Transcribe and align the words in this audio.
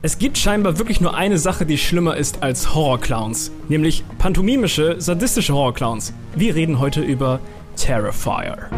Es 0.00 0.18
gibt 0.18 0.38
scheinbar 0.38 0.78
wirklich 0.78 1.00
nur 1.00 1.16
eine 1.16 1.38
Sache, 1.38 1.66
die 1.66 1.76
schlimmer 1.76 2.16
ist 2.16 2.40
als 2.40 2.72
Horrorclowns, 2.72 3.50
nämlich 3.68 4.04
pantomimische, 4.18 5.00
sadistische 5.00 5.54
Horrorclowns. 5.54 6.12
Wir 6.36 6.54
reden 6.54 6.78
heute 6.78 7.00
über 7.00 7.40
Terrifier. 7.74 8.68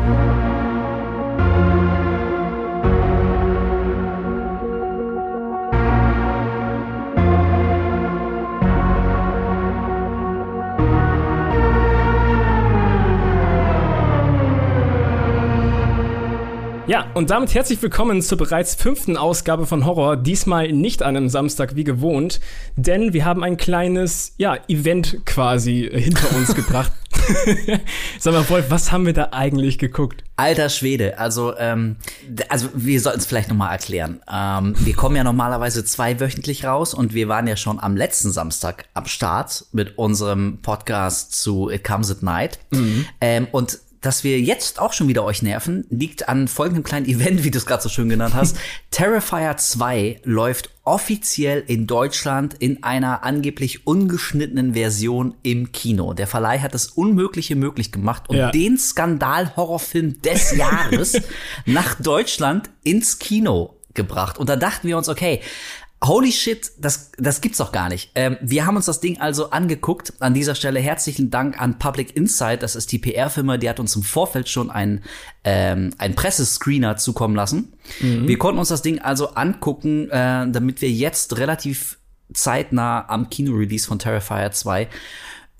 Ja, 16.91 17.06
und 17.14 17.30
damit 17.30 17.54
herzlich 17.54 17.80
willkommen 17.82 18.20
zur 18.20 18.36
bereits 18.36 18.74
fünften 18.74 19.16
Ausgabe 19.16 19.64
von 19.64 19.86
Horror. 19.86 20.16
Diesmal 20.16 20.72
nicht 20.72 21.04
an 21.04 21.16
einem 21.16 21.28
Samstag 21.28 21.77
wie 21.77 21.84
gewohnt, 21.84 22.40
denn 22.74 23.12
wir 23.12 23.24
haben 23.24 23.44
ein 23.44 23.56
kleines, 23.56 24.34
ja, 24.38 24.58
Event 24.66 25.24
quasi 25.24 25.88
hinter 25.88 26.34
uns 26.34 26.52
gebracht. 26.56 26.90
Sag 28.18 28.32
mal, 28.32 28.48
Wolf, 28.48 28.70
was 28.70 28.90
haben 28.90 29.06
wir 29.06 29.12
da 29.12 29.28
eigentlich 29.30 29.78
geguckt? 29.78 30.24
Alter 30.34 30.68
Schwede, 30.68 31.16
also 31.20 31.56
ähm, 31.58 31.95
also 32.48 32.68
wir 32.74 33.00
sollten 33.00 33.20
es 33.20 33.26
vielleicht 33.26 33.50
nochmal 33.50 33.70
erklären. 33.70 34.20
Ähm, 34.28 34.74
wir 34.80 34.95
kommen 34.95 35.14
ja 35.14 35.22
normalerweise 35.22 35.84
zweiwöchentlich 35.84 36.64
raus 36.64 36.92
und 36.92 37.14
wir 37.14 37.28
waren 37.28 37.46
ja 37.46 37.56
schon 37.56 37.78
am 37.78 37.96
letzten 37.96 38.32
Samstag 38.32 38.86
am 38.95 39.06
Start 39.06 39.66
mit 39.70 39.96
unserem 39.96 40.59
Podcast 40.60 41.40
zu 41.40 41.70
It 41.70 41.84
Comes 41.84 42.10
at 42.10 42.24
Night. 42.24 42.59
Mhm. 42.72 43.06
Ähm, 43.20 43.46
und 43.52 43.78
dass 44.00 44.24
wir 44.24 44.40
jetzt 44.40 44.78
auch 44.78 44.92
schon 44.92 45.09
wieder 45.09 45.24
euch 45.24 45.42
nerven, 45.42 45.84
liegt 45.90 46.28
an 46.28 46.48
folgendem 46.48 46.84
kleinen 46.84 47.06
Event, 47.06 47.45
wie 47.45 47.50
du 47.50 47.59
es 47.59 47.66
gerade 47.66 47.82
so 47.82 47.88
schön 47.88 48.09
genannt 48.09 48.34
hast. 48.34 48.56
Terrifier 48.90 49.56
2 49.56 50.20
läuft 50.24 50.70
offiziell 50.84 51.62
in 51.66 51.86
Deutschland 51.86 52.54
in 52.54 52.82
einer 52.82 53.23
angeblich 53.23 53.86
ungeschnittenen 53.86 54.74
Version 54.74 55.34
im 55.43 55.73
Kino. 55.73 56.15
Der 56.15 56.26
Verleih 56.26 56.60
hat 56.60 56.74
das 56.74 56.87
Unmögliche 56.88 57.56
möglich 57.56 57.93
gemacht 57.93 58.28
und 58.28 58.37
ja. 58.37 58.51
den 58.51 58.78
Skandal-Horrorfilm 58.78 60.23
des 60.23 60.52
Jahres 60.56 61.21
nach 61.66 61.95
Deutschland 62.01 62.71
ins 62.82 63.18
Kino 63.18 63.76
gebracht. 63.95 64.39
Und 64.39 64.48
da 64.48 64.56
dachten 64.56 64.89
wir 64.89 64.97
uns, 64.97 65.09
okay, 65.09 65.41
Holy 66.03 66.33
shit, 66.33 66.73
das, 66.79 67.12
das 67.19 67.43
gibt's 67.43 67.59
doch 67.59 67.73
gar 67.73 67.91
nicht. 67.91 68.11
Ähm, 68.15 68.39
wir 68.41 68.65
haben 68.65 68.77
uns 68.77 68.87
das 68.87 69.01
Ding 69.01 69.20
also 69.20 69.51
angeguckt. 69.51 70.15
An 70.20 70.33
dieser 70.33 70.55
Stelle 70.55 70.81
herzlichen 70.81 71.31
Dank 71.31 71.61
an 71.61 71.79
Public 71.79 72.17
Insight. 72.17 72.62
Das 72.62 72.75
ist 72.75 72.91
die 72.93 72.98
PR-Firma, 72.98 73.59
die 73.59 73.69
hat 73.69 73.79
uns 73.81 73.97
im 73.97 74.03
Vorfeld 74.03 74.48
schon 74.48 74.71
einen, 74.71 75.05
ähm, 75.45 75.93
einen 75.98 76.15
Pressescreener 76.15 76.97
zukommen 76.97 77.34
lassen. 77.34 77.75
Mhm. 78.01 78.27
Wir 78.27 78.39
konnten 78.39 78.59
uns 78.59 78.69
das 78.69 78.81
Ding 78.81 78.98
also 79.01 79.34
angucken, 79.34 80.09
äh, 80.09 80.51
damit 80.51 80.81
wir 80.81 80.91
jetzt 80.91 81.37
relativ 81.37 81.98
zeitnah 82.33 83.06
am 83.09 83.28
Kino-Release 83.28 83.87
von 83.87 83.98
Terrifier 83.98 84.53
2 84.53 84.89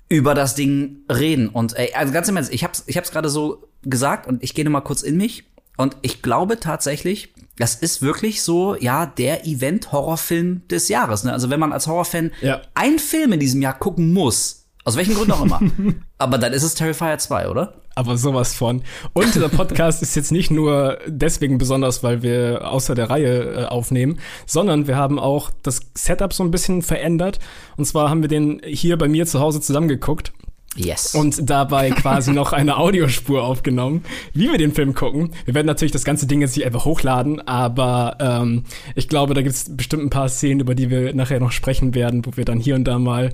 über 0.09 0.33
das 0.33 0.55
Ding 0.55 1.01
reden. 1.07 1.49
Und 1.49 1.77
ey, 1.77 1.93
also 1.93 2.11
ganz 2.13 2.27
im 2.29 2.35
Ernst, 2.35 2.51
ich 2.51 2.63
hab's, 2.63 2.83
ich 2.87 2.97
hab's 2.97 3.11
gerade 3.11 3.29
so 3.29 3.67
gesagt 3.83 4.25
und 4.25 4.43
ich 4.43 4.55
gehe 4.55 4.67
mal 4.67 4.81
kurz 4.81 5.03
in 5.03 5.17
mich. 5.17 5.43
Und 5.77 5.97
ich 6.01 6.23
glaube 6.23 6.59
tatsächlich, 6.59 7.33
das 7.57 7.75
ist 7.75 8.01
wirklich 8.01 8.41
so, 8.41 8.75
ja, 8.75 9.05
der 9.05 9.45
Event-Horrorfilm 9.45 10.67
des 10.67 10.87
Jahres. 10.87 11.23
Ne? 11.23 11.33
Also 11.33 11.49
wenn 11.49 11.59
man 11.59 11.73
als 11.73 11.87
Horrorfan 11.87 12.31
ja. 12.41 12.61
einen 12.73 12.99
Film 12.99 13.33
in 13.33 13.39
diesem 13.39 13.61
Jahr 13.61 13.77
gucken 13.77 14.13
muss, 14.13 14.65
aus 14.83 14.97
welchen 14.97 15.13
Gründen 15.13 15.33
auch 15.33 15.43
immer, 15.43 15.61
aber 16.17 16.37
dann 16.37 16.53
ist 16.53 16.63
es 16.63 16.73
Terrifier 16.75 17.17
2, 17.17 17.49
oder? 17.49 17.75
Aber 17.93 18.17
sowas 18.17 18.53
von. 18.53 18.83
Und 19.13 19.35
der 19.35 19.49
Podcast 19.49 20.01
ist 20.01 20.15
jetzt 20.15 20.31
nicht 20.31 20.49
nur 20.49 20.97
deswegen 21.07 21.57
besonders, 21.57 22.03
weil 22.03 22.21
wir 22.21 22.71
außer 22.71 22.95
der 22.95 23.09
Reihe 23.09 23.41
äh, 23.41 23.65
aufnehmen, 23.65 24.19
sondern 24.45 24.87
wir 24.87 24.95
haben 24.95 25.19
auch 25.19 25.51
das 25.61 25.81
Setup 25.93 26.31
so 26.31 26.43
ein 26.43 26.51
bisschen 26.51 26.83
verändert. 26.83 27.39
Und 27.75 27.85
zwar 27.85 28.09
haben 28.09 28.21
wir 28.21 28.29
den 28.29 28.61
hier 28.65 28.97
bei 28.97 29.09
mir 29.09 29.25
zu 29.27 29.41
Hause 29.41 29.59
zusammengeguckt 29.59 30.31
Yes. 30.75 31.15
Und 31.15 31.49
dabei 31.49 31.89
quasi 31.91 32.31
noch 32.31 32.53
eine 32.53 32.77
Audiospur 32.77 33.43
aufgenommen, 33.43 34.03
wie 34.33 34.49
wir 34.51 34.57
den 34.57 34.73
Film 34.73 34.93
gucken. 34.93 35.31
Wir 35.45 35.53
werden 35.53 35.67
natürlich 35.67 35.91
das 35.91 36.05
ganze 36.05 36.27
Ding 36.27 36.41
jetzt 36.41 36.55
nicht 36.55 36.65
einfach 36.65 36.85
hochladen, 36.85 37.45
aber 37.47 38.17
ähm, 38.19 38.63
ich 38.95 39.09
glaube, 39.09 39.33
da 39.33 39.41
gibt 39.41 39.55
es 39.55 39.75
bestimmt 39.75 40.03
ein 40.03 40.09
paar 40.09 40.29
Szenen, 40.29 40.61
über 40.61 40.75
die 40.75 40.89
wir 40.89 41.13
nachher 41.13 41.39
noch 41.39 41.51
sprechen 41.51 41.93
werden, 41.93 42.25
wo 42.25 42.37
wir 42.37 42.45
dann 42.45 42.59
hier 42.59 42.75
und 42.75 42.85
da 42.85 42.99
mal 42.99 43.33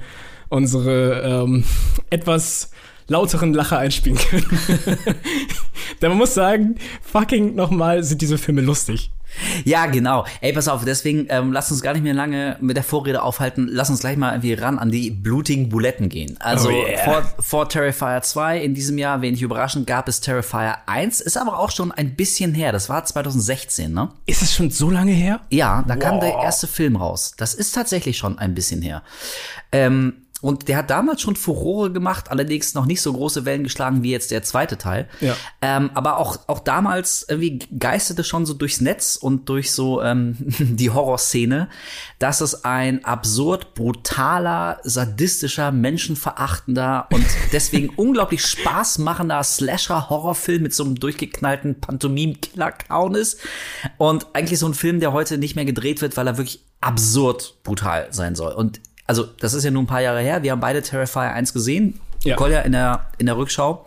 unsere 0.49 1.21
ähm, 1.21 1.63
etwas 2.09 2.71
lauteren 3.07 3.53
Lacher 3.53 3.77
einspielen 3.77 4.17
können. 4.17 4.45
Denn 6.01 6.09
man 6.09 6.17
muss 6.17 6.33
sagen, 6.33 6.75
fucking 7.01 7.55
nochmal 7.55 8.03
sind 8.03 8.21
diese 8.21 8.37
Filme 8.37 8.61
lustig. 8.61 9.11
Ja, 9.65 9.85
genau. 9.85 10.25
Ey, 10.41 10.53
pass 10.53 10.67
auf, 10.67 10.83
deswegen 10.85 11.27
ähm, 11.29 11.51
lass 11.51 11.71
uns 11.71 11.81
gar 11.81 11.93
nicht 11.93 12.03
mehr 12.03 12.13
lange 12.13 12.57
mit 12.61 12.75
der 12.77 12.83
Vorrede 12.83 13.21
aufhalten. 13.21 13.67
Lass 13.69 13.89
uns 13.89 13.99
gleich 13.99 14.17
mal 14.17 14.31
irgendwie 14.31 14.53
ran 14.53 14.79
an 14.79 14.89
die 14.89 15.11
blutigen 15.11 15.69
Buletten 15.69 16.09
gehen. 16.09 16.37
Also 16.39 16.69
oh 16.69 16.71
yeah. 16.71 17.03
vor, 17.03 17.23
vor 17.39 17.69
Terrifier 17.69 18.21
2 18.21 18.59
in 18.61 18.73
diesem 18.73 18.97
Jahr, 18.97 19.21
wenig 19.21 19.41
überraschend, 19.41 19.85
gab 19.85 20.07
es 20.07 20.21
Terrifier 20.21 20.77
1. 20.85 21.21
Ist 21.21 21.37
aber 21.37 21.59
auch 21.59 21.71
schon 21.71 21.91
ein 21.91 22.15
bisschen 22.15 22.53
her. 22.53 22.71
Das 22.71 22.89
war 22.89 23.03
2016, 23.05 23.93
ne? 23.93 24.09
Ist 24.25 24.41
es 24.41 24.55
schon 24.55 24.71
so 24.71 24.89
lange 24.89 25.11
her? 25.11 25.41
Ja, 25.49 25.83
da 25.87 25.95
wow. 25.95 26.03
kam 26.03 26.19
der 26.19 26.35
erste 26.35 26.67
Film 26.67 26.95
raus. 26.95 27.33
Das 27.37 27.53
ist 27.53 27.73
tatsächlich 27.73 28.17
schon 28.17 28.39
ein 28.39 28.55
bisschen 28.55 28.81
her. 28.81 29.03
Ähm, 29.71 30.13
und 30.41 30.67
der 30.67 30.77
hat 30.77 30.89
damals 30.91 31.21
schon 31.21 31.35
Furore 31.35 31.91
gemacht, 31.91 32.29
allerdings 32.29 32.75
noch 32.75 32.85
nicht 32.85 33.01
so 33.01 33.11
große 33.11 33.45
Wellen 33.45 33.63
geschlagen 33.63 34.03
wie 34.03 34.11
jetzt 34.11 34.29
der 34.29 34.43
zweite 34.43 34.77
Teil. 34.77 35.09
Ja. 35.19 35.35
Ähm, 35.63 35.89
aber 35.95 36.17
auch, 36.17 36.37
auch 36.47 36.59
damals 36.59 37.25
irgendwie 37.27 37.59
geisterte 37.77 38.23
schon 38.23 38.45
so 38.45 38.53
durchs 38.53 38.79
Netz 38.79 39.15
und 39.15 39.49
durch 39.49 39.71
so 39.71 40.01
ähm, 40.03 40.35
die 40.39 40.91
Horrorszene, 40.91 41.69
dass 42.19 42.41
es 42.41 42.65
ein 42.65 43.03
absurd 43.03 43.73
brutaler, 43.73 44.79
sadistischer, 44.83 45.71
menschenverachtender 45.71 47.07
und 47.11 47.25
deswegen 47.51 47.89
unglaublich 47.95 48.45
spaßmachender 48.45 49.43
Slasher-Horrorfilm 49.43 50.61
mit 50.61 50.73
so 50.73 50.83
einem 50.83 50.99
durchgeknallten 50.99 51.81
Pantomim-Killer-Clown 51.81 53.15
ist. 53.15 53.39
Und 53.97 54.27
eigentlich 54.33 54.59
so 54.59 54.67
ein 54.67 54.75
Film, 54.75 54.99
der 54.99 55.13
heute 55.13 55.39
nicht 55.39 55.55
mehr 55.55 55.65
gedreht 55.65 56.01
wird, 56.01 56.15
weil 56.15 56.27
er 56.27 56.37
wirklich 56.37 56.63
absurd 56.79 57.55
brutal 57.63 58.07
sein 58.11 58.35
soll. 58.35 58.53
Und 58.53 58.79
also 59.07 59.25
das 59.39 59.53
ist 59.53 59.63
ja 59.63 59.71
nur 59.71 59.83
ein 59.83 59.87
paar 59.87 60.01
Jahre 60.01 60.21
her, 60.21 60.43
wir 60.43 60.51
haben 60.51 60.59
beide 60.59 60.81
Terrifier 60.81 61.33
1 61.33 61.53
gesehen, 61.53 61.99
ja. 62.23 62.35
Kolja 62.35 62.61
in 62.61 62.73
der, 62.73 63.07
in 63.17 63.25
der 63.25 63.37
Rückschau. 63.37 63.85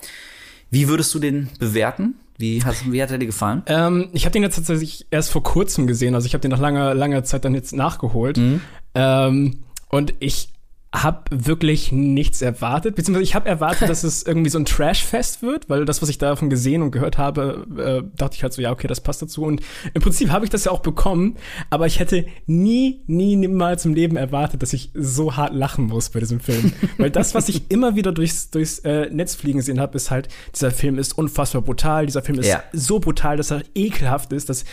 Wie 0.71 0.89
würdest 0.89 1.13
du 1.15 1.19
den 1.19 1.51
bewerten? 1.59 2.15
Wie, 2.39 2.65
hast, 2.65 2.91
wie 2.91 3.03
hat 3.03 3.11
er 3.11 3.19
dir 3.19 3.27
gefallen? 3.27 3.63
Ähm, 3.67 4.09
ich 4.13 4.25
habe 4.25 4.33
den 4.33 4.43
jetzt 4.43 4.57
tatsächlich 4.57 5.07
erst 5.11 5.31
vor 5.31 5.43
kurzem 5.43 5.87
gesehen, 5.87 6.15
also 6.15 6.27
ich 6.27 6.33
habe 6.33 6.41
den 6.41 6.51
nach 6.51 6.59
langer, 6.59 6.95
langer 6.95 7.23
Zeit 7.23 7.45
dann 7.45 7.55
jetzt 7.55 7.75
nachgeholt. 7.75 8.39
Mhm. 8.39 8.61
Ähm, 8.95 9.59
und 9.89 10.15
ich 10.21 10.49
habe 10.93 11.23
wirklich 11.31 11.93
nichts 11.93 12.43
erwartet, 12.43 12.97
beziehungsweise 12.97 13.23
ich 13.23 13.37
habe 13.37 13.49
erwartet, 13.49 13.89
dass 13.89 14.03
es 14.03 14.25
irgendwie 14.25 14.51
so 14.51 14.59
ein 14.59 14.65
Trash-Fest 14.65 15.41
wird, 15.41 15.71
weil 15.71 15.85
das, 15.85 16.03
was 16.03 16.09
ich 16.09 16.19
davon 16.19 16.51
gesehen 16.51 16.83
und 16.83 16.91
gehört 16.91 17.17
habe, 17.17 17.65
äh, 17.79 18.17
dachte 18.17 18.35
ich 18.35 18.43
halt 18.43 18.53
so, 18.53 18.61
ja, 18.61 18.73
okay, 18.73 18.89
das 18.89 19.01
passt 19.01 19.23
dazu. 19.23 19.45
Und 19.45 19.61
im 19.95 20.03
Prinzip 20.03 20.31
habe 20.31 20.45
ich 20.45 20.51
das 20.51 20.65
ja 20.65 20.73
auch 20.73 20.81
bekommen, 20.81 21.37
aber 21.71 21.87
ich 21.87 22.01
hätte 22.01 22.27
nie, 22.47 23.03
nie, 23.07 23.37
niemals 23.37 23.85
im 23.85 23.95
Leben 23.95 24.17
erwartet, 24.17 24.63
dass 24.63 24.73
ich 24.73 24.91
so 24.95 25.37
hart 25.37 25.55
lachen 25.55 25.87
muss 25.87 26.11
bei 26.11 26.19
diesem 26.19 26.41
Film. 26.41 26.73
weil 26.99 27.11
das, 27.11 27.37
was 27.37 27.49
ich 27.49 27.71
immer 27.71 27.95
wieder 27.95 28.11
durchs, 28.11 28.51
durchs 28.51 28.81
äh, 28.81 29.09
Netz 29.11 29.37
fliegen 29.37 29.59
gesehen 29.59 29.79
habe, 29.79 29.95
ist 29.97 30.11
halt, 30.11 30.29
dieser 30.57 30.73
Film 30.73 30.99
ist 30.99 31.17
unfassbar 31.17 31.63
brutal, 31.63 32.07
dieser 32.07 32.23
Film 32.23 32.41
ist 32.41 32.49
ja. 32.49 32.65
so 32.73 32.99
brutal, 32.99 33.37
dass 33.37 33.53
er 33.53 33.63
ekelhaft 33.77 34.33
ist, 34.33 34.49
dass 34.49 34.65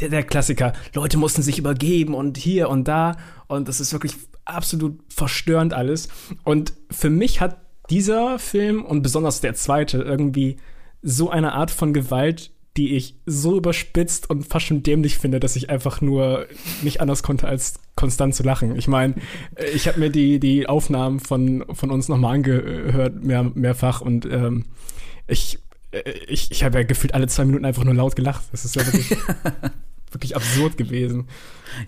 der, 0.00 0.10
der 0.10 0.22
Klassiker, 0.22 0.74
Leute 0.94 1.16
mussten 1.16 1.42
sich 1.42 1.58
übergeben 1.58 2.14
und 2.14 2.36
hier 2.36 2.68
und 2.68 2.88
da 2.88 3.16
und 3.46 3.68
das 3.68 3.80
ist 3.80 3.92
wirklich 3.92 4.16
absolut 4.44 5.00
verstörend 5.08 5.74
alles. 5.74 6.08
Und 6.44 6.72
für 6.90 7.10
mich 7.10 7.40
hat 7.40 7.58
dieser 7.90 8.38
Film 8.38 8.84
und 8.84 9.02
besonders 9.02 9.40
der 9.40 9.54
zweite 9.54 9.98
irgendwie 9.98 10.56
so 11.02 11.30
eine 11.30 11.52
Art 11.52 11.70
von 11.70 11.92
Gewalt, 11.92 12.52
die 12.76 12.96
ich 12.96 13.16
so 13.26 13.56
überspitzt 13.56 14.30
und 14.30 14.46
fast 14.46 14.66
schon 14.66 14.82
dämlich 14.82 15.18
finde, 15.18 15.40
dass 15.40 15.56
ich 15.56 15.68
einfach 15.68 16.00
nur 16.00 16.46
nicht 16.82 17.00
anders 17.00 17.22
konnte, 17.22 17.46
als 17.46 17.74
konstant 17.96 18.34
zu 18.34 18.42
lachen. 18.42 18.76
Ich 18.76 18.88
meine, 18.88 19.16
ich 19.74 19.88
habe 19.88 20.00
mir 20.00 20.10
die, 20.10 20.40
die 20.40 20.66
Aufnahmen 20.66 21.20
von, 21.20 21.64
von 21.70 21.90
uns 21.90 22.08
nochmal 22.08 22.36
angehört, 22.36 23.22
mehr, 23.22 23.42
mehrfach, 23.42 24.00
und 24.00 24.24
ähm, 24.24 24.64
ich, 25.26 25.58
ich, 26.26 26.50
ich 26.50 26.64
habe 26.64 26.78
ja 26.78 26.84
gefühlt 26.84 27.12
alle 27.12 27.26
zwei 27.26 27.44
Minuten 27.44 27.66
einfach 27.66 27.84
nur 27.84 27.94
laut 27.94 28.16
gelacht. 28.16 28.44
Das 28.52 28.64
ist 28.64 28.74
ja 28.74 28.86
wirklich, 28.86 29.18
wirklich 30.14 30.36
absurd 30.36 30.76
gewesen. 30.76 31.28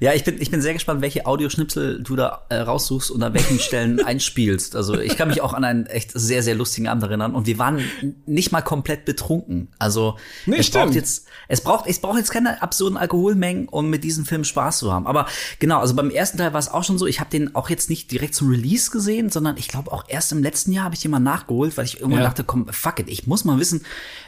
Ja, 0.00 0.12
ich 0.14 0.24
bin, 0.24 0.40
ich 0.40 0.50
bin 0.50 0.62
sehr 0.62 0.72
gespannt, 0.72 1.02
welche 1.02 1.26
Audioschnipsel 1.26 2.02
du 2.02 2.16
da 2.16 2.42
äh, 2.48 2.56
raussuchst 2.56 3.10
und 3.10 3.22
an 3.22 3.34
welchen 3.34 3.58
Stellen 3.58 4.00
einspielst. 4.04 4.76
Also 4.76 4.98
ich 4.98 5.16
kann 5.16 5.28
mich 5.28 5.40
auch 5.40 5.52
an 5.52 5.64
einen 5.64 5.86
echt 5.86 6.10
sehr, 6.14 6.42
sehr 6.42 6.54
lustigen 6.54 6.88
Abend 6.88 7.02
erinnern. 7.02 7.34
Und 7.34 7.46
wir 7.46 7.58
waren 7.58 7.82
nicht 8.26 8.52
mal 8.52 8.62
komplett 8.62 9.04
betrunken. 9.04 9.68
Also 9.78 10.16
nee, 10.46 10.56
es 10.58 10.66
stimmt. 10.66 10.86
braucht 10.86 10.94
jetzt, 10.94 11.26
es 11.48 11.60
braucht, 11.60 11.86
es 11.86 12.00
braucht 12.00 12.18
jetzt 12.18 12.30
keine 12.30 12.62
absurden 12.62 12.96
Alkoholmengen, 12.96 13.68
um 13.68 13.90
mit 13.90 14.04
diesem 14.04 14.24
Film 14.24 14.44
Spaß 14.44 14.78
zu 14.78 14.92
haben. 14.92 15.06
Aber 15.06 15.26
genau, 15.58 15.80
also 15.80 15.94
beim 15.94 16.10
ersten 16.10 16.38
Teil 16.38 16.52
war 16.52 16.60
es 16.60 16.68
auch 16.68 16.84
schon 16.84 16.98
so, 16.98 17.06
ich 17.06 17.20
habe 17.20 17.30
den 17.30 17.54
auch 17.54 17.68
jetzt 17.68 17.90
nicht 17.90 18.10
direkt 18.10 18.34
zum 18.34 18.48
Release 18.50 18.90
gesehen, 18.90 19.30
sondern 19.30 19.56
ich 19.56 19.68
glaube 19.68 19.92
auch 19.92 20.04
erst 20.08 20.32
im 20.32 20.42
letzten 20.42 20.72
Jahr 20.72 20.84
habe 20.84 20.94
ich 20.94 21.02
den 21.02 21.10
mal 21.10 21.20
nachgeholt, 21.20 21.76
weil 21.76 21.84
ich 21.84 22.00
irgendwann 22.00 22.22
ja. 22.22 22.28
dachte, 22.28 22.44
komm, 22.44 22.68
fuck 22.68 23.00
it, 23.00 23.08
ich 23.08 23.26
muss 23.26 23.44
mal 23.44 23.58
wissen, 23.58 23.84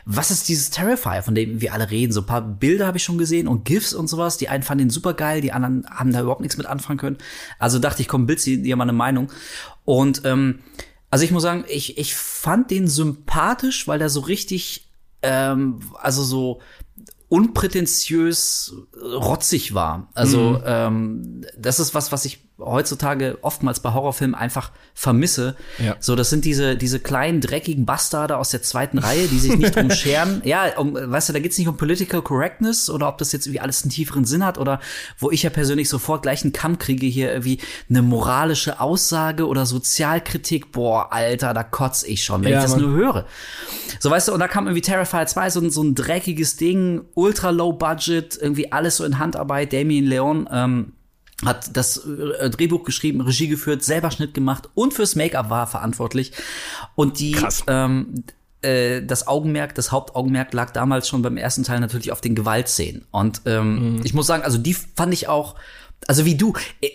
was 0.09 0.31
ist 0.31 0.49
dieses 0.49 0.71
Terrifier, 0.71 1.25
von 1.25 1.35
dem 1.35 1.61
wir 1.61 1.75
alle 1.75 1.91
reden. 1.91 2.13
So 2.13 2.21
ein 2.21 2.27
paar 2.27 2.41
Bilder 2.41 2.87
habe 2.87 2.97
ich 2.97 3.03
schon 3.03 3.19
gesehen 3.19 3.49
und 3.49 3.65
GIFs 3.65 3.93
und 3.93 4.07
sowas. 4.07 4.37
Die 4.37 4.49
einen 4.49 4.63
fanden 4.63 4.85
ihn 4.85 4.91
super 4.91 5.15
geil, 5.15 5.41
die 5.41 5.51
anderen 5.51 5.85
haben 5.91 6.13
da 6.13 6.21
überhaupt 6.21 6.43
nichts 6.43 6.57
mit 6.57 6.67
anfangen 6.67 6.99
können. 6.99 7.19
Also 7.59 7.81
dachte 7.81 8.03
ich, 8.03 8.09
komm, 8.09 8.25
bild 8.25 8.47
dir 8.47 8.77
mal 8.77 8.85
eine 8.85 8.93
Meinung. 8.93 9.33
Und 9.85 10.23
ähm, 10.25 10.61
also 11.11 11.25
ich 11.25 11.33
muss 11.33 11.43
sagen, 11.43 11.65
ich, 11.69 11.99
ich 11.99 12.15
fand 12.15 12.71
den 12.71 12.87
sympathisch, 12.87 13.89
weil 13.89 13.99
der 13.99 14.09
so 14.09 14.21
richtig, 14.21 14.89
ähm, 15.23 15.81
also 16.01 16.23
so 16.23 16.61
unprätentiös 17.29 18.75
rotzig 19.03 19.75
war. 19.75 20.09
Also 20.15 20.61
mhm. 20.61 20.63
ähm, 20.65 21.45
das 21.59 21.81
ist 21.81 21.97
was, 21.97 22.13
was 22.13 22.25
ich 22.25 22.46
heutzutage 22.59 23.39
oftmals 23.43 23.81
bei 23.81 23.93
Horrorfilmen 23.93 24.35
einfach 24.35 24.71
vermisse. 24.95 25.57
Ja. 25.79 25.97
So, 26.01 26.17
das 26.17 26.31
sind 26.31 26.45
diese, 26.47 26.77
diese 26.77 27.01
kleinen, 27.01 27.41
dreckigen 27.43 27.85
Bastarde 27.85 28.39
aus 28.39 28.51
der 28.51 28.63
zweiten 28.63 28.99
Reihe, 28.99 29.29
die 29.29 29.39
sich 29.39 29.57
nicht 29.57 29.77
drum 29.77 29.91
scheren. 29.93 30.41
Ja, 30.45 30.79
um, 30.79 30.95
weißt 30.95 31.29
du, 31.29 31.33
da 31.35 31.39
geht's 31.39 31.59
nicht 31.59 31.69
um 31.69 31.77
Political 31.77 32.23
Correctness 32.23 32.89
oder 32.89 33.09
ob 33.09 33.19
das 33.19 33.33
jetzt 33.33 33.47
irgendwie 33.47 33.61
alles 33.61 33.83
einen 33.83 33.91
tieferen 33.91 34.25
Sinn 34.25 34.45
hat 34.45 34.57
oder 34.57 34.81
wo 35.19 35.31
ich 35.31 35.43
ja 35.43 35.51
persönlich 35.51 35.91
sofort 35.91 36.23
gleich 36.23 36.45
einen 36.45 36.55
Kamm 36.55 36.79
kriege, 36.79 37.07
hier 37.07 37.31
irgendwie 37.31 37.59
eine 37.91 38.01
moralische 38.01 38.81
Aussage 38.81 39.47
oder 39.47 39.67
Sozialkritik. 39.67 40.73
Boah, 40.73 41.13
Alter, 41.13 41.53
da 41.53 41.63
kotz 41.63 42.05
ich 42.05 42.25
schon, 42.25 42.43
wenn 42.43 42.53
ja, 42.53 42.59
ich 42.59 42.65
das 42.65 42.73
Mann. 42.73 42.83
nur 42.83 42.93
höre. 42.93 43.27
So, 44.01 44.11
weißt 44.11 44.29
du, 44.29 44.33
und 44.33 44.41
da 44.41 44.49
kam 44.49 44.67
irgendwie 44.67 44.83
Terrifier 44.83 45.27
2, 45.27 45.51
so, 45.51 45.69
so 45.69 45.83
ein 45.83 45.95
dreckiges 45.95 46.57
Ding, 46.57 47.03
ultra 47.15 47.51
low 47.51 47.75
budget, 47.75 48.39
irgendwie 48.41 48.73
alles 48.73 48.97
so 48.97 49.05
in 49.05 49.19
Handarbeit, 49.19 49.75
Damien 49.75 50.07
Leon, 50.07 50.49
ähm, 50.51 50.93
hat 51.45 51.77
das 51.77 51.99
äh, 51.99 52.49
Drehbuch 52.51 52.85
geschrieben, 52.85 53.21
Regie 53.21 53.49
geführt, 53.49 53.83
selber 53.83 54.11
Schnitt 54.11 54.33
gemacht 54.33 54.69
und 54.75 54.95
fürs 54.95 55.17
Make-up 55.17 55.51
war 55.51 55.67
verantwortlich. 55.67 56.33
Und 56.95 57.19
die 57.19 57.33
Krass. 57.33 57.63
ähm, 57.67 58.25
äh, 58.63 59.03
das 59.03 59.27
Augenmerk, 59.27 59.75
das 59.75 59.93
Hauptaugenmerk 59.93 60.53
lag 60.55 60.71
damals 60.71 61.09
schon 61.09 61.23
beim 61.23 61.37
ersten 61.37 61.63
Teil 61.63 61.81
natürlich 61.81 62.11
auf 62.11 62.21
den 62.21 62.35
Gewaltszenen. 62.35 63.05
Und 63.11 63.43
ähm, 63.45 63.97
mhm. 63.97 64.01
ich 64.05 64.15
muss 64.15 64.27
sagen, 64.27 64.43
also 64.43 64.59
die 64.59 64.75
fand 64.75 65.13
ich 65.13 65.29
auch, 65.29 65.57
also 66.07 66.25
wie 66.25 66.37
du, 66.37 66.55
äh, 66.81 66.89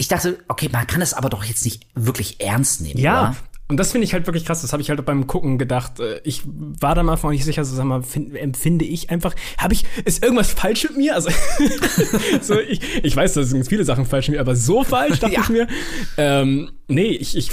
ich 0.00 0.06
dachte, 0.06 0.38
okay, 0.46 0.68
man 0.70 0.86
kann 0.86 1.02
es 1.02 1.12
aber 1.12 1.28
doch 1.28 1.42
jetzt 1.42 1.64
nicht 1.64 1.86
wirklich 1.94 2.40
ernst 2.40 2.80
nehmen. 2.80 3.00
Ja, 3.00 3.20
oder? 3.20 3.36
Und 3.68 3.76
das 3.76 3.92
finde 3.92 4.06
ich 4.06 4.14
halt 4.14 4.26
wirklich 4.26 4.46
krass. 4.46 4.62
Das 4.62 4.72
habe 4.72 4.80
ich 4.80 4.88
halt 4.88 5.04
beim 5.04 5.26
Gucken 5.26 5.58
gedacht. 5.58 6.00
Äh, 6.00 6.20
ich 6.24 6.42
war 6.46 6.94
da 6.94 7.02
mal 7.02 7.18
nicht 7.30 7.44
sicher, 7.44 7.64
so 7.64 7.76
sag 7.76 7.84
mal, 7.84 8.02
find, 8.02 8.34
empfinde 8.34 8.86
ich 8.86 9.10
einfach, 9.10 9.34
habe 9.58 9.74
ich, 9.74 9.84
ist 10.06 10.22
irgendwas 10.22 10.52
falsch 10.52 10.84
mit 10.84 10.96
mir? 10.96 11.14
Also, 11.14 11.30
so, 12.40 12.58
ich, 12.58 12.80
ich 13.04 13.14
weiß, 13.14 13.34
da 13.34 13.42
sind 13.42 13.68
viele 13.68 13.84
Sachen 13.84 14.06
falsch 14.06 14.28
mit 14.28 14.36
mir, 14.36 14.40
aber 14.40 14.56
so 14.56 14.84
falsch 14.84 15.20
dachte 15.20 15.34
ja. 15.34 15.42
ich 15.42 15.48
mir. 15.50 15.66
Ähm, 16.16 16.70
nee, 16.88 17.10
ich, 17.10 17.36
ich 17.36 17.50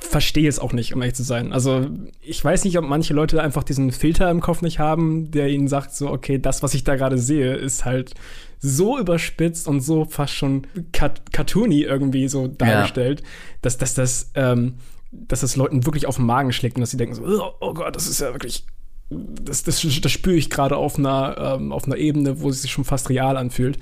verstehe 0.00 0.48
es 0.48 0.60
auch 0.60 0.72
nicht, 0.72 0.94
um 0.94 1.02
ehrlich 1.02 1.16
zu 1.16 1.24
sein. 1.24 1.52
Also, 1.52 1.88
ich 2.20 2.44
weiß 2.44 2.64
nicht, 2.64 2.78
ob 2.78 2.84
manche 2.84 3.12
Leute 3.12 3.42
einfach 3.42 3.64
diesen 3.64 3.90
Filter 3.90 4.30
im 4.30 4.40
Kopf 4.40 4.62
nicht 4.62 4.78
haben, 4.78 5.32
der 5.32 5.48
ihnen 5.48 5.66
sagt, 5.66 5.92
so, 5.92 6.08
okay, 6.08 6.38
das, 6.38 6.62
was 6.62 6.74
ich 6.74 6.84
da 6.84 6.94
gerade 6.94 7.18
sehe, 7.18 7.54
ist 7.54 7.84
halt 7.84 8.14
so 8.60 8.98
überspitzt 8.98 9.66
und 9.66 9.80
so 9.80 10.04
fast 10.04 10.34
schon 10.34 10.66
cartoony 10.92 11.82
irgendwie 11.82 12.28
so 12.28 12.46
dargestellt, 12.46 13.20
ja. 13.20 13.26
dass, 13.62 13.78
dass 13.78 13.94
das, 13.94 14.30
ähm, 14.34 14.74
dass 15.10 15.40
das 15.40 15.56
Leuten 15.56 15.86
wirklich 15.86 16.06
auf 16.06 16.16
den 16.16 16.26
Magen 16.26 16.52
schlägt 16.52 16.76
und 16.76 16.82
dass 16.82 16.90
sie 16.90 16.96
denken 16.96 17.14
so, 17.14 17.24
oh, 17.24 17.52
oh 17.60 17.74
Gott, 17.74 17.96
das 17.96 18.06
ist 18.06 18.20
ja 18.20 18.32
wirklich, 18.32 18.64
das, 19.10 19.64
das, 19.64 19.80
das 19.82 20.12
spüre 20.12 20.36
ich 20.36 20.50
gerade 20.50 20.76
auf 20.76 20.98
einer, 20.98 21.56
ähm, 21.58 21.72
auf 21.72 21.84
einer 21.84 21.96
Ebene, 21.96 22.40
wo 22.40 22.50
es 22.50 22.62
sich 22.62 22.70
schon 22.70 22.84
fast 22.84 23.08
real 23.08 23.36
anfühlt. 23.36 23.78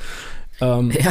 Ähm, 0.60 0.90
ja. 0.98 1.10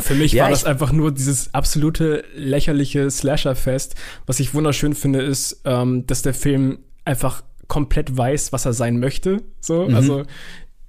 Für 0.00 0.14
mich 0.14 0.32
ja, 0.32 0.44
war 0.44 0.50
das 0.50 0.64
einfach 0.64 0.92
nur 0.92 1.12
dieses 1.12 1.54
absolute 1.54 2.24
lächerliche 2.34 3.10
Slasher-Fest. 3.10 3.94
Was 4.26 4.40
ich 4.40 4.54
wunderschön 4.54 4.94
finde, 4.94 5.22
ist, 5.22 5.62
ähm, 5.64 6.06
dass 6.06 6.22
der 6.22 6.34
Film 6.34 6.80
einfach 7.04 7.42
komplett 7.68 8.16
weiß, 8.16 8.52
was 8.52 8.66
er 8.66 8.72
sein 8.72 8.98
möchte. 8.98 9.42
So, 9.60 9.88
mhm. 9.88 9.94
also 9.94 10.24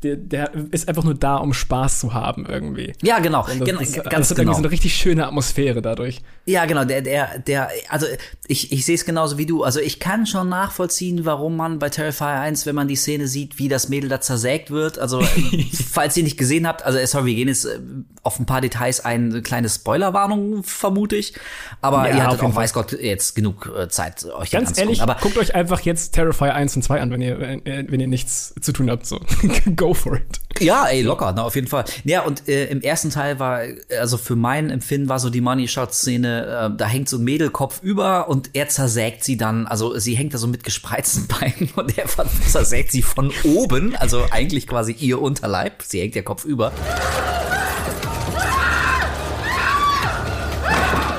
der, 0.03 0.17
der 0.17 0.51
ist 0.71 0.87
einfach 0.87 1.03
nur 1.03 1.15
da, 1.15 1.37
um 1.37 1.53
Spaß 1.53 1.99
zu 1.99 2.13
haben 2.13 2.45
irgendwie. 2.45 2.93
Ja, 3.01 3.19
genau. 3.19 3.45
das, 3.45 3.59
genau, 3.59 3.79
das, 3.79 3.93
ganz 3.93 4.09
das 4.09 4.29
hat 4.31 4.37
genau. 4.37 4.53
so 4.53 4.59
eine 4.59 4.71
richtig 4.71 4.95
schöne 4.95 5.25
Atmosphäre 5.25 5.81
dadurch. 5.81 6.21
Ja, 6.45 6.65
genau. 6.65 6.83
Der, 6.83 7.01
der, 7.01 7.39
der, 7.39 7.69
also 7.89 8.05
ich, 8.47 8.71
ich 8.71 8.85
sehe 8.85 8.95
es 8.95 9.05
genauso 9.05 9.37
wie 9.37 9.45
du. 9.45 9.63
Also 9.63 9.79
ich 9.79 9.99
kann 9.99 10.25
schon 10.25 10.49
nachvollziehen, 10.49 11.25
warum 11.25 11.55
man 11.55 11.79
bei 11.79 11.89
Terrifier 11.89 12.27
1, 12.27 12.65
wenn 12.65 12.75
man 12.75 12.87
die 12.87 12.95
Szene 12.95 13.27
sieht, 13.27 13.59
wie 13.59 13.69
das 13.69 13.87
Mädel 13.89 14.09
da 14.09 14.19
zersägt 14.19 14.69
wird. 14.69 14.99
Also 14.99 15.21
falls 15.91 16.17
ihr 16.17 16.23
nicht 16.23 16.37
gesehen 16.37 16.67
habt, 16.67 16.83
also 16.83 16.99
sorry, 17.05 17.27
wir 17.27 17.35
gehen 17.35 17.47
jetzt 17.47 17.65
äh, 17.65 17.79
auf 18.23 18.39
ein 18.39 18.45
paar 18.45 18.61
Details 18.61 19.03
ein, 19.05 19.31
eine 19.31 19.41
kleine 19.41 19.69
Spoilerwarnung, 19.69 20.63
vermute 20.63 21.15
ich. 21.15 21.33
Aber 21.81 22.09
ja, 22.09 22.15
ihr 22.15 22.23
hattet 22.25 22.41
auch, 22.41 22.55
weiß 22.55 22.73
Gott, 22.73 22.91
jetzt 22.91 23.35
genug 23.35 23.71
äh, 23.77 23.87
Zeit, 23.87 24.25
euch 24.25 24.51
Ganz 24.51 24.77
ehrlich, 24.77 25.01
aber 25.01 25.17
guckt 25.21 25.37
euch 25.37 25.55
einfach 25.55 25.81
jetzt 25.81 26.13
Terrifier 26.13 26.53
1 26.53 26.75
und 26.75 26.81
2 26.81 27.01
an, 27.01 27.11
wenn 27.11 27.21
ihr, 27.21 27.39
wenn 27.39 27.99
ihr 27.99 28.07
nichts 28.07 28.53
zu 28.59 28.71
tun 28.73 28.89
habt. 28.89 29.05
So. 29.05 29.19
Go 29.75 29.92
for 29.93 30.15
it. 30.15 30.39
Ja, 30.59 30.85
ey, 30.85 31.01
locker, 31.01 31.31
ne, 31.31 31.43
auf 31.43 31.55
jeden 31.55 31.67
Fall. 31.67 31.85
Ja, 32.03 32.21
und 32.21 32.47
äh, 32.47 32.65
im 32.67 32.81
ersten 32.81 33.09
Teil 33.09 33.39
war, 33.39 33.61
also 33.99 34.17
für 34.17 34.35
mein 34.35 34.69
Empfinden 34.69 35.09
war 35.09 35.19
so 35.19 35.29
die 35.29 35.41
Money 35.41 35.67
Shot 35.67 35.93
Szene, 35.93 36.71
äh, 36.73 36.77
da 36.77 36.85
hängt 36.85 37.09
so 37.09 37.17
ein 37.17 37.23
Mädelkopf 37.23 37.81
über 37.81 38.29
und 38.29 38.51
er 38.53 38.69
zersägt 38.69 39.23
sie 39.23 39.35
dann, 39.35 39.67
also 39.67 39.97
sie 39.97 40.15
hängt 40.15 40.33
da 40.33 40.37
so 40.37 40.47
mit 40.47 40.63
gespreizten 40.63 41.27
Beinen 41.39 41.69
und 41.75 41.97
er 41.97 42.05
zersägt 42.47 42.91
sie 42.91 43.01
von 43.01 43.31
oben, 43.43 43.95
also 43.95 44.25
eigentlich 44.29 44.67
quasi 44.67 44.93
ihr 44.93 45.21
Unterleib, 45.21 45.81
sie 45.83 46.01
hängt 46.01 46.15
der 46.15 46.23
Kopf 46.23 46.45
über. 46.45 46.71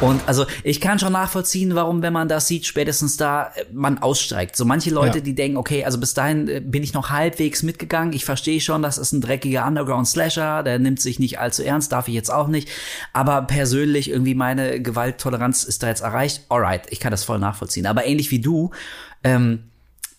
Und 0.05 0.21
also 0.27 0.45
ich 0.63 0.83
kann 0.83 0.99
schon 0.99 1.15
nachvollziehen, 1.15 1.75
warum, 1.75 2.03
wenn 2.03 2.13
man 2.13 2.29
das 2.29 2.47
sieht, 2.47 2.67
spätestens 2.67 3.17
da 3.17 3.47
äh, 3.55 3.65
man 3.73 3.97
aussteigt. 3.99 4.55
So 4.55 4.67
manche 4.67 4.91
Leute, 4.91 5.19
ja. 5.19 5.25
die 5.25 5.35
denken, 5.35 5.57
okay, 5.57 5.83
also 5.85 5.99
bis 5.99 6.13
dahin 6.13 6.47
äh, 6.47 6.61
bin 6.61 6.83
ich 6.83 6.93
noch 6.93 7.09
halbwegs 7.09 7.63
mitgegangen. 7.63 8.13
Ich 8.13 8.27
verstehe 8.27 8.61
schon, 8.61 8.83
das 8.83 8.99
ist 8.99 9.13
ein 9.13 9.23
dreckiger 9.23 9.67
Underground-Slasher, 9.67 10.63
der 10.63 10.79
nimmt 10.79 11.01
sich 11.01 11.19
nicht 11.19 11.39
allzu 11.39 11.63
ernst, 11.63 11.91
darf 11.93 12.09
ich 12.09 12.15
jetzt 12.15 12.31
auch 12.31 12.49
nicht. 12.49 12.69
Aber 13.15 13.43
persönlich 13.43 14.11
irgendwie 14.11 14.35
meine 14.35 14.83
Gewalttoleranz 14.83 15.65
ist 15.65 15.83
da 15.83 15.89
jetzt 15.89 16.03
erreicht. 16.03 16.43
Alright, 16.51 16.83
ich 16.91 17.01
kann 17.01 17.11
das 17.11 17.25
voll 17.25 17.39
nachvollziehen. 17.39 17.87
Aber 17.87 18.05
ähnlich 18.05 18.31
wie 18.31 18.41
du, 18.41 18.73
ähm, 19.23 19.61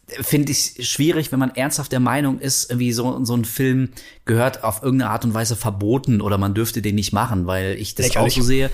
finde 0.08 0.52
ich 0.52 0.78
schwierig, 0.80 1.32
wenn 1.32 1.40
man 1.40 1.54
ernsthaft 1.54 1.92
der 1.92 2.00
Meinung 2.00 2.40
ist, 2.40 2.72
irgendwie 2.72 2.92
so, 2.92 3.24
so 3.24 3.36
ein 3.36 3.46
Film 3.46 3.90
gehört 4.26 4.64
auf 4.64 4.82
irgendeine 4.82 5.12
Art 5.12 5.26
und 5.26 5.36
Weise 5.36 5.56
verboten 5.56 6.22
oder 6.22 6.40
man 6.40 6.56
dürfte 6.56 6.82
den 6.82 6.96
nicht 6.96 7.14
machen, 7.14 7.46
weil 7.46 7.76
ich 7.80 7.94
das 7.94 8.08
Lächerlich. 8.08 8.34
auch 8.34 8.38
so 8.38 8.44
sehe 8.44 8.72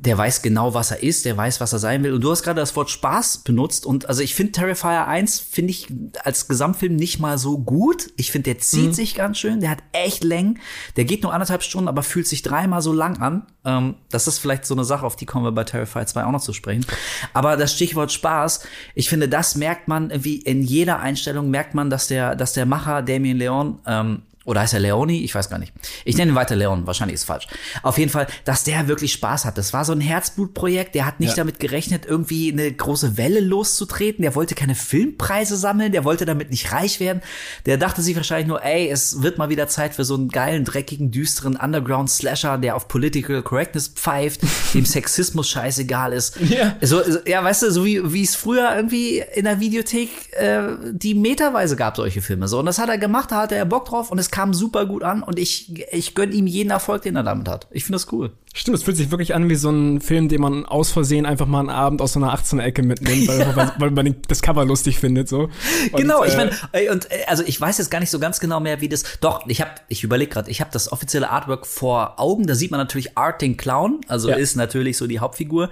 der 0.00 0.16
weiß 0.16 0.40
genau, 0.40 0.72
was 0.72 0.90
er 0.90 1.02
ist, 1.02 1.26
der 1.26 1.36
weiß, 1.36 1.60
was 1.60 1.74
er 1.74 1.78
sein 1.78 2.02
will. 2.02 2.14
Und 2.14 2.22
du 2.22 2.30
hast 2.30 2.42
gerade 2.42 2.58
das 2.58 2.74
Wort 2.74 2.88
Spaß 2.88 3.38
benutzt. 3.38 3.84
Und 3.84 4.08
also 4.08 4.22
ich 4.22 4.34
finde 4.34 4.52
Terrifier 4.52 5.06
1 5.06 5.40
finde 5.40 5.72
ich 5.72 5.88
als 6.24 6.48
Gesamtfilm 6.48 6.96
nicht 6.96 7.18
mal 7.20 7.36
so 7.36 7.58
gut. 7.58 8.10
Ich 8.16 8.32
finde, 8.32 8.54
der 8.54 8.60
zieht 8.60 8.88
mhm. 8.88 8.92
sich 8.94 9.14
ganz 9.14 9.38
schön, 9.38 9.60
der 9.60 9.68
hat 9.68 9.82
echt 9.92 10.24
Längen. 10.24 10.58
Der 10.96 11.04
geht 11.04 11.22
nur 11.22 11.34
anderthalb 11.34 11.62
Stunden, 11.62 11.86
aber 11.86 12.02
fühlt 12.02 12.26
sich 12.26 12.40
dreimal 12.40 12.80
so 12.80 12.94
lang 12.94 13.20
an. 13.20 13.46
Ähm, 13.66 13.96
das 14.10 14.26
ist 14.26 14.38
vielleicht 14.38 14.64
so 14.64 14.74
eine 14.74 14.84
Sache, 14.84 15.04
auf 15.04 15.16
die 15.16 15.26
kommen 15.26 15.44
wir 15.44 15.52
bei 15.52 15.64
Terrifier 15.64 16.06
2 16.06 16.24
auch 16.24 16.32
noch 16.32 16.40
zu 16.40 16.54
sprechen. 16.54 16.86
Aber 17.34 17.58
das 17.58 17.74
Stichwort 17.74 18.10
Spaß, 18.10 18.60
ich 18.94 19.10
finde, 19.10 19.28
das 19.28 19.54
merkt 19.54 19.86
man 19.86 20.10
wie 20.24 20.36
in 20.36 20.62
jeder 20.62 21.00
Einstellung 21.00 21.50
merkt 21.50 21.74
man, 21.74 21.90
dass 21.90 22.08
der, 22.08 22.36
dass 22.36 22.54
der 22.54 22.64
Macher 22.64 23.02
Damien 23.02 23.36
Leon 23.36 23.80
ähm, 23.86 24.22
oder 24.46 24.60
heißt 24.62 24.72
er 24.72 24.80
Leoni? 24.80 25.22
Ich 25.22 25.34
weiß 25.34 25.50
gar 25.50 25.58
nicht. 25.58 25.74
Ich 26.06 26.16
nenne 26.16 26.32
ihn 26.32 26.34
weiter 26.34 26.56
Leon, 26.56 26.86
wahrscheinlich 26.86 27.16
ist 27.16 27.24
falsch. 27.24 27.46
Auf 27.82 27.98
jeden 27.98 28.10
Fall, 28.10 28.26
dass 28.46 28.64
der 28.64 28.88
wirklich 28.88 29.12
Spaß 29.12 29.44
hat. 29.44 29.58
Das 29.58 29.74
war 29.74 29.84
so 29.84 29.92
ein 29.92 30.00
Herzblutprojekt. 30.00 30.94
Der 30.94 31.04
hat 31.04 31.20
nicht 31.20 31.30
ja. 31.30 31.36
damit 31.36 31.60
gerechnet, 31.60 32.06
irgendwie 32.06 32.50
eine 32.50 32.72
große 32.72 33.18
Welle 33.18 33.40
loszutreten. 33.40 34.22
Der 34.22 34.34
wollte 34.34 34.54
keine 34.54 34.74
Filmpreise 34.74 35.58
sammeln. 35.58 35.92
Der 35.92 36.04
wollte 36.04 36.24
damit 36.24 36.50
nicht 36.50 36.72
reich 36.72 37.00
werden. 37.00 37.20
Der 37.66 37.76
dachte 37.76 38.00
sich 38.00 38.16
wahrscheinlich 38.16 38.48
nur, 38.48 38.64
ey, 38.64 38.88
es 38.88 39.22
wird 39.22 39.36
mal 39.36 39.50
wieder 39.50 39.68
Zeit 39.68 39.94
für 39.94 40.04
so 40.04 40.14
einen 40.14 40.30
geilen, 40.30 40.64
dreckigen, 40.64 41.10
düsteren 41.10 41.56
Underground-Slasher, 41.56 42.56
der 42.56 42.76
auf 42.76 42.88
Political 42.88 43.42
Correctness 43.42 43.88
pfeift, 43.88 44.40
dem 44.74 44.86
Sexismus 44.86 45.50
scheißegal 45.50 46.14
ist. 46.14 46.40
Ja. 46.40 46.76
So, 46.80 47.02
ja, 47.26 47.44
weißt 47.44 47.64
du, 47.64 47.70
so 47.70 47.84
wie, 47.84 48.10
wie 48.10 48.22
es 48.22 48.36
früher 48.36 48.74
irgendwie 48.74 49.22
in 49.34 49.44
der 49.44 49.60
Videothek 49.60 50.32
äh, 50.32 50.62
die 50.92 51.14
meterweise 51.14 51.76
gab, 51.76 51.96
solche 51.96 52.22
Filme. 52.22 52.48
So, 52.48 52.58
und 52.58 52.66
das 52.66 52.78
hat 52.78 52.88
er 52.88 52.96
gemacht, 52.96 53.30
da 53.32 53.42
hatte 53.42 53.54
er 53.54 53.66
Bock 53.66 53.84
drauf 53.84 54.10
und 54.10 54.18
es 54.18 54.29
kam 54.30 54.54
super 54.54 54.86
gut 54.86 55.02
an 55.02 55.22
und 55.22 55.38
ich, 55.38 55.86
ich 55.92 56.14
gönne 56.14 56.32
ihm 56.32 56.46
jeden 56.46 56.70
Erfolg, 56.70 57.02
den 57.02 57.16
er 57.16 57.22
damit 57.22 57.48
hat. 57.48 57.66
Ich 57.70 57.84
finde 57.84 57.96
das 57.96 58.12
cool. 58.12 58.32
Stimmt, 58.52 58.78
es 58.78 58.82
fühlt 58.82 58.96
sich 58.96 59.12
wirklich 59.12 59.34
an 59.34 59.48
wie 59.48 59.54
so 59.54 59.70
ein 59.70 60.00
Film, 60.00 60.28
den 60.28 60.40
man 60.40 60.66
aus 60.66 60.90
Versehen 60.90 61.24
einfach 61.24 61.46
mal 61.46 61.60
einen 61.60 61.70
Abend 61.70 62.02
aus 62.02 62.14
so 62.14 62.20
einer 62.20 62.34
18er-Ecke 62.34 62.82
mitnimmt, 62.82 63.28
weil, 63.28 63.38
ja. 63.40 63.56
weil, 63.56 63.72
weil, 63.78 63.90
man 63.90 64.16
das 64.26 64.42
Cover 64.42 64.64
lustig 64.64 64.98
findet. 64.98 65.28
so. 65.28 65.50
Und, 65.92 65.96
genau, 65.96 66.24
ich 66.24 66.36
meine, 66.36 66.50
äh, 66.72 66.90
und 66.90 67.08
äh, 67.12 67.26
also 67.28 67.44
ich 67.46 67.60
weiß 67.60 67.78
jetzt 67.78 67.90
gar 67.90 68.00
nicht 68.00 68.10
so 68.10 68.18
ganz 68.18 68.40
genau 68.40 68.58
mehr, 68.58 68.80
wie 68.80 68.88
das. 68.88 69.04
Doch, 69.20 69.46
ich 69.46 69.60
habe, 69.60 69.70
ich 69.88 70.02
überlege 70.02 70.32
gerade, 70.32 70.50
ich 70.50 70.60
habe 70.60 70.70
das 70.72 70.90
offizielle 70.90 71.30
Artwork 71.30 71.64
vor 71.64 72.18
Augen. 72.18 72.48
Da 72.48 72.56
sieht 72.56 72.72
man 72.72 72.80
natürlich 72.80 73.16
Art 73.16 73.40
den 73.40 73.56
Clown, 73.56 74.00
also 74.08 74.30
ja. 74.30 74.36
ist 74.36 74.56
natürlich 74.56 74.96
so 74.96 75.06
die 75.06 75.20
Hauptfigur. 75.20 75.70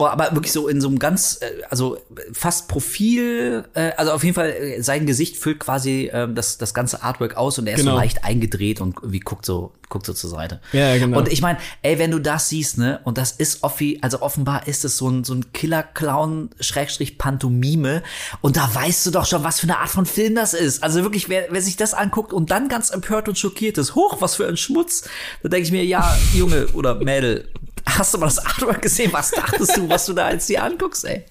Oh, 0.00 0.06
aber 0.06 0.32
wirklich 0.32 0.52
so 0.52 0.68
in 0.68 0.80
so 0.80 0.86
einem 0.86 1.00
ganz, 1.00 1.40
äh, 1.40 1.64
also 1.70 1.98
fast 2.32 2.68
Profil, 2.68 3.64
äh, 3.74 3.90
also 3.96 4.12
auf 4.12 4.22
jeden 4.22 4.36
Fall, 4.36 4.50
äh, 4.50 4.80
sein 4.80 5.06
Gesicht 5.06 5.36
füllt 5.36 5.58
quasi 5.58 6.06
äh, 6.06 6.32
das, 6.32 6.56
das 6.56 6.72
ganze 6.72 7.02
Artwork 7.02 7.36
aus 7.36 7.58
und 7.58 7.66
er 7.66 7.74
ist 7.74 7.80
Genau. 7.80 7.92
so 7.92 7.98
leicht 7.98 8.22
eingedreht 8.22 8.80
und 8.80 8.94
irgendwie 8.98 9.18
guckt 9.18 9.44
so, 9.44 9.72
guckt 9.88 10.06
so 10.06 10.12
zur 10.12 10.30
Seite. 10.30 10.60
Ja, 10.72 10.96
genau. 10.98 11.18
Und 11.18 11.32
ich 11.32 11.42
meine, 11.42 11.58
ey, 11.82 11.98
wenn 11.98 12.12
du 12.12 12.20
das 12.20 12.48
siehst, 12.48 12.78
ne, 12.78 13.00
und 13.02 13.18
das 13.18 13.32
ist 13.32 13.64
offi, 13.64 13.98
also 14.00 14.22
offenbar 14.22 14.68
ist 14.68 14.84
es 14.84 14.96
so 14.98 15.08
ein, 15.10 15.24
so 15.24 15.34
ein 15.34 15.52
Killer-Clown, 15.52 16.50
Schrägstrich 16.60 17.18
Pantomime, 17.18 18.04
und 18.40 18.56
da 18.56 18.72
weißt 18.72 19.04
du 19.06 19.10
doch 19.10 19.26
schon, 19.26 19.42
was 19.42 19.58
für 19.58 19.64
eine 19.64 19.78
Art 19.78 19.90
von 19.90 20.06
Film 20.06 20.36
das 20.36 20.54
ist. 20.54 20.84
Also 20.84 21.02
wirklich, 21.02 21.28
wer, 21.28 21.46
wer 21.50 21.60
sich 21.60 21.76
das 21.76 21.92
anguckt 21.92 22.32
und 22.32 22.52
dann 22.52 22.68
ganz 22.68 22.90
empört 22.90 23.28
und 23.28 23.36
schockiert 23.36 23.78
ist, 23.78 23.96
hoch, 23.96 24.18
was 24.20 24.36
für 24.36 24.46
ein 24.46 24.56
Schmutz, 24.56 25.08
da 25.42 25.48
denke 25.48 25.66
ich 25.66 25.72
mir, 25.72 25.84
ja, 25.84 26.16
Junge 26.34 26.68
oder 26.68 26.94
Mädel, 26.94 27.48
hast 27.96 28.14
du 28.14 28.18
mal 28.18 28.26
das 28.26 28.38
Artwork 28.38 28.82
gesehen? 28.82 29.12
Was 29.12 29.30
dachtest 29.30 29.76
du, 29.76 29.88
was 29.88 30.06
du 30.06 30.12
da 30.12 30.30
jetzt 30.30 30.48
dir 30.48 30.62
anguckst, 30.62 31.04
ey? 31.04 31.24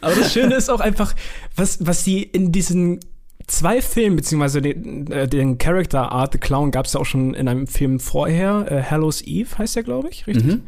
Aber 0.00 0.14
das 0.14 0.32
Schöne 0.32 0.56
ist 0.56 0.70
auch 0.70 0.80
einfach, 0.80 1.14
was, 1.56 1.78
was 1.84 2.04
sie 2.04 2.22
in 2.22 2.52
diesen 2.52 3.00
zwei 3.46 3.82
Filmen, 3.82 4.16
beziehungsweise 4.16 4.62
den, 4.62 5.10
äh, 5.10 5.28
den 5.28 5.58
Character 5.58 6.10
Art 6.12 6.32
The 6.32 6.38
Clown 6.38 6.70
gab 6.70 6.86
es 6.86 6.94
ja 6.94 7.00
auch 7.00 7.06
schon 7.06 7.34
in 7.34 7.48
einem 7.48 7.66
Film 7.66 8.00
vorher, 8.00 8.66
äh, 8.70 8.82
Hallows 8.82 9.22
Eve 9.22 9.58
heißt 9.58 9.76
der, 9.76 9.82
glaube 9.82 10.08
ich, 10.10 10.26
richtig? 10.26 10.60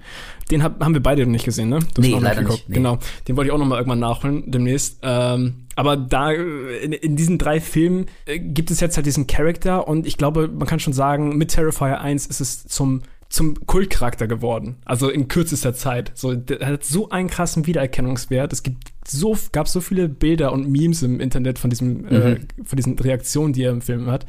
Den 0.51 0.63
hab, 0.63 0.81
haben 0.83 0.95
wir 0.95 1.03
beide 1.03 1.23
noch 1.23 1.33
nicht 1.33 1.45
gesehen, 1.45 1.71
ne? 1.71 1.81
Du 1.95 2.01
Nee, 2.01 2.11
noch 2.11 2.21
leider 2.21 2.43
nicht, 2.43 2.69
nee. 2.69 2.77
Genau, 2.77 2.99
den 3.27 3.37
wollte 3.37 3.49
ich 3.49 3.53
auch 3.53 3.59
noch 3.59 3.67
mal 3.67 3.79
irgendwann 3.79 3.99
nachholen, 3.99 4.51
demnächst. 4.51 4.99
Ähm, 5.03 5.67
aber 5.75 5.97
da, 5.97 6.33
äh, 6.33 6.85
in, 6.85 6.93
in 6.93 7.17
diesen 7.17 7.39
drei 7.39 7.61
Filmen 7.61 8.07
äh, 8.27 8.39
gibt 8.39 8.71
es 8.71 8.81
jetzt 8.81 8.97
halt 8.97 9.07
diesen 9.07 9.27
Charakter 9.27 9.89
und 9.89 10.07
ich 10.07 10.19
glaube, 10.19 10.49
man 10.49 10.67
kann 10.67 10.79
schon 10.79 10.93
sagen, 10.93 11.37
mit 11.37 11.51
Terrifier 11.51 12.01
1 12.01 12.27
ist 12.27 12.41
es 12.41 12.67
zum 12.67 13.03
zum 13.37 13.67
Kultcharakter 13.67 14.27
geworden, 14.27 14.77
also 14.87 15.11
in 15.11 15.29
kürzester 15.29 15.75
Zeit. 15.75 16.11
So, 16.15 16.35
der 16.35 16.67
hat 16.67 16.85
so 16.85 17.11
einen 17.11 17.29
krassen 17.29 17.67
Wiedererkennungswert. 17.67 18.51
Es 18.51 18.63
gibt 18.63 18.79
so, 19.07 19.37
gab 19.53 19.69
so 19.69 19.83
viele 19.83 20.09
Bilder 20.09 20.53
und 20.53 20.71
Memes 20.71 21.03
im 21.03 21.21
Internet 21.21 21.59
von 21.59 21.69
diesem, 21.69 22.07
äh, 22.07 22.41
von 22.65 22.77
diesen 22.79 22.99
Reaktionen, 22.99 23.53
die 23.53 23.65
er 23.65 23.73
im 23.73 23.83
Film 23.83 24.07
hat. 24.07 24.25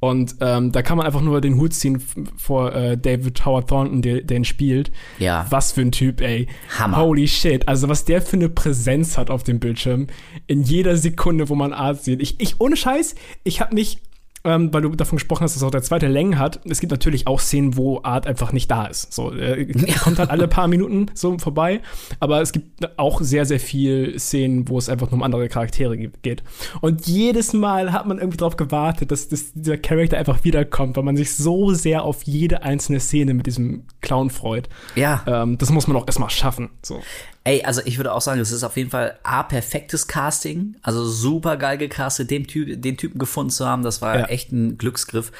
Und 0.00 0.36
ähm, 0.40 0.72
da 0.72 0.80
kann 0.80 0.96
man 0.96 1.04
einfach 1.04 1.20
nur 1.20 1.42
den 1.42 1.58
Hut 1.58 1.74
ziehen 1.74 2.02
vor 2.38 2.74
äh, 2.74 2.96
David 2.96 3.44
Howard 3.44 3.68
Thornton, 3.68 4.00
der, 4.00 4.30
ihn 4.30 4.44
spielt. 4.44 4.90
Ja. 5.18 5.44
Was 5.50 5.72
für 5.72 5.82
ein 5.82 5.92
Typ, 5.92 6.22
ey. 6.22 6.48
Hammer. 6.78 6.96
Holy 6.96 7.28
shit. 7.28 7.68
Also 7.68 7.90
was 7.90 8.06
der 8.06 8.22
für 8.22 8.36
eine 8.36 8.48
Präsenz 8.48 9.18
hat 9.18 9.28
auf 9.28 9.42
dem 9.42 9.60
Bildschirm. 9.60 10.06
In 10.46 10.62
jeder 10.62 10.96
Sekunde, 10.96 11.50
wo 11.50 11.54
man 11.54 11.74
Art 11.74 12.02
sieht. 12.02 12.22
Ich, 12.22 12.40
ich 12.40 12.58
ohne 12.58 12.76
Scheiß, 12.76 13.16
ich 13.44 13.60
habe 13.60 13.74
mich 13.74 14.00
ähm, 14.46 14.72
weil 14.72 14.82
du 14.82 14.88
davon 14.90 15.16
gesprochen 15.16 15.42
hast, 15.42 15.54
dass 15.56 15.62
auch 15.62 15.70
der 15.70 15.82
zweite 15.82 16.06
Längen 16.06 16.38
hat. 16.38 16.60
Es 16.64 16.80
gibt 16.80 16.90
natürlich 16.92 17.26
auch 17.26 17.40
Szenen, 17.40 17.76
wo 17.76 18.00
Art 18.02 18.26
einfach 18.26 18.52
nicht 18.52 18.70
da 18.70 18.86
ist. 18.86 19.12
So, 19.12 19.32
äh, 19.34 19.66
kommt 20.02 20.18
halt 20.18 20.30
alle 20.30 20.48
paar 20.48 20.68
Minuten 20.68 21.06
so 21.14 21.36
vorbei. 21.38 21.80
Aber 22.20 22.40
es 22.40 22.52
gibt 22.52 22.98
auch 22.98 23.20
sehr, 23.20 23.44
sehr 23.44 23.60
viel 23.60 24.18
Szenen, 24.18 24.68
wo 24.68 24.78
es 24.78 24.88
einfach 24.88 25.08
nur 25.10 25.14
um 25.18 25.22
andere 25.22 25.48
Charaktere 25.48 25.96
ge- 25.98 26.10
geht. 26.22 26.42
Und 26.80 27.06
jedes 27.06 27.52
Mal 27.52 27.92
hat 27.92 28.06
man 28.06 28.18
irgendwie 28.18 28.38
darauf 28.38 28.56
gewartet, 28.56 29.10
dass, 29.10 29.28
dass 29.28 29.52
dieser 29.52 29.76
Charakter 29.78 30.16
einfach 30.16 30.44
wiederkommt, 30.44 30.96
weil 30.96 31.04
man 31.04 31.16
sich 31.16 31.34
so 31.34 31.72
sehr 31.74 32.04
auf 32.04 32.22
jede 32.22 32.62
einzelne 32.62 33.00
Szene 33.00 33.34
mit 33.34 33.46
diesem 33.46 33.82
Clown 34.00 34.30
freut. 34.30 34.68
Ja. 34.94 35.22
Ähm, 35.26 35.58
das 35.58 35.70
muss 35.70 35.86
man 35.88 35.96
auch 35.96 36.06
erstmal 36.06 36.30
schaffen. 36.30 36.70
So. 36.82 37.00
Ey, 37.46 37.62
also 37.62 37.80
ich 37.84 37.96
würde 37.96 38.12
auch 38.12 38.20
sagen, 38.20 38.40
es 38.40 38.50
ist 38.50 38.64
auf 38.64 38.76
jeden 38.76 38.90
Fall 38.90 39.20
A, 39.22 39.44
perfektes 39.44 40.08
Casting. 40.08 40.74
Also 40.82 41.04
super 41.06 41.56
geil 41.56 41.78
gecastet, 41.78 42.30
den, 42.30 42.48
Typ, 42.48 42.82
den 42.82 42.96
Typen 42.96 43.20
gefunden 43.20 43.50
zu 43.50 43.66
haben. 43.66 43.84
Das 43.84 44.02
war 44.02 44.18
Ja. 44.18 44.24
echt 44.26 44.50
ein 44.50 44.78
Glücksgriff. 44.78 45.30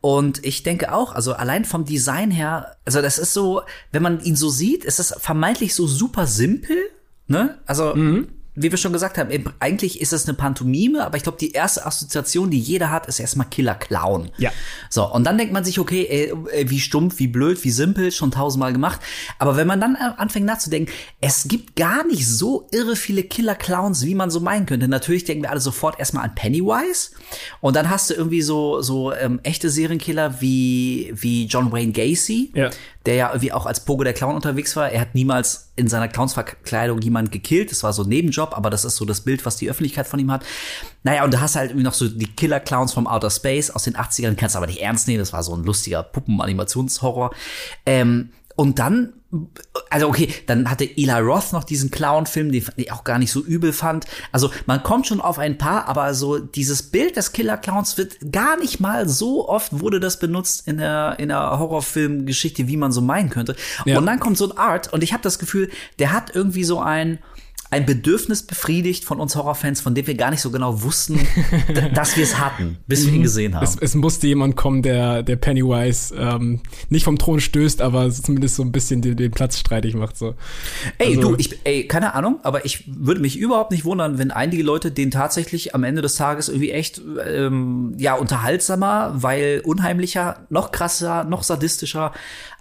Und 0.00 0.44
ich 0.44 0.64
denke 0.64 0.92
auch, 0.92 1.14
also 1.14 1.34
allein 1.34 1.64
vom 1.64 1.84
Design 1.84 2.32
her, 2.32 2.76
also 2.84 3.00
das 3.00 3.18
ist 3.18 3.32
so, 3.32 3.62
wenn 3.92 4.02
man 4.02 4.20
ihn 4.24 4.34
so 4.34 4.48
sieht, 4.48 4.84
ist 4.84 4.98
es 4.98 5.14
vermeintlich 5.18 5.76
so 5.76 5.86
super 5.86 6.26
simpel, 6.26 6.76
ne? 7.28 7.60
Also, 7.64 7.94
wie 8.54 8.70
wir 8.70 8.76
schon 8.76 8.92
gesagt 8.92 9.16
haben, 9.16 9.30
eigentlich 9.60 10.00
ist 10.00 10.12
es 10.12 10.28
eine 10.28 10.36
Pantomime, 10.36 11.06
aber 11.06 11.16
ich 11.16 11.22
glaube, 11.22 11.38
die 11.38 11.52
erste 11.52 11.86
Assoziation, 11.86 12.50
die 12.50 12.58
jeder 12.58 12.90
hat, 12.90 13.06
ist 13.06 13.18
erstmal 13.18 13.46
Killer 13.48 13.74
Clown. 13.74 14.30
Ja. 14.36 14.50
So, 14.90 15.10
und 15.10 15.24
dann 15.24 15.38
denkt 15.38 15.54
man 15.54 15.64
sich, 15.64 15.78
okay, 15.78 16.06
ey, 16.08 16.32
ey, 16.52 16.68
wie 16.68 16.80
stumpf, 16.80 17.18
wie 17.18 17.28
blöd, 17.28 17.64
wie 17.64 17.70
simpel, 17.70 18.12
schon 18.12 18.30
tausendmal 18.30 18.74
gemacht. 18.74 19.00
Aber 19.38 19.56
wenn 19.56 19.66
man 19.66 19.80
dann 19.80 19.94
äh, 19.94 20.10
anfängt 20.18 20.44
nachzudenken, 20.44 20.92
es 21.22 21.48
gibt 21.48 21.76
gar 21.76 22.06
nicht 22.06 22.28
so 22.28 22.68
irre 22.72 22.94
viele 22.94 23.22
Killer-Clowns, 23.22 24.04
wie 24.04 24.14
man 24.14 24.30
so 24.30 24.40
meinen 24.40 24.66
könnte. 24.66 24.86
Natürlich 24.86 25.24
denken 25.24 25.44
wir 25.44 25.50
alle 25.50 25.60
sofort 25.60 25.98
erstmal 25.98 26.24
an 26.24 26.34
Pennywise. 26.34 27.12
Und 27.60 27.74
dann 27.74 27.88
hast 27.88 28.10
du 28.10 28.14
irgendwie 28.14 28.42
so, 28.42 28.82
so 28.82 29.14
ähm, 29.14 29.40
echte 29.44 29.70
Serienkiller 29.70 30.42
wie, 30.42 31.10
wie 31.14 31.46
John 31.46 31.72
Wayne 31.72 31.92
Gacy, 31.92 32.52
Ja. 32.54 32.70
Der 33.06 33.14
ja 33.14 33.28
irgendwie 33.30 33.52
auch 33.52 33.66
als 33.66 33.84
Pogo 33.84 34.04
der 34.04 34.12
Clown 34.12 34.34
unterwegs 34.34 34.76
war. 34.76 34.90
Er 34.90 35.00
hat 35.00 35.14
niemals 35.14 35.72
in 35.74 35.88
seiner 35.88 36.08
Clownsverkleidung 36.08 37.00
jemand 37.00 37.32
gekillt. 37.32 37.70
Das 37.70 37.82
war 37.82 37.92
so 37.92 38.02
ein 38.02 38.08
Nebenjob, 38.08 38.56
aber 38.56 38.70
das 38.70 38.84
ist 38.84 38.96
so 38.96 39.04
das 39.04 39.22
Bild, 39.22 39.44
was 39.44 39.56
die 39.56 39.68
Öffentlichkeit 39.68 40.06
von 40.06 40.20
ihm 40.20 40.30
hat. 40.30 40.44
Naja, 41.02 41.24
und 41.24 41.34
du 41.34 41.40
hast 41.40 41.56
halt 41.56 41.70
irgendwie 41.70 41.84
noch 41.84 41.94
so 41.94 42.08
die 42.08 42.26
Killer-Clowns 42.26 42.92
vom 42.92 43.06
Outer 43.06 43.30
Space 43.30 43.70
aus 43.70 43.84
den 43.84 43.96
80ern, 43.96 44.36
kannst 44.36 44.54
aber 44.54 44.66
nicht 44.66 44.80
ernst 44.80 45.08
nehmen. 45.08 45.18
Das 45.18 45.32
war 45.32 45.42
so 45.42 45.54
ein 45.54 45.64
lustiger 45.64 46.02
Puppen-Animationshorror. 46.02 47.32
Ähm, 47.86 48.30
und 48.54 48.78
dann, 48.78 49.14
also 49.88 50.08
okay, 50.08 50.28
dann 50.46 50.70
hatte 50.70 50.84
Eli 50.84 51.10
Roth 51.12 51.52
noch 51.52 51.64
diesen 51.64 51.90
Clown-Film, 51.90 52.52
den 52.52 52.64
ich 52.76 52.92
auch 52.92 53.04
gar 53.04 53.18
nicht 53.18 53.32
so 53.32 53.40
übel 53.40 53.72
fand. 53.72 54.06
Also 54.30 54.50
man 54.66 54.82
kommt 54.82 55.06
schon 55.06 55.20
auf 55.20 55.38
ein 55.38 55.56
paar, 55.58 55.88
aber 55.88 56.14
so 56.14 56.38
dieses 56.38 56.82
Bild 56.82 57.16
des 57.16 57.32
Killer-Clowns 57.32 57.96
wird 57.96 58.32
gar 58.32 58.58
nicht 58.58 58.80
mal 58.80 59.08
so 59.08 59.48
oft 59.48 59.80
wurde 59.80 60.00
das 60.00 60.18
benutzt 60.18 60.68
in 60.68 60.78
der, 60.78 61.16
in 61.18 61.28
der 61.28 61.58
Horrorfilm-Geschichte, 61.58 62.68
wie 62.68 62.76
man 62.76 62.92
so 62.92 63.00
meinen 63.00 63.30
könnte. 63.30 63.56
Ja. 63.84 63.98
Und 63.98 64.06
dann 64.06 64.20
kommt 64.20 64.36
so 64.36 64.50
ein 64.50 64.58
Art 64.58 64.92
und 64.92 65.02
ich 65.02 65.12
habe 65.12 65.22
das 65.22 65.38
Gefühl, 65.38 65.70
der 65.98 66.12
hat 66.12 66.34
irgendwie 66.34 66.64
so 66.64 66.80
ein 66.80 67.18
ein 67.72 67.86
Bedürfnis 67.86 68.42
befriedigt 68.42 69.02
von 69.06 69.18
uns 69.18 69.34
Horrorfans, 69.34 69.80
von 69.80 69.94
dem 69.94 70.06
wir 70.06 70.14
gar 70.14 70.30
nicht 70.30 70.42
so 70.42 70.50
genau 70.50 70.82
wussten, 70.82 71.18
dass 71.94 72.18
wir 72.18 72.22
es 72.24 72.38
hatten, 72.38 72.76
bis 72.86 73.06
wir 73.06 73.14
ihn 73.14 73.22
gesehen 73.22 73.54
haben. 73.54 73.64
Es, 73.64 73.76
es 73.80 73.94
musste 73.94 74.26
jemand 74.26 74.56
kommen, 74.56 74.82
der, 74.82 75.22
der 75.22 75.36
Pennywise 75.36 76.14
ähm, 76.14 76.60
nicht 76.90 77.04
vom 77.04 77.16
Thron 77.18 77.40
stößt, 77.40 77.80
aber 77.80 78.10
zumindest 78.10 78.56
so 78.56 78.62
ein 78.62 78.72
bisschen 78.72 79.00
den, 79.00 79.16
den 79.16 79.30
Platz 79.30 79.58
streitig 79.58 79.94
macht. 79.94 80.18
So. 80.18 80.34
Ey, 80.98 81.16
Also- 81.16 81.30
du, 81.30 81.36
ich, 81.38 81.60
ey, 81.64 81.88
keine 81.88 82.14
Ahnung, 82.14 82.40
aber 82.42 82.66
ich 82.66 82.84
würde 82.86 83.22
mich 83.22 83.38
überhaupt 83.38 83.70
nicht 83.70 83.86
wundern, 83.86 84.18
wenn 84.18 84.30
einige 84.30 84.62
Leute 84.62 84.90
den 84.92 85.10
tatsächlich 85.10 85.74
am 85.74 85.82
Ende 85.82 86.02
des 86.02 86.16
Tages 86.16 86.50
irgendwie 86.50 86.72
echt, 86.72 87.00
ähm, 87.26 87.94
ja, 87.98 88.14
unterhaltsamer, 88.16 89.14
weil 89.14 89.62
unheimlicher, 89.64 90.46
noch 90.50 90.72
krasser, 90.72 91.24
noch 91.24 91.42
sadistischer 91.42 92.12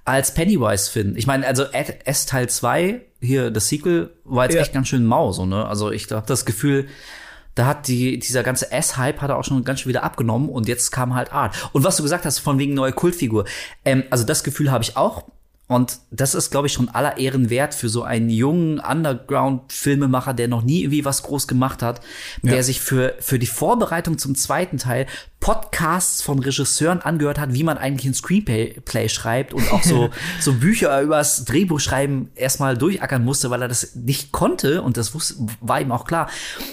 als 0.06 0.34
Pennywise 0.34 0.90
finden. 0.90 1.18
Ich 1.18 1.28
meine, 1.28 1.46
also 1.46 1.64
S 1.64 2.26
Teil 2.26 2.48
2, 2.50 3.02
hier 3.22 3.52
das 3.52 3.70
Sequel, 3.70 4.10
war 4.24 4.46
jetzt 4.46 4.56
Ja. 4.56 4.62
echt 4.62 4.74
ganz 4.74 4.88
schön 4.88 5.06
mau, 5.06 5.32
so, 5.32 5.46
ne? 5.46 5.66
Also 5.66 5.92
ich 5.92 6.12
habe 6.12 6.26
das 6.28 6.46
Gefühl, 6.46 6.88
da 7.56 7.66
hat 7.66 7.88
die, 7.88 8.18
dieser 8.20 8.44
ganze 8.44 8.72
S-Hype 8.72 9.22
hat 9.22 9.30
er 9.30 9.38
auch 9.38 9.44
schon 9.44 9.64
ganz 9.64 9.82
schön 9.82 9.90
wieder 9.90 10.04
abgenommen 10.04 10.50
und 10.50 10.68
jetzt 10.68 10.92
kam 10.92 11.14
halt 11.16 11.32
Art. 11.34 11.56
Und 11.74 11.84
was 11.84 11.98
du 11.98 12.04
gesagt 12.04 12.26
hast 12.26 12.40
von 12.40 12.58
wegen 12.60 12.74
neue 12.74 12.94
Kultfigur, 12.94 13.46
ähm, 13.86 14.04
also 14.10 14.24
das 14.26 14.44
Gefühl 14.44 14.72
habe 14.72 14.84
ich 14.84 14.98
auch. 14.98 15.26
Und 15.72 16.00
das 16.12 16.36
ist, 16.36 16.52
glaube 16.52 16.68
ich, 16.68 16.74
schon 16.74 16.90
aller 16.90 17.18
Ehren 17.18 17.50
wert 17.50 17.74
für 17.74 17.88
so 17.88 18.04
einen 18.04 18.30
jungen 18.30 18.82
Underground-Filmemacher, 18.82 20.34
der 20.34 20.50
noch 20.50 20.64
nie 20.64 20.82
irgendwie 20.82 21.06
was 21.06 21.24
groß 21.24 21.48
gemacht 21.48 21.82
hat, 21.82 22.02
der 22.42 22.58
Ja. 22.58 22.64
sich 22.64 22.82
für, 22.82 23.16
für 23.20 23.40
die 23.40 23.46
Vorbereitung 23.48 24.18
zum 24.18 24.36
zweiten 24.36 24.78
Teil 24.78 25.08
Podcasts 25.40 26.22
von 26.22 26.40
Regisseuren 26.40 27.00
angehört 27.02 27.40
hat, 27.40 27.54
wie 27.54 27.64
man 27.64 27.78
eigentlich 27.78 28.06
ein 28.06 28.14
Screenplay 28.14 29.08
schreibt 29.08 29.54
und 29.54 29.72
auch 29.72 29.82
so, 29.82 30.10
so 30.42 30.54
Bücher 30.56 31.02
übers 31.02 31.46
Drehbuchschreiben 31.46 32.32
erstmal 32.36 32.78
durchackern 32.78 33.24
musste, 33.24 33.50
weil 33.50 33.62
er 33.62 33.70
das 33.70 33.96
nicht 33.96 34.34
konnte 34.34 34.82
und 34.82 34.98
das 34.98 35.14
wusste, 35.16 35.36
war 35.62 35.80
ihm 35.80 35.94
auch 35.94 36.04
klar. 36.04 36.30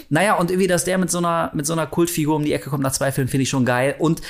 Naja, 0.09 0.35
und 0.35 0.51
irgendwie, 0.51 0.67
dass 0.67 0.83
der 0.83 0.99
mit 0.99 1.11
so 1.11 1.19
einer, 1.19 1.53
mit 1.55 1.67
so 1.67 1.73
einer 1.73 1.87
Kultfigur 1.87 2.35
um 2.35 2.45
die 2.45 2.53
Ecke 2.53 2.69
kommt 2.69 2.83
nach 2.83 2.93
zwei 2.93 3.13
Filmen, 3.13 3.29
finde 3.29 3.45
ich 3.45 3.49
schon 3.49 3.65
geil. 3.65 3.95
Und 4.01 4.23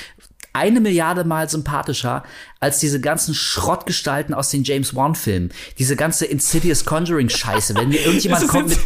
eine 0.53 0.79
Milliarde 0.79 1.23
Mal 1.23 1.49
sympathischer 1.49 2.23
als 2.59 2.79
diese 2.79 2.99
ganzen 2.99 3.33
Schrottgestalten 3.33 4.33
aus 4.33 4.49
den 4.49 4.63
James 4.63 4.95
Wan-Filmen. 4.95 5.51
Diese 5.77 5.95
ganze 5.95 6.25
Insidious 6.25 6.85
Conjuring-Scheiße. 6.85 7.75
Wenn 7.75 7.89
mir 7.89 8.01
irgendjemand 8.05 8.47
kommt 8.47 8.69
mit. 8.69 8.79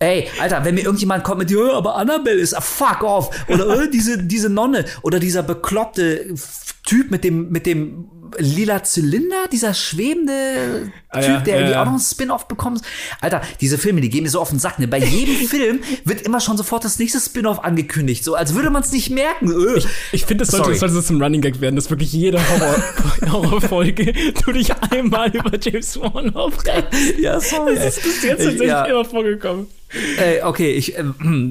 Ey, 0.00 0.28
Alter, 0.40 0.64
wenn 0.64 0.74
mir 0.74 0.82
irgendjemand 0.82 1.24
kommt 1.24 1.38
mit, 1.38 1.50
ja, 1.50 1.72
aber 1.72 1.96
Annabelle 1.96 2.40
ist, 2.40 2.54
ah, 2.54 2.60
fuck 2.60 3.02
off. 3.02 3.30
Oder 3.48 3.84
äh, 3.84 3.90
diese, 3.90 4.22
diese 4.22 4.50
Nonne. 4.50 4.84
Oder 5.02 5.20
dieser 5.20 5.42
bekloppte 5.42 6.34
Typ 6.84 7.10
mit 7.10 7.24
dem, 7.24 7.50
mit 7.50 7.64
dem 7.64 8.10
lila 8.38 8.82
Zylinder, 8.82 9.46
dieser 9.52 9.74
schwebende 9.74 10.92
Ah, 11.08 11.20
Typ, 11.20 11.28
ja, 11.28 11.40
der 11.40 11.54
irgendwie 11.54 11.72
ja. 11.74 11.80
auch 11.82 11.84
noch 11.84 11.92
einen 11.92 12.00
Spin-off 12.00 12.48
bekommt. 12.48 12.82
Alter, 13.20 13.40
diese 13.60 13.78
Filme, 13.78 14.00
die 14.00 14.08
gehen 14.10 14.24
mir 14.24 14.30
so 14.30 14.40
auf 14.40 14.50
den 14.50 14.58
Sack. 14.58 14.80
Ne? 14.80 14.88
Bei 14.88 14.98
jedem 14.98 15.36
Film 15.48 15.80
wird 16.04 16.22
immer 16.22 16.40
schon 16.40 16.56
sofort 16.56 16.84
das 16.84 16.98
nächste 16.98 17.20
Spin-off 17.20 17.62
angekündigt. 17.62 18.24
So, 18.24 18.34
als 18.34 18.54
würde 18.54 18.70
man 18.70 18.82
es 18.82 18.90
nicht 18.90 19.10
merken. 19.10 19.50
Äh. 19.52 19.80
Ich 20.10 20.24
finde, 20.26 20.42
das 20.44 20.48
sollte, 20.52 20.70
das 20.70 20.80
sollte 20.80 20.94
so 20.96 21.02
zum 21.02 21.22
Running 21.22 21.40
Gag 21.40 21.60
werden, 21.60 21.76
dass 21.76 21.88
wirklich 21.90 22.12
jede 22.12 22.40
Horror, 22.50 22.76
Horrorfolge 23.32 24.12
du 24.44 24.52
dich 24.52 24.70
einmal 24.90 25.30
über 25.34 25.52
James 25.60 26.00
Wan 26.00 26.34
aufregst. 26.34 27.18
Ja, 27.20 27.38
sorry. 27.38 27.76
Das 27.76 27.98
ist 27.98 28.02
bis 28.02 28.22
jetzt 28.24 28.38
tatsächlich 28.38 28.68
Ja. 28.68 28.84
immer 28.86 29.04
vorgekommen. 29.04 29.68
Äh, 30.18 30.42
okay, 30.42 30.72
ich, 30.72 30.98
äh, 30.98 31.04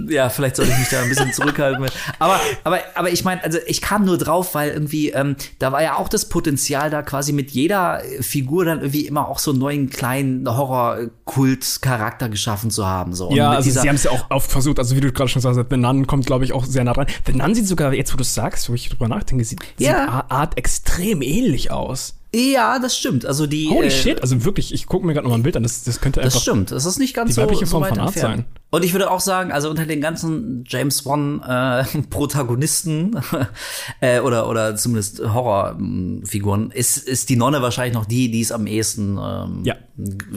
ja, 0.10 0.27
vielleicht 0.30 0.58
sollte 0.58 0.74
ich 0.74 0.77
mich 0.77 0.89
da 0.89 1.01
ein 1.01 1.08
bisschen 1.08 1.32
zurückhalten. 1.32 1.86
Aber, 2.20 2.42
aber, 2.65 2.80
aber 2.94 3.10
ich 3.10 3.24
meine, 3.24 3.42
also 3.42 3.58
ich 3.68 3.80
kam 3.80 4.03
nur 4.03 4.18
drauf, 4.18 4.53
weil 4.53 4.72
irgendwie, 4.72 5.12
ähm, 5.12 5.38
da 5.60 5.72
war 5.72 5.82
ja 5.82 5.96
auch 5.96 6.10
das 6.10 6.27
Potenzial 6.27 6.62
da 6.89 7.01
quasi 7.01 7.34
mit 7.34 7.51
jeder 7.51 8.01
Figur 8.22 8.65
dann 8.65 8.79
irgendwie 8.79 9.05
immer 9.05 9.27
auch 9.27 9.39
so 9.39 9.51
einen 9.51 9.60
neuen 9.60 9.89
kleinen 9.89 10.48
Horror-Kult-Charakter 10.48 12.29
geschaffen 12.29 12.72
zu 12.72 12.86
haben. 12.86 13.13
So. 13.13 13.32
ja, 13.32 13.51
also 13.51 13.70
sie 13.70 13.88
haben 13.88 13.96
es 13.96 14.03
ja 14.03 14.12
auch 14.12 14.29
oft 14.29 14.51
versucht, 14.51 14.79
also 14.79 14.96
wie 14.96 15.01
du 15.01 15.12
gerade 15.12 15.29
schon 15.29 15.41
sagst, 15.41 15.60
The 15.70 15.77
Nun 15.77 16.08
kommt, 16.08 16.25
glaube 16.25 16.46
ich, 16.46 16.53
auch 16.53 16.65
sehr 16.65 16.84
nah 16.84 16.93
dran. 16.93 17.08
The 17.25 17.34
Nun 17.34 17.55
sieht 17.55 17.67
sogar, 17.67 17.93
jetzt 17.93 18.13
wo 18.13 18.17
du 18.17 18.22
es 18.24 18.34
sagst, 18.34 18.70
wo 18.70 18.74
ich 18.74 18.89
drüber 18.89 19.08
nachdenke, 19.08 19.43
sieht, 19.46 19.60
Ja. 19.77 20.05
sieht 20.05 20.32
Art 20.32 20.58
extrem 20.58 21.22
ähnlich 21.22 21.72
aus. 21.72 22.15
Ja, 22.36 22.79
das 22.79 22.98
stimmt. 22.98 23.25
Also 23.27 23.46
die. 23.46 23.70
Holy 23.70 23.88
äh, 23.88 23.91
shit, 23.91 24.22
also 24.22 24.43
wirklich, 24.43 24.74
ich 24.74 24.88
gucke 24.88 25.05
mir 25.05 25.13
gerade 25.13 25.25
noch 25.25 25.32
mal 25.32 25.38
ein 25.39 25.43
Bild 25.43 25.55
an, 25.55 25.63
das, 25.63 25.84
das 25.84 26.01
könnte 26.01 26.20
Das 26.20 26.34
einfach 26.34 26.41
stimmt, 26.41 26.72
das 26.72 26.86
ist 26.86 26.98
nicht 26.98 27.13
ganz 27.15 27.29
die 27.29 27.34
so, 27.36 27.41
weibliche 27.43 27.65
so 27.65 27.72
Form 27.72 27.84
weit 27.84 27.89
von 27.89 28.00
Art 28.00 28.15
entfernt. 28.15 28.36
sein. 28.38 28.46
Und 28.74 28.84
ich 28.84 28.92
würde 28.94 29.12
auch 29.12 29.20
sagen, 29.20 29.51
also 29.51 29.70
unter 29.70 29.86
den 29.86 30.01
ganzen 30.01 30.63
James 30.68 31.06
Wan 31.06 31.44
äh, 31.44 31.84
Protagonisten 32.10 33.22
äh, 34.01 34.20
oder 34.20 34.50
oder 34.50 34.75
zumindest 34.75 35.20
Horrorfiguren 35.20 36.72
ist 36.72 36.98
ist 36.98 37.30
die 37.30 37.36
Nonne 37.36 37.62
wahrscheinlich 37.62 37.94
noch 37.94 38.06
die, 38.06 38.32
die 38.32 38.42
es 38.42 38.51
am 38.51 38.65
ehesten 38.65 39.20
ähm, 39.22 39.62
Ja. 39.63 39.75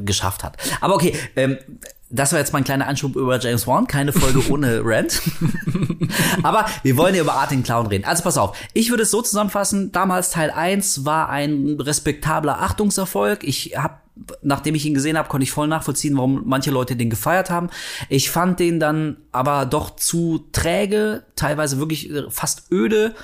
geschafft 0.04 0.44
hat. 0.44 0.58
Aber 0.82 0.96
okay, 0.96 1.14
ähm, 1.34 1.56
das 2.10 2.32
war 2.32 2.38
jetzt 2.38 2.52
mein 2.52 2.62
kleiner 2.62 2.86
Anschub 2.86 3.16
über 3.16 3.40
James 3.40 3.66
Wan, 3.66 3.86
keine 3.86 4.12
Folge 4.12 4.42
ohne 4.52 4.82
Rant. 4.84 5.22
Aber 6.42 6.66
wir 6.82 6.98
wollen 6.98 7.14
ja 7.14 7.22
über 7.22 7.36
Art 7.36 7.52
den 7.52 7.62
Clown 7.62 7.86
reden. 7.86 8.04
Also 8.04 8.22
pass 8.22 8.36
auf, 8.36 8.54
ich 8.74 8.90
würde 8.90 9.04
es 9.04 9.10
so 9.10 9.22
zusammenfassen, 9.22 9.92
damals 9.92 10.28
Teil 10.30 10.50
1 10.50 11.06
war 11.06 11.30
ein 11.30 11.78
respektabler 11.80 12.60
Achtungserfolg. 12.60 13.44
Ich 13.44 13.78
habe 13.78 13.94
Nachdem 14.42 14.74
ich 14.74 14.86
ihn 14.86 14.94
gesehen 14.94 15.18
habe, 15.18 15.28
konnte 15.28 15.44
ich 15.44 15.50
voll 15.50 15.68
nachvollziehen, 15.68 16.16
warum 16.16 16.42
manche 16.46 16.70
Leute 16.70 16.96
den 16.96 17.10
gefeiert 17.10 17.50
haben. 17.50 17.68
Ich 18.08 18.30
fand 18.30 18.58
den 18.60 18.80
dann 18.80 19.18
aber 19.32 19.66
doch 19.66 19.94
zu 19.96 20.46
träge, 20.52 21.24
teilweise 21.36 21.78
wirklich 21.78 22.10
äh, 22.10 22.22
fast 22.30 22.72
öde. 22.72 23.14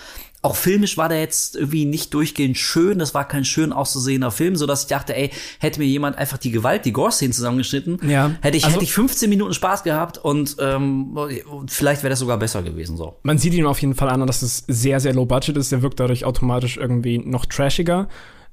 Auch 0.45 0.57
filmisch 0.57 0.99
war 0.99 1.09
der 1.09 1.21
jetzt 1.21 1.55
irgendwie 1.55 1.85
nicht 1.85 2.13
durchgehend 2.13 2.59
schön. 2.59 2.99
Das 2.99 3.15
war 3.15 3.27
kein 3.29 3.45
schön 3.45 3.73
auszusehender 3.73 4.33
Film, 4.33 4.57
so 4.57 4.67
dass 4.67 4.83
ich 4.83 4.89
dachte, 4.89 5.15
ey, 5.17 5.31
hätte 5.61 5.79
mir 5.79 5.87
jemand 5.87 6.19
einfach 6.19 6.37
die 6.37 6.51
Gewalt, 6.51 6.85
die 6.85 6.93
Gore-Szenen 6.93 7.33
zusammengeschnitten, 7.33 8.01
Ja, 8.11 8.33
hätte 8.43 8.57
ich 8.59 8.65
also- 8.65 8.75
hätte 8.75 8.85
ich 8.85 8.93
15 8.93 9.31
Minuten 9.31 9.55
Spaß 9.55 9.85
gehabt 9.85 10.19
und 10.19 10.57
ähm, 10.59 11.17
vielleicht 11.69 12.03
wäre 12.03 12.11
das 12.11 12.19
sogar 12.19 12.39
besser 12.39 12.63
gewesen 12.63 12.97
so. 12.97 13.17
Man 13.23 13.39
sieht 13.39 13.55
ihm 13.55 13.67
auf 13.67 13.81
jeden 13.81 13.95
Fall 13.95 14.11
an, 14.11 14.27
dass 14.27 14.43
es 14.43 14.65
sehr, 14.67 14.99
sehr 14.99 15.15
low 15.15 15.27
budget 15.27 15.57
ist. 15.57 15.71
Der 15.71 15.81
wirkt 15.81 16.01
dadurch 16.01 16.25
automatisch 16.25 16.77
irgendwie 16.77 17.19
noch 17.19 17.47
trashiger. 17.47 18.09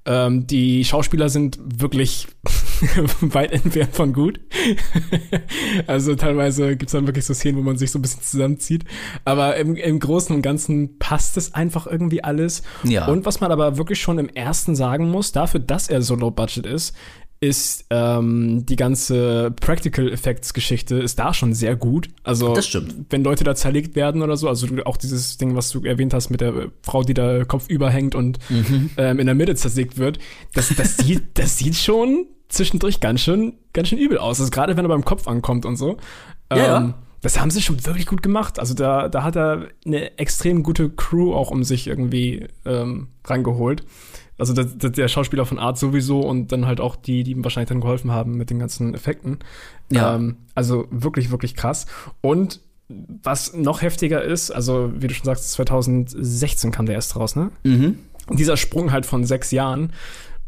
Ähm, 0.05 0.47
die 0.47 0.85
Schauspieler 0.85 1.29
sind 1.29 1.59
wirklich 1.61 2.27
weit 3.21 3.51
entfernt 3.51 3.95
von 3.95 4.13
gut. 4.13 4.39
also 5.87 6.15
teilweise 6.15 6.77
gibt's 6.77 6.93
dann 6.93 7.05
wirklich 7.05 7.25
so 7.25 7.33
Szenen, 7.33 7.57
wo 7.57 7.61
man 7.61 7.77
sich 7.77 7.91
so 7.91 7.99
ein 7.99 8.01
bisschen 8.01 8.23
zusammenzieht. 8.23 8.85
Aber 9.25 9.57
im, 9.57 9.75
im 9.75 9.99
Großen 9.99 10.35
und 10.35 10.41
Ganzen 10.41 10.97
passt 10.99 11.37
es 11.37 11.53
einfach 11.53 11.85
irgendwie 11.85 12.23
alles. 12.23 12.63
Ja. 12.83 13.07
Und 13.07 13.25
was 13.25 13.41
man 13.41 13.51
aber 13.51 13.77
wirklich 13.77 13.99
schon 13.99 14.19
im 14.19 14.29
ersten 14.29 14.75
sagen 14.75 15.09
muss, 15.09 15.31
dafür, 15.31 15.59
dass 15.59 15.89
er 15.89 16.01
so 16.01 16.15
low 16.15 16.31
budget 16.31 16.65
ist, 16.65 16.95
ist 17.41 17.85
ähm, 17.89 18.65
die 18.65 18.75
ganze 18.75 19.51
Practical 19.61 20.11
Effects 20.11 20.53
Geschichte 20.53 20.95
ist 20.95 21.19
da 21.19 21.33
schon 21.33 21.53
sehr 21.53 21.75
gut. 21.77 22.09
Also 22.23 22.53
Das 22.53 22.67
stimmt. 22.67 22.93
wenn 23.09 23.23
Leute 23.23 23.45
da 23.45 23.55
zerlegt 23.55 23.95
werden 23.95 24.21
oder 24.21 24.35
so, 24.35 24.49
also 24.49 24.67
auch 24.85 24.97
dieses 24.97 25.37
Ding, 25.37 25.55
was 25.55 25.69
du 25.71 25.83
erwähnt 25.85 26.13
hast 26.13 26.29
mit 26.29 26.41
der 26.41 26.53
äh, 26.53 26.67
Frau, 26.83 27.03
die 27.03 27.13
da 27.13 27.45
Kopf 27.45 27.69
überhängt 27.69 28.13
und 28.13 28.39
Mhm. 28.49 28.89
ähm, 28.97 29.19
in 29.19 29.25
der 29.25 29.35
Mitte 29.35 29.55
zersägt 29.55 29.97
wird, 29.97 30.19
das, 30.53 30.73
das 30.75 30.97
sieht, 30.97 31.23
das 31.35 31.57
sieht 31.57 31.75
schon 31.75 32.25
zwischendurch 32.49 32.99
ganz 32.99 33.21
schön, 33.21 33.53
ganz 33.73 33.87
schön 33.89 33.99
übel 33.99 34.17
aus. 34.17 34.39
Also 34.39 34.51
gerade 34.51 34.75
wenn 34.75 34.83
er 34.85 34.89
beim 34.89 35.05
Kopf 35.05 35.27
ankommt 35.27 35.65
und 35.65 35.77
so. 35.77 35.97
Ja, 36.51 36.57
ja. 36.57 36.77
Ähm, 36.77 36.93
das 37.21 37.39
haben 37.39 37.51
sie 37.51 37.61
schon 37.61 37.85
wirklich 37.85 38.05
gut 38.05 38.21
gemacht. 38.23 38.59
Also 38.59 38.73
da, 38.73 39.07
da 39.09 39.23
hat 39.23 39.35
er 39.35 39.67
eine 39.85 40.17
extrem 40.17 40.63
gute 40.63 40.89
Crew 40.89 41.33
auch 41.33 41.51
um 41.51 41.63
sich 41.63 41.85
irgendwie 41.87 42.47
ähm, 42.65 43.09
rangeholt. 43.25 43.83
Also 44.39 44.53
der, 44.53 44.65
der 44.65 44.89
der 44.91 45.07
Schauspieler 45.07 45.45
von 45.45 45.59
Art 45.59 45.77
sowieso 45.77 46.21
und 46.21 46.51
dann 46.51 46.65
halt 46.65 46.79
auch 46.81 46.95
die, 46.95 47.23
die 47.23 47.31
ihm 47.31 47.43
wahrscheinlich 47.43 47.69
dann 47.69 47.81
geholfen 47.81 48.11
haben 48.11 48.35
mit 48.37 48.49
den 48.49 48.59
ganzen 48.59 48.93
Effekten. 48.95 49.39
Ja. 49.91 50.15
Ähm, 50.15 50.37
also 50.55 50.87
wirklich, 50.91 51.29
wirklich 51.31 51.55
krass. 51.55 51.85
Und 52.21 52.61
was 52.87 53.53
noch 53.53 53.81
heftiger 53.83 54.23
ist, 54.23 54.49
also 54.51 54.91
wie 54.95 55.07
du 55.07 55.13
schon 55.13 55.25
sagst, 55.25 55.51
2016 55.51 56.71
kam 56.71 56.85
der 56.85 56.95
erst 56.95 57.15
raus, 57.15 57.35
ne? 57.35 57.51
Mhm. 57.63 57.99
Und 58.27 58.39
dieser 58.39 58.57
Sprung 58.57 58.91
halt 58.91 59.05
von 59.05 59.23
sechs 59.25 59.51
Jahren 59.51 59.93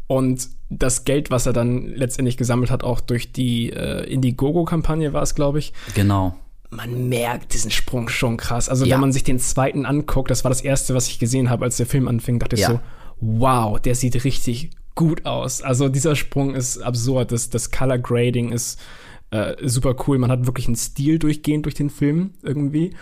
und 0.06 0.48
das 0.70 1.04
Geld, 1.04 1.30
was 1.30 1.46
er 1.46 1.52
dann 1.52 1.86
letztendlich 1.88 2.36
gesammelt 2.36 2.70
hat, 2.70 2.82
auch 2.84 3.00
durch 3.00 3.32
die 3.32 3.70
äh, 3.70 4.04
Indiegogo-Kampagne 4.10 5.12
war 5.12 5.22
es, 5.22 5.34
glaube 5.34 5.58
ich, 5.58 5.72
Genau. 5.94 6.34
man 6.70 7.08
merkt 7.08 7.52
diesen 7.54 7.70
Sprung 7.70 8.08
schon 8.08 8.36
krass. 8.38 8.68
Also 8.68 8.84
Ja. 8.86 8.94
wenn 8.94 9.00
man 9.02 9.12
sich 9.12 9.24
den 9.24 9.38
zweiten 9.38 9.84
anguckt, 9.84 10.30
das 10.30 10.44
war 10.44 10.50
das 10.50 10.60
erste, 10.62 10.94
was 10.94 11.08
ich 11.08 11.18
gesehen 11.18 11.50
habe, 11.50 11.64
als 11.64 11.76
der 11.76 11.86
Film 11.86 12.08
anfing, 12.08 12.38
dachte 12.38 12.56
ich 12.56 12.62
Ja. 12.62 12.68
so, 12.70 12.80
wow, 13.22 13.80
der 13.80 13.94
sieht 13.94 14.24
richtig 14.24 14.70
gut 14.94 15.24
aus. 15.24 15.62
Also 15.62 15.88
dieser 15.88 16.16
Sprung 16.16 16.54
ist 16.54 16.78
absurd. 16.78 17.32
Das, 17.32 17.48
das 17.48 17.70
Color 17.70 17.98
Grading 17.98 18.52
ist 18.52 18.78
äh, 19.30 19.54
super 19.66 19.94
cool. 20.06 20.18
Man 20.18 20.30
hat 20.30 20.46
wirklich 20.46 20.66
einen 20.66 20.76
Stil 20.76 21.18
durchgehend 21.18 21.64
durch 21.64 21.74
den 21.74 21.88
Film 21.88 22.34
irgendwie. 22.42 22.94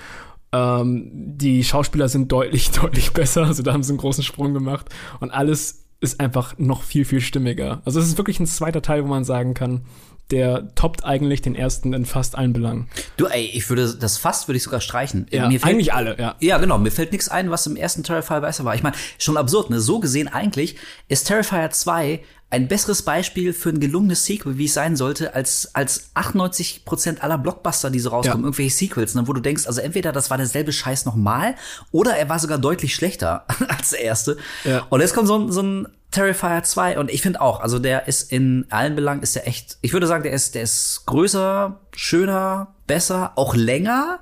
Ähm, 0.52 1.10
die 1.12 1.64
Schauspieler 1.64 2.08
sind 2.08 2.30
deutlich, 2.30 2.70
deutlich 2.82 3.12
besser. 3.12 3.44
Also 3.44 3.62
da 3.62 3.72
haben 3.72 3.82
sie 3.82 3.92
einen 3.92 3.98
großen 3.98 4.22
Sprung 4.22 4.54
gemacht. 4.54 4.88
Und 5.18 5.30
alles 5.30 5.86
ist 6.00 6.20
einfach 6.20 6.58
noch 6.58 6.82
viel, 6.82 7.04
viel 7.04 7.20
stimmiger. 7.20 7.82
Also 7.84 7.98
es 7.98 8.06
ist 8.06 8.18
wirklich 8.18 8.40
ein 8.40 8.46
zweiter 8.46 8.82
Teil, 8.82 9.04
wo 9.04 9.08
man 9.08 9.24
sagen 9.24 9.54
kann, 9.54 9.82
der 10.30 10.74
toppt 10.74 11.04
eigentlich 11.04 11.42
den 11.42 11.54
ersten 11.54 11.92
in 11.92 12.04
fast 12.06 12.36
allen 12.36 12.52
Belangen. 12.52 12.88
Du, 13.16 13.26
ey, 13.26 13.44
ich 13.52 13.68
würde 13.68 13.94
das 13.94 14.18
fast 14.18 14.48
würde 14.48 14.56
ich 14.56 14.62
sogar 14.62 14.80
streichen. 14.80 15.26
Ja, 15.30 15.48
Mir 15.48 15.60
fällt, 15.60 15.74
eigentlich 15.74 15.92
alle, 15.92 16.18
ja. 16.18 16.34
Ja, 16.40 16.58
genau. 16.58 16.78
Mir 16.78 16.90
fällt 16.92 17.12
nichts 17.12 17.28
ein, 17.28 17.50
was 17.50 17.66
im 17.66 17.76
ersten 17.76 18.02
Terrifier 18.02 18.40
besser 18.40 18.64
war. 18.64 18.74
Ich 18.74 18.82
meine, 18.82 18.96
schon 19.18 19.36
absurd, 19.36 19.70
ne? 19.70 19.80
So 19.80 20.00
gesehen 20.00 20.28
eigentlich 20.28 20.76
ist 21.08 21.24
Terrifier 21.26 21.70
2 21.70 22.20
ein 22.52 22.66
besseres 22.66 23.02
Beispiel 23.02 23.52
für 23.52 23.68
ein 23.68 23.78
gelungenes 23.78 24.24
Sequel, 24.26 24.58
wie 24.58 24.64
es 24.64 24.74
sein 24.74 24.96
sollte, 24.96 25.36
als, 25.36 25.72
als 25.72 26.10
98% 26.16 27.20
aller 27.20 27.38
Blockbuster, 27.38 27.90
die 27.90 28.00
so 28.00 28.10
rauskommen, 28.10 28.40
Ja. 28.42 28.46
irgendwelche 28.48 28.74
Sequels, 28.76 29.14
ne? 29.14 29.28
wo 29.28 29.32
du 29.32 29.40
denkst, 29.40 29.66
also 29.68 29.80
entweder 29.80 30.10
das 30.10 30.30
war 30.30 30.36
derselbe 30.36 30.72
Scheiß 30.72 31.04
nochmal 31.06 31.54
oder 31.92 32.16
er 32.16 32.28
war 32.28 32.40
sogar 32.40 32.58
deutlich 32.58 32.94
schlechter 32.94 33.44
als 33.68 33.90
der 33.90 34.00
erste. 34.02 34.36
Ja. 34.64 34.84
Und 34.90 35.00
jetzt 35.00 35.14
kommt 35.14 35.28
so 35.28 35.38
ein, 35.38 35.52
so 35.52 35.62
ein 35.62 35.88
Terrifier 36.10 36.62
2 36.62 36.98
und 36.98 37.10
ich 37.10 37.22
finde 37.22 37.40
auch, 37.40 37.60
also 37.60 37.78
der 37.78 38.08
ist 38.08 38.32
in 38.32 38.66
allen 38.70 38.96
Belangen 38.96 39.22
ist 39.22 39.36
der 39.36 39.46
echt, 39.46 39.78
ich 39.80 39.92
würde 39.92 40.06
sagen, 40.06 40.24
der 40.24 40.32
ist, 40.32 40.54
der 40.54 40.62
ist 40.62 41.04
größer, 41.06 41.80
schöner, 41.94 42.74
besser, 42.86 43.32
auch 43.36 43.54
länger. 43.54 44.20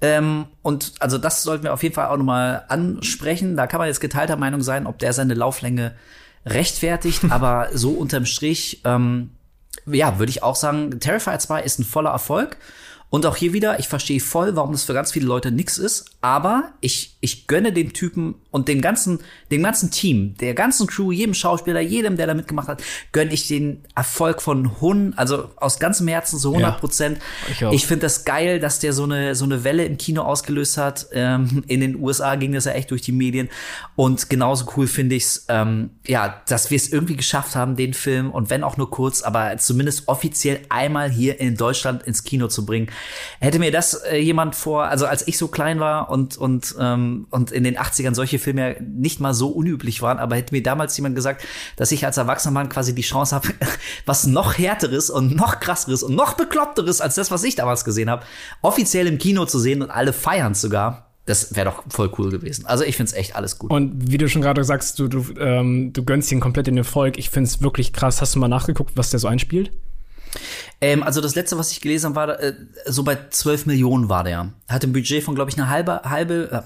Ähm, 0.00 0.46
und 0.62 0.94
also 1.00 1.18
das 1.18 1.42
sollten 1.42 1.64
wir 1.64 1.74
auf 1.74 1.82
jeden 1.82 1.94
Fall 1.94 2.08
auch 2.08 2.16
nochmal 2.16 2.64
ansprechen. 2.68 3.56
Da 3.56 3.66
kann 3.66 3.78
man 3.78 3.88
jetzt 3.88 4.00
geteilter 4.00 4.36
Meinung 4.36 4.62
sein, 4.62 4.86
ob 4.86 4.98
der 4.98 5.12
seine 5.12 5.34
Lauflänge 5.34 5.94
rechtfertigt, 6.46 7.24
aber 7.28 7.68
so 7.72 7.90
unterm 7.90 8.24
Strich, 8.24 8.80
ähm, 8.84 9.30
ja, 9.86 10.18
würde 10.18 10.30
ich 10.30 10.42
auch 10.42 10.56
sagen, 10.56 10.98
Terrifier 10.98 11.38
2 11.38 11.62
ist 11.62 11.78
ein 11.78 11.84
voller 11.84 12.10
Erfolg. 12.10 12.56
Und 13.10 13.26
auch 13.26 13.36
hier 13.36 13.52
wieder, 13.52 13.78
ich 13.78 13.88
verstehe 13.88 14.20
voll, 14.20 14.56
warum 14.56 14.72
das 14.72 14.84
für 14.84 14.94
ganz 14.94 15.12
viele 15.12 15.26
Leute 15.26 15.50
nix 15.50 15.76
ist, 15.76 16.06
aber 16.22 16.72
ich, 16.80 17.18
ich 17.20 17.46
gönne 17.46 17.74
dem 17.74 17.92
Typen 17.92 18.36
und 18.52 18.68
dem 18.68 18.80
ganzen, 18.80 19.18
dem 19.50 19.62
ganzen 19.62 19.90
Team, 19.90 20.34
der 20.38 20.54
ganzen 20.54 20.86
Crew, 20.86 21.10
jedem 21.10 21.34
Schauspieler, 21.34 21.80
jedem, 21.80 22.16
der 22.16 22.28
da 22.28 22.34
mitgemacht 22.34 22.68
hat, 22.68 22.82
gönne 23.10 23.32
ich 23.32 23.48
den 23.48 23.82
Erfolg 23.94 24.42
von 24.42 24.80
Hun, 24.80 25.14
also 25.16 25.50
aus 25.56 25.80
ganzem 25.80 26.06
Herzen 26.06 26.38
so 26.38 26.50
100 26.50 26.78
Prozent. 26.78 27.18
ich 27.50 27.64
auch. 27.64 27.72
ich 27.72 27.86
finde 27.86 28.02
das 28.02 28.24
geil, 28.24 28.60
dass 28.60 28.78
der 28.78 28.92
so 28.92 29.04
eine, 29.04 29.34
so 29.34 29.44
eine 29.44 29.64
Welle 29.64 29.84
im 29.86 29.96
Kino 29.96 30.22
ausgelöst 30.22 30.76
hat. 30.76 31.06
Ähm, 31.12 31.64
in 31.66 31.80
den 31.80 31.96
USA 31.96 32.36
ging 32.36 32.52
das 32.52 32.66
ja 32.66 32.72
echt 32.72 32.90
durch 32.90 33.00
die 33.00 33.12
Medien. 33.12 33.48
Und 33.96 34.28
genauso 34.28 34.66
cool 34.76 34.86
finde 34.86 35.14
ich's, 35.14 35.46
ähm, 35.48 35.90
ja, 36.06 36.42
dass 36.46 36.70
wir 36.70 36.76
es 36.76 36.92
irgendwie 36.92 37.16
geschafft 37.16 37.56
haben, 37.56 37.76
den 37.76 37.94
Film, 37.94 38.30
und 38.30 38.50
wenn 38.50 38.62
auch 38.64 38.76
nur 38.76 38.90
kurz, 38.90 39.22
aber 39.22 39.56
zumindest 39.56 40.08
offiziell 40.08 40.60
einmal 40.68 41.10
hier 41.10 41.40
in 41.40 41.56
Deutschland 41.56 42.02
ins 42.02 42.22
Kino 42.22 42.48
zu 42.48 42.66
bringen. 42.66 42.88
Hätte 43.40 43.58
mir 43.58 43.72
das 43.72 43.94
äh, 43.94 44.18
jemand 44.18 44.54
vor, 44.54 44.84
also 44.84 45.06
als 45.06 45.26
ich 45.26 45.38
so 45.38 45.48
klein 45.48 45.80
war 45.80 46.10
und, 46.10 46.36
und, 46.36 46.74
ähm, 46.78 47.26
und 47.30 47.50
in 47.50 47.64
den 47.64 47.78
80ern 47.78 48.14
solche 48.14 48.41
Filme 48.42 48.72
ja 48.72 48.80
nicht 48.80 49.20
mal 49.20 49.34
so 49.34 49.48
unüblich 49.48 50.02
waren, 50.02 50.18
aber 50.18 50.36
hätte 50.36 50.54
mir 50.54 50.62
damals 50.62 50.96
jemand 50.96 51.14
gesagt, 51.14 51.44
dass 51.76 51.92
ich 51.92 52.04
als 52.04 52.16
erwachsener 52.16 52.52
Mann 52.52 52.68
quasi 52.68 52.94
die 52.94 53.02
Chance 53.02 53.34
habe, 53.34 53.48
was 54.06 54.26
noch 54.26 54.58
härteres 54.58 55.10
und 55.10 55.34
noch 55.34 55.60
krasseres 55.60 56.02
und 56.02 56.14
noch 56.14 56.34
bekloppteres 56.34 57.00
als 57.00 57.14
das, 57.14 57.30
was 57.30 57.44
ich 57.44 57.54
damals 57.54 57.84
gesehen 57.84 58.10
habe, 58.10 58.24
offiziell 58.60 59.06
im 59.06 59.18
Kino 59.18 59.46
zu 59.46 59.58
sehen 59.58 59.82
und 59.82 59.90
alle 59.90 60.12
feiern 60.12 60.54
sogar. 60.54 61.08
Das 61.24 61.54
wäre 61.54 61.70
doch 61.70 61.84
voll 61.88 62.10
cool 62.18 62.30
gewesen. 62.30 62.66
Also 62.66 62.82
ich 62.82 62.96
find's 62.96 63.12
echt 63.12 63.36
alles 63.36 63.58
gut. 63.58 63.70
Und 63.70 64.10
wie 64.10 64.18
du 64.18 64.28
schon 64.28 64.42
gerade 64.42 64.64
sagst, 64.64 64.98
du, 64.98 65.06
du, 65.06 65.24
ähm, 65.38 65.92
du 65.92 66.04
gönnst 66.04 66.32
ihn 66.32 66.40
komplett 66.40 66.66
in 66.66 66.74
den 66.74 66.78
Erfolg. 66.78 67.16
Ich 67.16 67.30
find's 67.30 67.62
wirklich 67.62 67.92
krass. 67.92 68.20
Hast 68.20 68.34
du 68.34 68.40
mal 68.40 68.48
nachgeguckt, 68.48 68.96
was 68.96 69.10
der 69.10 69.20
so 69.20 69.28
einspielt? 69.28 69.70
Ähm, 70.80 71.02
also 71.02 71.20
das 71.20 71.34
letzte, 71.34 71.58
was 71.58 71.70
ich 71.72 71.80
gelesen 71.80 72.06
habe, 72.06 72.16
war 72.16 72.40
äh, 72.40 72.54
so 72.86 73.02
bei 73.04 73.16
12 73.30 73.66
Millionen 73.66 74.08
war 74.08 74.24
der. 74.24 74.52
Hat 74.68 74.84
ein 74.84 74.92
Budget 74.92 75.22
von, 75.22 75.34
glaube 75.34 75.50
ich, 75.50 75.56
eine 75.58 75.68
halbe, 75.68 76.02
halbe, 76.04 76.50
äh, 76.52 76.60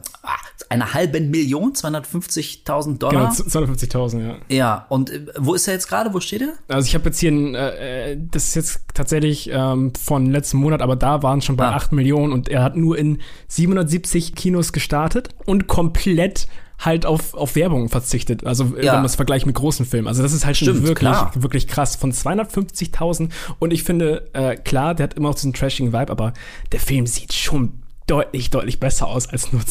einer 0.68 0.94
halben 0.94 1.30
Million, 1.30 1.72
250.000 1.74 2.98
Dollar. 2.98 3.34
Genau, 3.36 3.48
250.000, 3.66 4.26
ja. 4.26 4.36
Ja, 4.48 4.86
und 4.88 5.10
äh, 5.10 5.26
wo 5.36 5.54
ist 5.54 5.68
er 5.68 5.74
jetzt 5.74 5.88
gerade? 5.88 6.14
Wo 6.14 6.20
steht 6.20 6.42
er? 6.42 6.54
Also 6.68 6.86
ich 6.86 6.94
habe 6.94 7.06
jetzt 7.06 7.18
hier, 7.18 7.30
ein, 7.30 7.54
äh, 7.54 8.16
das 8.30 8.44
ist 8.48 8.54
jetzt 8.54 8.80
tatsächlich 8.94 9.50
ähm, 9.52 9.92
von 9.94 10.26
letzten 10.30 10.56
Monat, 10.58 10.80
aber 10.82 10.96
da 10.96 11.22
waren 11.22 11.42
schon 11.42 11.56
bei 11.56 11.66
Ah. 11.66 11.76
8 11.76 11.92
Millionen 11.92 12.32
und 12.32 12.48
er 12.48 12.62
hat 12.62 12.76
nur 12.76 12.96
in 12.96 13.20
770 13.48 14.34
Kinos 14.34 14.72
gestartet 14.72 15.28
und 15.44 15.66
komplett 15.66 16.46
halt 16.78 17.06
auf, 17.06 17.34
auf 17.34 17.56
Werbung 17.56 17.88
verzichtet. 17.88 18.44
Also 18.44 18.64
äh, 18.76 18.84
Ja. 18.84 18.92
wenn 18.92 18.98
man 19.00 19.06
es 19.06 19.16
vergleicht 19.16 19.46
mit 19.46 19.54
großen 19.54 19.86
Filmen. 19.86 20.08
Also 20.08 20.22
das 20.22 20.32
ist 20.32 20.44
halt 20.44 20.56
schon 20.56 20.66
Stimmt, 20.68 20.82
wirklich, 20.82 20.98
klar. 21.10 21.32
wirklich 21.34 21.66
krass. 21.66 21.96
Von 21.96 22.12
250.000 22.12 23.30
und 23.58 23.72
ich 23.72 23.82
finde, 23.82 24.28
äh, 24.34 24.56
klar, 24.56 24.94
der 24.94 25.04
hat 25.04 25.14
immer 25.14 25.28
noch 25.28 25.34
diesen 25.36 25.52
trashigen 25.52 25.92
Vibe, 25.92 26.10
aber 26.12 26.32
der 26.72 26.80
Film 26.80 27.06
sieht 27.06 27.32
schon 27.32 27.82
deutlich, 28.06 28.50
deutlich 28.50 28.78
besser 28.78 29.08
aus 29.08 29.26
als 29.28 29.52
nur 29.52 29.62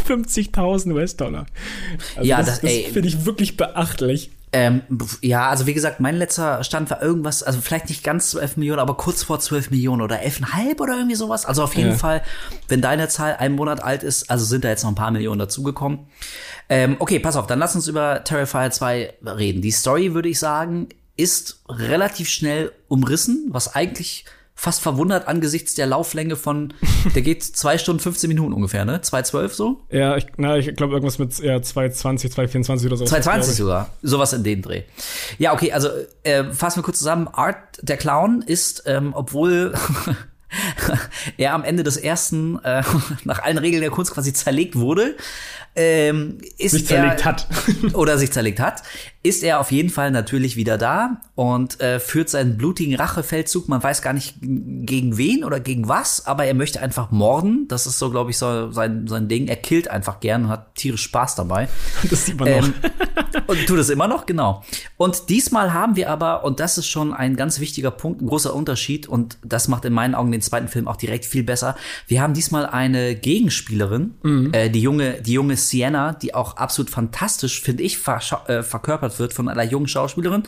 250.000 0.00 0.92
US-Dollar. 0.92 1.46
Also 2.16 2.28
Ja, 2.28 2.38
das, 2.38 2.60
das- 2.60 2.60
das 2.60 2.92
finde 2.92 3.08
ich 3.08 3.24
wirklich 3.26 3.56
beachtlich. 3.56 4.30
Ähm, 4.58 4.80
ja, 5.20 5.50
also 5.50 5.66
wie 5.66 5.74
gesagt, 5.74 6.00
mein 6.00 6.16
letzter 6.16 6.64
Stand 6.64 6.88
war 6.88 7.02
irgendwas, 7.02 7.42
also 7.42 7.60
vielleicht 7.60 7.90
nicht 7.90 8.02
ganz 8.02 8.30
12 8.30 8.56
Millionen, 8.56 8.78
aber 8.78 8.96
kurz 8.96 9.22
vor 9.22 9.38
12 9.38 9.70
Millionen 9.70 10.00
oder 10.00 10.22
11,5 10.22 10.80
oder 10.80 10.94
irgendwie 10.94 11.14
sowas. 11.14 11.44
Also 11.44 11.62
auf 11.62 11.74
jeden 11.74 11.90
Ja. 11.90 11.96
Fall, 11.96 12.22
wenn 12.68 12.80
deine 12.80 13.06
Zahl 13.08 13.36
einen 13.36 13.54
Monat 13.54 13.84
alt 13.84 14.02
ist, 14.02 14.30
also 14.30 14.46
sind 14.46 14.64
da 14.64 14.70
jetzt 14.70 14.82
noch 14.82 14.90
ein 14.92 14.94
paar 14.94 15.10
Millionen 15.10 15.38
dazugekommen. 15.38 16.06
Ähm, 16.70 16.96
okay, 17.00 17.18
pass 17.18 17.36
auf, 17.36 17.46
dann 17.46 17.58
lass 17.58 17.74
uns 17.74 17.86
über 17.86 18.24
Terrifier 18.24 18.70
2 18.70 19.12
reden. 19.26 19.60
Die 19.60 19.70
Story, 19.72 20.14
würde 20.14 20.30
ich 20.30 20.38
sagen, 20.38 20.88
ist 21.18 21.60
relativ 21.68 22.30
schnell 22.30 22.72
umrissen, 22.88 23.48
was 23.50 23.74
eigentlich 23.74 24.24
fast 24.58 24.80
verwundert 24.80 25.28
angesichts 25.28 25.74
der 25.74 25.86
Lauflänge 25.86 26.34
von, 26.34 26.72
der 27.14 27.22
geht 27.22 27.44
zwei 27.44 27.76
Stunden 27.78 28.00
15 28.00 28.26
Minuten 28.26 28.54
ungefähr, 28.54 28.84
ne? 28.84 28.98
2,12 28.98 29.48
so? 29.50 29.80
Ja, 29.90 30.16
ich, 30.16 30.26
na, 30.38 30.56
ich 30.56 30.74
glaube 30.74 30.94
irgendwas 30.94 31.18
mit 31.18 31.38
ja, 31.38 31.60
220, 31.60 32.32
224 32.32 32.86
oder 32.86 32.96
so. 32.96 33.04
220 33.04 33.40
glaub 33.40 33.52
ich. 33.52 33.56
sogar. 33.56 33.90
Sowas 34.02 34.32
in 34.32 34.42
dem 34.42 34.62
Dreh. 34.62 34.82
Ja, 35.38 35.52
okay, 35.52 35.72
also 35.72 35.90
äh, 36.22 36.44
fassen 36.52 36.78
wir 36.78 36.82
kurz 36.82 36.98
zusammen. 36.98 37.28
Art 37.28 37.56
der 37.82 37.98
Clown 37.98 38.42
ist, 38.42 38.84
ähm, 38.86 39.12
obwohl 39.14 39.74
er 41.36 41.52
am 41.52 41.62
Ende 41.62 41.82
des 41.82 41.98
ersten 41.98 42.58
äh, 42.64 42.82
nach 43.24 43.42
allen 43.42 43.58
Regeln 43.58 43.82
der 43.82 43.90
Kunst 43.90 44.14
quasi 44.14 44.32
zerlegt 44.32 44.76
wurde, 44.76 45.16
ähm, 45.76 46.38
ist 46.58 46.72
Sich 46.72 46.86
zerlegt 46.86 47.20
er, 47.20 47.24
hat. 47.26 47.46
oder 47.92 48.16
sich 48.18 48.32
zerlegt 48.32 48.60
hat, 48.60 48.82
ist 49.22 49.42
er 49.42 49.60
auf 49.60 49.72
jeden 49.72 49.90
Fall 49.90 50.10
natürlich 50.10 50.56
wieder 50.56 50.78
da 50.78 51.20
und 51.34 51.80
äh, 51.80 52.00
führt 52.00 52.30
seinen 52.30 52.56
blutigen 52.56 52.94
Rachefeldzug. 52.94 53.68
Man 53.68 53.82
weiß 53.82 54.00
gar 54.00 54.12
nicht 54.12 54.36
gegen 54.40 55.18
wen 55.18 55.44
oder 55.44 55.60
gegen 55.60 55.88
was, 55.88 56.26
aber 56.26 56.44
er 56.44 56.54
möchte 56.54 56.80
einfach 56.80 57.10
morden. 57.10 57.66
Das 57.68 57.86
ist 57.86 57.98
so, 57.98 58.10
glaube 58.10 58.30
ich, 58.30 58.38
so 58.38 58.70
sein, 58.70 59.06
sein 59.06 59.28
Ding. 59.28 59.48
Er 59.48 59.56
killt 59.56 59.88
einfach 59.88 60.20
gern 60.20 60.44
und 60.44 60.48
hat 60.50 60.74
tierisch 60.76 61.02
Spaß 61.02 61.34
dabei. 61.34 61.68
Das 62.08 62.24
sieht 62.24 62.38
man 62.38 62.48
noch. 62.50 62.64
Ähm, 62.64 62.74
und 63.46 63.66
tut 63.66 63.78
es 63.78 63.90
immer 63.90 64.06
noch, 64.06 64.26
genau. 64.26 64.62
Und 64.96 65.28
diesmal 65.28 65.72
haben 65.72 65.96
wir 65.96 66.08
aber, 66.08 66.44
und 66.44 66.60
das 66.60 66.78
ist 66.78 66.86
schon 66.86 67.12
ein 67.12 67.36
ganz 67.36 67.58
wichtiger 67.58 67.90
Punkt, 67.90 68.22
ein 68.22 68.28
großer 68.28 68.54
Unterschied, 68.54 69.08
und 69.08 69.38
das 69.44 69.66
macht 69.66 69.84
in 69.84 69.92
meinen 69.92 70.14
Augen 70.14 70.30
den 70.30 70.40
zweiten 70.40 70.68
Film 70.68 70.86
auch 70.86 70.96
direkt 70.96 71.24
viel 71.24 71.42
besser. 71.42 71.74
Wir 72.06 72.22
haben 72.22 72.32
diesmal 72.32 72.64
eine 72.66 73.16
Gegenspielerin, 73.16 74.14
äh, 74.52 74.70
die 74.70 74.80
junge, 74.80 75.20
die 75.20 75.32
junge 75.32 75.56
Sienna, 75.68 76.12
die 76.12 76.34
auch 76.34 76.56
absolut 76.56 76.90
fantastisch, 76.90 77.60
finde 77.60 77.82
ich, 77.82 77.96
verscha- 77.98 78.46
äh, 78.48 78.62
verkörpert 78.62 79.18
wird 79.18 79.32
von 79.34 79.48
einer 79.48 79.64
jungen 79.64 79.88
Schauspielerin, 79.88 80.44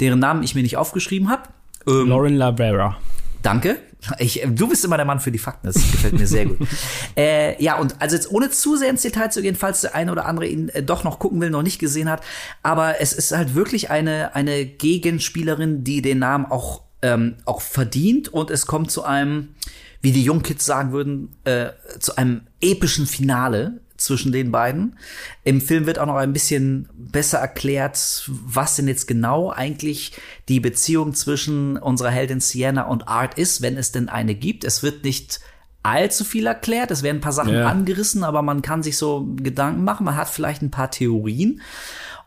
deren 0.00 0.18
Namen 0.18 0.42
ich 0.42 0.54
mir 0.54 0.62
nicht 0.62 0.76
aufgeschrieben 0.76 1.30
habe. 1.30 1.42
Ähm, 1.86 2.08
Lauren 2.08 2.34
Lavera. 2.36 2.96
Danke. 3.42 3.76
Ich, 4.18 4.42
äh, 4.42 4.46
du 4.48 4.68
bist 4.68 4.84
immer 4.84 4.96
der 4.96 5.04
Mann 5.06 5.20
für 5.20 5.30
die 5.30 5.38
Fakten. 5.38 5.66
Das 5.66 5.74
gefällt 5.76 6.18
mir 6.18 6.26
sehr 6.26 6.46
gut. 6.46 6.58
äh, 7.16 7.62
ja, 7.62 7.76
und 7.78 7.94
also 8.00 8.16
jetzt 8.16 8.30
ohne 8.30 8.50
zu 8.50 8.76
sehr 8.76 8.88
ins 8.90 9.02
Detail 9.02 9.30
zu 9.30 9.42
gehen, 9.42 9.54
falls 9.54 9.82
der 9.82 9.94
eine 9.94 10.12
oder 10.12 10.26
andere 10.26 10.46
ihn 10.46 10.68
äh, 10.70 10.82
doch 10.82 11.04
noch 11.04 11.18
gucken 11.18 11.40
will, 11.40 11.50
noch 11.50 11.62
nicht 11.62 11.78
gesehen 11.78 12.08
hat. 12.10 12.22
Aber 12.62 13.00
es 13.00 13.12
ist 13.12 13.32
halt 13.32 13.54
wirklich 13.54 13.90
eine, 13.90 14.34
eine 14.34 14.64
Gegenspielerin, 14.64 15.84
die 15.84 16.02
den 16.02 16.18
Namen 16.18 16.46
auch, 16.46 16.82
ähm, 17.02 17.36
auch 17.44 17.60
verdient. 17.60 18.28
Und 18.28 18.50
es 18.50 18.66
kommt 18.66 18.90
zu 18.90 19.04
einem, 19.04 19.54
wie 20.00 20.12
die 20.12 20.24
Jungkids 20.24 20.64
sagen 20.64 20.92
würden, 20.92 21.36
äh, 21.44 21.68
zu 22.00 22.16
einem 22.16 22.42
epischen 22.60 23.06
Finale 23.06 23.80
zwischen 23.96 24.32
den 24.32 24.50
beiden. 24.50 24.96
Im 25.44 25.60
Film 25.60 25.86
wird 25.86 25.98
auch 25.98 26.06
noch 26.06 26.16
ein 26.16 26.32
bisschen 26.32 26.88
besser 26.96 27.38
erklärt, 27.38 28.24
was 28.28 28.76
denn 28.76 28.88
jetzt 28.88 29.06
genau 29.06 29.50
eigentlich 29.50 30.12
die 30.48 30.60
Beziehung 30.60 31.14
zwischen 31.14 31.76
unserer 31.76 32.10
Heldin 32.10 32.40
Sienna 32.40 32.82
und 32.82 33.08
Art 33.08 33.38
ist, 33.38 33.62
wenn 33.62 33.76
es 33.76 33.92
denn 33.92 34.08
eine 34.08 34.34
gibt. 34.34 34.64
Es 34.64 34.82
wird 34.82 35.04
nicht 35.04 35.40
allzu 35.82 36.24
viel 36.24 36.46
erklärt, 36.46 36.90
es 36.90 37.02
werden 37.02 37.18
ein 37.18 37.22
paar 37.22 37.32
Sachen 37.32 37.54
Ja. 37.54 37.68
angerissen, 37.68 38.24
aber 38.24 38.42
man 38.42 38.62
kann 38.62 38.82
sich 38.82 38.96
so 38.96 39.28
Gedanken 39.36 39.84
machen, 39.84 40.04
man 40.04 40.16
hat 40.16 40.28
vielleicht 40.28 40.62
ein 40.62 40.70
paar 40.70 40.90
Theorien. 40.90 41.60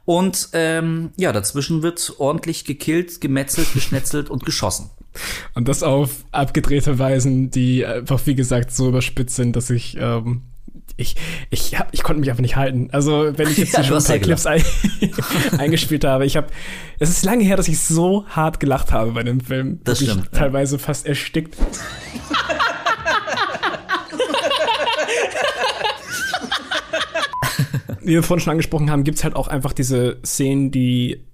Und 0.05 0.49
ähm, 0.53 1.09
ja, 1.17 1.33
dazwischen 1.33 1.81
wird 1.83 2.13
ordentlich 2.17 2.63
gekillt, 2.63 3.19
gemetzelt, 3.19 3.73
geschnetzelt 3.73 4.29
und 4.29 4.45
geschossen. 4.45 4.89
Und 5.53 5.67
das 5.67 5.83
auf 5.83 6.23
abgedrehte 6.31 6.97
Weisen, 6.99 7.49
die 7.49 7.85
einfach, 7.85 8.21
wie 8.25 8.35
gesagt, 8.35 8.71
so 8.71 8.87
überspitzt 8.87 9.35
sind, 9.35 9.55
dass 9.55 9.69
ich, 9.69 9.97
ähm, 9.99 10.43
ich, 10.97 11.15
ich, 11.51 11.77
hab, 11.77 11.93
ich 11.93 12.01
konnte 12.01 12.19
mich 12.19 12.29
einfach 12.31 12.41
nicht 12.41 12.55
halten. 12.55 12.89
Also, 12.91 13.31
wenn 13.37 13.47
ich 13.47 13.57
jetzt 13.57 13.73
Ja, 13.77 13.83
schon 13.83 13.97
ein 13.97 14.03
paar 14.03 14.15
ja 14.15 14.21
Clips 14.21 14.45
ein, 14.47 14.63
eingespielt 15.59 16.03
habe, 16.03 16.25
ich 16.25 16.35
habe, 16.35 16.47
es 16.99 17.09
ist 17.09 17.23
lange 17.23 17.43
her, 17.43 17.55
dass 17.55 17.67
ich 17.67 17.79
so 17.79 18.25
hart 18.27 18.59
gelacht 18.59 18.91
habe 18.91 19.11
bei 19.11 19.21
dem 19.23 19.39
Film. 19.39 19.79
Das 19.83 19.99
stimmt, 20.01 20.29
ja. 20.33 20.39
Teilweise 20.39 20.79
fast 20.79 21.05
erstickt. 21.05 21.55
Wie 28.01 28.13
wir 28.13 28.23
vorhin 28.23 28.41
schon 28.41 28.51
angesprochen 28.51 28.89
haben, 28.89 29.03
gibt's 29.03 29.23
halt 29.23 29.35
auch 29.35 29.47
einfach 29.49 29.73
diese 29.73 30.17
Szenen, 30.25 30.71
die 30.71 31.25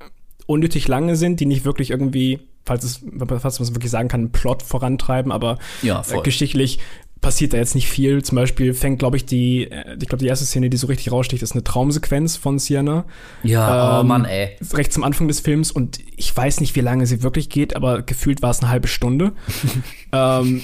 unnötig 0.45 0.88
lange 0.88 1.15
sind, 1.15 1.39
die 1.39 1.45
nicht 1.45 1.65
wirklich 1.65 1.91
irgendwie, 1.91 2.39
falls 2.65 2.84
es, 2.84 3.06
falls 3.28 3.60
man 3.60 3.67
es 3.69 3.76
wirklich 3.76 3.91
sagen 3.91 4.08
kann, 4.08 4.21
einen 4.21 4.32
Plot 4.32 4.63
vorantreiben, 4.63 5.32
aber 5.32 5.60
Ja, 5.84 6.04
äh, 6.10 6.21
geschichtlich 6.21 6.80
passiert 7.23 7.53
da 7.53 7.57
jetzt 7.57 7.73
nicht 7.73 7.88
viel. 7.88 8.21
Zum 8.21 8.36
Beispiel 8.36 8.75
fängt, 8.75 8.99
glaube 8.99 9.17
ich, 9.17 9.25
die, 9.25 9.63
äh, 9.63 9.97
ich 9.99 10.07
glaube, 10.07 10.17
die 10.17 10.27
erste 10.27 10.45
Szene, 10.45 10.69
die 10.69 10.77
so 10.77 10.86
richtig 10.86 11.12
raussticht, 11.12 11.41
ist 11.41 11.53
eine 11.53 11.63
Traumsequenz 11.63 12.36
von 12.36 12.59
Sienna. 12.59 13.05
Ja, 13.41 13.97
oh 13.97 14.01
Ähm, 14.01 14.07
Mann, 14.07 14.25
ey. 14.25 14.51
Recht 14.73 14.93
zum 14.93 15.03
Anfang 15.03 15.27
des 15.27 15.39
Films 15.39 15.71
und 15.71 15.99
ich 16.15 16.36
weiß 16.36 16.59
nicht, 16.59 16.75
wie 16.75 16.81
lange 16.81 17.07
sie 17.07 17.23
wirklich 17.23 17.49
geht, 17.49 17.75
aber 17.75 18.03
gefühlt 18.03 18.43
war 18.43 18.51
es 18.51 18.59
eine 18.59 18.69
halbe 18.69 18.88
Stunde. 18.88 19.31
ähm, 20.12 20.62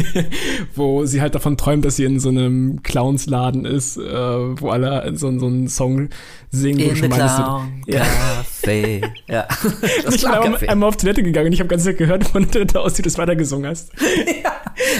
wo 0.74 1.04
sie 1.04 1.20
halt 1.20 1.34
davon 1.34 1.58
träumt, 1.58 1.84
dass 1.84 1.96
sie 1.96 2.04
in 2.04 2.20
so 2.20 2.30
einem 2.30 2.82
Clownsladen 2.82 3.66
ist, 3.66 3.98
äh, 3.98 4.00
wo 4.00 4.70
alle 4.70 5.12
so, 5.16 5.36
so 5.38 5.46
einen 5.46 5.68
Song 5.68 6.08
singen. 6.50 6.78
In 6.78 6.90
the 6.90 6.96
schon 6.96 7.10
meintest, 7.10 7.36
Clown 7.36 7.82
Ja. 7.86 8.06
Café. 8.62 9.02
Ja. 9.28 9.46
Das 10.04 10.14
Ich 10.14 10.22
bin 10.22 10.68
einmal, 10.68 10.88
auf 10.88 10.96
Toilette 10.96 11.22
gegangen 11.22 11.46
und 11.48 11.52
ich 11.52 11.60
habe 11.60 11.68
ganz 11.68 11.84
Zeit 11.84 11.98
gehört, 11.98 12.24
von 12.24 12.42
der 12.42 12.50
Toilette 12.50 12.80
aus, 12.80 12.96
wie 12.98 13.02
du 13.02 13.08
es 13.08 13.18
weitergesungen 13.18 13.68
hast. 13.70 13.90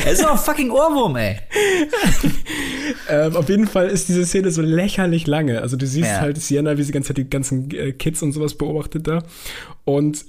Es 0.04 0.14
ist 0.18 0.22
doch 0.24 0.32
ein 0.32 0.38
fucking 0.38 0.70
Ohrwurm, 0.70 1.16
ey. 1.16 1.38
Ähm, 3.08 3.36
auf 3.36 3.48
jeden 3.48 3.66
Fall 3.66 3.88
ist 3.88 4.08
diese 4.08 4.26
Szene 4.26 4.50
so 4.50 4.62
lächerlich 4.62 5.26
lange. 5.26 5.62
Also 5.62 5.76
du 5.76 5.86
siehst 5.86 6.08
Ja. 6.08 6.20
halt 6.20 6.40
Sienna, 6.40 6.76
wie 6.76 6.82
sie 6.82 6.88
die 6.88 6.92
ganze 6.92 7.08
Zeit 7.08 7.16
die 7.18 7.30
ganzen 7.30 7.70
äh, 7.70 7.92
Kids 7.92 8.22
und 8.22 8.32
sowas 8.32 8.54
beobachtet 8.54 9.06
da. 9.06 9.22
Und 9.84 10.24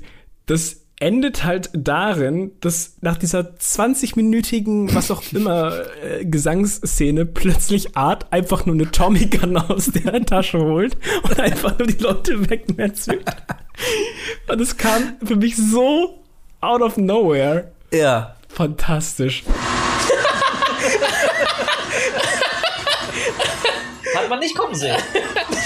das 0.46 0.81
endet 1.02 1.44
halt 1.44 1.72
darin, 1.74 2.52
dass 2.62 2.98
nach 3.02 3.18
dieser 3.18 3.40
20-minütigen, 3.40 4.94
was 4.94 5.10
auch 5.10 5.24
immer, 5.34 5.74
äh, 6.04 6.24
Gesangsszene 6.24 7.26
plötzlich 7.26 7.98
Art 7.98 8.32
einfach 8.32 8.66
nur 8.66 8.76
eine 8.76 8.92
Tommy 8.92 9.26
Gun 9.26 9.58
aus 9.58 9.88
der 9.88 10.24
Tasche 10.26 10.60
holt 10.60 10.96
und 11.24 11.40
einfach 11.40 11.78
nur 11.78 11.88
die 11.88 12.02
Leute 12.02 12.50
wegmetzelt. 12.50 13.26
und 14.48 14.62
es 14.62 14.78
kam 14.78 15.16
für 15.24 15.36
mich 15.36 15.58
so 15.58 16.24
out 16.62 16.82
of 16.82 16.98
nowhere. 16.98 17.72
Ja. 17.92 18.36
Fantastisch. 18.48 19.44
Hat 24.16 24.30
man 24.30 24.40
nicht 24.40 24.56
kommen 24.56 24.76
sehen. 24.76 24.98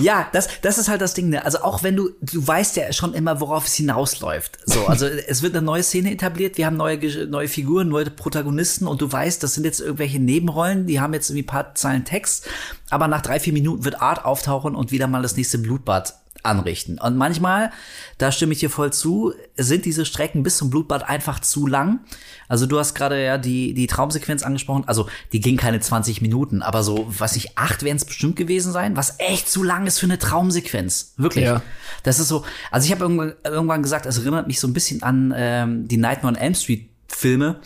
Ja, 0.00 0.28
das, 0.32 0.48
das 0.62 0.78
ist 0.78 0.88
halt 0.88 1.00
das 1.00 1.14
Ding, 1.14 1.28
ne? 1.28 1.44
Also 1.44 1.62
auch 1.62 1.82
wenn 1.82 1.96
du, 1.96 2.10
du 2.20 2.46
weißt 2.46 2.76
ja 2.76 2.92
schon 2.92 3.14
immer, 3.14 3.40
worauf 3.40 3.66
es 3.66 3.74
hinausläuft. 3.74 4.58
So, 4.66 4.84
also 4.86 5.06
es 5.06 5.42
wird 5.42 5.54
eine 5.54 5.64
neue 5.64 5.82
Szene 5.82 6.12
etabliert, 6.12 6.58
wir 6.58 6.66
haben 6.66 6.76
neue, 6.76 6.98
neue 7.26 7.48
Figuren, 7.48 7.88
neue 7.88 8.10
Protagonisten 8.10 8.86
und 8.86 9.00
du 9.00 9.10
weißt, 9.10 9.42
das 9.42 9.54
sind 9.54 9.64
jetzt 9.64 9.80
irgendwelche 9.80 10.18
Nebenrollen, 10.18 10.86
die 10.86 11.00
haben 11.00 11.14
jetzt 11.14 11.30
irgendwie 11.30 11.44
ein 11.44 11.46
paar 11.46 11.74
Zeilen 11.74 12.04
Text, 12.04 12.48
aber 12.90 13.08
nach 13.08 13.22
drei, 13.22 13.40
vier 13.40 13.52
Minuten 13.52 13.84
wird 13.84 14.00
Art 14.00 14.24
auftauchen 14.24 14.74
und 14.74 14.90
wieder 14.90 15.06
mal 15.06 15.22
das 15.22 15.36
nächste 15.36 15.58
Blutbad 15.58 16.14
anrichten. 16.42 16.98
Und 16.98 17.16
manchmal, 17.16 17.70
da 18.18 18.32
stimme 18.32 18.52
ich 18.52 18.60
dir 18.60 18.70
voll 18.70 18.92
zu, 18.92 19.32
sind 19.56 19.84
diese 19.84 20.04
Strecken 20.04 20.42
bis 20.42 20.56
zum 20.56 20.70
Blutbad 20.70 21.08
einfach 21.08 21.40
zu 21.40 21.66
lang. 21.66 22.00
Also 22.48 22.66
du 22.66 22.78
hast 22.78 22.94
gerade 22.94 23.22
ja 23.22 23.38
die, 23.38 23.74
die 23.74 23.86
Traumsequenz 23.86 24.42
angesprochen. 24.42 24.84
Also 24.86 25.08
die 25.32 25.40
ging 25.40 25.56
keine 25.56 25.80
20 25.80 26.22
Minuten, 26.22 26.62
aber 26.62 26.82
so, 26.82 27.06
was 27.08 27.36
ich, 27.36 27.56
acht 27.58 27.82
werden 27.82 27.96
es 27.96 28.04
bestimmt 28.04 28.36
gewesen 28.36 28.72
sein, 28.72 28.96
was 28.96 29.16
echt 29.18 29.48
zu 29.48 29.62
lang 29.62 29.86
ist 29.86 29.98
für 29.98 30.06
eine 30.06 30.18
Traumsequenz. 30.18 31.14
Wirklich. 31.16 31.44
Ja. 31.44 31.62
Das 32.02 32.18
ist 32.18 32.28
so, 32.28 32.44
also 32.70 32.86
ich 32.86 32.92
habe 32.92 33.02
irgendwann, 33.04 33.34
irgendwann 33.44 33.82
gesagt, 33.82 34.06
es 34.06 34.18
erinnert 34.18 34.46
mich 34.46 34.60
so 34.60 34.66
ein 34.68 34.72
bisschen 34.72 35.02
an 35.02 35.32
ähm, 35.36 35.88
die 35.88 35.96
Nightmare 35.96 36.34
on 36.34 36.40
Elm 36.40 36.54
Street 36.54 36.88
Filme, 37.08 37.60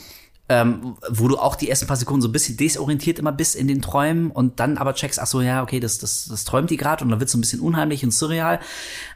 ähm, 0.48 0.96
wo 1.08 1.26
du 1.26 1.38
auch 1.38 1.56
die 1.56 1.70
ersten 1.70 1.86
paar 1.86 1.96
Sekunden 1.96 2.20
so 2.20 2.28
ein 2.28 2.32
bisschen 2.32 2.58
desorientiert 2.58 3.18
immer 3.18 3.32
bist 3.32 3.56
in 3.56 3.66
den 3.66 3.80
Träumen 3.80 4.30
und 4.30 4.60
dann 4.60 4.76
aber 4.76 4.94
checkst, 4.94 5.18
ach 5.18 5.26
so, 5.26 5.40
ja, 5.40 5.62
okay, 5.62 5.80
das, 5.80 5.98
das, 5.98 6.26
das 6.26 6.44
träumt 6.44 6.68
die 6.68 6.76
gerade 6.76 7.02
und 7.02 7.10
dann 7.10 7.18
wird 7.18 7.30
so 7.30 7.38
ein 7.38 7.40
bisschen 7.40 7.60
unheimlich 7.60 8.04
und 8.04 8.10
surreal. 8.10 8.60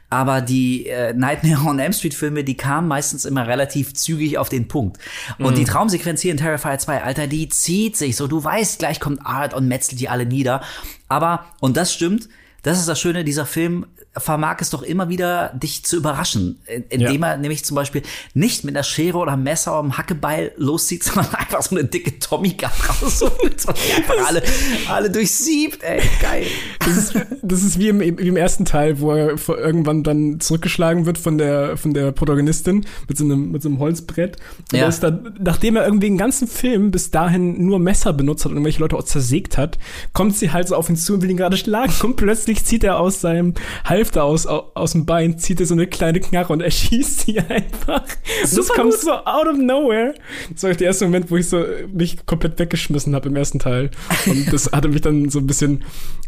Aber 0.09 0.41
die 0.41 0.87
äh, 0.87 1.13
Nightmare 1.13 1.61
on 1.69 1.77
Elm 1.77 1.93
Street 1.93 2.15
Filme, 2.15 2.43
die 2.43 2.57
kamen 2.57 2.87
meistens 2.87 3.25
immer 3.25 3.47
relativ 3.47 3.93
zügig 3.93 4.39
auf 4.39 4.49
den 4.49 4.67
Punkt. 4.67 4.97
Und 5.37 5.51
mhm. 5.51 5.55
die 5.55 5.65
Traumsequenz 5.65 6.21
hier 6.21 6.31
in 6.31 6.37
Terrifier 6.37 6.79
2, 6.79 7.03
Alter, 7.03 7.27
die 7.27 7.47
zieht 7.47 7.95
sich 7.95 8.15
so. 8.15 8.27
Du 8.27 8.43
weißt, 8.43 8.79
gleich 8.79 8.99
kommt 8.99 9.23
Art 9.23 9.53
und 9.53 9.67
metzelt 9.67 9.99
die 9.99 10.09
alle 10.09 10.25
nieder. 10.25 10.61
Aber, 11.09 11.45
und 11.59 11.77
das 11.77 11.93
stimmt, 11.93 12.27
das 12.63 12.79
ist 12.79 12.87
das 12.87 12.99
Schöne, 12.99 13.23
dieser 13.23 13.45
Film 13.45 13.85
vermag 14.17 14.57
es 14.59 14.71
doch 14.71 14.81
immer 14.81 15.09
wieder, 15.09 15.53
dich 15.53 15.85
zu 15.85 15.97
überraschen, 15.97 16.59
indem 16.89 17.21
ja. 17.21 17.29
er 17.29 17.37
nämlich 17.37 17.63
zum 17.63 17.75
Beispiel 17.75 18.01
nicht 18.33 18.63
mit 18.63 18.75
einer 18.75 18.83
Schere 18.83 19.17
oder 19.17 19.33
einem 19.33 19.43
Messer 19.43 19.71
oder 19.71 19.83
einem 19.83 19.97
Hackebeil 19.97 20.51
loszieht, 20.57 21.03
sondern 21.05 21.33
einfach 21.35 21.61
so 21.61 21.75
eine 21.75 21.85
dicke 21.85 22.17
Tommy 22.19 22.49
Gun 22.49 22.69
rausholt 23.01 23.65
und 23.65 23.69
einfach 23.69 24.27
alle, 24.27 24.43
alle 24.89 25.11
durchsiebt, 25.11 25.83
ey, 25.83 26.01
geil. 26.21 26.45
Das 26.79 26.97
ist, 26.97 27.13
das 27.41 27.63
ist 27.63 27.79
wie, 27.79 27.89
im, 27.89 27.99
wie 27.99 28.27
im 28.27 28.37
ersten 28.37 28.65
Teil, 28.65 28.99
wo 28.99 29.11
er 29.11 29.35
irgendwann 29.47 30.03
dann 30.03 30.39
zurückgeschlagen 30.39 31.05
wird 31.05 31.17
von 31.17 31.37
der, 31.37 31.77
von 31.77 31.93
der 31.93 32.11
Protagonistin 32.11 32.85
mit 33.07 33.17
so 33.17 33.23
einem, 33.23 33.51
mit 33.51 33.61
so 33.61 33.69
einem 33.69 33.79
Holzbrett. 33.79 34.37
Und 34.71 34.79
ja. 34.79 34.87
ist 34.87 35.01
dann, 35.01 35.35
nachdem 35.39 35.75
er 35.75 35.85
irgendwie 35.85 36.07
den 36.07 36.17
ganzen 36.17 36.47
Film 36.47 36.91
bis 36.91 37.11
dahin 37.11 37.63
nur 37.65 37.79
Messer 37.79 38.11
benutzt 38.13 38.43
hat 38.43 38.51
und 38.51 38.57
irgendwelche 38.57 38.79
Leute 38.79 38.95
auch 38.95 39.03
zersägt 39.03 39.57
hat, 39.57 39.77
kommt 40.13 40.35
sie 40.35 40.51
halt 40.51 40.67
so 40.67 40.75
auf 40.75 40.89
ihn 40.89 40.95
zu 40.95 41.13
und 41.13 41.21
will 41.21 41.29
ihn 41.29 41.37
gerade 41.37 41.57
schlagen 41.57 41.93
und 42.03 42.15
plötzlich 42.15 42.48
zieht 42.57 42.83
er 42.83 42.99
aus 42.99 43.21
seinem 43.21 43.53
Hals 43.85 43.99
Hälfte 43.99 44.23
aus, 44.23 44.45
aus 44.47 44.93
dem 44.93 45.05
Bein, 45.05 45.37
zieht 45.37 45.59
er 45.59 45.65
so 45.65 45.73
eine 45.73 45.85
kleine 45.85 46.21
Knarre 46.21 46.53
und 46.53 46.61
erschießt 46.69 47.21
sie 47.21 47.39
einfach. 47.39 48.05
Super 48.45 48.55
das 48.55 48.69
kommt 48.69 48.91
gut. 48.91 49.01
so 49.01 49.11
out 49.11 49.47
of 49.47 49.57
nowhere. 49.57 50.13
Das 50.53 50.63
war 50.63 50.73
der 50.73 50.87
erste 50.87 51.05
Moment, 51.05 51.29
wo 51.29 51.35
ich 51.35 51.49
so 51.49 51.65
mich 51.93 52.25
komplett 52.25 52.57
weggeschmissen 52.57 53.13
habe 53.13 53.27
im 53.27 53.35
ersten 53.35 53.59
Teil. 53.59 53.91
Und 54.25 54.51
das 54.53 54.71
hatte 54.71 54.87
mich 54.87 55.01
dann 55.01 55.29
so 55.29 55.39
ein 55.39 55.47
bisschen 55.47 55.83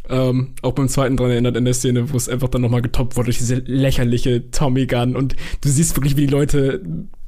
ähm, 0.10 0.54
auch 0.62 0.74
beim 0.74 0.90
zweiten 0.90 1.18
dran 1.18 1.32
erinnert 1.32 1.56
in 1.56 1.66
der 1.66 1.74
Szene, 1.74 2.12
wo 2.12 2.18
es 2.18 2.30
einfach 2.30 2.50
dann 2.50 2.62
nochmal 2.62 2.82
getoppt 2.82 3.16
wurde 3.16 3.26
durch 3.26 3.38
diese 3.38 3.56
lächerliche 3.56 4.52
Tommy 4.52 4.88
Gun. 4.88 5.16
Und 5.16 5.36
du 5.62 5.70
siehst 5.70 5.96
wirklich, 5.96 6.18
wie 6.18 6.26
die 6.26 6.32
Leute 6.32 6.82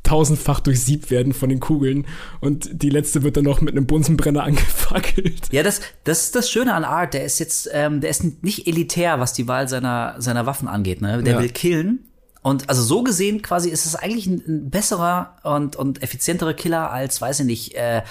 tausendfach 0.04 0.60
durchsiebt 0.60 1.10
werden 1.12 1.34
von 1.34 1.50
den 1.50 1.62
Kugeln 1.62 2.06
und 2.42 2.70
die 2.84 2.90
letzte 2.90 3.24
wird 3.24 3.38
dann 3.38 3.46
noch 3.46 3.62
mit 3.62 3.76
einem 3.76 3.88
Bunsenbrenner 3.88 4.44
angefackelt. 4.44 5.48
Ja, 5.52 5.64
das, 5.64 5.82
das 6.04 6.26
ist 6.26 6.36
das 6.36 6.52
Schöne 6.52 6.74
an 6.74 6.84
Art. 6.84 7.14
Der 7.14 7.24
ist 7.24 7.40
jetzt, 7.40 7.70
ähm, 7.72 8.02
der 8.02 8.10
ist 8.10 8.44
nicht 8.44 8.68
elitär, 8.68 9.20
was 9.20 9.34
die 9.34 9.48
Wahl 9.48 9.70
seiner, 9.70 10.16
seiner 10.20 10.46
Waffen 10.46 10.68
angeht. 10.68 11.02
Ne? 11.02 11.24
Der 11.24 11.36
ja. 11.36 11.42
will 11.42 11.50
killen. 11.50 12.00
Und 12.42 12.68
also 12.68 12.84
so 12.84 13.04
gesehen 13.04 13.42
quasi 13.42 13.70
ist 13.70 13.86
es 13.86 13.96
eigentlich 13.96 14.28
ein, 14.28 14.44
ein 14.46 14.70
besserer 14.70 15.38
und, 15.44 15.78
und 15.78 16.04
effizienterer 16.04 16.54
Killer 16.54 16.92
als, 16.92 17.22
weiß 17.22 17.40
ich 17.40 17.46
nicht, 17.46 17.76
äh, 17.76 18.02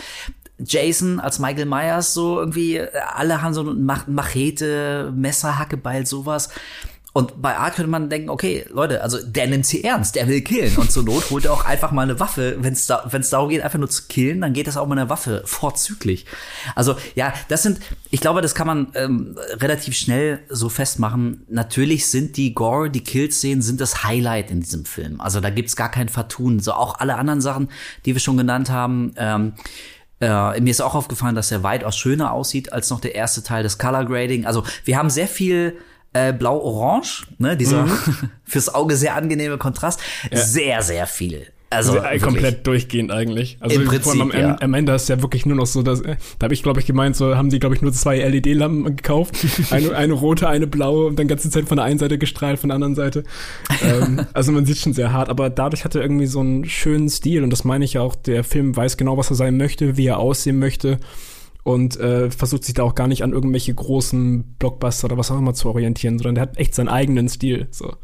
Jason 0.66 1.20
als 1.20 1.38
Michael 1.38 1.66
Myers 1.66 2.14
so 2.14 2.38
irgendwie, 2.38 2.80
alle 2.80 3.42
haben 3.42 3.54
so 3.54 3.60
eine 3.62 3.74
Machete, 4.06 5.12
Messer, 5.14 5.58
Hackebeil, 5.58 6.06
sowas. 6.06 6.50
Und 7.14 7.42
bei 7.42 7.58
Art 7.58 7.74
könnte 7.74 7.90
man 7.90 8.08
denken, 8.08 8.30
okay, 8.30 8.64
Leute, 8.70 9.02
also 9.02 9.18
der 9.22 9.46
nimmt 9.46 9.66
sie 9.66 9.84
ernst, 9.84 10.14
der 10.14 10.28
will 10.28 10.40
killen. 10.40 10.74
Und 10.78 10.90
zur 10.90 11.02
Not 11.02 11.30
holt 11.30 11.44
er 11.44 11.52
auch 11.52 11.66
einfach 11.66 11.92
mal 11.92 12.02
eine 12.02 12.18
Waffe. 12.20 12.56
Wenn 12.60 12.72
es 12.72 12.86
da, 12.86 13.04
wenn's 13.10 13.28
darum 13.28 13.50
geht, 13.50 13.60
einfach 13.60 13.78
nur 13.78 13.90
zu 13.90 14.04
killen, 14.08 14.40
dann 14.40 14.54
geht 14.54 14.66
das 14.66 14.78
auch 14.78 14.86
mit 14.86 14.98
einer 14.98 15.10
Waffe 15.10 15.42
vorzüglich. 15.44 16.24
Also 16.74 16.96
ja, 17.14 17.34
das 17.48 17.62
sind, 17.62 17.80
ich 18.10 18.22
glaube, 18.22 18.40
das 18.40 18.54
kann 18.54 18.66
man 18.66 18.88
ähm, 18.94 19.36
relativ 19.58 19.94
schnell 19.94 20.40
so 20.48 20.70
festmachen. 20.70 21.44
Natürlich 21.50 22.06
sind 22.06 22.38
die 22.38 22.54
Gore, 22.54 22.88
die 22.88 23.04
Kill-Szenen 23.04 23.60
sind 23.60 23.82
das 23.82 24.04
Highlight 24.04 24.50
in 24.50 24.60
diesem 24.60 24.86
Film. 24.86 25.20
Also 25.20 25.40
da 25.40 25.50
gibt's 25.50 25.76
gar 25.76 25.90
kein 25.90 26.08
Vertun. 26.08 26.60
So 26.60 26.72
auch 26.72 26.98
alle 26.98 27.16
anderen 27.16 27.42
Sachen, 27.42 27.68
die 28.06 28.14
wir 28.14 28.20
schon 28.20 28.38
genannt 28.38 28.70
haben. 28.70 29.12
Ähm, 29.18 29.52
äh, 30.22 30.60
mir 30.60 30.70
ist 30.70 30.80
auch 30.80 30.94
aufgefallen, 30.94 31.34
dass 31.34 31.50
er 31.50 31.62
weitaus 31.62 31.96
schöner 31.96 32.32
aussieht 32.32 32.72
als 32.72 32.90
noch 32.90 33.00
der 33.00 33.14
erste 33.14 33.42
Teil 33.42 33.62
des 33.62 33.78
Color 33.78 34.04
Grading. 34.04 34.46
Also 34.46 34.64
wir 34.84 34.96
haben 34.96 35.10
sehr 35.10 35.26
viel 35.28 35.76
äh, 36.12 36.32
blau-orange, 36.32 37.26
ne, 37.38 37.56
dieser 37.56 37.86
mhm. 37.86 37.98
fürs 38.44 38.72
Auge 38.72 38.96
sehr 38.96 39.16
angenehme 39.16 39.58
Kontrast, 39.58 40.00
ja. 40.30 40.38
sehr, 40.38 40.82
sehr 40.82 41.06
viel. 41.06 41.48
Also 41.72 41.92
sehr, 41.92 42.18
komplett 42.20 42.66
durchgehend 42.66 43.10
eigentlich. 43.10 43.56
Also 43.60 43.80
Im 43.80 43.86
Prinzip, 43.86 44.20
am, 44.20 44.30
ja. 44.32 44.56
am 44.60 44.74
Ende 44.74 44.92
ist 44.92 45.08
ja 45.08 45.20
wirklich 45.22 45.46
nur 45.46 45.56
noch 45.56 45.66
so, 45.66 45.82
dass, 45.82 46.02
da 46.02 46.16
habe 46.42 46.54
ich 46.54 46.62
glaube 46.62 46.80
ich 46.80 46.86
gemeint, 46.86 47.16
so 47.16 47.36
haben 47.36 47.50
die 47.50 47.58
glaube 47.58 47.74
ich 47.74 47.82
nur 47.82 47.92
zwei 47.92 48.18
LED-Lampen 48.18 48.96
gekauft, 48.96 49.36
eine, 49.70 49.94
eine 49.94 50.12
rote, 50.12 50.48
eine 50.48 50.66
blaue 50.66 51.06
und 51.06 51.18
dann 51.18 51.28
ganze 51.28 51.50
Zeit 51.50 51.68
von 51.68 51.76
der 51.76 51.84
einen 51.84 51.98
Seite 51.98 52.18
gestrahlt, 52.18 52.58
von 52.58 52.68
der 52.68 52.74
anderen 52.74 52.94
Seite. 52.94 53.24
ähm, 53.82 54.26
also 54.32 54.52
man 54.52 54.66
sieht 54.66 54.78
schon 54.78 54.92
sehr 54.92 55.12
hart, 55.12 55.28
aber 55.28 55.50
dadurch 55.50 55.84
hat 55.84 55.94
er 55.94 56.02
irgendwie 56.02 56.26
so 56.26 56.40
einen 56.40 56.64
schönen 56.64 57.08
Stil 57.08 57.42
und 57.42 57.50
das 57.50 57.64
meine 57.64 57.84
ich 57.84 57.94
ja 57.94 58.02
auch. 58.02 58.14
Der 58.14 58.44
Film 58.44 58.76
weiß 58.76 58.96
genau, 58.96 59.16
was 59.16 59.30
er 59.30 59.36
sein 59.36 59.56
möchte, 59.56 59.96
wie 59.96 60.06
er 60.06 60.18
aussehen 60.18 60.58
möchte 60.58 60.98
und 61.64 61.98
äh, 61.98 62.30
versucht 62.30 62.64
sich 62.64 62.74
da 62.74 62.82
auch 62.82 62.94
gar 62.94 63.06
nicht 63.06 63.22
an 63.22 63.32
irgendwelche 63.32 63.74
großen 63.74 64.56
Blockbuster 64.58 65.06
oder 65.06 65.18
was 65.18 65.30
auch 65.30 65.38
immer 65.38 65.54
zu 65.54 65.68
orientieren, 65.68 66.18
sondern 66.18 66.34
der 66.34 66.42
hat 66.42 66.58
echt 66.58 66.74
seinen 66.74 66.88
eigenen 66.88 67.28
Stil. 67.28 67.68
So. 67.70 67.94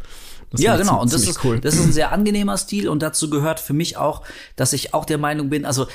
Das 0.51 0.61
ja, 0.61 0.77
genau. 0.77 1.03
Und 1.03 1.13
das 1.13 1.27
ist, 1.27 1.45
cool. 1.45 1.61
das 1.61 1.75
ist 1.75 1.85
ein 1.85 1.93
sehr 1.93 2.13
angenehmer 2.13 2.57
Stil 2.57 2.89
und 2.89 3.03
dazu 3.03 3.29
gehört 3.29 3.61
für 3.61 3.75
mich 3.75 3.97
auch, 3.97 4.23
dass 4.57 4.73
ich 4.73 4.95
auch 4.95 5.05
der 5.05 5.19
Meinung 5.19 5.51
bin, 5.51 5.67
also 5.67 5.87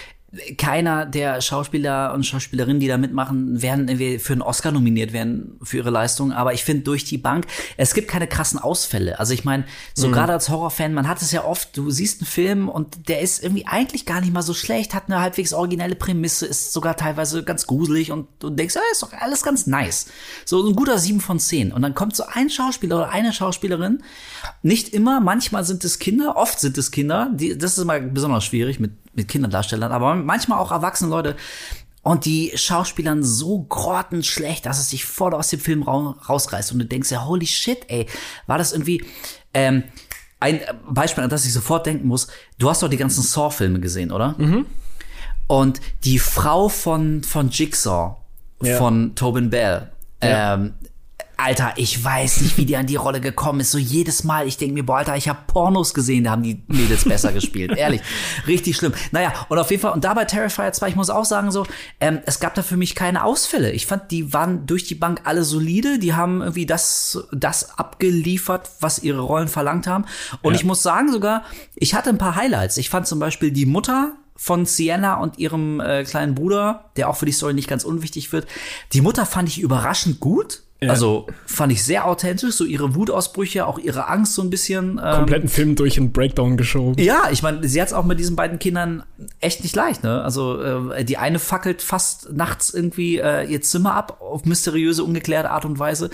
keiner 0.58 1.06
der 1.06 1.42
Schauspieler 1.42 2.14
und 2.14 2.26
Schauspielerinnen, 2.26 2.80
die 2.80 2.88
da 2.88 2.98
mitmachen, 2.98 3.62
werden 3.62 3.88
irgendwie 3.88 4.18
für 4.18 4.34
einen 4.34 4.42
Oscar 4.42 4.72
nominiert 4.72 5.14
werden 5.14 5.60
für 5.62 5.78
ihre 5.78 5.92
Leistung. 5.92 6.32
Aber 6.32 6.54
ich 6.54 6.64
finde 6.64 6.84
durch 6.84 7.04
die 7.04 7.20
Bank, 7.20 7.46
es 7.78 7.94
gibt 7.94 8.08
keine 8.08 8.28
krassen 8.28 8.58
Ausfälle. 8.58 9.20
Also 9.20 9.34
ich 9.34 9.44
meine, 9.44 9.66
so 9.94 10.08
mhm. 10.08 10.14
gerade 10.14 10.34
als 10.34 10.50
Horrorfan, 10.50 10.94
man 10.94 11.08
hat 11.08 11.22
es 11.22 11.32
ja 11.32 11.44
oft, 11.44 11.78
du 11.78 11.92
siehst 11.92 12.22
einen 12.22 12.28
Film 12.28 12.68
und 12.68 13.10
der 13.10 13.22
ist 13.22 13.44
irgendwie 13.44 13.68
eigentlich 13.68 14.08
gar 14.08 14.22
nicht 14.22 14.34
mal 14.34 14.42
so 14.42 14.56
schlecht, 14.56 14.96
hat 14.96 15.04
eine 15.06 15.22
halbwegs 15.22 15.54
originelle 15.54 15.96
Prämisse, 15.96 16.48
ist 16.48 16.74
sogar 16.74 16.98
teilweise 16.98 17.44
ganz 17.44 17.68
gruselig 17.68 18.12
und 18.12 18.28
du 18.40 18.50
denkst, 18.50 18.74
ja, 18.74 18.82
ist 18.92 19.04
doch 19.04 19.14
alles 19.14 19.44
ganz 19.44 19.68
nice. 19.68 20.08
So 20.46 20.68
ein 20.68 20.76
guter 20.76 20.98
sieben 20.98 21.22
von 21.22 21.40
zehn. 21.40 21.72
Und 21.72 21.84
dann 21.84 21.94
kommt 21.94 22.16
so 22.16 22.24
ein 22.26 22.50
Schauspieler 22.50 22.98
oder 22.98 23.10
eine 23.10 23.34
Schauspielerin, 23.34 24.02
nicht 24.64 24.90
immer, 24.90 25.20
manchmal 25.20 25.64
sind 25.64 25.84
es 25.84 26.00
Kinder, 26.00 26.38
oft 26.38 26.60
sind 26.60 26.78
es 26.80 26.90
Kinder, 26.90 27.30
die, 27.34 27.56
das 27.56 27.78
ist 27.78 27.84
immer 27.84 28.00
besonders 28.00 28.46
schwierig 28.46 28.80
mit 28.80 29.03
mit 29.14 29.28
Kinderdarstellern, 29.28 29.92
aber 29.92 30.16
manchmal 30.16 30.60
auch 30.60 30.72
erwachsene 30.72 31.10
Leute. 31.10 31.36
Und 32.02 32.26
die 32.26 32.52
Schauspielern 32.56 33.24
so 33.24 33.64
grottenschlecht, 33.64 34.66
dass 34.66 34.78
es 34.80 34.90
sich 34.90 35.06
voll 35.06 35.34
aus 35.34 35.50
dem 35.50 35.62
Film 35.62 35.84
rausreißt. 35.84 36.74
Und 36.74 36.80
du 36.80 36.86
denkst 36.86 37.12
ja, 37.12 37.26
holy 37.26 37.48
shit, 37.48 37.86
ey, 37.88 38.08
war 38.46 38.58
das 38.58 38.74
irgendwie, 38.74 39.06
ähm, 39.54 39.84
ein 40.42 40.60
Beispiel, 40.90 41.24
an 41.24 41.30
das 41.30 41.46
ich 41.46 41.54
sofort 41.54 41.86
denken 41.86 42.08
muss. 42.08 42.28
Du 42.58 42.70
hast 42.70 42.84
doch 42.84 42.90
die 42.90 42.98
ganzen 42.98 43.24
Saw-Filme 43.24 43.80
gesehen, 43.80 44.12
oder? 44.12 44.36
Mhm. 44.38 44.66
Und 45.48 45.80
die 46.04 46.20
Frau 46.20 46.68
von, 46.68 47.24
von 47.24 47.50
Jigsaw, 47.50 48.18
ja. 48.62 48.78
von 48.78 49.16
Tobin 49.16 49.50
Bell, 49.50 49.90
ja. 50.22 50.56
ähm, 50.56 50.74
Alter, 51.38 51.74
ich 51.78 52.04
weiß 52.04 52.42
nicht, 52.42 52.58
wie 52.58 52.66
die 52.66 52.78
an 52.78 52.86
die 52.86 52.96
Rolle 52.96 53.20
gekommen 53.20 53.60
ist. 53.60 53.72
So 53.72 53.78
jedes 53.78 54.24
Mal, 54.24 54.48
ich 54.48 54.58
denke 54.58 54.74
mir, 54.74 54.86
boah, 54.86 54.98
Alter, 54.98 55.18
ich 55.18 55.28
habe 55.28 55.40
Pornos 55.48 55.94
gesehen, 55.94 56.24
da 56.24 56.32
haben 56.32 56.44
die 56.44 56.64
Mädels 56.68 57.06
besser 57.06 57.32
gespielt. 57.32 57.72
Ehrlich, 57.78 58.02
richtig 58.48 58.76
schlimm. 58.76 58.94
Naja, 59.12 59.34
und 59.50 59.58
auf 59.58 59.70
jeden 59.72 59.82
Fall, 59.82 59.92
und 59.94 60.04
dabei 60.04 60.26
Terrifier 60.26 60.72
2, 60.72 60.90
ich 60.90 60.96
muss 60.96 61.10
auch 61.10 61.26
sagen, 61.26 61.52
so, 61.52 61.66
ähm, 62.00 62.20
es 62.26 62.40
gab 62.40 62.54
da 62.54 62.62
für 62.62 62.78
mich 62.78 62.96
keine 62.96 63.24
Ausfälle. 63.24 63.72
Ich 63.72 63.88
fand, 63.88 64.12
die 64.12 64.34
waren 64.34 64.66
durch 64.66 64.86
die 64.86 64.96
Bank 64.96 65.22
alle 65.24 65.44
solide, 65.44 66.00
die 66.00 66.14
haben 66.14 66.42
irgendwie 66.42 66.66
das, 66.66 67.28
das 67.32 67.78
abgeliefert, 67.78 68.70
was 68.80 69.00
ihre 69.00 69.22
Rollen 69.22 69.48
verlangt 69.48 69.88
haben. 69.88 70.06
Und 70.42 70.54
ja. 70.54 70.60
ich 70.60 70.66
muss 70.66 70.84
sagen 70.84 71.12
sogar, 71.12 71.44
ich 71.76 71.94
hatte 71.94 72.10
ein 72.10 72.18
paar 72.18 72.36
Highlights. 72.36 72.78
Ich 72.78 72.90
fand 72.90 73.08
zum 73.08 73.20
Beispiel 73.20 73.52
die 73.52 73.66
Mutter 73.66 74.14
von 74.36 74.66
Sienna 74.66 75.16
und 75.16 75.38
ihrem 75.38 75.80
äh, 75.80 76.04
kleinen 76.04 76.36
Bruder, 76.36 76.92
der 76.98 77.10
auch 77.10 77.16
für 77.16 77.26
die 77.26 77.32
Story 77.32 77.54
nicht 77.54 77.70
ganz 77.70 77.84
unwichtig 77.84 78.32
wird. 78.32 78.48
Die 78.92 79.02
Mutter 79.02 79.26
fand 79.26 79.48
ich 79.48 79.60
überraschend 79.60 80.20
gut. 80.20 80.63
Ja. 80.86 80.92
Also 80.92 81.28
fand 81.46 81.72
ich 81.72 81.84
sehr 81.84 82.06
authentisch, 82.06 82.56
so 82.56 82.66
ihre 82.66 82.96
Wutausbrüche, 82.96 83.66
auch 83.66 83.80
ihre 83.80 84.08
Angst 84.08 84.34
so 84.36 84.42
ein 84.42 84.50
bisschen. 84.50 85.00
Ähm, 85.04 85.16
Kompletten 85.16 85.50
Film 85.50 85.76
durch 85.76 85.98
einen 85.98 86.12
Breakdown 86.12 86.58
geschoben. 86.58 87.02
Ja, 87.02 87.30
ich 87.32 87.44
meine, 87.44 87.68
sie 87.68 87.82
hat 87.82 87.88
es 87.88 87.94
auch 87.94 88.06
mit 88.06 88.20
diesen 88.20 88.36
beiden 88.36 88.60
Kindern 88.60 89.04
echt 89.40 89.64
nicht 89.64 89.76
leicht, 89.76 90.04
ne? 90.04 90.22
Also 90.22 90.62
äh, 90.62 91.06
die 91.06 91.18
eine 91.18 91.40
fackelt 91.40 91.82
fast 91.82 92.32
nachts 92.34 92.74
irgendwie 92.74 93.18
äh, 93.18 93.46
ihr 93.46 93.62
Zimmer 93.62 93.96
ab 93.96 94.22
auf 94.22 94.46
mysteriöse, 94.46 95.04
ungeklärte 95.04 95.50
Art 95.50 95.66
und 95.66 95.80
Weise. 95.80 96.10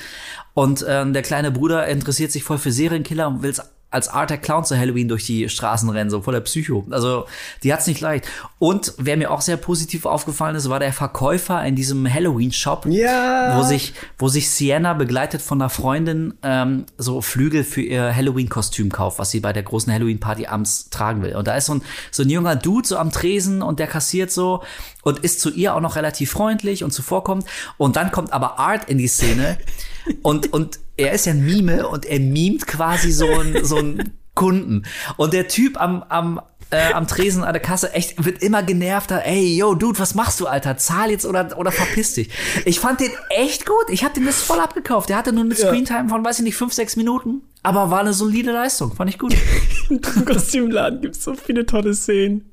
Und 0.54 0.82
äh, 0.82 1.10
der 1.12 1.22
kleine 1.22 1.52
Bruder 1.52 1.88
interessiert 1.88 2.32
sich 2.32 2.44
voll 2.44 2.58
für 2.58 2.72
Serienkiller 2.72 3.28
und 3.28 3.44
will 3.44 3.52
es 3.52 3.62
als 3.92 4.08
Art 4.08 4.30
der 4.30 4.38
Clown 4.38 4.64
zu 4.64 4.78
Halloween 4.78 5.08
durch 5.08 5.26
die 5.26 5.50
Straßen 5.50 5.90
rennen, 5.90 6.10
so 6.10 6.22
voller 6.22 6.42
Psycho. 6.42 6.86
Also 6.92 7.26
die 7.64 7.74
hat's 7.74 7.88
nicht 7.88 8.02
leicht. 8.02 8.28
Und 8.60 8.94
wer 8.98 9.18
mir 9.18 9.32
auch 9.32 9.42
sehr 9.42 9.58
positiv 9.58 10.06
aufgefallen 10.06 10.56
ist, 10.56 10.70
war 10.70 10.80
der 10.80 10.94
Verkäufer 10.94 11.64
in 11.66 11.76
diesem 11.76 12.12
Halloween-Shop, 12.12 12.86
ja. 12.88 13.58
wo 13.58 13.64
sich, 13.64 13.94
wo 14.20 14.28
sich 14.28 14.50
Sienna 14.52 14.94
begleitet 14.94 15.42
von 15.42 15.60
einer 15.60 15.70
Freundin 15.70 16.36
ähm, 16.44 16.86
so 16.98 17.22
Flügel 17.22 17.64
für 17.64 17.82
ihr 17.82 18.16
Halloween-Kostüm 18.16 18.92
kauft, 18.92 19.18
was 19.18 19.32
sie 19.32 19.40
bei 19.40 19.54
der 19.54 19.64
großen 19.64 19.92
Halloween-Party 19.92 20.46
abends 20.46 20.90
tragen 20.92 21.24
will. 21.24 21.36
Und 21.36 21.48
da 21.48 21.56
ist 21.56 21.66
so 21.66 21.76
ein, 21.76 21.82
so 22.12 22.22
ein 22.22 22.30
junger 22.30 22.56
Dude 22.56 22.88
so 22.88 22.98
am 22.98 23.12
Tresen 23.12 23.64
und 23.64 23.80
der 23.80 23.88
kassiert 23.88 24.32
so 24.32 24.64
und 25.02 25.20
ist 25.20 25.40
zu 25.40 25.50
ihr 25.50 25.76
auch 25.76 25.82
noch 25.82 25.96
relativ 25.96 26.32
freundlich 26.32 26.84
und 26.84 26.92
zuvorkommt. 26.92 27.46
Und 27.78 27.96
dann 27.96 28.12
kommt 28.12 28.34
aber 28.34 28.60
Art 28.60 28.88
in 28.90 29.00
die 29.00 29.08
Szene 29.08 29.58
und, 30.22 30.54
und 30.54 30.80
er 31.00 31.14
ist 31.14 31.26
ja 31.26 31.34
ein 31.34 31.46
Mime 31.46 31.88
und 31.88 32.06
er 32.06 32.20
mimt 32.20 32.68
quasi 32.68 33.12
so 33.12 33.28
ein, 33.28 33.64
so 33.64 33.78
ein 33.78 34.14
Kunden. 34.36 34.84
Und 35.18 35.34
der 35.34 35.48
Typ 35.48 35.82
am, 35.82 36.04
am, 36.04 36.42
äh, 36.72 36.94
am 36.94 37.08
Tresen 37.08 37.44
an 37.44 37.54
der 37.54 37.62
Kasse 37.62 37.94
echt 37.94 38.24
wird 38.24 38.44
immer 38.44 38.62
genervter. 38.62 39.26
Ey, 39.26 39.58
yo, 39.58 39.74
Dude, 39.74 39.98
was 39.98 40.14
machst 40.14 40.40
du, 40.40 40.48
Alter? 40.48 40.78
Zahl 40.78 41.10
jetzt 41.10 41.26
oder, 41.26 41.58
oder 41.58 41.72
verpiss 41.72 42.14
dich. 42.14 42.30
Ich 42.66 42.80
fand 42.80 43.00
den 43.00 43.12
echt 43.30 43.66
gut. 43.66 43.90
Ich 43.90 44.04
hab 44.04 44.14
den 44.14 44.26
das 44.26 44.42
voll 44.42 44.60
abgekauft. 44.60 45.10
Der 45.10 45.18
hatte 45.18 45.34
nur 45.34 45.44
eine 45.44 45.56
Screentime 45.56 46.10
von, 46.10 46.24
weiß 46.24 46.40
ich 46.40 46.46
nicht, 46.46 46.56
fünf, 46.56 46.74
sechs 46.74 46.96
Minuten. 46.96 47.42
Aber 47.62 47.92
war 47.92 48.00
eine 48.00 48.14
solide 48.14 48.52
Leistung. 48.52 48.94
Fand 48.94 49.10
ich 49.10 49.18
gut. 49.18 49.36
Diesem 49.90 50.26
Kostümladen 50.26 51.02
gibt 51.02 51.16
es 51.16 51.24
so 51.24 51.34
viele 51.34 51.66
tolle 51.66 51.94
Szenen. 51.94 52.46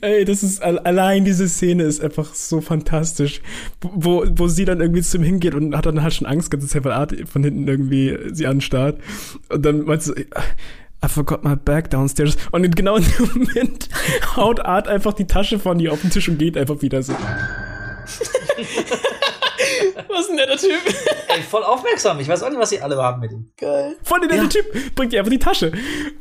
Ey, 0.00 0.24
das 0.24 0.42
ist 0.42 0.60
allein 0.62 1.24
diese 1.24 1.48
Szene 1.48 1.84
ist 1.84 2.02
einfach 2.02 2.34
so 2.34 2.60
fantastisch. 2.60 3.40
Wo, 3.80 4.24
wo 4.28 4.48
sie 4.48 4.64
dann 4.64 4.80
irgendwie 4.80 5.02
zu 5.02 5.18
ihm 5.18 5.22
hingeht 5.22 5.54
und 5.54 5.76
hat 5.76 5.86
dann 5.86 6.02
halt 6.02 6.14
schon 6.14 6.26
Angst, 6.26 6.52
weil 6.52 6.92
Art 6.92 7.14
von 7.30 7.44
hinten 7.44 7.66
irgendwie 7.66 8.18
sie 8.32 8.46
anstarrt. 8.46 8.98
Und 9.48 9.64
dann 9.64 9.84
meinst 9.84 10.08
du, 10.08 10.14
I 11.04 11.08
forgot 11.08 11.42
my 11.42 11.56
bag 11.56 11.90
downstairs. 11.90 12.36
Und 12.52 12.64
in 12.64 12.70
genau 12.72 12.96
in 12.96 13.04
dem 13.04 13.28
Moment 13.34 13.88
haut 14.36 14.60
Art 14.60 14.86
einfach 14.88 15.12
die 15.12 15.26
Tasche 15.26 15.58
von 15.58 15.80
ihr 15.80 15.92
auf 15.92 16.00
den 16.00 16.10
Tisch 16.10 16.28
und 16.28 16.38
geht 16.38 16.56
einfach 16.56 16.80
wieder 16.80 17.02
so. 17.02 17.12
was 20.08 20.20
ist 20.20 20.28
denn 20.28 20.36
der 20.36 20.56
Typ? 20.56 20.80
Ey, 21.28 21.42
voll 21.42 21.64
aufmerksam. 21.64 22.20
Ich 22.20 22.28
weiß 22.28 22.42
auch 22.42 22.50
nicht, 22.50 22.58
was 22.58 22.70
sie 22.70 22.80
alle 22.80 22.96
haben 22.96 23.20
mit 23.20 23.32
ihm. 23.32 23.50
Geil. 23.56 23.96
Voll 24.02 24.20
der 24.28 24.36
ja. 24.36 24.46
Typ 24.46 24.94
bringt 24.94 25.12
ihr 25.12 25.18
einfach 25.18 25.32
die 25.32 25.38
Tasche. 25.38 25.72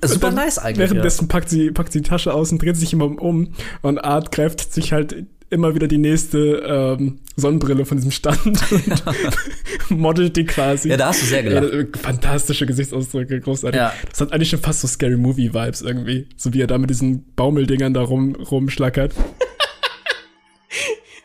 Super 0.04 0.28
dann, 0.28 0.36
nice 0.36 0.58
eigentlich. 0.58 0.90
Währenddessen 0.90 1.26
ja. 1.26 1.28
packt, 1.28 1.50
sie, 1.50 1.72
packt 1.72 1.92
sie 1.92 2.02
die 2.02 2.10
Tasche 2.10 2.34
aus 2.34 2.52
und 2.52 2.62
dreht 2.62 2.78
sich 2.78 2.94
immer 2.94 3.06
um. 3.06 3.54
Und 3.82 4.00
Art 4.00 4.32
greift 4.32 4.74
sich 4.74 4.94
halt 4.94 5.26
immer 5.52 5.76
wieder 5.76 5.88
die 5.88 5.98
nächste 5.98 6.98
ähm, 7.00 7.20
Sonnenbrille 7.36 7.86
von 7.86 7.98
diesem 7.98 8.12
Stand 8.12 8.60
und 9.90 10.00
modelt 10.00 10.36
die 10.38 10.46
quasi. 10.46 10.90
Ja, 10.90 10.98
da 10.98 11.08
hast 11.08 11.22
du 11.22 11.26
sehr 11.26 11.44
gelacht. 11.44 11.74
Ja, 11.74 11.84
fantastische 12.02 12.66
Gesichtsausdrücke, 12.66 13.40
großartig. 13.40 13.78
Ja. 13.78 13.94
Das 14.10 14.22
hat 14.22 14.32
eigentlich 14.32 14.50
schon 14.50 14.60
fast 14.60 14.82
so 14.82 14.88
Scary 14.88 15.18
Movie 15.18 15.54
Vibes 15.54 15.82
irgendwie. 15.82 16.28
So 16.38 16.54
wie 16.54 16.62
er 16.62 16.68
da 16.68 16.78
mit 16.78 16.90
diesen 16.90 17.26
Baumeldingern 17.36 17.94
da 17.94 18.02
rum, 18.02 18.36
rumschlackert. 18.36 19.14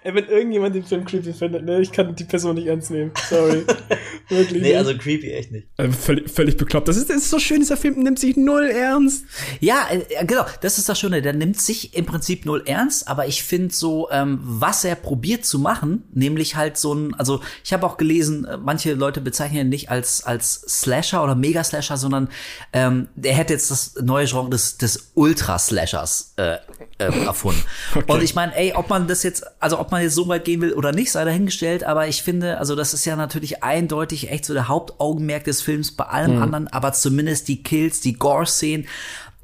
Ey, 0.06 0.14
wenn 0.14 0.28
irgendjemand 0.28 0.72
den 0.72 0.84
Film 0.84 1.04
creepy 1.04 1.32
findet, 1.32 1.64
ne, 1.64 1.80
ich 1.80 1.90
kann 1.90 2.14
die 2.14 2.22
Person 2.22 2.54
nicht 2.54 2.68
ernst 2.68 2.92
nehmen. 2.92 3.10
Sorry. 3.28 3.64
Wirklich. 4.28 4.62
Nee, 4.62 4.76
also 4.76 4.96
creepy 4.96 5.32
echt 5.32 5.50
nicht. 5.50 5.66
Also 5.76 5.92
völlig, 5.92 6.30
völlig 6.30 6.56
bekloppt. 6.56 6.86
Das 6.86 6.96
ist, 6.96 7.10
das 7.10 7.16
ist 7.16 7.30
so 7.30 7.40
schön, 7.40 7.58
dieser 7.58 7.76
Film 7.76 8.04
nimmt 8.04 8.20
sich 8.20 8.36
null 8.36 8.66
ernst. 8.66 9.24
Ja, 9.58 9.88
äh, 9.90 10.24
genau, 10.24 10.44
das 10.60 10.78
ist 10.78 10.88
das 10.88 11.00
Schöne. 11.00 11.22
Der 11.22 11.32
nimmt 11.32 11.60
sich 11.60 11.96
im 11.96 12.06
Prinzip 12.06 12.46
null 12.46 12.62
ernst, 12.66 13.08
aber 13.08 13.26
ich 13.26 13.42
finde 13.42 13.74
so, 13.74 14.08
ähm, 14.12 14.38
was 14.42 14.84
er 14.84 14.94
probiert 14.94 15.44
zu 15.44 15.58
machen, 15.58 16.04
nämlich 16.14 16.54
halt 16.54 16.76
so 16.76 16.94
ein, 16.94 17.14
also 17.14 17.40
ich 17.64 17.72
habe 17.72 17.84
auch 17.84 17.96
gelesen, 17.96 18.44
äh, 18.44 18.58
manche 18.58 18.94
Leute 18.94 19.20
bezeichnen 19.20 19.62
ihn 19.62 19.68
nicht 19.70 19.90
als, 19.90 20.24
als 20.24 20.54
Slasher 20.68 21.24
oder 21.24 21.34
Mega-Slasher, 21.34 21.96
sondern 21.96 22.28
ähm, 22.72 23.08
er 23.20 23.34
hätte 23.34 23.54
jetzt 23.54 23.72
das 23.72 23.96
neue 24.00 24.26
Genre 24.26 24.50
des, 24.50 24.78
des 24.78 25.10
Ultra-Slashers 25.14 26.34
äh, 26.36 26.58
äh, 26.98 27.24
erfunden. 27.24 27.62
Okay. 27.94 28.12
Und 28.12 28.22
ich 28.22 28.34
meine, 28.34 28.54
ey, 28.56 28.74
ob 28.74 28.90
man 28.90 29.06
das 29.06 29.22
jetzt, 29.22 29.44
also 29.60 29.78
ob 29.78 29.90
man 29.90 29.95
jetzt 30.02 30.14
so 30.14 30.28
weit 30.28 30.44
gehen 30.44 30.60
will 30.60 30.72
oder 30.72 30.92
nicht, 30.92 31.12
sei 31.12 31.24
dahingestellt, 31.24 31.84
aber 31.84 32.08
ich 32.08 32.22
finde, 32.22 32.58
also 32.58 32.74
das 32.74 32.94
ist 32.94 33.04
ja 33.04 33.16
natürlich 33.16 33.62
eindeutig 33.62 34.30
echt 34.30 34.44
so 34.44 34.54
der 34.54 34.68
Hauptaugenmerk 34.68 35.44
des 35.44 35.62
Films 35.62 35.92
bei 35.92 36.04
allem 36.04 36.36
mhm. 36.36 36.42
anderen, 36.42 36.68
aber 36.68 36.92
zumindest 36.92 37.48
die 37.48 37.62
Kills, 37.62 38.00
die 38.00 38.14
Gore-Szenen, 38.14 38.86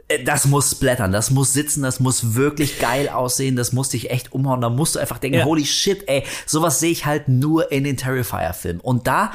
äh, 0.09 0.25
das 0.25 0.47
muss 0.47 0.71
splattern, 0.71 1.13
das 1.13 1.31
muss 1.31 1.53
sitzen, 1.53 1.83
das 1.83 2.01
muss 2.01 2.35
wirklich 2.35 2.79
geil 2.79 3.09
aussehen, 3.09 3.57
das 3.57 3.73
muss 3.73 3.91
dich 3.91 4.11
echt 4.11 4.33
umhauen, 4.33 4.61
da 4.61 4.71
musst 4.71 4.95
du 4.95 4.99
einfach 4.99 5.19
denken, 5.19 5.39
ja. 5.39 5.45
holy 5.45 5.65
shit, 5.65 6.09
ey, 6.09 6.25
sowas 6.47 6.81
sehe 6.81 6.91
ich 6.91 7.07
halt 7.07 7.29
nur 7.29 7.73
in 7.73 7.85
den 7.85 7.97
Terrifier-Filmen. 7.97 8.81
Und 8.81 9.07
da 9.07 9.33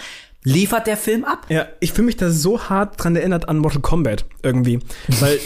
liefert 0.47 0.88
der 0.88 0.97
Film 0.97 1.25
ab. 1.25 1.45
Ja, 1.49 1.67
ich 1.79 1.91
fühle 1.91 2.05
mich 2.05 2.17
da 2.17 2.29
so 2.29 2.62
hart 2.62 3.03
dran 3.03 3.15
erinnert 3.15 3.49
an 3.49 3.57
Mortal 3.57 3.81
Kombat 3.81 4.25
irgendwie. 4.43 4.79
Weil, 5.19 5.39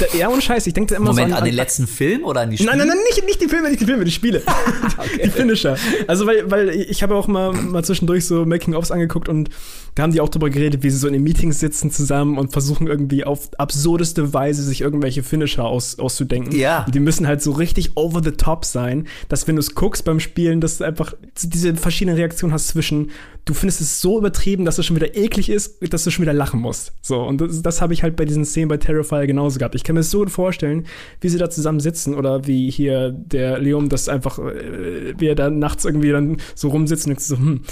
da, 0.00 0.18
ja, 0.18 0.28
ohne 0.28 0.42
Scheiß, 0.42 0.66
ich 0.66 0.74
denke 0.74 0.94
immer 0.94 1.06
Moment, 1.06 1.30
so 1.30 1.34
an, 1.34 1.40
an 1.40 1.44
den 1.44 1.54
letzten 1.54 1.86
Film 1.86 2.24
oder 2.24 2.40
an 2.40 2.50
die 2.50 2.56
Spiele? 2.56 2.70
Nein, 2.70 2.78
nein, 2.78 2.88
nein, 2.88 2.98
nicht, 3.08 3.24
nicht 3.24 3.40
die 3.40 3.48
Filme, 3.48 3.68
nicht 3.68 3.80
die 3.80 3.86
Filme, 3.86 4.04
die 4.04 4.10
Spiele. 4.10 4.42
okay. 4.98 5.22
Die 5.24 5.30
Finisher. 5.30 5.76
Also, 6.06 6.26
weil, 6.26 6.50
weil 6.50 6.70
ich 6.70 7.02
habe 7.02 7.14
auch 7.14 7.28
mal, 7.28 7.52
mal 7.52 7.84
zwischendurch 7.84 8.26
so 8.26 8.44
Making-ofs 8.44 8.90
angeguckt 8.90 9.28
und 9.28 9.50
da 9.94 10.04
haben 10.04 10.12
die 10.12 10.20
auch 10.20 10.28
drüber 10.28 10.50
geredet, 10.50 10.82
wie 10.82 10.90
sie 10.90 10.98
so 10.98 11.08
in 11.08 11.12
den 11.12 11.22
Meetings 11.22 11.58
sitzen 11.58 11.90
zusammen 11.90 12.38
und 12.38 12.52
versuchen 12.52 12.86
irgendwie 12.86 13.24
auf 13.24 13.50
absurdeste 13.58 14.32
Weise 14.32 14.62
sich 14.62 14.80
irgendwelche 14.80 15.24
Finisher 15.24 15.64
aus, 15.64 15.98
auszudenken. 15.98 16.56
Ja. 16.56 16.84
Und 16.84 16.94
die 16.94 17.00
müssen 17.00 17.26
halt 17.26 17.42
so 17.42 17.50
richtig 17.50 17.96
over 17.96 18.22
the 18.22 18.30
top 18.30 18.64
sein, 18.64 19.08
dass 19.28 19.48
wenn 19.48 19.56
du 19.56 19.60
es 19.60 19.74
guckst 19.74 20.04
beim 20.04 20.20
Spielen, 20.20 20.60
dass 20.60 20.78
du 20.78 20.84
einfach 20.84 21.14
diese 21.42 21.74
verschiedenen 21.74 22.16
Reaktionen 22.16 22.52
hast 22.52 22.68
zwischen, 22.68 23.10
du 23.48 23.54
findest 23.54 23.80
es 23.80 24.00
so 24.00 24.18
übertrieben, 24.18 24.66
dass 24.66 24.76
es 24.78 24.84
schon 24.84 24.96
wieder 24.96 25.16
eklig 25.16 25.48
ist, 25.48 25.78
dass 25.92 26.04
du 26.04 26.10
schon 26.10 26.22
wieder 26.22 26.34
lachen 26.34 26.60
musst. 26.60 26.92
So, 27.00 27.22
und 27.22 27.40
das, 27.40 27.62
das 27.62 27.80
habe 27.80 27.94
ich 27.94 28.02
halt 28.02 28.14
bei 28.14 28.26
diesen 28.26 28.44
Szenen 28.44 28.68
bei 28.68 28.76
Terrifier 28.76 29.26
genauso 29.26 29.58
gehabt. 29.58 29.74
Ich 29.74 29.84
kann 29.84 29.94
mir 29.94 30.02
so 30.02 30.18
gut 30.18 30.30
vorstellen, 30.30 30.86
wie 31.22 31.30
sie 31.30 31.38
da 31.38 31.48
zusammen 31.48 31.80
sitzen 31.80 32.14
oder 32.14 32.46
wie 32.46 32.70
hier 32.70 33.10
der 33.10 33.58
Leum 33.58 33.88
das 33.88 34.08
einfach, 34.08 34.38
äh, 34.38 35.14
wie 35.16 35.28
er 35.28 35.34
da 35.34 35.48
nachts 35.48 35.86
irgendwie 35.86 36.10
dann 36.10 36.36
so 36.54 36.68
rumsitzt 36.68 37.06
und 37.06 37.20
so, 37.20 37.38
hm, 37.38 37.62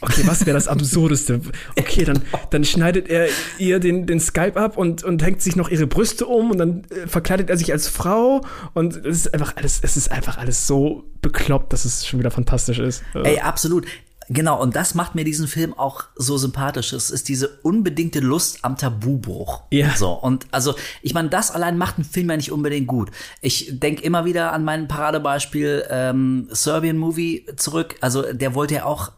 okay, 0.00 0.22
was 0.26 0.46
wäre 0.46 0.54
das 0.54 0.68
Absurdeste? 0.68 1.40
Okay, 1.76 2.04
dann, 2.04 2.22
dann 2.50 2.64
schneidet 2.64 3.08
er 3.08 3.26
ihr 3.58 3.80
den, 3.80 4.06
den 4.06 4.20
Skype 4.20 4.56
ab 4.56 4.76
und, 4.76 5.02
und 5.02 5.20
hängt 5.24 5.42
sich 5.42 5.56
noch 5.56 5.68
ihre 5.68 5.88
Brüste 5.88 6.26
um 6.26 6.52
und 6.52 6.58
dann 6.58 6.84
äh, 6.90 7.08
verkleidet 7.08 7.50
er 7.50 7.56
sich 7.56 7.72
als 7.72 7.88
Frau 7.88 8.42
und 8.72 8.94
es 8.94 9.26
ist 9.26 9.34
einfach 9.34 9.56
alles, 9.56 9.80
es 9.82 9.96
ist 9.96 10.12
einfach 10.12 10.38
alles 10.38 10.68
so 10.68 11.04
bekloppt, 11.22 11.72
dass 11.72 11.84
es 11.84 12.06
schon 12.06 12.20
wieder 12.20 12.30
fantastisch 12.30 12.78
ist. 12.78 13.02
Ey, 13.14 13.40
absolut. 13.40 13.86
Genau, 14.28 14.60
und 14.60 14.76
das 14.76 14.94
macht 14.94 15.14
mir 15.14 15.24
diesen 15.24 15.48
Film 15.48 15.74
auch 15.74 16.04
so 16.16 16.38
sympathisch. 16.38 16.92
Es 16.92 17.10
ist 17.10 17.28
diese 17.28 17.48
unbedingte 17.62 18.20
Lust 18.20 18.58
am 18.62 18.76
Tabubruch. 18.76 19.62
Ja. 19.70 19.94
So, 19.96 20.12
und 20.12 20.46
also, 20.50 20.74
ich 21.02 21.14
meine, 21.14 21.28
das 21.28 21.50
allein 21.50 21.78
macht 21.78 21.96
einen 21.96 22.04
Film 22.04 22.30
ja 22.30 22.36
nicht 22.36 22.52
unbedingt 22.52 22.86
gut. 22.86 23.10
Ich 23.40 23.78
denke 23.78 24.02
immer 24.02 24.24
wieder 24.24 24.52
an 24.52 24.64
mein 24.64 24.88
Paradebeispiel 24.88 25.86
ähm, 25.90 26.48
Serbian 26.50 26.96
Movie 26.96 27.46
zurück. 27.56 27.96
Also, 28.00 28.32
der 28.32 28.54
wollte 28.54 28.74
ja 28.74 28.84
auch 28.84 29.12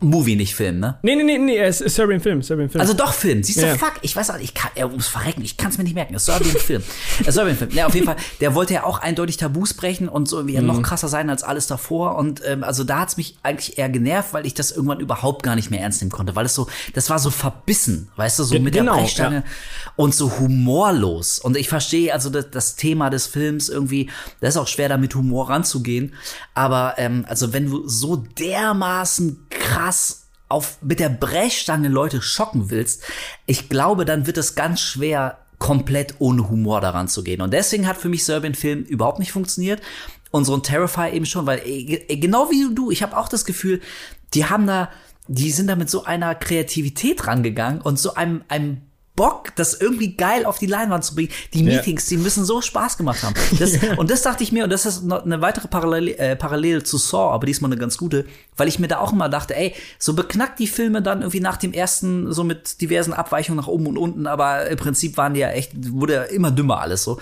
Movie, 0.00 0.36
nicht 0.36 0.54
Film, 0.54 0.78
ne? 0.78 0.98
Nee, 1.02 1.16
nee, 1.16 1.22
nee, 1.22 1.38
nee, 1.38 1.58
es 1.58 1.80
ist 1.80 1.94
Serbian 1.94 2.20
Film, 2.20 2.42
Serbian 2.42 2.68
Film. 2.68 2.80
Also 2.80 2.92
doch 2.92 3.14
Film. 3.14 3.42
Siehst 3.42 3.62
du, 3.62 3.66
ja. 3.66 3.76
fuck, 3.76 3.94
ich 4.02 4.14
weiß 4.14 4.30
auch, 4.30 4.38
ich 4.38 4.52
kann, 4.52 4.70
er 4.74 4.88
muss 4.88 5.08
verrecken, 5.08 5.42
ich 5.42 5.56
kann 5.56 5.70
es 5.70 5.78
mir 5.78 5.84
nicht 5.84 5.94
merken. 5.94 6.18
Serbian 6.18 6.56
Film. 6.56 6.82
Äh, 7.24 7.32
Serbian 7.32 7.56
Film. 7.56 7.70
Ja, 7.72 7.86
auf 7.86 7.94
jeden 7.94 8.06
Fall, 8.06 8.16
der 8.40 8.54
wollte 8.54 8.74
ja 8.74 8.84
auch 8.84 9.00
eindeutig 9.00 9.36
Tabus 9.36 9.74
brechen 9.74 10.08
und 10.08 10.28
so 10.28 10.38
irgendwie 10.38 10.58
mhm. 10.58 10.66
noch 10.66 10.82
krasser 10.82 11.08
sein 11.08 11.28
als 11.28 11.42
alles 11.42 11.66
davor. 11.66 12.16
Und 12.16 12.40
ähm, 12.46 12.64
also 12.64 12.84
da 12.84 13.00
hat's 13.00 13.16
mich 13.16 13.36
eigentlich 13.42 13.78
eher 13.78 13.88
genervt, 13.88 14.32
weil 14.32 14.46
ich 14.46 14.54
das 14.54 14.70
irgendwann 14.70 15.00
überhaupt 15.00 15.42
gar 15.42 15.56
nicht 15.56 15.70
mehr 15.70 15.80
ernst 15.80 16.00
nehmen 16.00 16.10
konnte, 16.10 16.36
weil 16.36 16.46
es 16.46 16.54
so, 16.54 16.68
das 16.94 17.10
war 17.10 17.18
so 17.18 17.30
verbissen, 17.30 18.08
weißt 18.16 18.38
du, 18.38 18.44
so 18.44 18.58
mit 18.58 18.74
genau, 18.74 18.94
der 18.94 19.02
Brechstange 19.02 19.36
ja. 19.36 19.92
und 19.96 20.14
so 20.14 20.38
humorlos. 20.38 21.38
Und 21.38 21.56
ich 21.56 21.68
verstehe 21.68 22.12
also 22.12 22.30
das, 22.30 22.50
das 22.50 22.76
Thema 22.76 23.10
des 23.10 23.26
Films 23.26 23.68
irgendwie, 23.68 24.10
das 24.40 24.54
ist 24.54 24.56
auch 24.56 24.68
schwer, 24.68 24.88
da 24.88 24.96
mit 24.96 25.14
Humor 25.14 25.50
ranzugehen. 25.50 26.14
Aber 26.54 26.94
ähm, 26.98 27.24
also 27.28 27.52
wenn 27.52 27.70
du 27.70 27.86
so 27.88 28.16
dermaßen 28.16 29.46
krass 29.48 29.69
auf, 30.48 30.78
mit 30.82 31.00
der 31.00 31.08
Brechstange 31.08 31.88
Leute 31.88 32.22
schocken 32.22 32.70
willst, 32.70 33.04
ich 33.46 33.68
glaube, 33.68 34.04
dann 34.04 34.26
wird 34.26 34.38
es 34.38 34.54
ganz 34.54 34.80
schwer, 34.80 35.38
komplett 35.58 36.14
ohne 36.18 36.48
Humor 36.48 36.80
daran 36.80 37.06
zu 37.06 37.22
gehen. 37.22 37.42
Und 37.42 37.52
deswegen 37.52 37.86
hat 37.86 37.98
für 37.98 38.08
mich 38.08 38.24
Serbian 38.24 38.54
Film 38.54 38.82
überhaupt 38.82 39.18
nicht 39.18 39.30
funktioniert. 39.30 39.80
Und 40.32 40.44
so 40.44 40.54
ein 40.54 40.62
Terrify 40.62 41.10
eben 41.10 41.26
schon, 41.26 41.46
weil 41.46 41.60
genau 42.08 42.50
wie 42.50 42.74
du, 42.74 42.90
ich 42.90 43.02
habe 43.02 43.16
auch 43.16 43.28
das 43.28 43.44
Gefühl, 43.44 43.80
die 44.32 44.46
haben 44.46 44.66
da, 44.66 44.88
die 45.28 45.50
sind 45.50 45.66
da 45.66 45.76
mit 45.76 45.90
so 45.90 46.04
einer 46.04 46.34
Kreativität 46.34 47.26
rangegangen 47.26 47.80
und 47.82 47.98
so 47.98 48.14
einem, 48.14 48.42
einem 48.48 48.80
Bock, 49.20 49.54
das 49.54 49.74
irgendwie 49.74 50.16
geil 50.16 50.46
auf 50.46 50.58
die 50.58 50.64
Leinwand 50.64 51.04
zu 51.04 51.14
bringen. 51.14 51.28
Die 51.52 51.62
Meetings, 51.62 52.08
ja. 52.08 52.16
die 52.16 52.22
müssen 52.22 52.42
so 52.46 52.62
Spaß 52.62 52.96
gemacht 52.96 53.22
haben. 53.22 53.34
Das, 53.58 53.72
und 53.98 54.10
das 54.10 54.22
dachte 54.22 54.42
ich 54.42 54.50
mir, 54.50 54.64
und 54.64 54.70
das 54.70 54.86
ist 54.86 55.02
eine 55.02 55.42
weitere 55.42 55.68
Parallele, 55.68 56.16
äh, 56.16 56.36
Parallele 56.36 56.82
zu 56.84 56.96
Saw, 56.96 57.34
aber 57.34 57.44
diesmal 57.44 57.70
eine 57.70 57.78
ganz 57.78 57.98
gute, 57.98 58.24
weil 58.56 58.66
ich 58.66 58.78
mir 58.78 58.88
da 58.88 58.98
auch 58.98 59.12
immer 59.12 59.28
dachte, 59.28 59.54
ey, 59.54 59.74
so 59.98 60.14
beknackt 60.14 60.58
die 60.58 60.66
Filme 60.66 61.02
dann 61.02 61.20
irgendwie 61.20 61.40
nach 61.40 61.58
dem 61.58 61.74
ersten, 61.74 62.32
so 62.32 62.44
mit 62.44 62.80
diversen 62.80 63.12
Abweichungen 63.12 63.60
nach 63.60 63.68
oben 63.68 63.88
und 63.88 63.98
unten, 63.98 64.26
aber 64.26 64.68
im 64.68 64.78
Prinzip 64.78 65.18
waren 65.18 65.34
die 65.34 65.40
ja 65.40 65.50
echt, 65.50 65.72
wurde 65.92 66.14
ja 66.14 66.22
immer 66.22 66.50
dümmer 66.50 66.80
alles 66.80 67.04
so. 67.04 67.18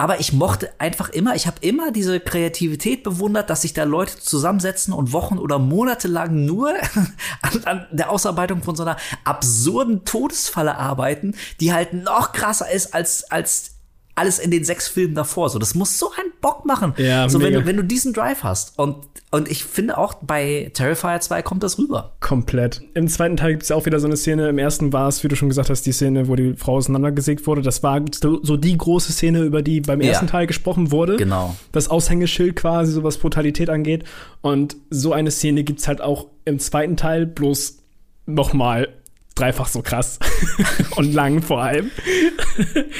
Aber 0.00 0.18
ich 0.18 0.32
mochte 0.32 0.70
einfach 0.78 1.10
immer, 1.10 1.34
ich 1.34 1.46
habe 1.46 1.58
immer 1.60 1.90
diese 1.92 2.20
Kreativität 2.20 3.02
bewundert, 3.02 3.50
dass 3.50 3.60
sich 3.60 3.74
da 3.74 3.84
Leute 3.84 4.18
zusammensetzen 4.18 4.94
und 4.94 5.12
Wochen 5.12 5.36
oder 5.36 5.58
Monate 5.58 6.08
lang 6.08 6.46
nur 6.46 6.70
an, 7.42 7.64
an 7.66 7.86
der 7.90 8.08
Ausarbeitung 8.08 8.62
von 8.62 8.74
so 8.74 8.82
einer 8.82 8.96
absurden 9.24 10.06
Todesfalle 10.06 10.74
arbeiten, 10.76 11.34
die 11.60 11.74
halt 11.74 11.92
noch 11.92 12.32
krasser 12.32 12.70
ist 12.70 12.94
als, 12.94 13.30
als 13.30 13.72
alles 14.14 14.38
in 14.38 14.50
den 14.50 14.64
sechs 14.64 14.88
Filmen 14.88 15.14
davor. 15.14 15.48
So, 15.48 15.58
das 15.58 15.74
muss 15.74 15.98
so 15.98 16.10
einen 16.18 16.32
Bock 16.40 16.66
machen. 16.66 16.94
Ja, 16.96 17.28
so, 17.28 17.40
wenn 17.40 17.52
du, 17.52 17.66
wenn 17.66 17.76
du 17.76 17.84
diesen 17.84 18.12
Drive 18.12 18.42
hast. 18.42 18.78
Und, 18.78 18.96
und 19.30 19.50
ich 19.50 19.64
finde 19.64 19.98
auch 19.98 20.14
bei 20.14 20.70
Terrifier 20.74 21.20
2 21.20 21.42
kommt 21.42 21.62
das 21.62 21.78
rüber. 21.78 22.12
Komplett. 22.20 22.82
Im 22.94 23.08
zweiten 23.08 23.36
Teil 23.36 23.52
gibt 23.52 23.62
es 23.62 23.70
auch 23.70 23.86
wieder 23.86 24.00
so 24.00 24.06
eine 24.06 24.16
Szene. 24.16 24.48
Im 24.48 24.58
ersten 24.58 24.92
war 24.92 25.08
es, 25.08 25.24
wie 25.24 25.28
du 25.28 25.36
schon 25.36 25.48
gesagt 25.48 25.70
hast, 25.70 25.86
die 25.86 25.92
Szene, 25.92 26.28
wo 26.28 26.36
die 26.36 26.54
Frau 26.54 26.76
auseinandergesägt 26.76 27.46
wurde. 27.46 27.62
Das 27.62 27.82
war 27.82 28.02
so 28.20 28.56
die 28.56 28.76
große 28.76 29.12
Szene, 29.12 29.42
über 29.42 29.62
die 29.62 29.80
beim 29.80 30.00
ersten 30.00 30.26
ja. 30.26 30.32
Teil 30.32 30.46
gesprochen 30.46 30.90
wurde. 30.90 31.16
Genau. 31.16 31.56
Das 31.72 31.88
Aushängeschild 31.88 32.56
quasi, 32.56 32.92
so 32.92 33.02
was 33.02 33.18
Brutalität 33.18 33.70
angeht. 33.70 34.04
Und 34.42 34.76
so 34.90 35.12
eine 35.12 35.30
Szene 35.30 35.64
gibt 35.64 35.80
es 35.80 35.88
halt 35.88 36.00
auch 36.00 36.26
im 36.44 36.58
zweiten 36.58 36.96
Teil, 36.96 37.26
bloß 37.26 37.78
nochmal 38.26 38.88
dreifach 39.40 39.68
so 39.68 39.82
krass 39.82 40.18
und 40.96 41.12
lang 41.12 41.42
vor 41.42 41.62
allem. 41.62 41.90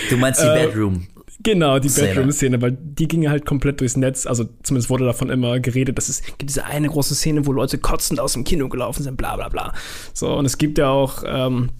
Du 0.08 0.16
meinst 0.16 0.42
die 0.42 0.46
äh, 0.46 0.66
Bedroom? 0.66 1.06
Genau, 1.42 1.78
die 1.78 1.88
Bedroom-Szene, 1.88 2.60
weil 2.60 2.72
die 2.72 3.08
ging 3.08 3.28
halt 3.28 3.46
komplett 3.46 3.80
durchs 3.80 3.96
Netz. 3.96 4.26
Also 4.26 4.44
zumindest 4.62 4.90
wurde 4.90 5.06
davon 5.06 5.30
immer 5.30 5.58
geredet, 5.58 5.96
dass 5.96 6.10
es 6.10 6.22
gibt 6.22 6.42
diese 6.42 6.66
eine 6.66 6.88
große 6.88 7.14
Szene, 7.14 7.46
wo 7.46 7.52
Leute 7.52 7.78
kotzend 7.78 8.20
aus 8.20 8.34
dem 8.34 8.44
Kino 8.44 8.68
gelaufen 8.68 9.02
sind, 9.02 9.16
bla 9.16 9.36
bla 9.36 9.48
bla. 9.48 9.72
So, 10.12 10.34
und 10.34 10.44
es 10.44 10.58
gibt 10.58 10.76
ja 10.76 10.90
auch, 10.90 11.22
ähm, 11.26 11.70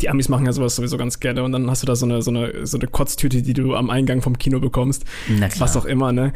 die 0.00 0.08
Amis 0.08 0.28
machen 0.28 0.46
ja 0.46 0.52
sowas 0.52 0.76
sowieso 0.76 0.96
ganz 0.96 1.18
gerne 1.18 1.42
und 1.42 1.50
dann 1.50 1.68
hast 1.68 1.82
du 1.82 1.86
da 1.86 1.96
so 1.96 2.06
eine, 2.06 2.22
so 2.22 2.30
eine, 2.30 2.64
so 2.64 2.78
eine 2.78 2.86
Kotztüte, 2.86 3.42
die 3.42 3.52
du 3.52 3.74
am 3.74 3.90
Eingang 3.90 4.22
vom 4.22 4.38
Kino 4.38 4.60
bekommst. 4.60 5.04
Was 5.58 5.76
auch 5.76 5.86
immer, 5.86 6.12
ne? 6.12 6.32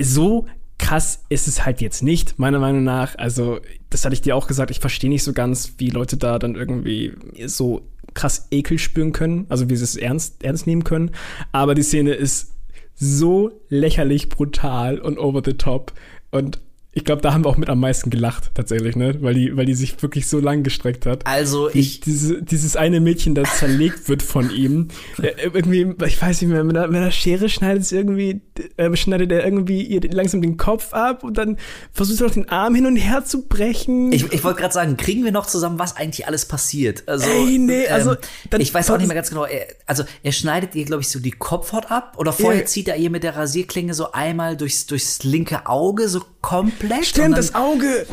So 0.00 0.46
krass 0.82 1.22
ist 1.28 1.46
es 1.46 1.64
halt 1.64 1.80
jetzt 1.80 2.02
nicht, 2.02 2.40
meiner 2.40 2.58
Meinung 2.58 2.82
nach. 2.82 3.16
Also, 3.16 3.60
das 3.88 4.04
hatte 4.04 4.14
ich 4.14 4.20
dir 4.20 4.34
auch 4.34 4.48
gesagt, 4.48 4.72
ich 4.72 4.80
verstehe 4.80 5.08
nicht 5.08 5.22
so 5.22 5.32
ganz, 5.32 5.74
wie 5.78 5.90
Leute 5.90 6.16
da 6.16 6.40
dann 6.40 6.56
irgendwie 6.56 7.12
so 7.46 7.86
krass 8.14 8.48
Ekel 8.50 8.80
spüren 8.80 9.12
können, 9.12 9.46
also 9.48 9.70
wie 9.70 9.76
sie 9.76 9.84
es 9.84 9.94
ernst, 9.94 10.42
ernst 10.42 10.66
nehmen 10.66 10.82
können. 10.82 11.12
Aber 11.52 11.76
die 11.76 11.84
Szene 11.84 12.14
ist 12.14 12.50
so 12.96 13.62
lächerlich 13.68 14.28
brutal 14.28 14.98
und 14.98 15.18
over 15.18 15.40
the 15.44 15.54
top. 15.54 15.92
Und 16.32 16.60
ich 16.94 17.04
glaube, 17.04 17.22
da 17.22 17.32
haben 17.32 17.44
wir 17.44 17.48
auch 17.48 17.56
mit 17.56 17.70
am 17.70 17.80
meisten 17.80 18.10
gelacht, 18.10 18.50
tatsächlich, 18.54 18.96
ne? 18.96 19.16
Weil 19.22 19.32
die, 19.32 19.56
weil 19.56 19.64
die 19.64 19.74
sich 19.74 20.02
wirklich 20.02 20.26
so 20.26 20.40
lang 20.40 20.62
gestreckt 20.62 21.06
hat. 21.06 21.26
Also 21.26 21.70
ich. 21.72 22.00
Diese, 22.00 22.42
dieses 22.42 22.76
eine 22.76 23.00
Mädchen, 23.00 23.34
das 23.34 23.58
zerlegt 23.58 24.08
wird 24.08 24.22
von 24.22 24.50
ihm. 24.50 24.88
Äh, 25.22 25.50
irgendwie, 25.52 25.94
ich 26.06 26.20
weiß 26.20 26.40
nicht 26.40 26.50
mehr, 26.50 26.64
mit 26.64 26.76
einer, 26.76 26.88
mit 26.88 26.96
einer 26.96 27.10
Schere 27.10 27.48
schneidet 27.48 27.82
es 27.82 27.92
irgendwie, 27.92 28.40
äh, 28.76 28.94
schneidet 28.96 29.32
er 29.32 29.44
irgendwie 29.44 29.82
ihr 29.82 30.00
langsam 30.10 30.42
den 30.42 30.56
Kopf 30.56 30.92
ab 30.92 31.24
und 31.24 31.38
dann 31.38 31.58
versucht 31.92 32.20
er 32.20 32.26
noch 32.26 32.34
den 32.34 32.48
Arm 32.48 32.74
hin 32.74 32.86
und 32.86 32.96
her 32.96 33.24
zu 33.24 33.42
brechen. 33.42 34.12
Ich, 34.12 34.32
ich 34.32 34.44
wollte 34.44 34.60
gerade 34.60 34.74
sagen, 34.74 34.96
kriegen 34.96 35.24
wir 35.24 35.32
noch 35.32 35.46
zusammen, 35.46 35.78
was 35.78 35.96
eigentlich 35.96 36.26
alles 36.26 36.46
passiert? 36.46 37.04
Also, 37.06 37.30
Ey, 37.30 37.58
nee, 37.58 37.86
also. 37.88 38.12
Ähm, 38.12 38.60
ich 38.60 38.72
weiß 38.72 38.90
auch 38.90 38.98
nicht 38.98 39.08
mehr 39.08 39.16
ganz 39.16 39.30
genau. 39.30 39.44
Er, 39.44 39.66
also, 39.86 40.04
er 40.22 40.32
schneidet 40.32 40.74
ihr, 40.74 40.84
glaube 40.84 41.02
ich, 41.02 41.08
so 41.08 41.18
die 41.18 41.30
Kopfhaut 41.30 41.90
ab 41.90 42.14
oder 42.16 42.32
vorher 42.32 42.60
ja. 42.60 42.66
zieht 42.66 42.88
er 42.88 42.96
ihr 42.96 43.10
mit 43.10 43.22
der 43.22 43.36
Rasierklinge 43.36 43.94
so 43.94 44.12
einmal 44.12 44.56
durchs, 44.56 44.86
durchs 44.86 45.22
linke 45.22 45.66
Auge 45.66 46.08
so 46.08 46.22
komplett 46.40 46.82
komplett. 46.82 47.06
Stimmt, 47.06 47.38
das 47.38 47.54
Auge. 47.54 48.06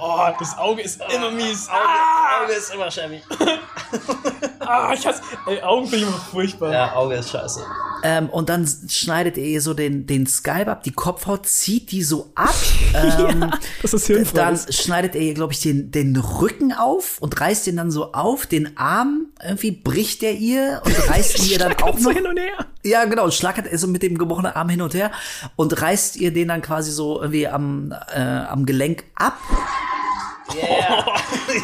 Oh, 0.00 0.28
das 0.38 0.56
Auge 0.56 0.82
ist 0.82 1.00
immer 1.14 1.30
mies. 1.30 1.68
Auge, 1.68 1.78
ah! 1.78 2.42
Auge 2.44 2.52
ist 2.52 2.72
immer 2.72 2.90
schäbig. 2.90 3.22
ah, 4.60 4.92
ich 4.92 5.06
hasse. 5.06 5.22
Ey, 5.46 5.60
Augen 5.62 5.86
finde 5.86 6.04
ich 6.04 6.10
immer 6.10 6.20
furchtbar. 6.20 6.72
Ja, 6.72 6.94
Auge 6.94 7.16
ist 7.16 7.30
scheiße. 7.30 7.64
Ähm, 8.04 8.28
und 8.28 8.48
dann 8.48 8.68
schneidet 8.88 9.36
ihr 9.36 9.60
so 9.60 9.74
den, 9.74 10.06
den 10.06 10.26
Skype 10.26 10.68
ab, 10.68 10.82
die 10.82 10.92
Kopfhaut, 10.92 11.46
zieht 11.46 11.90
die 11.90 12.02
so 12.02 12.30
ab. 12.34 12.54
Ähm, 12.94 13.40
ja, 13.42 13.50
das 13.82 13.92
ist 13.92 14.06
hilfreich. 14.06 14.32
Dann 14.32 14.72
schneidet 14.72 15.14
ihr, 15.14 15.34
glaube 15.34 15.52
ich, 15.52 15.60
den, 15.60 15.90
den 15.90 16.16
Rücken 16.16 16.72
auf 16.72 17.18
und 17.20 17.38
reißt 17.38 17.66
den 17.66 17.76
dann 17.76 17.90
so 17.90 18.12
auf, 18.12 18.46
den 18.46 18.78
Arm 18.78 19.26
irgendwie 19.44 19.70
bricht 19.70 20.22
er 20.22 20.32
ihr 20.32 20.80
und 20.84 21.08
reißt 21.10 21.46
ihr 21.50 21.58
dann 21.58 21.74
auch 21.82 21.98
so 21.98 22.10
hin 22.10 22.26
und 22.26 22.38
her. 22.38 22.66
Ja, 22.84 23.04
genau, 23.04 23.24
und 23.24 23.34
schlackert 23.34 23.66
er 23.66 23.76
so 23.76 23.88
mit 23.88 24.02
dem 24.02 24.16
gebrochenen 24.16 24.52
Arm 24.52 24.68
hin 24.68 24.82
und 24.82 24.94
her 24.94 25.10
und 25.56 25.80
reißt 25.80 26.16
ihr 26.16 26.32
den 26.32 26.48
dann 26.48 26.62
quasi 26.62 26.92
so 26.92 27.20
irgendwie 27.20 27.48
am, 27.48 27.92
äh, 28.14 28.20
am 28.20 28.66
Gelenk 28.66 29.04
ab. 29.16 29.38
Yeah. 30.54 30.64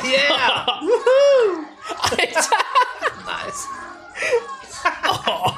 yeah. 0.05 0.81
Woohoo. 0.83 1.65
Alter. 2.11 2.51
nice. 3.25 3.69
Oh. 5.27 5.53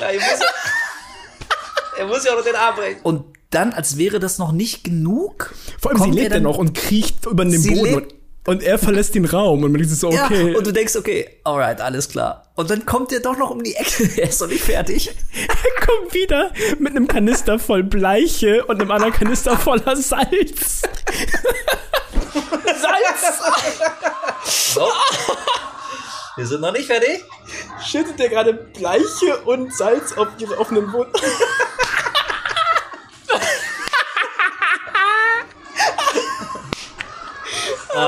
Ja, 0.00 0.06
er, 0.06 0.14
muss, 0.14 0.40
er 1.98 2.06
muss 2.06 2.24
ja 2.24 2.32
auch 2.32 2.36
noch 2.36 2.44
den 2.44 2.56
Arm 2.56 2.74
brechen. 2.74 3.02
Und 3.02 3.39
dann, 3.50 3.72
als 3.72 3.98
wäre 3.98 4.20
das 4.20 4.38
noch 4.38 4.52
nicht 4.52 4.84
genug. 4.84 5.54
Vor 5.80 5.90
allem, 5.90 6.00
sie 6.02 6.10
lebt 6.10 6.32
ja 6.32 6.40
noch 6.40 6.56
und 6.56 6.74
kriecht 6.74 7.26
über 7.26 7.44
den 7.44 7.62
Boden. 7.62 7.94
Und, 7.94 8.14
und, 8.46 8.62
er 8.62 8.78
verlässt 8.78 9.14
den 9.16 9.24
Raum 9.24 9.64
und 9.64 9.72
man 9.72 9.80
denkt 9.80 9.90
so, 9.90 10.08
okay. 10.08 10.52
Ja, 10.52 10.56
und 10.56 10.66
du 10.66 10.72
denkst, 10.72 10.96
okay, 10.96 11.28
alright, 11.44 11.80
alles 11.80 12.08
klar. 12.08 12.52
Und 12.54 12.70
dann 12.70 12.86
kommt 12.86 13.12
er 13.12 13.20
doch 13.20 13.36
noch 13.36 13.50
um 13.50 13.62
die 13.62 13.74
Ecke. 13.74 14.08
er 14.16 14.28
ist 14.28 14.40
noch 14.40 14.48
nicht 14.48 14.62
fertig. 14.62 15.08
er 15.46 15.86
kommt 15.86 16.14
wieder 16.14 16.52
mit 16.78 16.94
einem 16.94 17.08
Kanister 17.08 17.58
voll 17.58 17.82
Bleiche 17.82 18.64
und 18.66 18.80
einem 18.80 18.90
anderen 18.92 19.12
Kanister 19.12 19.58
voller 19.58 19.96
Salz. 19.96 20.82
Salz! 22.32 23.20
So. 24.74 24.88
Wir 26.36 26.46
sind 26.46 26.60
noch 26.60 26.72
nicht 26.72 26.86
fertig. 26.86 27.24
Schüttet 27.84 28.20
er 28.20 28.28
gerade 28.28 28.54
Bleiche 28.54 29.38
und 29.44 29.74
Salz 29.74 30.12
auf 30.12 30.28
ihre 30.38 30.56
offenen 30.58 30.92
Wunden? 30.92 31.12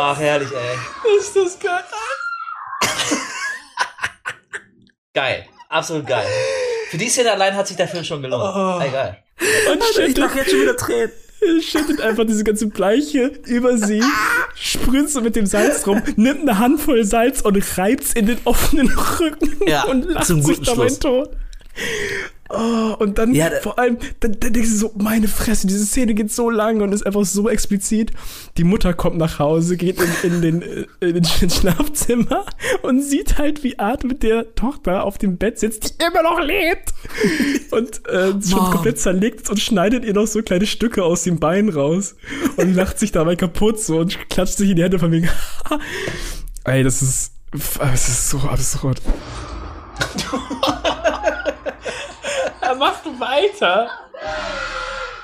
Ach, 0.01 0.19
herrlich, 0.19 0.49
ey. 0.51 1.19
Ist 1.19 1.37
das 1.37 1.59
geil. 1.59 1.85
geil. 5.15 5.47
Absolut 5.69 6.07
geil. 6.07 6.27
Für 6.91 6.99
die 6.99 7.09
Szene 7.09 7.33
allein 7.33 7.55
hat 7.55 7.67
sich 7.67 7.77
der 7.77 7.89
Film 7.89 8.05
schon 8.05 8.23
gelohnt. 8.23 8.55
Oh. 8.55 8.81
Egal. 8.83 9.23
Und 9.71 9.83
Alter, 9.83 10.07
ich 10.07 10.17
mach 10.17 10.35
jetzt 10.35 10.51
schon 10.51 10.61
wieder 10.61 10.77
Tränen. 10.77 11.13
Er 11.43 11.61
schüttet 11.61 12.01
einfach 12.01 12.25
diese 12.25 12.45
ganze 12.45 12.69
Bleiche 12.69 13.33
über 13.47 13.77
sie, 13.77 14.03
spritzt 14.55 15.21
mit 15.21 15.35
dem 15.35 15.47
Salz 15.47 15.87
rum, 15.89 16.01
nimmt 16.15 16.43
eine 16.43 16.59
Handvoll 16.59 17.05
Salz 17.05 17.41
und 17.41 17.57
reibt's 17.77 18.13
in 18.13 18.27
den 18.27 18.39
offenen 18.45 18.89
Rücken 18.89 19.61
ja, 19.67 19.83
und 19.85 20.05
lacht 20.05 20.27
sich 20.27 20.61
dabei 20.61 20.87
tot. 20.89 21.31
Oh, 22.55 22.97
und 22.99 23.17
dann 23.17 23.35
ja, 23.35 23.51
vor 23.63 23.79
allem, 23.79 23.97
dann, 24.21 24.37
dann 24.39 24.53
denkst 24.53 24.71
du 24.71 24.77
so, 24.77 24.93
meine 24.97 25.27
Fresse, 25.27 25.67
diese 25.67 25.87
Szene 25.87 26.13
geht 26.13 26.31
so 26.31 26.51
lang 26.51 26.83
und 26.83 26.93
ist 26.93 27.07
einfach 27.07 27.25
so 27.25 27.49
explizit. 27.49 28.13
Die 28.59 28.65
Mutter 28.65 28.93
kommt 28.93 29.17
nach 29.17 29.39
Hause, 29.39 29.79
geht 29.79 29.99
in, 29.99 30.11
in, 30.23 30.43
den, 30.43 30.63
äh, 30.63 30.87
in 31.01 31.23
den 31.23 31.51
Schlafzimmer 31.51 32.45
und 32.83 33.01
sieht 33.01 33.39
halt, 33.39 33.65
wie 33.65 33.79
Art 33.79 34.05
mit 34.05 34.23
der 34.23 34.55
Tochter 34.55 35.05
auf 35.05 35.17
dem 35.17 35.39
Bett 35.39 35.59
sitzt, 35.59 35.99
die 35.99 36.05
immer 36.05 36.23
noch 36.23 36.41
lebt. 36.41 36.93
Und 37.71 38.07
äh, 38.09 38.33
schon 38.47 38.71
komplett 38.71 38.99
zerlegt 38.99 39.49
und 39.49 39.59
schneidet 39.59 40.05
ihr 40.05 40.13
noch 40.13 40.27
so 40.27 40.43
kleine 40.43 40.67
Stücke 40.67 41.05
aus 41.05 41.23
dem 41.23 41.41
Bein 41.41 41.71
raus 41.71 42.17
und 42.57 42.75
lacht 42.75 42.99
sich 42.99 43.13
dabei 43.13 43.35
kaputt 43.35 43.81
so 43.81 44.01
und 44.01 44.29
klatscht 44.29 44.59
sich 44.59 44.69
in 44.69 44.77
die 44.77 44.83
Hände 44.83 44.99
von 44.99 45.11
wegen. 45.11 45.31
Ey, 46.65 46.85
das 46.85 47.01
ist, 47.01 47.33
das 47.79 48.09
ist 48.09 48.29
so 48.29 48.39
absurd. 48.41 49.01
er 52.73 52.79
macht 52.79 53.05
weiter. 53.21 53.89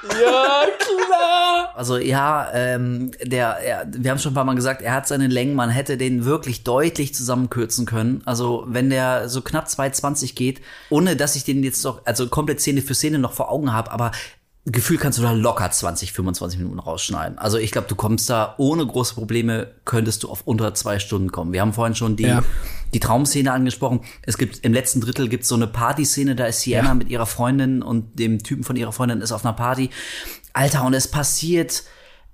Ja, 0.02 0.64
klar. 0.78 1.72
Also 1.74 1.98
ja, 1.98 2.48
ähm, 2.54 3.10
der, 3.22 3.58
er, 3.58 3.86
wir 3.90 4.10
haben 4.10 4.18
schon 4.18 4.32
ein 4.32 4.34
paar 4.34 4.44
Mal 4.44 4.54
gesagt, 4.54 4.80
er 4.80 4.92
hat 4.92 5.08
seine 5.08 5.26
Längen, 5.26 5.54
man 5.54 5.70
hätte 5.70 5.96
den 5.96 6.24
wirklich 6.24 6.62
deutlich 6.62 7.14
zusammenkürzen 7.14 7.84
können. 7.84 8.22
Also 8.24 8.64
wenn 8.68 8.90
der 8.90 9.28
so 9.28 9.42
knapp 9.42 9.66
2,20 9.66 10.34
geht, 10.34 10.60
ohne 10.88 11.16
dass 11.16 11.36
ich 11.36 11.44
den 11.44 11.62
jetzt 11.62 11.84
doch, 11.84 12.02
also 12.04 12.28
komplett 12.28 12.60
Szene 12.60 12.80
für 12.80 12.94
Szene 12.94 13.18
noch 13.18 13.32
vor 13.32 13.50
Augen 13.50 13.72
habe, 13.72 13.90
aber 13.90 14.12
Gefühl 14.64 14.98
kannst 14.98 15.18
du 15.18 15.22
da 15.22 15.32
locker 15.32 15.70
20, 15.70 16.12
25 16.12 16.58
Minuten 16.58 16.78
rausschneiden. 16.78 17.38
Also 17.38 17.58
ich 17.58 17.72
glaube, 17.72 17.88
du 17.88 17.94
kommst 17.94 18.28
da 18.28 18.54
ohne 18.58 18.86
große 18.86 19.14
Probleme, 19.14 19.68
könntest 19.84 20.22
du 20.22 20.30
auf 20.30 20.42
unter 20.44 20.74
zwei 20.74 20.98
Stunden 20.98 21.32
kommen. 21.32 21.52
Wir 21.52 21.62
haben 21.62 21.72
vorhin 21.72 21.94
schon 21.94 22.16
die, 22.16 22.24
ja. 22.24 22.42
Die 22.94 23.00
Traumszene 23.00 23.52
angesprochen. 23.52 24.00
Es 24.22 24.38
gibt 24.38 24.64
im 24.64 24.72
letzten 24.72 25.00
Drittel 25.00 25.28
gibt 25.28 25.44
so 25.44 25.54
eine 25.54 25.66
Partyszene, 25.66 26.34
da 26.34 26.46
ist 26.46 26.60
Sienna 26.60 26.88
ja. 26.88 26.94
mit 26.94 27.08
ihrer 27.08 27.26
Freundin 27.26 27.82
und 27.82 28.18
dem 28.18 28.42
Typen 28.42 28.64
von 28.64 28.76
ihrer 28.76 28.92
Freundin 28.92 29.20
ist 29.20 29.32
auf 29.32 29.44
einer 29.44 29.54
Party. 29.54 29.90
Alter, 30.52 30.84
und 30.84 30.94
es 30.94 31.08
passiert 31.08 31.84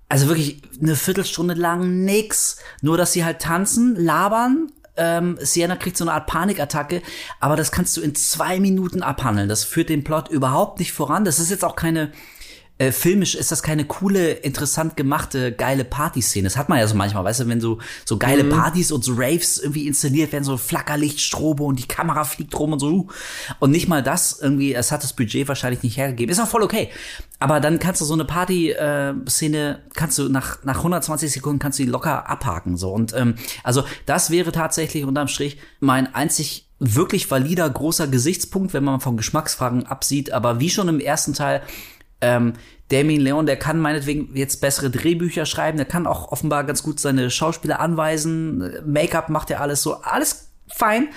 also 0.09 0.29
wirklich 0.29 0.63
eine 0.81 0.97
Viertelstunde 0.97 1.55
lang 1.55 2.05
nix. 2.05 2.59
Nur, 2.83 2.97
dass 2.97 3.13
sie 3.13 3.25
halt 3.25 3.41
tanzen, 3.41 3.97
labern 3.97 4.71
ähm, 4.97 5.37
Sienna 5.41 5.77
kriegt 5.77 5.97
so 5.97 6.05
eine 6.05 6.13
Art 6.13 6.27
Panikattacke, 6.27 7.03
aber 7.41 7.57
das 7.57 7.73
kannst 7.73 7.97
du 7.97 8.01
in 8.01 8.15
zwei 8.15 8.61
Minuten 8.61 9.03
abhandeln. 9.03 9.49
Das 9.49 9.65
führt 9.65 9.89
den 9.89 10.05
Plot 10.05 10.29
überhaupt 10.29 10.79
nicht 10.79 10.93
voran. 10.93 11.25
Das 11.25 11.39
ist 11.39 11.51
jetzt 11.51 11.65
auch 11.65 11.77
keine 11.77 12.13
äh, 12.77 12.91
filmisch 12.91 13.37
ist 13.37 13.53
das 13.53 13.63
keine 13.63 13.85
coole, 13.85 14.33
interessant 14.33 14.97
gemachte, 14.97 15.53
geile 15.53 15.85
Partyszene. 15.85 16.45
Das 16.45 16.57
hat 16.57 16.69
man 16.69 16.79
ja 16.79 16.89
so 16.89 16.97
manchmal, 16.97 17.23
weißt 17.23 17.41
du, 17.41 17.49
wenn 17.49 17.61
so, 17.61 17.79
so 18.05 18.19
geile 18.19 18.43
mhm. 18.43 18.51
Partys 18.51 18.91
und 18.91 19.05
so 19.05 19.13
Raves 19.15 19.59
irgendwie 19.59 19.87
inszeniert 19.87 20.33
werden, 20.33 20.43
so 20.43 20.57
Flackerlicht, 20.57 21.21
Strobe 21.21 21.63
und 21.63 21.79
die 21.79 21.87
Kamera 21.87 22.25
fliegt 22.25 22.59
rum 22.59 22.73
und 22.73 22.81
so. 22.81 23.07
Und 23.61 23.71
nicht 23.71 23.87
mal 23.87 24.03
das 24.03 24.41
irgendwie, 24.41 24.75
es 24.75 24.91
hat 24.91 25.05
das 25.05 25.13
Budget 25.13 25.47
wahrscheinlich 25.47 25.85
nicht 25.85 25.97
hergegeben. 25.97 26.33
Ist 26.33 26.41
auch 26.41 26.49
voll 26.49 26.65
okay. 26.65 26.91
Aber 27.39 27.61
dann 27.61 27.79
kannst 27.79 28.01
du 28.01 28.05
so 28.05 28.15
eine 28.15 28.25
Party-Szene, 28.25 29.79
äh, 29.79 29.91
kannst 29.95 30.19
du 30.19 30.29
nach, 30.29 30.65
nach 30.65 30.79
120 30.79 31.31
Sekunden 31.31 31.61
kannst 31.61 31.79
du 31.79 31.85
die 31.85 31.91
locker 31.91 32.29
abhaken, 32.29 32.77
so. 32.77 32.91
Und, 32.91 33.13
ähm, 33.15 33.37
also, 33.63 33.85
das 34.07 34.31
wäre 34.31 34.51
tatsächlich 34.51 35.05
unterm 35.05 35.29
Strich 35.29 35.59
mein 35.79 36.13
einzig 36.13 36.67
wirklich 36.81 37.31
valider 37.31 37.69
großer 37.69 38.09
Gesichtspunkt, 38.09 38.75
wenn 38.75 38.85
man 38.85 39.01
von 39.01 39.17
Geschmacksfragen 39.17 39.87
absieht. 39.87 40.33
Aber 40.33 40.61
wie 40.61 40.71
schon 40.71 40.89
im 40.89 41.01
ersten 41.01 41.35
Teil, 41.35 41.63
ähm, 42.21 42.55
Damien 42.89 43.21
Leon, 43.21 43.47
der 43.47 43.57
kann 43.57 43.81
meinetwegen 43.81 44.37
jetzt 44.37 44.61
bessere 44.61 44.91
Drehbücher 44.91 45.47
schreiben, 45.47 45.79
der 45.79 45.87
kann 45.87 46.07
auch 46.07 46.31
offenbar 46.31 46.65
ganz 46.65 46.83
gut 46.83 47.01
seine 47.01 47.31
Schauspieler 47.31 47.81
anweisen, 47.81 48.73
Make-up 48.87 49.31
macht 49.31 49.51
er 49.51 49.61
alles 49.61 49.83
so, 49.83 50.03
alles 50.03 50.51
fein, 50.69 51.09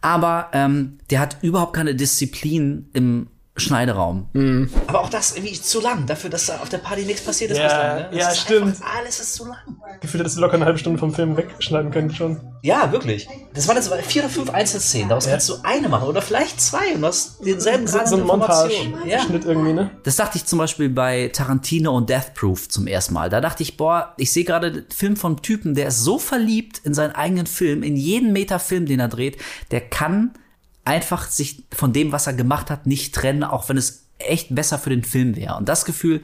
aber 0.00 0.50
ähm, 0.52 0.98
der 1.10 1.20
hat 1.20 1.38
überhaupt 1.42 1.74
keine 1.74 1.94
Disziplin 1.94 2.88
im 2.92 3.28
Schneideraum. 3.60 4.28
Mhm. 4.32 4.70
Aber 4.86 5.00
auch 5.00 5.10
das 5.10 5.36
irgendwie 5.36 5.60
zu 5.60 5.80
lang, 5.80 6.06
dafür, 6.06 6.30
dass 6.30 6.46
da 6.46 6.58
auf 6.58 6.68
der 6.68 6.78
Party 6.78 7.04
nichts 7.04 7.22
passiert 7.22 7.50
ist. 7.50 7.58
Ja, 7.58 7.64
bislang, 7.64 7.96
ne? 7.96 8.18
Ja, 8.18 8.28
ist 8.28 8.40
stimmt. 8.40 8.66
Einfach, 8.66 8.96
alles 8.98 9.20
ist 9.20 9.34
zu 9.34 9.46
lang. 9.46 9.58
Gefühlt 10.00 10.20
hättest 10.20 10.36
du 10.36 10.40
locker 10.40 10.54
eine 10.54 10.64
halbe 10.64 10.78
Stunde 10.78 10.98
vom 10.98 11.12
Film 11.12 11.36
wegschneiden 11.36 11.90
können 11.90 12.14
schon. 12.14 12.40
Ja, 12.62 12.90
wirklich. 12.92 13.28
Das 13.54 13.68
waren 13.68 13.76
jetzt 13.76 13.92
vier 14.06 14.22
oder 14.22 14.30
fünf 14.30 14.50
Einzelszenen. 14.50 15.08
Daraus 15.08 15.26
kannst 15.26 15.48
du 15.48 15.54
eine 15.62 15.88
machen 15.88 16.08
oder 16.08 16.22
vielleicht 16.22 16.60
zwei 16.60 16.94
und 16.94 17.02
du 17.02 17.06
hast 17.06 17.44
denselben 17.44 17.86
So, 17.86 17.98
Grad 17.98 18.08
so 18.08 18.16
ein 18.16 18.22
Information. 18.22 18.90
Ja. 18.90 18.98
Montage-Schnitt 18.98 19.44
irgendwie, 19.44 19.72
ne? 19.72 19.90
Das 20.04 20.16
dachte 20.16 20.38
ich 20.38 20.44
zum 20.44 20.58
Beispiel 20.58 20.88
bei 20.88 21.28
Tarantino 21.32 21.96
und 21.96 22.08
Death 22.10 22.34
Proof 22.34 22.68
zum 22.68 22.86
ersten 22.86 23.14
Mal. 23.14 23.30
Da 23.30 23.40
dachte 23.40 23.62
ich, 23.62 23.76
boah, 23.76 24.14
ich 24.16 24.32
sehe 24.32 24.44
gerade 24.44 24.72
den 24.72 24.90
Film 24.90 25.16
vom 25.16 25.42
Typen, 25.42 25.74
der 25.74 25.88
ist 25.88 26.02
so 26.02 26.18
verliebt 26.18 26.80
in 26.84 26.94
seinen 26.94 27.12
eigenen 27.12 27.46
Film, 27.46 27.82
in 27.82 27.96
jeden 27.96 28.32
Meter 28.32 28.58
Film, 28.58 28.86
den 28.86 29.00
er 29.00 29.08
dreht, 29.08 29.38
der 29.70 29.80
kann 29.80 30.32
einfach 30.88 31.28
sich 31.28 31.64
von 31.72 31.92
dem, 31.92 32.12
was 32.12 32.26
er 32.26 32.32
gemacht 32.32 32.70
hat, 32.70 32.86
nicht 32.86 33.14
trennen, 33.14 33.44
auch 33.44 33.68
wenn 33.68 33.76
es 33.76 34.06
echt 34.18 34.54
besser 34.54 34.78
für 34.78 34.90
den 34.90 35.04
Film 35.04 35.36
wäre. 35.36 35.56
Und 35.56 35.68
das 35.68 35.84
Gefühl 35.84 36.22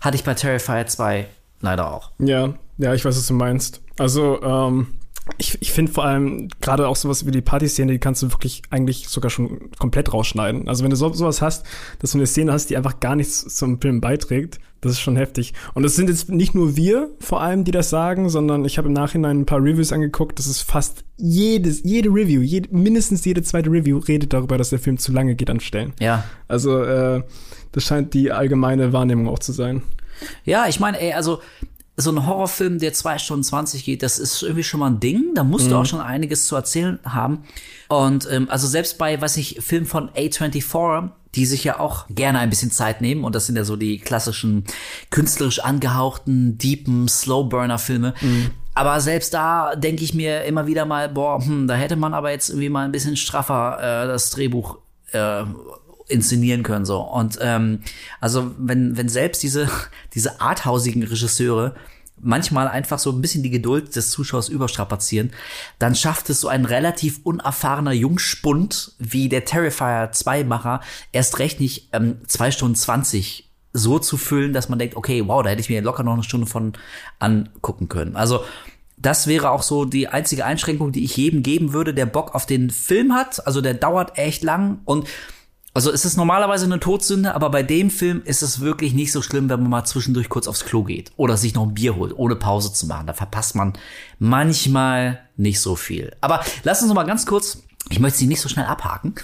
hatte 0.00 0.16
ich 0.16 0.24
bei 0.24 0.32
Terrifier 0.34 0.86
2 0.86 1.28
leider 1.60 1.92
auch. 1.92 2.10
Ja, 2.18 2.54
ja, 2.78 2.94
ich 2.94 3.04
weiß, 3.04 3.16
was 3.16 3.26
du 3.26 3.34
meinst. 3.34 3.82
Also, 3.98 4.42
ähm, 4.42 4.94
ich, 5.38 5.60
ich 5.60 5.72
finde 5.72 5.92
vor 5.92 6.04
allem 6.04 6.48
gerade 6.60 6.86
auch 6.86 6.96
sowas 6.96 7.26
wie 7.26 7.30
die 7.30 7.42
Partyszene, 7.42 7.92
die 7.92 7.98
kannst 7.98 8.22
du 8.22 8.32
wirklich 8.32 8.62
eigentlich 8.70 9.08
sogar 9.08 9.30
schon 9.30 9.70
komplett 9.78 10.12
rausschneiden. 10.12 10.68
Also 10.68 10.84
wenn 10.84 10.90
du 10.90 10.96
so, 10.96 11.12
sowas 11.12 11.42
hast, 11.42 11.66
dass 11.98 12.12
du 12.12 12.18
eine 12.18 12.26
Szene 12.26 12.52
hast, 12.52 12.70
die 12.70 12.76
einfach 12.76 13.00
gar 13.00 13.16
nichts 13.16 13.54
zum 13.56 13.80
Film 13.80 14.00
beiträgt, 14.00 14.60
das 14.80 14.92
ist 14.92 15.00
schon 15.00 15.16
heftig. 15.16 15.52
Und 15.74 15.84
es 15.84 15.96
sind 15.96 16.08
jetzt 16.08 16.28
nicht 16.28 16.54
nur 16.54 16.76
wir 16.76 17.10
vor 17.18 17.40
allem, 17.40 17.64
die 17.64 17.72
das 17.72 17.90
sagen, 17.90 18.28
sondern 18.28 18.64
ich 18.64 18.78
habe 18.78 18.88
im 18.88 18.94
Nachhinein 18.94 19.40
ein 19.40 19.46
paar 19.46 19.58
Reviews 19.62 19.92
angeguckt. 19.92 20.38
Das 20.38 20.46
ist 20.46 20.62
fast 20.62 21.04
jedes, 21.16 21.82
jede 21.82 22.08
Review, 22.08 22.40
jede, 22.40 22.74
mindestens 22.74 23.24
jede 23.24 23.42
zweite 23.42 23.70
Review 23.70 23.98
redet 23.98 24.32
darüber, 24.32 24.58
dass 24.58 24.70
der 24.70 24.78
Film 24.78 24.96
zu 24.98 25.12
lange 25.12 25.34
geht 25.34 25.50
an 25.50 25.60
Stellen. 25.60 25.92
Ja. 25.98 26.24
Also 26.46 26.82
äh, 26.82 27.22
das 27.72 27.84
scheint 27.84 28.14
die 28.14 28.30
allgemeine 28.30 28.92
Wahrnehmung 28.92 29.28
auch 29.28 29.40
zu 29.40 29.52
sein. 29.52 29.82
Ja, 30.44 30.66
ich 30.68 30.78
meine, 30.80 31.00
ey, 31.00 31.12
also 31.12 31.40
so 31.96 32.10
ein 32.10 32.26
Horrorfilm, 32.26 32.78
der 32.78 32.92
zwei 32.92 33.18
Stunden 33.18 33.42
20 33.42 33.84
geht, 33.84 34.02
das 34.02 34.18
ist 34.18 34.42
irgendwie 34.42 34.62
schon 34.62 34.80
mal 34.80 34.90
ein 34.90 35.00
Ding. 35.00 35.34
Da 35.34 35.44
musst 35.44 35.70
du 35.70 35.76
auch 35.76 35.86
schon 35.86 36.00
einiges 36.00 36.46
zu 36.46 36.54
erzählen 36.54 36.98
haben. 37.04 37.44
Und 37.88 38.28
ähm, 38.30 38.48
also 38.50 38.66
selbst 38.66 38.98
bei, 38.98 39.20
was 39.22 39.36
ich, 39.38 39.60
Film 39.62 39.86
von 39.86 40.10
A24, 40.10 41.10
die 41.34 41.46
sich 41.46 41.64
ja 41.64 41.80
auch 41.80 42.06
gerne 42.08 42.38
ein 42.38 42.50
bisschen 42.50 42.70
Zeit 42.70 43.00
nehmen, 43.00 43.24
und 43.24 43.34
das 43.34 43.46
sind 43.46 43.56
ja 43.56 43.64
so 43.64 43.76
die 43.76 43.98
klassischen 43.98 44.64
künstlerisch 45.10 45.60
angehauchten, 45.60 46.58
deepen 46.58 47.08
Slowburner-Filme. 47.08 48.14
Aber 48.74 49.00
selbst 49.00 49.32
da 49.32 49.74
denke 49.74 50.04
ich 50.04 50.12
mir 50.12 50.44
immer 50.44 50.66
wieder 50.66 50.84
mal, 50.84 51.08
boah, 51.08 51.42
hm, 51.42 51.66
da 51.66 51.74
hätte 51.74 51.96
man 51.96 52.12
aber 52.12 52.30
jetzt 52.30 52.50
irgendwie 52.50 52.68
mal 52.68 52.84
ein 52.84 52.92
bisschen 52.92 53.16
straffer 53.16 53.78
äh, 53.78 54.06
das 54.06 54.28
Drehbuch 54.30 54.78
äh, 55.12 55.44
inszenieren 56.08 56.62
können 56.62 56.84
so 56.84 57.00
und 57.00 57.38
ähm, 57.40 57.80
also 58.20 58.52
wenn 58.58 58.96
wenn 58.96 59.08
selbst 59.08 59.42
diese 59.42 59.68
diese 60.14 60.40
arthausigen 60.40 61.02
Regisseure 61.02 61.74
manchmal 62.18 62.68
einfach 62.68 62.98
so 62.98 63.10
ein 63.10 63.20
bisschen 63.20 63.42
die 63.42 63.50
Geduld 63.50 63.94
des 63.94 64.10
Zuschauers 64.10 64.48
überstrapazieren, 64.48 65.32
dann 65.78 65.94
schafft 65.94 66.30
es 66.30 66.40
so 66.40 66.48
ein 66.48 66.64
relativ 66.64 67.20
unerfahrener 67.24 67.92
Jungspund 67.92 68.92
wie 68.98 69.28
der 69.28 69.44
Terrifier 69.44 70.10
2 70.12 70.44
Macher 70.44 70.80
erst 71.12 71.38
recht 71.38 71.60
nicht 71.60 71.90
ähm, 71.92 72.18
zwei 72.26 72.50
Stunden 72.50 72.74
20 72.74 73.50
so 73.72 73.98
zu 73.98 74.16
füllen, 74.16 74.54
dass 74.54 74.68
man 74.68 74.78
denkt, 74.78 74.96
okay, 74.96 75.22
wow, 75.26 75.42
da 75.42 75.50
hätte 75.50 75.60
ich 75.60 75.68
mir 75.68 75.82
locker 75.82 76.02
noch 76.02 76.14
eine 76.14 76.22
Stunde 76.22 76.46
von 76.46 76.72
angucken 77.18 77.88
können. 77.88 78.16
Also 78.16 78.44
das 78.96 79.26
wäre 79.26 79.50
auch 79.50 79.62
so 79.62 79.84
die 79.84 80.08
einzige 80.08 80.46
Einschränkung, 80.46 80.92
die 80.92 81.04
ich 81.04 81.16
jedem 81.16 81.42
geben 81.42 81.74
würde, 81.74 81.92
der 81.92 82.06
Bock 82.06 82.34
auf 82.34 82.46
den 82.46 82.70
Film 82.70 83.12
hat. 83.12 83.46
Also 83.46 83.60
der 83.60 83.74
dauert 83.74 84.16
echt 84.16 84.42
lang 84.42 84.80
und 84.86 85.06
also 85.76 85.92
es 85.92 86.04
ist 86.04 86.16
normalerweise 86.16 86.64
eine 86.64 86.80
Todsünde, 86.80 87.34
aber 87.34 87.50
bei 87.50 87.62
dem 87.62 87.90
Film 87.90 88.22
ist 88.24 88.42
es 88.42 88.60
wirklich 88.60 88.94
nicht 88.94 89.12
so 89.12 89.20
schlimm, 89.22 89.48
wenn 89.50 89.60
man 89.60 89.70
mal 89.70 89.84
zwischendurch 89.84 90.28
kurz 90.28 90.48
aufs 90.48 90.64
Klo 90.64 90.82
geht 90.84 91.12
oder 91.16 91.36
sich 91.36 91.54
noch 91.54 91.64
ein 91.64 91.74
Bier 91.74 91.96
holt, 91.96 92.12
ohne 92.16 92.34
Pause 92.34 92.72
zu 92.72 92.86
machen. 92.86 93.06
Da 93.06 93.12
verpasst 93.12 93.54
man 93.54 93.74
manchmal 94.18 95.20
nicht 95.36 95.60
so 95.60 95.76
viel. 95.76 96.12
Aber 96.20 96.40
lass 96.64 96.80
uns 96.80 96.88
noch 96.88 96.94
mal 96.94 97.04
ganz 97.04 97.26
kurz, 97.26 97.62
ich 97.90 98.00
möchte 98.00 98.18
sie 98.18 98.26
nicht 98.26 98.40
so 98.40 98.48
schnell 98.48 98.64
abhaken, 98.66 99.14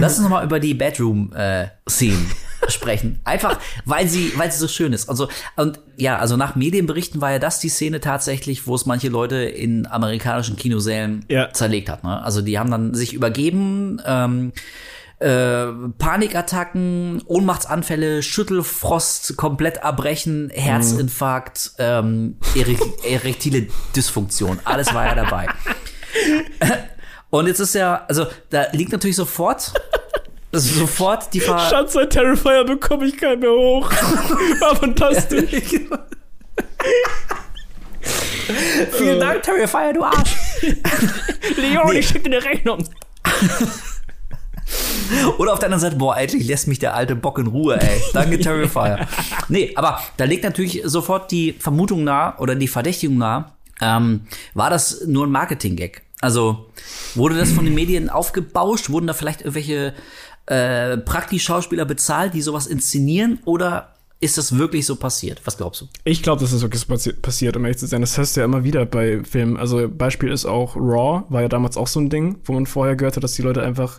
lass 0.00 0.14
uns 0.14 0.22
noch 0.22 0.30
mal 0.30 0.44
über 0.44 0.58
die 0.58 0.74
Bedroom-Szenen 0.74 2.26
sprechen. 2.68 3.20
Einfach, 3.24 3.58
weil 3.84 4.08
sie, 4.08 4.32
weil 4.36 4.50
sie 4.50 4.58
so 4.58 4.68
schön 4.68 4.92
ist. 4.92 5.08
Also, 5.08 5.28
und 5.56 5.80
ja, 5.96 6.18
also 6.18 6.36
nach 6.36 6.56
Medienberichten 6.56 7.20
war 7.20 7.30
ja 7.32 7.38
das 7.38 7.60
die 7.60 7.68
Szene 7.68 8.00
tatsächlich, 8.00 8.66
wo 8.66 8.74
es 8.74 8.86
manche 8.86 9.08
Leute 9.10 9.36
in 9.36 9.86
amerikanischen 9.86 10.56
Kinosälen 10.56 11.24
Ja. 11.28 11.52
zerlegt 11.52 11.88
hat. 11.88 12.04
Ne? 12.04 12.22
Also 12.22 12.40
die 12.42 12.58
haben 12.58 12.70
dann 12.70 12.94
sich 12.94 13.12
übergeben, 13.12 14.00
ähm, 14.06 14.52
äh, 15.24 15.72
Panikattacken, 15.96 17.22
Ohnmachtsanfälle, 17.24 18.22
Schüttelfrost, 18.22 19.38
komplett 19.38 19.78
erbrechen, 19.78 20.50
Herzinfarkt, 20.52 21.72
ähm, 21.78 22.36
erek 22.54 22.78
erektile 23.08 23.68
Dysfunktion. 23.96 24.60
Alles 24.64 24.92
war 24.92 25.06
ja 25.06 25.14
dabei. 25.14 25.48
Und 27.30 27.46
jetzt 27.46 27.60
ist 27.60 27.74
ja, 27.74 28.04
also 28.06 28.26
da 28.50 28.66
liegt 28.72 28.92
natürlich 28.92 29.16
sofort, 29.16 29.72
also 30.52 30.74
sofort 30.80 31.32
die 31.32 31.40
Ver 31.40 31.58
Schatz, 31.58 31.94
seit 31.94 32.10
Terrifier 32.10 32.64
bekomme 32.64 33.06
ich 33.06 33.16
keinen 33.16 33.40
mehr 33.40 33.50
hoch. 33.50 33.90
War 34.60 34.76
fantastisch. 34.76 35.50
Vielen 38.92 39.20
Dank, 39.20 39.42
Terrifier, 39.42 39.94
du 39.94 40.04
Arsch. 40.04 40.36
Leon, 41.56 41.96
ich 41.96 42.06
schicke 42.06 42.28
dir 42.28 42.36
eine 42.36 42.44
Rechnung. 42.44 42.86
Oder 45.38 45.52
auf 45.52 45.58
der 45.58 45.66
anderen 45.66 45.80
Seite, 45.80 45.96
boah, 45.96 46.16
endlich 46.16 46.46
lässt 46.46 46.68
mich 46.68 46.78
der 46.78 46.94
alte 46.94 47.16
Bock 47.16 47.38
in 47.38 47.46
Ruhe, 47.46 47.80
ey. 47.80 48.00
Danke, 48.12 48.38
Terrifier. 48.38 49.06
nee, 49.48 49.72
aber 49.76 50.00
da 50.16 50.24
legt 50.24 50.44
natürlich 50.44 50.82
sofort 50.84 51.30
die 51.30 51.52
Vermutung 51.52 52.04
nahe 52.04 52.34
oder 52.38 52.54
die 52.54 52.68
Verdächtigung 52.68 53.18
nahe, 53.18 53.46
ähm, 53.80 54.22
war 54.54 54.70
das 54.70 55.04
nur 55.06 55.26
ein 55.26 55.30
Marketing-Gag? 55.30 56.02
Also 56.20 56.66
wurde 57.14 57.36
das 57.36 57.52
von 57.52 57.64
den 57.64 57.74
Medien 57.74 58.08
aufgebauscht? 58.08 58.88
Wurden 58.88 59.06
da 59.06 59.12
vielleicht 59.12 59.40
irgendwelche 59.42 59.92
äh, 60.46 60.96
Prakti-Schauspieler 60.96 61.84
bezahlt, 61.84 62.34
die 62.34 62.40
sowas 62.40 62.66
inszenieren? 62.66 63.40
Oder 63.44 63.94
ist 64.20 64.38
das 64.38 64.56
wirklich 64.56 64.86
so 64.86 64.96
passiert? 64.96 65.42
Was 65.44 65.58
glaubst 65.58 65.82
du? 65.82 65.88
Ich 66.04 66.22
glaube, 66.22 66.40
das 66.40 66.52
ist 66.52 66.62
wirklich 66.62 66.80
so 66.80 66.86
passi 66.86 67.12
passiert, 67.12 67.56
um 67.56 67.64
ehrlich 67.64 67.78
zu 67.78 67.86
sein. 67.86 68.00
Das 68.00 68.16
hörst 68.16 68.36
du 68.36 68.40
ja 68.40 68.46
immer 68.46 68.64
wieder 68.64 68.86
bei 68.86 69.22
Filmen. 69.22 69.58
Also 69.58 69.86
Beispiel 69.88 70.30
ist 70.30 70.46
auch 70.46 70.76
Raw, 70.76 71.24
war 71.28 71.42
ja 71.42 71.48
damals 71.48 71.76
auch 71.76 71.88
so 71.88 72.00
ein 72.00 72.08
Ding, 72.08 72.38
wo 72.44 72.54
man 72.54 72.64
vorher 72.64 72.96
gehört 72.96 73.16
hat, 73.16 73.24
dass 73.24 73.34
die 73.34 73.42
Leute 73.42 73.62
einfach 73.62 73.98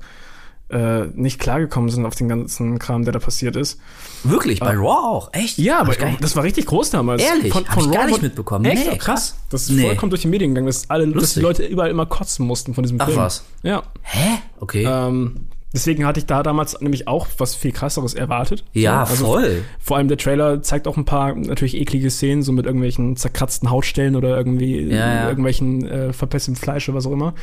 äh, 0.76 1.08
nicht 1.14 1.40
klargekommen 1.40 1.90
sind 1.90 2.06
auf 2.06 2.16
den 2.16 2.28
ganzen 2.28 2.80
Kram, 2.80 3.04
der 3.06 3.14
da 3.14 3.20
passiert 3.20 3.56
ist. 3.56 3.80
Wirklich? 4.24 4.60
Bei 4.60 4.76
Raw 4.76 4.88
auch? 5.08 5.30
Echt? 5.34 5.58
Ja, 5.58 5.80
aber 5.80 5.94
das 6.20 6.36
war 6.36 6.44
richtig 6.44 6.66
groß 6.66 6.90
damals. 6.90 7.24
Ehrlich? 7.24 7.54
Hab 7.54 7.78
ich 7.78 7.92
gar 7.92 8.08
nicht 8.08 8.22
mitbekommen. 8.22 8.66
Echt? 8.66 8.90
Nee, 8.92 8.98
krass. 8.98 9.36
Das 9.50 9.64
ist 9.64 9.72
Nee. 9.72 9.84
vollkommen 9.88 10.10
durch 10.10 10.24
die 10.24 10.28
Medien 10.28 10.52
gegangen, 10.52 10.68
dass 10.68 10.90
alle, 10.90 11.08
dass 11.08 11.36
die. 11.36 11.40
Leute 11.40 11.64
überall 11.66 11.90
immer 11.90 12.06
kotzen 12.06 12.46
mussten 12.46 12.74
von 12.74 12.84
diesem 12.84 13.00
Ach 13.00 13.06
Film. 13.06 13.18
was. 13.18 13.46
Ja. 13.64 13.84
Hä? 14.02 14.40
Okay. 14.60 14.84
Ähm, 14.86 15.48
deswegen 15.74 16.06
hatte 16.06 16.20
ich 16.20 16.26
da 16.26 16.42
damals 16.44 16.80
nämlich 16.82 17.08
auch 17.08 17.28
was 17.38 17.56
viel 17.56 17.72
krasseres 17.72 18.14
erwartet. 18.14 18.64
ja, 18.74 19.02
also 19.04 19.26
voll. 19.26 19.64
Vor 19.80 19.98
allem 19.98 20.08
der 20.08 20.18
Trailer 20.18 20.62
zeigt 20.62 20.88
auch 20.88 20.98
ein 20.98 21.06
paar 21.06 21.36
natürlich 21.36 21.76
eklige 21.78 22.10
Szenen, 22.10 22.42
so 22.44 22.52
mit 22.52 22.66
irgendwelchen 22.66 23.16
zerkratzten 23.16 23.70
Hautstellen 23.70 24.16
oder 24.16 24.36
irgendwie 24.36 24.82
Ja, 24.90 24.96
ja. 25.16 25.30
irgendwelchen 25.30 25.88
äh, 25.88 26.12
verpestem 26.14 26.56
Fleisch 26.56 26.90
oder 26.90 26.98
was 26.98 27.06
auch 27.08 27.12
immer. 27.12 27.34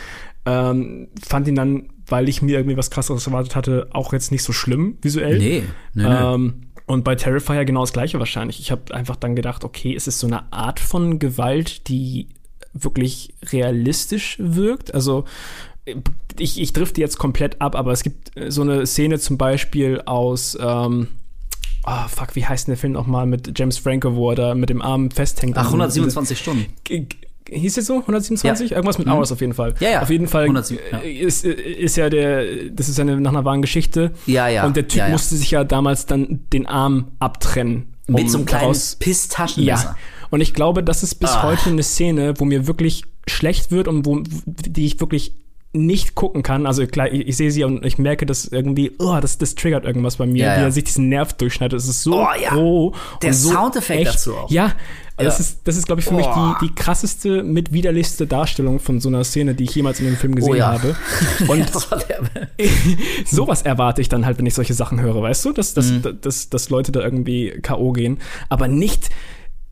Ähm, 0.44 1.08
fand 1.24 1.46
ihn 1.48 1.54
dann, 1.54 1.88
weil 2.07 2.28
ich 2.28 2.42
mir 2.42 2.59
irgendwie 2.59 2.76
was 2.76 2.90
krasseres 2.90 3.26
erwartet 3.26 3.57
hatte, 3.57 3.88
auch 3.92 4.12
jetzt 4.12 4.32
nicht 4.32 4.42
so 4.42 4.53
schlimm 4.53 4.98
visuell. 5.03 5.38
Nee, 5.38 5.62
nee, 5.94 6.03
nee. 6.03 6.34
Ähm, 6.34 6.55
und 6.86 7.05
bei 7.05 7.14
Terrifier 7.14 7.64
genau 7.64 7.80
das 7.80 7.92
gleiche 7.92 8.18
wahrscheinlich. 8.18 8.61
Ich 8.61 8.70
habe 8.70 8.94
einfach 8.94 9.16
dann 9.16 9.36
gedacht, 9.36 9.64
okay, 9.64 9.94
es 9.94 10.07
ist 10.07 10.18
so 10.18 10.26
eine 10.26 10.53
Art 10.53 10.80
von 10.80 11.18
Gewalt, 11.18 11.88
die 11.88 12.28
wirklich 12.74 13.34
realistisch 13.50 14.36
wirkt. 14.38 14.94
Also 14.94 15.24
ich, 16.38 16.61
ich 16.61 16.72
drifte 16.72 17.00
jetzt 17.00 17.18
komplett 17.18 17.61
ab, 17.61 17.76
aber 17.76 17.92
es 17.92 18.03
gibt 18.03 18.36
äh, 18.36 18.50
so 18.50 18.62
eine 18.62 18.86
Szene 18.86 19.18
zum 19.18 19.38
Beispiel 19.38 20.00
aus, 20.05 20.57
ähm, 20.61 21.09
ah 21.82 22.09
fuck, 22.09 22.34
wie 22.36 22.46
heißt 22.46 22.66
denn 22.66 22.72
der 22.72 22.78
Film 22.78 22.92
nochmal 22.92 23.26
mit 23.26 23.59
James 23.59 23.78
Franco, 23.78 24.14
wo 24.14 24.30
er 24.30 24.36
da 24.36 24.55
mit 24.55 24.70
dem 24.70 24.82
Arm 24.82 25.11
festhängt. 25.11 25.57
Ach, 25.57 25.66
127 25.66 26.38
Stunden. 26.38 26.66
Hieß 27.49 27.76
es 27.78 27.86
so? 27.86 28.01
127? 28.01 28.72
Irgendwas 28.72 28.99
mit 28.99 29.09
Hours 29.09 29.32
auf 29.32 29.40
jeden 29.40 29.55
Fall. 29.55 29.70
Mhm. 29.70 29.76
Ja, 29.80 29.90
ja. 29.90 30.03
Auf 30.03 30.11
jeden 30.11 30.28
Fall 30.28 30.43
107, 30.45 30.80
ja. 30.93 30.99
äh, 30.99 31.12
ist, 31.12 31.45
ist 31.45 31.97
ja 31.97 32.09
der, 32.11 32.45
das 32.70 32.88
ist 32.88 32.99
eine 33.01 33.20
nach 33.20 33.30
einer 33.32 33.45
wahren 33.45 33.62
Geschichte. 33.62 34.12
Ja, 34.26 34.49
ja. 34.49 34.64
Und 34.66 34.76
der 34.76 34.88
Typ 34.88 34.99
Ja, 34.99 35.07
ja. 35.07 35.12
musste 35.12 35.36
sich 35.36 35.51
ja 35.51 35.64
damals 35.64 36.07
dann 36.07 36.40
den 36.53 36.66
Arm 36.66 37.12
abtrennen. 37.18 37.95
Mit 38.09 38.24
um 38.24 38.28
so 38.28 38.38
einem 38.38 38.47
kleinen 38.47 38.76
Piss-Taschenmesser. 38.99 39.84
ja. 39.90 39.97
Und 40.30 40.40
ich 40.40 40.55
glaube, 40.55 40.82
das 40.82 41.03
ist 41.03 41.16
bis 41.16 41.30
Ah. 41.30 41.43
heute 41.45 41.70
eine 41.70 41.82
Szene, 41.82 42.34
wo 42.38 42.45
mir 42.45 42.66
wirklich 42.66 43.05
schlecht 43.28 43.70
wird 43.70 43.86
und 43.86 44.07
wo, 44.07 44.22
die 44.47 44.86
ich 44.86 44.99
wirklich 45.01 45.34
nicht 45.74 46.14
gucken 46.14 46.42
kann. 46.42 46.66
Also 46.66 46.86
klar, 46.86 47.10
ich, 47.10 47.28
ich 47.28 47.36
sehe 47.36 47.50
sie 47.50 47.64
und 47.64 47.84
ich 47.84 47.96
merke, 47.96 48.26
dass 48.26 48.44
irgendwie, 48.44 48.92
oh, 48.98 49.18
das, 49.20 49.38
das 49.38 49.54
triggert 49.54 49.84
irgendwas 49.86 50.16
bei 50.16 50.26
mir, 50.26 50.44
Ja, 50.44 50.52
wie 50.56 50.60
ja. 50.60 50.64
er 50.66 50.72
sich 50.72 50.84
diesen 50.84 51.08
Nerv 51.08 51.32
durchschneidet. 51.32 51.78
Es 51.78 51.88
ist 51.88 52.02
so 52.02 52.14
Oh, 52.20 52.26
ja. 52.42 52.54
roh 52.54 52.92
Der 53.22 53.32
so 53.32 53.50
Soundeffekt 53.52 54.02
echt. 54.02 54.14
dazu 54.14 54.34
auch. 54.36 54.50
Ja, 54.50 54.72
Also 55.16 55.30
das 55.30 55.40
ist, 55.40 55.60
das 55.64 55.76
ist 55.78 55.86
glaube 55.86 56.00
ich, 56.02 56.06
für 56.06 56.12
mich 56.14 56.26
die, 56.26 56.66
die 56.66 56.74
krasseste, 56.74 57.42
mit 57.42 57.72
widerlichste 57.72 58.26
Darstellung 58.26 58.80
von 58.80 59.00
so 59.00 59.08
einer 59.08 59.24
Szene, 59.24 59.54
die 59.54 59.64
ich 59.64 59.74
jemals 59.74 59.98
in 60.00 60.06
einem 60.08 60.16
Film 60.16 60.34
gesehen 60.34 60.52
Oh 60.52 60.54
ja. 60.56 60.72
habe. 60.72 60.94
Und 61.48 61.70
sowas 63.26 63.62
erwarte 63.62 64.00
ich 64.00 64.08
dann 64.08 64.26
halt, 64.26 64.38
wenn 64.38 64.46
ich 64.46 64.54
solche 64.54 64.74
Sachen 64.74 65.00
höre, 65.00 65.22
weißt 65.22 65.44
du? 65.44 65.52
Dass, 65.52 65.74
dass, 65.74 65.90
Mhm. 65.90 66.18
dass, 66.20 66.50
dass 66.50 66.70
Leute 66.70 66.92
da 66.92 67.00
irgendwie 67.00 67.50
K.O. 67.62 67.92
gehen. 67.92 68.18
Aber 68.48 68.68
nicht 68.68 69.10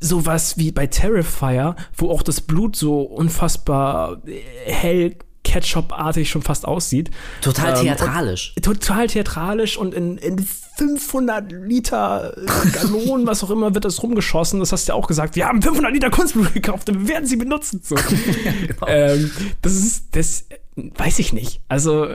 sowas 0.01 0.57
wie 0.57 0.73
bei 0.73 0.87
Terrifier, 0.87 1.77
wo 1.95 2.11
auch 2.11 2.23
das 2.23 2.41
Blut 2.41 2.75
so 2.75 3.03
unfassbar 3.03 4.23
äh, 4.27 4.41
hell 4.73 5.17
Ketchup-artig 5.45 6.29
schon 6.31 6.43
fast 6.43 6.67
aussieht. 6.67 7.11
Total 7.41 7.77
Ähm, 7.77 7.83
theatralisch. 7.85 8.53
und 8.57 8.65
Total 8.65 9.07
theatralisch 9.07 9.77
und 9.77 9.95
in, 9.95 10.19
in 10.19 10.47
500 10.77 11.51
Liter 11.53 12.35
Gallonen, 12.73 13.27
was 13.27 13.43
auch 13.45 13.51
immer, 13.51 13.75
wird 13.75 13.85
das 13.85 14.03
rumgeschossen. 14.03 14.61
Das 14.61 14.73
hast 14.73 14.89
du 14.89 14.93
ja 14.93 14.97
auch 14.97 15.07
gesagt. 15.07 15.37
Wir 15.37 15.47
haben 15.47 15.61
500 15.61 15.93
Liter 15.93 16.11
Kunstblut 16.11 16.55
gekauft 16.55 16.89
und 16.89 17.01
wir 17.01 17.09
werden 17.09 17.27
sie 17.27 17.37
benutzen. 17.37 17.81
So. 17.83 17.95
genau. 18.67 18.87
ähm, 18.87 19.31
das 19.63 19.75
ist, 19.75 20.05
das 20.13 20.45
weiß 20.77 21.19
ich 21.19 21.33
nicht. 21.33 21.61
Also, 21.69 22.09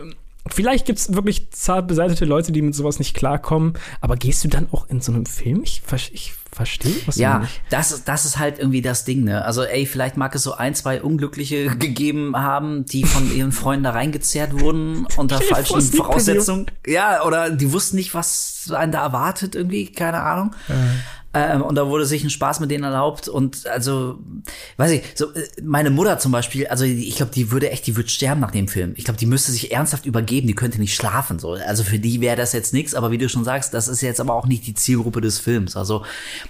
vielleicht 0.48 0.86
gibt 0.86 1.00
es 1.00 1.14
wirklich 1.14 1.52
zart 1.52 1.88
beseitete 1.88 2.26
Leute, 2.26 2.52
die 2.52 2.62
mit 2.62 2.76
sowas 2.76 3.00
nicht 3.00 3.16
klarkommen. 3.16 3.74
Aber 4.02 4.16
gehst 4.16 4.44
du 4.44 4.48
dann 4.48 4.68
auch 4.72 4.88
in 4.90 5.02
so 5.02 5.12
einem 5.12 5.26
Film? 5.26 5.62
Ich, 5.64 5.82
ich 6.14 6.34
verstehe 6.56 6.96
was 7.06 7.16
du 7.16 7.22
Ja, 7.22 7.40
nicht. 7.40 7.62
das, 7.70 8.04
das 8.06 8.26
ist 8.26 8.40
halt 8.40 8.60
irgendwie 8.60 8.82
das 8.82 9.04
Ding, 9.06 9.24
ne? 9.24 9.44
Also, 9.44 9.64
ey, 9.64 9.86
vielleicht 9.86 10.18
mag 10.18 10.34
es 10.36 10.44
so 10.44 10.54
ein, 10.54 10.74
zwei 10.74 11.02
Unglückliche 11.02 11.68
gegeben 11.78 12.36
haben, 12.36 12.86
die 12.86 13.04
von 13.04 13.36
ihren 13.36 13.52
Freunden 13.52 13.84
da 13.84 13.92
reingezerrt 13.92 14.60
wurden 14.60 15.06
unter 15.18 15.38
dir 15.40 15.46
falschen. 15.46 15.82
Voraussetzungen. 15.82 16.68
Ja, 16.88 17.24
oder 17.24 17.50
die 17.50 17.72
wussten 17.74 17.98
nicht, 17.98 18.14
was 18.14 18.72
einen 18.74 18.92
da 18.92 19.04
erwartet, 19.04 19.56
irgendwie, 19.56 19.92
keine 19.92 20.22
Ahnung. 20.22 20.56
Ähm, 21.36 21.62
und 21.62 21.76
da 21.76 21.88
wurde 21.90 22.06
sich 22.06 22.24
ein 22.24 22.30
Spaß 22.30 22.62
mit 22.62 22.72
denen 22.72 22.86
erlaubt 22.86 23.28
und 23.28 23.68
also, 23.68 24.20
weiß 24.78 24.92
ich, 24.92 25.04
so 25.16 25.34
äh, 25.34 25.44
meine 25.62 25.90
Mutter 25.90 26.18
zum 26.18 26.32
Beispiel, 26.32 26.68
also 26.68 26.86
ich 26.86 27.18
glaube, 27.18 27.34
die 27.34 27.52
würde 27.52 27.70
echt, 27.70 27.86
die 27.88 27.98
würde 27.98 28.08
sterben 28.08 28.40
nach 28.40 28.52
dem 28.52 28.70
Film. 28.70 28.94
Ich 28.96 29.04
glaube, 29.04 29.20
die 29.20 29.26
müsste 29.26 29.52
sich 29.52 29.74
ernsthaft 29.74 30.06
übergeben, 30.06 30.48
die 30.48 30.56
könnte 30.56 30.80
nicht 30.80 30.96
schlafen 30.96 31.38
so. 31.38 31.52
Also 31.52 31.84
für 31.84 32.00
die 32.00 32.22
wäre 32.22 32.38
das 32.38 32.54
jetzt 32.54 32.74
nichts, 32.74 32.96
aber 32.96 33.12
wie 33.12 33.18
du 33.18 33.28
schon 33.28 33.44
sagst, 33.44 33.74
das 33.74 33.90
ist 33.90 34.00
jetzt 34.00 34.22
aber 34.22 34.34
auch 34.34 34.48
nicht 34.48 34.66
die 34.66 34.74
Zielgruppe 34.74 35.20
des 35.20 35.40
Films. 35.40 35.76
Also, 35.76 36.06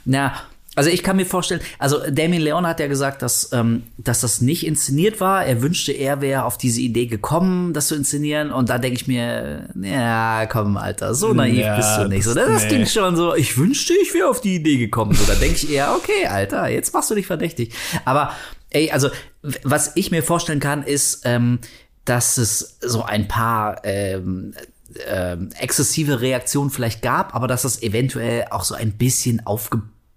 na, 0.06 0.34
also 0.76 0.90
ich 0.90 1.04
kann 1.04 1.16
mir 1.16 1.26
vorstellen, 1.26 1.62
also 1.80 2.00
Damien 2.12 2.42
Leon 2.42 2.68
hat 2.68 2.80
ja 2.80 2.88
gesagt, 2.88 3.22
dass, 3.22 3.50
ähm, 3.54 3.84
dass 3.98 4.22
das 4.22 4.42
nicht 4.42 4.66
inszeniert 4.66 5.20
war. 5.22 5.46
Er 5.46 5.62
wünschte, 5.62 5.92
er 5.94 6.22
wäre 6.22 6.44
auf 6.44 6.58
diese 6.58 6.82
Idee 6.82 7.06
gekommen, 7.08 7.74
das 7.74 7.88
zu 7.88 7.96
inszenieren. 7.96 8.52
Und 8.52 8.70
da 8.70 8.78
denke 8.78 8.96
ich 9.00 9.08
mir, 9.08 9.70
ja, 9.82 10.46
komm, 10.48 10.78
Alter, 10.78 11.16
so 11.16 11.34
naiv 11.34 11.58
Ja, 11.60 11.76
bist 11.78 11.98
du 11.98 12.08
nicht. 12.08 12.24
So, 12.26 12.34
das- 12.34 12.48
das 12.48 12.64
nee. 12.64 12.70
ging 12.78 12.86
schon 12.86 13.16
so, 13.16 13.34
ich 13.36 13.58
wünschte, 13.58 13.94
ich 14.02 14.14
wäre 14.14 14.28
auf 14.30 14.42
die 14.42 14.56
Idee 14.56 14.78
gekommen. 14.78 15.14
So, 15.16 15.24
da 15.26 15.36
denke 15.36 15.56
ich 15.56 15.72
eher, 15.72 15.96
okay, 15.96 16.28
Alter, 16.28 16.68
jetzt 16.70 16.94
machst 16.94 17.10
du 17.10 17.16
dich 17.16 17.28
verdächtig. 17.28 17.74
Aber, 18.04 18.32
ey, 18.70 18.92
also, 18.92 19.10
was 19.64 19.92
ich 19.96 20.12
mir 20.12 20.24
vorstellen 20.24 20.60
kann, 20.60 20.84
ist, 20.84 21.22
ähm, 21.24 21.60
dass 22.04 22.38
es 22.38 22.78
so 22.82 23.04
ein 23.04 23.28
paar 23.28 23.82
ähm, 23.84 24.54
ähm, 25.08 25.50
exzessive 25.60 26.22
Reaktionen 26.22 26.70
vielleicht 26.70 27.02
gab, 27.02 27.34
aber 27.34 27.48
dass 27.48 27.64
es 27.64 27.82
eventuell 27.82 28.46
auch 28.52 28.64
so 28.64 28.76
ein 28.76 28.92
bisschen 28.92 29.42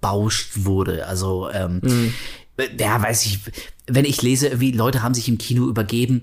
aufgebauscht 0.01 0.65
wurde. 0.65 1.07
Also, 1.07 1.51
ähm, 1.53 1.81
ja, 2.79 3.01
weiß 3.01 3.25
ich, 3.27 3.39
wenn 3.87 4.05
ich 4.05 4.21
lese, 4.21 4.59
wie 4.59 4.73
Leute 4.73 5.03
haben 5.03 5.15
sich 5.15 5.29
im 5.29 5.39
Kino 5.39 5.69
übergeben, 5.69 6.23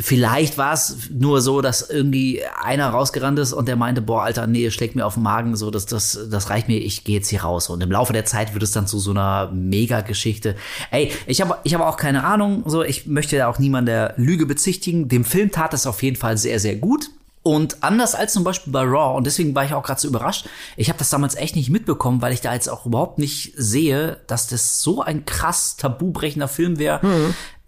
vielleicht 0.00 0.56
war 0.56 0.72
es 0.72 1.10
nur 1.10 1.42
so, 1.42 1.60
dass 1.60 1.90
irgendwie 1.90 2.40
einer 2.62 2.88
rausgerannt 2.88 3.38
ist 3.38 3.52
und 3.52 3.68
der 3.68 3.76
meinte, 3.76 4.00
boah, 4.00 4.22
Alter, 4.22 4.46
nee, 4.46 4.70
schlägt 4.70 4.96
mir 4.96 5.04
auf 5.04 5.14
den 5.14 5.22
Magen, 5.22 5.56
so, 5.56 5.70
das, 5.70 5.84
das, 5.84 6.18
das 6.30 6.48
reicht 6.48 6.68
mir, 6.68 6.78
ich 6.78 7.04
gehe 7.04 7.16
jetzt 7.16 7.28
hier 7.28 7.42
raus. 7.42 7.68
Und 7.68 7.82
im 7.82 7.92
Laufe 7.92 8.14
der 8.14 8.24
Zeit 8.24 8.54
wird 8.54 8.62
es 8.62 8.72
dann 8.72 8.86
zu 8.86 8.98
so 8.98 9.10
einer 9.10 9.50
Mega-Geschichte. 9.52 10.56
Ey, 10.90 11.12
ich 11.26 11.42
habe 11.42 11.58
ich 11.64 11.74
hab 11.74 11.82
auch 11.82 11.98
keine 11.98 12.24
Ahnung, 12.24 12.62
so, 12.64 12.82
ich 12.82 13.06
möchte 13.06 13.36
da 13.36 13.48
auch 13.48 13.58
niemand 13.58 13.88
der 13.88 14.14
Lüge 14.16 14.46
bezichtigen. 14.46 15.08
Dem 15.08 15.26
Film 15.26 15.50
tat 15.50 15.74
es 15.74 15.86
auf 15.86 16.02
jeden 16.02 16.16
Fall 16.16 16.38
sehr, 16.38 16.60
sehr 16.60 16.76
gut. 16.76 17.10
Und 17.42 17.82
anders 17.82 18.14
als 18.14 18.32
zum 18.32 18.44
Beispiel 18.44 18.72
bei 18.72 18.82
Raw, 18.82 19.16
und 19.16 19.26
deswegen 19.26 19.54
war 19.54 19.64
ich 19.64 19.72
auch 19.72 19.82
gerade 19.82 20.00
so 20.00 20.08
überrascht, 20.08 20.46
ich 20.76 20.88
habe 20.88 20.98
das 20.98 21.10
damals 21.10 21.34
echt 21.34 21.56
nicht 21.56 21.70
mitbekommen, 21.70 22.20
weil 22.20 22.32
ich 22.32 22.40
da 22.40 22.52
jetzt 22.52 22.68
auch 22.68 22.84
überhaupt 22.84 23.18
nicht 23.18 23.52
sehe, 23.56 24.20
dass 24.26 24.48
das 24.48 24.82
so 24.82 25.02
ein 25.02 25.24
krass 25.24 25.76
tabubrechender 25.76 26.48
Film 26.48 26.78
wäre, 26.78 27.00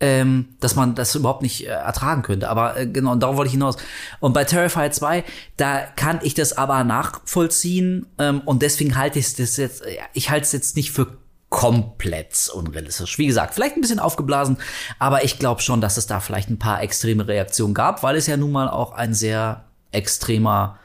ähm, 0.00 0.48
dass 0.60 0.76
man 0.76 0.94
das 0.94 1.14
überhaupt 1.14 1.42
nicht 1.42 1.66
äh, 1.66 1.70
ertragen 1.70 2.22
könnte. 2.22 2.48
Aber 2.48 2.76
äh, 2.76 2.86
genau, 2.86 3.12
und 3.12 3.20
darauf 3.20 3.36
wollte 3.36 3.48
ich 3.48 3.54
hinaus. 3.54 3.76
Und 4.18 4.32
bei 4.32 4.44
Terrifier 4.44 4.90
2, 4.90 5.24
da 5.56 5.80
kann 5.80 6.20
ich 6.22 6.34
das 6.34 6.56
aber 6.56 6.82
nachvollziehen 6.84 8.06
ähm, 8.18 8.40
und 8.44 8.62
deswegen 8.62 8.96
halte 8.96 9.18
ich 9.18 9.34
das 9.34 9.56
jetzt, 9.56 9.84
ja, 9.84 10.02
ich 10.14 10.30
halte 10.30 10.44
es 10.44 10.52
jetzt 10.52 10.76
nicht 10.76 10.90
für 10.90 11.18
komplett 11.50 12.48
unrealistisch. 12.54 13.18
Wie 13.18 13.26
gesagt, 13.26 13.54
vielleicht 13.54 13.76
ein 13.76 13.80
bisschen 13.80 13.98
aufgeblasen, 13.98 14.56
aber 14.98 15.24
ich 15.24 15.38
glaube 15.38 15.60
schon, 15.60 15.80
dass 15.80 15.96
es 15.96 16.06
da 16.06 16.20
vielleicht 16.20 16.48
ein 16.48 16.58
paar 16.58 16.82
extreme 16.82 17.26
Reaktionen 17.26 17.74
gab, 17.74 18.02
weil 18.02 18.16
es 18.16 18.26
ja 18.28 18.36
nun 18.36 18.52
mal 18.52 18.68
auch 18.68 18.92
ein 18.92 19.12
sehr 19.12 19.64
extremer 19.90 20.78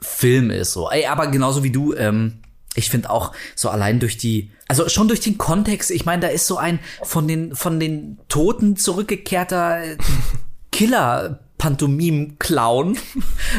Film 0.00 0.50
ist. 0.50 0.72
So, 0.72 0.90
ey, 0.90 1.06
aber 1.06 1.26
genauso 1.26 1.64
wie 1.64 1.72
du, 1.72 1.92
ähm, 1.94 2.40
ich 2.76 2.88
finde 2.88 3.10
auch 3.10 3.32
so 3.56 3.68
allein 3.68 3.98
durch 3.98 4.16
die, 4.16 4.52
also 4.68 4.88
schon 4.88 5.08
durch 5.08 5.20
den 5.20 5.38
Kontext. 5.38 5.90
Ich 5.90 6.04
meine, 6.04 6.22
da 6.22 6.28
ist 6.28 6.46
so 6.46 6.56
ein 6.56 6.78
von 7.02 7.26
den 7.26 7.56
von 7.56 7.80
den 7.80 8.18
Toten 8.28 8.76
zurückgekehrter 8.76 9.82
Killer. 10.72 11.40
Pantomim-Clown. 11.58 12.96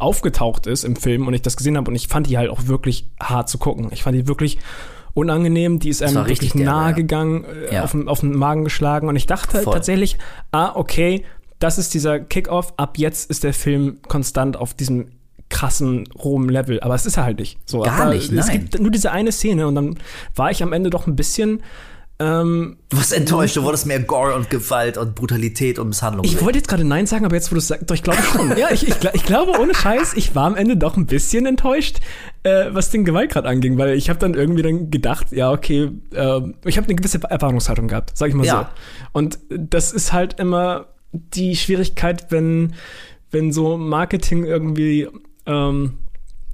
aufgetaucht 0.00 0.66
ist 0.66 0.82
im 0.82 0.96
Film 0.96 1.28
und 1.28 1.34
ich 1.34 1.42
das 1.42 1.56
gesehen 1.56 1.76
habe 1.76 1.88
und 1.88 1.94
ich 1.94 2.08
fand 2.08 2.26
die 2.28 2.36
halt 2.36 2.50
auch 2.50 2.66
wirklich 2.66 3.06
hart 3.22 3.48
zu 3.48 3.58
gucken. 3.58 3.88
Ich 3.92 4.02
fand 4.02 4.16
die 4.16 4.26
wirklich 4.26 4.58
unangenehm, 5.14 5.78
die 5.78 5.88
ist 5.88 6.02
einem 6.02 6.18
richtig 6.18 6.54
wirklich 6.54 6.64
nahe 6.66 6.90
ja. 6.90 6.96
gegangen, 6.96 7.44
äh, 7.44 7.74
Ja. 7.74 7.84
auf, 7.84 7.92
den, 7.92 8.08
auf 8.08 8.20
den 8.20 8.34
Magen 8.34 8.64
geschlagen 8.64 9.08
und 9.08 9.16
ich 9.16 9.26
dachte 9.26 9.60
Voll. 9.62 9.72
tatsächlich, 9.74 10.18
ah, 10.52 10.72
okay, 10.74 11.24
das 11.58 11.78
ist 11.78 11.94
dieser 11.94 12.18
Kickoff, 12.20 12.74
ab 12.76 12.98
jetzt 12.98 13.30
ist 13.30 13.44
der 13.44 13.54
Film 13.54 13.98
konstant 14.08 14.56
auf 14.56 14.74
diesem 14.74 15.08
krassen, 15.48 16.08
rohen 16.18 16.48
Level, 16.48 16.80
aber 16.80 16.94
es 16.94 17.04
ist 17.06 17.18
er 17.18 17.24
halt 17.24 17.38
nicht. 17.38 17.58
So, 17.66 17.80
Gar 17.80 18.00
aber 18.00 18.14
nicht, 18.14 18.32
Es 18.32 18.46
nein. 18.48 18.60
gibt 18.60 18.80
nur 18.80 18.90
diese 18.90 19.12
eine 19.12 19.32
Szene 19.32 19.66
und 19.66 19.74
dann 19.74 19.98
war 20.34 20.50
ich 20.50 20.62
am 20.62 20.72
Ende 20.72 20.88
doch 20.90 21.06
ein 21.06 21.14
bisschen 21.14 21.62
ähm, 22.18 22.76
Du 22.88 22.96
warst 22.98 23.12
enttäuscht, 23.12 23.56
du 23.56 23.62
wurdest 23.62 23.86
mehr 23.86 23.98
Gore 24.00 24.34
und 24.34 24.48
Gewalt 24.48 24.96
und 24.96 25.14
Brutalität 25.14 25.78
und 25.78 25.88
Misshandlung. 25.88 26.24
Ich 26.24 26.40
wollte 26.40 26.58
jetzt 26.58 26.68
gerade 26.68 26.84
Nein 26.84 27.06
sagen, 27.06 27.24
aber 27.24 27.34
jetzt, 27.34 27.50
wo 27.50 27.54
du 27.54 27.58
es 27.58 27.68
sagst, 27.68 27.90
doch, 27.90 27.94
ich 27.94 28.02
glaube 28.02 28.22
schon. 28.22 28.56
ja, 28.56 28.70
ich, 28.70 28.86
ich, 28.86 28.94
ich 29.12 29.24
glaube, 29.24 29.58
ohne 29.58 29.74
Scheiß, 29.74 30.14
ich 30.14 30.34
war 30.34 30.44
am 30.46 30.54
Ende 30.54 30.76
doch 30.76 30.96
ein 30.96 31.06
bisschen 31.06 31.46
enttäuscht, 31.46 31.98
äh, 32.44 32.66
was 32.70 32.90
den 32.90 33.04
Gewaltgrad 33.04 33.46
anging, 33.46 33.78
weil 33.78 33.94
ich 33.96 34.08
habe 34.10 34.18
dann 34.18 34.34
irgendwie 34.34 34.62
dann 34.62 34.90
gedacht, 34.90 35.32
ja, 35.32 35.50
okay, 35.52 35.90
äh, 36.12 36.40
ich 36.64 36.76
habe 36.76 36.86
eine 36.86 36.96
gewisse 36.96 37.20
Erwartungshaltung 37.28 37.88
gehabt, 37.88 38.12
sag 38.16 38.28
ich 38.28 38.34
mal 38.34 38.44
Ja. 38.46 38.70
so. 38.72 39.08
Und 39.18 39.38
das 39.48 39.92
ist 39.92 40.12
halt 40.12 40.38
immer 40.40 40.86
die 41.12 41.56
Schwierigkeit, 41.56 42.26
wenn, 42.30 42.74
wenn 43.30 43.52
so 43.52 43.76
Marketing 43.76 44.44
irgendwie 44.44 45.08
ähm, 45.46 45.98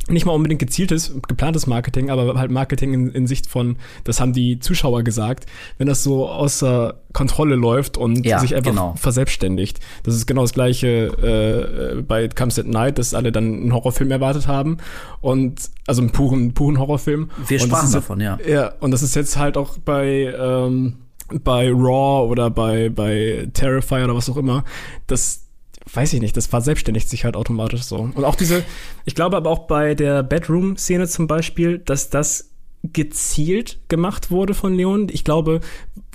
nicht 0.09 0.27
mal 0.27 0.33
unbedingt 0.33 0.61
gezieltes, 0.61 1.15
geplantes 1.27 1.67
Marketing, 1.67 2.11
aber 2.11 2.39
halt 2.39 2.51
Marketing 2.51 2.95
in, 2.95 3.11
in 3.11 3.27
Sicht 3.27 3.47
von, 3.47 3.77
das 4.05 4.21
haben 4.21 4.33
die 4.33 4.59
Zuschauer 4.59 5.03
gesagt, 5.03 5.47
wenn 5.79 5.87
das 5.87 6.03
so 6.03 6.29
außer 6.29 7.01
Kontrolle 7.13 7.57
läuft 7.57 7.97
und 7.97 8.25
Ja, 8.25 8.39
sich 8.39 8.55
einfach 8.55 8.71
genau. 8.71 8.95
verselbstständigt. 8.97 9.81
Das 10.03 10.15
ist 10.15 10.27
genau 10.27 10.43
das 10.43 10.53
gleiche 10.53 11.97
äh, 11.99 12.03
bei 12.03 12.29
Comes 12.29 12.59
at 12.59 12.67
Night, 12.67 12.99
dass 12.99 13.15
alle 13.15 13.33
dann 13.33 13.45
einen 13.45 13.73
Horrorfilm 13.73 14.11
erwartet 14.11 14.47
haben 14.47 14.79
und 15.21 15.71
also 15.87 16.03
einen 16.03 16.11
puren, 16.11 16.55
puren 16.55 16.79
Horrorfilm. 16.79 17.31
Wir 17.47 17.61
und 17.63 17.69
sprachen 17.69 17.93
davon, 17.93 18.21
ja. 18.21 18.39
Ja, 18.47 18.73
und 18.81 18.91
das 18.91 19.03
ist 19.03 19.15
jetzt 19.17 19.37
halt 19.37 19.57
auch 19.57 19.79
bei 19.79 20.35
ähm, 20.39 20.95
bei 21.43 21.71
Raw 21.71 22.31
oder 22.31 22.51
bei 22.51 22.89
bei 22.89 23.49
Terrifier 23.53 24.05
oder 24.05 24.15
was 24.15 24.31
auch 24.31 24.37
immer, 24.37 24.65
das 25.07 25.48
weiß 25.93 26.13
ich 26.13 26.21
nicht, 26.21 26.37
das 26.37 26.47
verselbstständigt 26.47 27.09
sich 27.09 27.25
halt 27.25 27.37
automatisch 27.37 27.83
so. 27.83 27.97
Und 27.97 28.25
auch 28.25 28.35
diese, 28.35 28.65
ich 29.05 29.15
glaube 29.15 29.37
aber 29.37 29.51
auch 29.51 29.67
bei 29.67 29.95
der 29.95 30.23
Bedroom-Szene 30.23 31.09
zum 31.09 31.27
Beispiel, 31.27 31.79
dass 31.79 32.11
das 32.11 32.51
gezielt 32.85 33.81
gemacht 33.89 34.31
wurde 34.31 34.55
von 34.55 34.75
Leon. 34.75 35.09
Ich 35.11 35.25
glaube, 35.25 35.61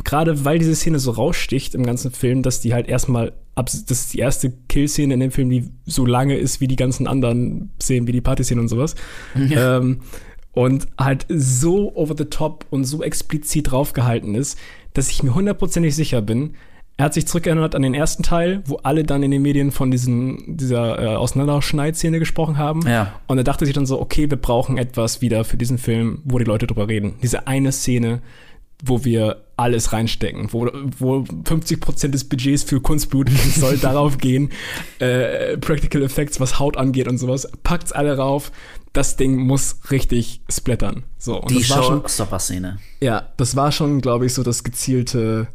gerade 0.03 0.45
weil 0.45 0.59
diese 0.59 0.76
Szene 0.76 0.99
so 0.99 1.11
raussticht 1.11 1.76
im 1.76 1.86
ganzen 1.86 2.11
Film, 2.11 2.41
dass 2.41 2.61
die 2.61 2.74
halt 2.74 2.88
erstmal, 2.88 3.34
das 3.55 3.74
ist 3.74 4.13
die 4.13 4.19
erste 4.19 4.51
Kill-Szene 4.69 5.13
in 5.13 5.19
dem 5.19 5.32
Film, 5.32 5.49
die 5.49 5.69
so 5.86 6.05
lange 6.05 6.38
ist 6.38 6.61
wie 6.61 6.67
die 6.67 6.76
ganzen 6.76 7.07
anderen 7.07 7.71
Szenen, 7.82 8.07
wie 8.07 8.13
die 8.13 8.21
Party-Szene 8.21 8.61
und 8.61 8.69
sowas. 8.69 8.95
Ja. 9.36 9.78
Ähm, 9.78 10.01
und 10.53 10.88
halt 10.99 11.26
so 11.30 11.95
over 11.95 12.13
the 12.17 12.26
top 12.26 12.65
und 12.69 12.86
so 12.86 13.03
explizit 13.03 13.71
draufgehalten 13.71 14.36
ist, 14.36 14.57
dass 14.93 15.09
ich 15.09 15.24
mir 15.24 15.34
hundertprozentig 15.34 15.95
sicher 15.95 16.21
bin, 16.21 16.53
er 16.97 17.05
hat 17.05 17.13
sich 17.15 17.25
zurückerinnert 17.25 17.73
an 17.73 17.81
den 17.81 17.95
ersten 17.95 18.21
Teil, 18.21 18.61
wo 18.65 18.75
alle 18.77 19.03
dann 19.03 19.23
in 19.23 19.31
den 19.31 19.41
Medien 19.41 19.71
von 19.71 19.89
diesen, 19.89 20.57
dieser 20.57 21.01
äh, 21.01 21.15
Auseinanderschneidszene 21.15 22.19
gesprochen 22.19 22.57
haben. 22.57 22.87
Ja. 22.87 23.19
Und 23.25 23.39
er 23.39 23.43
dachte 23.43 23.65
sich 23.65 23.73
dann 23.73 23.87
so, 23.87 23.99
okay, 23.99 24.29
wir 24.29 24.37
brauchen 24.37 24.77
etwas 24.77 25.21
wieder 25.21 25.43
für 25.43 25.57
diesen 25.57 25.79
Film, 25.79 26.21
wo 26.23 26.37
die 26.37 26.45
Leute 26.45 26.67
drüber 26.67 26.87
reden. 26.87 27.15
Diese 27.23 27.47
eine 27.47 27.71
Szene, 27.71 28.21
wo 28.83 29.03
wir 29.05 29.43
alles 29.57 29.91
reinstecken, 29.91 30.49
wo, 30.51 30.69
wo 30.99 31.25
50 31.45 31.79
Prozent 31.79 32.13
des 32.13 32.25
Budgets 32.25 32.63
für 32.63 32.79
Kunstblut 32.79 33.29
soll 33.55 33.77
darauf 33.77 34.19
gehen, 34.19 34.49
äh, 34.99 35.57
Practical 35.57 36.03
Effects, 36.03 36.39
was 36.39 36.59
Haut 36.59 36.77
angeht 36.77 37.07
und 37.07 37.17
sowas, 37.17 37.49
packt's 37.63 37.91
alle 37.91 38.17
rauf. 38.17 38.51
Das 38.91 39.15
Ding 39.15 39.37
muss 39.37 39.77
richtig 39.89 40.41
splattern. 40.47 41.03
So, 41.17 41.41
und 41.41 41.49
die 41.49 41.59
das 41.59 41.71
war 41.71 41.83
schon, 41.83 42.01
Showstopper-Szene. 42.01 42.77
Ja, 43.01 43.29
das 43.37 43.55
war 43.55 43.71
schon, 43.71 44.01
glaube 44.01 44.27
ich, 44.27 44.35
so 44.35 44.43
das 44.43 44.63
gezielte 44.63 45.47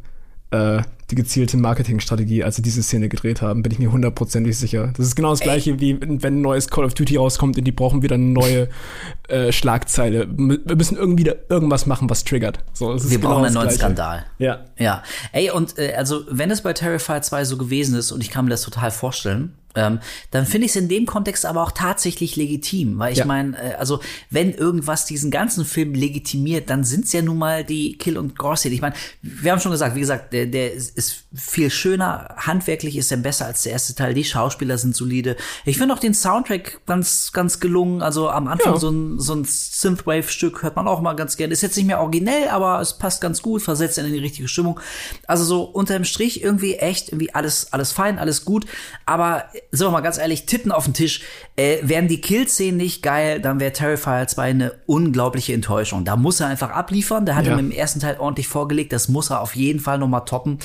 äh, 0.51 0.81
die 1.11 1.15
gezielte 1.15 1.57
Marketingstrategie, 1.57 2.43
als 2.43 2.55
sie 2.55 2.61
diese 2.61 2.83
Szene 2.83 3.09
gedreht 3.09 3.41
haben, 3.41 3.63
bin 3.63 3.71
ich 3.71 3.79
mir 3.79 3.91
hundertprozentig 3.91 4.57
sicher. 4.57 4.93
Das 4.95 5.07
ist 5.07 5.15
genau 5.15 5.31
das 5.31 5.39
gleiche, 5.39 5.71
Ey. 5.71 5.79
wie 5.79 6.01
wenn 6.01 6.19
ein 6.21 6.41
neues 6.41 6.69
Call 6.69 6.85
of 6.85 6.93
Duty 6.93 7.17
rauskommt 7.17 7.57
und 7.57 7.63
die 7.63 7.71
brauchen 7.71 8.03
wieder 8.03 8.15
eine 8.15 8.25
neue 8.25 8.69
äh, 9.27 9.51
Schlagzeile. 9.51 10.27
Wir 10.29 10.75
müssen 10.75 10.97
irgendwie 10.97 11.23
da 11.23 11.33
irgendwas 11.49 11.85
machen, 11.85 12.09
was 12.09 12.23
triggert. 12.23 12.59
So, 12.73 12.95
Wir 12.95 13.17
genau 13.17 13.29
brauchen 13.29 13.45
einen 13.45 13.55
neuen 13.55 13.67
gleiche. 13.67 13.79
Skandal. 13.79 14.25
Ja. 14.37 14.65
Ja. 14.77 15.03
Ey, 15.31 15.49
und 15.49 15.77
äh, 15.79 15.93
also, 15.93 16.21
wenn 16.29 16.51
es 16.51 16.61
bei 16.61 16.73
Terrifier 16.73 17.21
2 17.21 17.45
so 17.45 17.57
gewesen 17.57 17.95
ist, 17.95 18.11
und 18.11 18.21
ich 18.21 18.29
kann 18.29 18.45
mir 18.45 18.51
das 18.51 18.61
total 18.61 18.91
vorstellen, 18.91 19.53
ähm, 19.75 19.99
dann 20.31 20.45
finde 20.45 20.65
ich 20.65 20.71
es 20.71 20.75
in 20.75 20.89
dem 20.89 21.05
Kontext 21.05 21.45
aber 21.45 21.61
auch 21.61 21.71
tatsächlich 21.71 22.35
legitim, 22.35 22.97
weil 22.97 23.13
ich 23.13 23.19
ja. 23.19 23.25
meine, 23.25 23.57
äh, 23.57 23.75
also 23.75 23.99
wenn 24.29 24.53
irgendwas 24.53 25.05
diesen 25.05 25.29
ganzen 25.29 25.63
Film 25.63 25.93
legitimiert, 25.93 26.69
dann 26.69 26.83
sind 26.83 27.05
es 27.05 27.13
ja 27.13 27.21
nun 27.21 27.37
mal 27.37 27.63
die 27.63 27.97
Kill- 27.97 28.17
und 28.17 28.37
Gore-Szene. 28.37 28.73
Ich 28.73 28.81
meine, 28.81 28.95
wir 29.21 29.51
haben 29.51 29.59
schon 29.59 29.71
gesagt, 29.71 29.95
wie 29.95 29.99
gesagt, 29.99 30.33
der, 30.33 30.47
der 30.47 30.73
ist 30.73 31.25
viel 31.35 31.69
schöner, 31.69 32.35
handwerklich 32.37 32.97
ist 32.97 33.11
er 33.11 33.17
besser 33.17 33.45
als 33.45 33.63
der 33.63 33.73
erste 33.73 33.93
Teil, 33.93 34.13
die 34.13 34.23
Schauspieler 34.23 34.77
sind 34.77 34.95
solide. 34.95 35.35
Ich 35.65 35.77
finde 35.77 35.93
auch 35.93 35.99
den 35.99 36.13
Soundtrack 36.13 36.81
ganz, 36.87 37.31
ganz 37.31 37.59
gelungen, 37.59 38.01
also 38.01 38.29
am 38.29 38.47
Anfang 38.47 38.73
ja. 38.73 38.79
so 38.79 38.89
ein, 38.89 39.19
so 39.19 39.35
ein 39.35 39.45
Synthwave-Stück 39.45 40.63
hört 40.63 40.75
man 40.75 40.87
auch 40.87 41.01
mal 41.01 41.13
ganz 41.13 41.37
gerne. 41.37 41.53
Ist 41.53 41.61
jetzt 41.61 41.77
nicht 41.77 41.85
mehr 41.85 42.01
originell, 42.01 42.49
aber 42.49 42.81
es 42.81 42.97
passt 42.97 43.21
ganz 43.21 43.41
gut, 43.41 43.61
versetzt 43.61 43.97
in 43.97 44.11
die 44.11 44.19
richtige 44.19 44.47
Stimmung. 44.47 44.79
Also 45.27 45.43
so 45.43 45.63
unter 45.63 45.93
dem 45.93 46.05
Strich 46.05 46.43
irgendwie 46.43 46.75
echt, 46.75 47.09
irgendwie 47.09 47.33
alles, 47.35 47.71
alles 47.71 47.91
fein, 47.91 48.17
alles 48.17 48.45
gut, 48.45 48.65
aber 49.05 49.45
sind 49.71 49.87
wir 49.87 49.91
mal 49.91 50.01
ganz 50.01 50.17
ehrlich, 50.17 50.45
Titten 50.45 50.71
auf 50.71 50.85
den 50.85 50.93
Tisch. 50.93 51.21
Äh, 51.55 51.77
wären 51.81 52.07
die 52.07 52.21
Kill-Szenen 52.21 52.77
nicht 52.77 53.01
geil, 53.03 53.39
dann 53.39 53.59
wäre 53.59 53.73
Terrifier 53.73 54.27
2 54.27 54.43
eine 54.43 54.73
unglaubliche 54.85 55.53
Enttäuschung. 55.53 56.05
Da 56.05 56.15
muss 56.15 56.39
er 56.39 56.47
einfach 56.47 56.71
abliefern. 56.71 57.25
Der 57.25 57.35
hat 57.35 57.45
ja. 57.45 57.53
ihm 57.53 57.59
im 57.59 57.71
ersten 57.71 57.99
Teil 57.99 58.17
ordentlich 58.19 58.47
vorgelegt. 58.47 58.93
Das 58.93 59.09
muss 59.09 59.29
er 59.29 59.41
auf 59.41 59.55
jeden 59.55 59.79
Fall 59.79 59.97
noch 59.97 60.07
mal 60.07 60.21
toppen. 60.21 60.59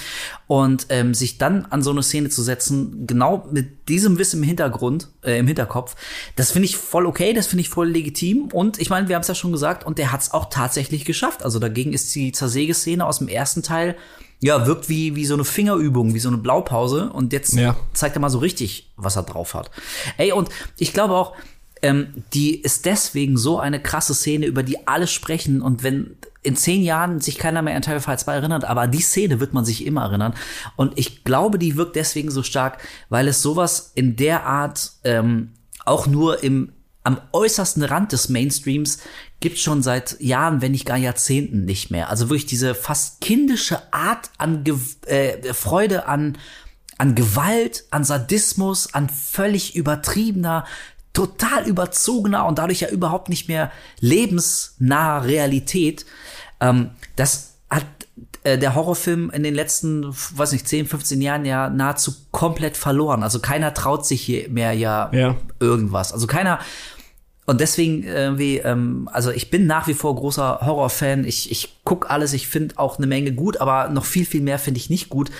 Und 0.47 0.87
ähm, 0.89 1.15
sich 1.15 1.39
dann 1.39 1.67
an 1.67 1.83
so 1.83 1.91
eine 1.91 2.03
Szene 2.03 2.29
zu 2.29 2.43
setzen, 2.43 3.07
genau 3.07 3.47
mit 3.51 3.89
diesem 3.89 4.19
Wissen 4.19 4.43
im 4.43 4.49
Hintergrund, 4.49 5.09
äh, 5.23 5.39
im 5.39 5.47
Hinterkopf, 5.47 5.97
das 6.37 6.51
finde 6.51 6.67
ich 6.67 6.77
voll 6.77 7.07
okay, 7.07 7.33
das 7.33 7.47
finde 7.47 7.61
ich 7.61 7.69
voll 7.69 7.89
legitim. 7.89 8.49
Und 8.53 8.81
ich 8.81 8.91
meine, 8.91 9.09
wir 9.09 9.17
haben 9.17 9.23
es 9.23 9.29
ja 9.29 9.35
schon 9.35 9.53
gesagt, 9.53 9.85
und 9.85 9.99
der 9.99 10.13
hat 10.13 10.23
es 10.23 10.33
auch 10.33 10.51
tatsächlich 10.51 11.05
geschafft. 11.05 11.45
Also 11.45 11.59
dagegen 11.59 11.93
ist 11.93 12.15
die 12.15 12.33
Zersägeszene 12.33 13.05
aus 13.05 13.19
dem 13.19 13.29
ersten 13.29 13.63
Teil 13.63 13.97
ja, 14.45 14.67
wirkt 14.67 14.91
wie, 14.91 15.17
wie 15.17 15.25
so 15.25 15.33
eine 15.33 15.45
Fingerübung, 15.45 16.13
wie 16.13 16.19
so 16.19 16.29
eine 16.29 16.37
Blaupause. 16.37 17.09
Und 17.11 17.33
jetzt 17.33 17.55
ja. 17.55 17.77
zeigt 17.95 18.15
er 18.15 18.21
mal 18.21 18.29
so 18.29 18.41
richtig, 18.41 18.93
was 18.97 19.17
er 19.17 19.23
drauf 19.23 19.55
hat. 19.55 19.71
Ey, 20.19 20.33
und 20.33 20.51
ich 20.77 20.93
glaube 20.93 21.15
auch, 21.15 21.33
ähm, 21.81 22.09
die 22.35 22.61
ist 22.61 22.85
deswegen 22.85 23.39
so 23.39 23.59
eine 23.59 23.81
krasse 23.81 24.13
Szene, 24.13 24.45
über 24.45 24.63
die 24.63 24.87
alle 24.87 25.07
sprechen. 25.07 25.63
Und 25.63 25.83
wenn 25.83 26.19
in 26.43 26.57
zehn 26.57 26.83
Jahren 26.83 27.23
sich 27.23 27.39
keiner 27.39 27.63
mehr 27.63 27.75
an 27.75 27.81
Terrifier 27.81 28.19
2 28.19 28.35
erinnert, 28.35 28.65
aber 28.67 28.87
die 28.87 29.01
Szene 29.01 29.41
wird 29.41 29.55
man 29.55 29.65
sich 29.65 29.87
immer 29.87 30.03
erinnern. 30.03 30.35
Und 30.77 30.93
ich 30.99 31.25
glaube, 31.25 31.59
die 31.59 31.77
wirkt 31.77 31.97
deswegen 31.97 32.31
so 32.31 32.43
stark, 32.43 32.83
weil 33.09 33.29
es 33.29 33.41
sowas 33.41 33.93
in 33.95 34.17
der 34.17 34.45
Art 34.45 34.93
ähm, 35.05 35.53
auch 35.87 36.07
nur 36.07 36.45
im 36.45 36.71
am 37.05 37.21
äußersten 37.33 37.83
Rand 37.83 38.13
des 38.13 38.31
Mainstreams 38.31 38.99
gibt 39.41 39.59
schon 39.59 39.83
seit 39.83 40.21
Jahren, 40.21 40.63
wenn 40.63 40.73
nicht 40.73 40.87
gar 40.87 40.97
Jahrzehnten 40.97 41.65
nicht 41.67 41.91
mehr. 41.91 42.09
Also 42.09 42.31
wirklich 42.31 42.47
diese 42.47 42.75
fast 42.75 43.21
kindische 43.21 43.93
Art 43.93 44.31
an 44.39 44.65
Ge 44.65 44.77
äh, 45.07 45.53
Freude 45.53 46.07
an 46.07 46.39
an 46.97 47.15
Gewalt, 47.15 47.85
an 47.91 48.05
Sadismus, 48.05 48.95
an 48.95 49.09
völlig 49.09 49.75
übertriebener, 49.75 50.65
total 51.13 51.67
überzogener 51.67 52.47
und 52.47 52.59
dadurch 52.59 52.81
ja 52.81 52.89
überhaupt 52.89 53.29
nicht 53.29 53.49
mehr 53.49 53.71
lebensnaher 54.01 55.25
Realität. 55.25 56.07
Ähm, 56.61 56.91
das 57.17 57.57
hat 57.69 57.85
äh, 58.45 58.59
der 58.59 58.75
Horrorfilm 58.75 59.31
in 59.31 59.43
den 59.43 59.55
letzten, 59.55 60.07
weiß 60.07 60.53
nicht, 60.53 60.69
10, 60.69 60.87
15 60.87 61.21
Jahren 61.21 61.45
ja 61.45 61.69
nahezu 61.69 62.15
komplett 62.31 62.77
verloren. 62.77 63.23
Also 63.23 63.41
keiner 63.41 63.75
traut 63.75 64.07
sich 64.07 64.23
hier 64.23 64.49
mehr 64.49 64.73
ja, 64.73 65.11
ja. 65.13 65.37
irgendwas. 65.61 66.13
Also 66.13 66.27
keiner 66.27 66.61
und 67.47 67.61
deswegen 67.61 68.05
irgendwie, 68.05 68.59
ähm, 68.59 69.09
also 69.13 69.31
ich 69.31 69.51
bin 69.51 69.67
nach 69.67 69.87
wie 69.87 69.93
vor 69.93 70.15
großer 70.17 70.61
Horrorfan. 70.63 71.27
Ich, 71.27 71.51
ich 71.51 71.77
guck 71.85 72.11
alles, 72.11 72.33
ich 72.33 72.49
finde 72.49 72.79
auch 72.79 72.97
eine 72.97 73.07
Menge 73.07 73.33
gut, 73.33 73.59
aber 73.59 73.91
noch 73.91 74.07
viel, 74.07 74.25
viel 74.25 74.41
mehr 74.41 74.59
finde 74.59 74.79
ich 74.79 74.89
nicht 74.89 75.11
gut, 75.11 75.31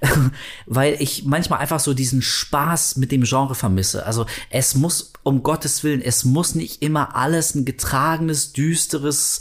weil 0.66 0.96
ich 0.98 1.24
manchmal 1.24 1.60
einfach 1.60 1.78
so 1.78 1.94
diesen 1.94 2.20
Spaß 2.20 2.96
mit 2.96 3.12
dem 3.12 3.22
Genre 3.22 3.54
vermisse. 3.54 4.04
Also 4.04 4.26
es 4.50 4.74
muss, 4.74 5.12
um 5.22 5.44
Gottes 5.44 5.84
Willen, 5.84 6.02
es 6.02 6.24
muss 6.24 6.56
nicht 6.56 6.82
immer 6.82 7.14
alles 7.14 7.54
ein 7.54 7.64
getragenes, 7.64 8.52
düsteres, 8.52 9.40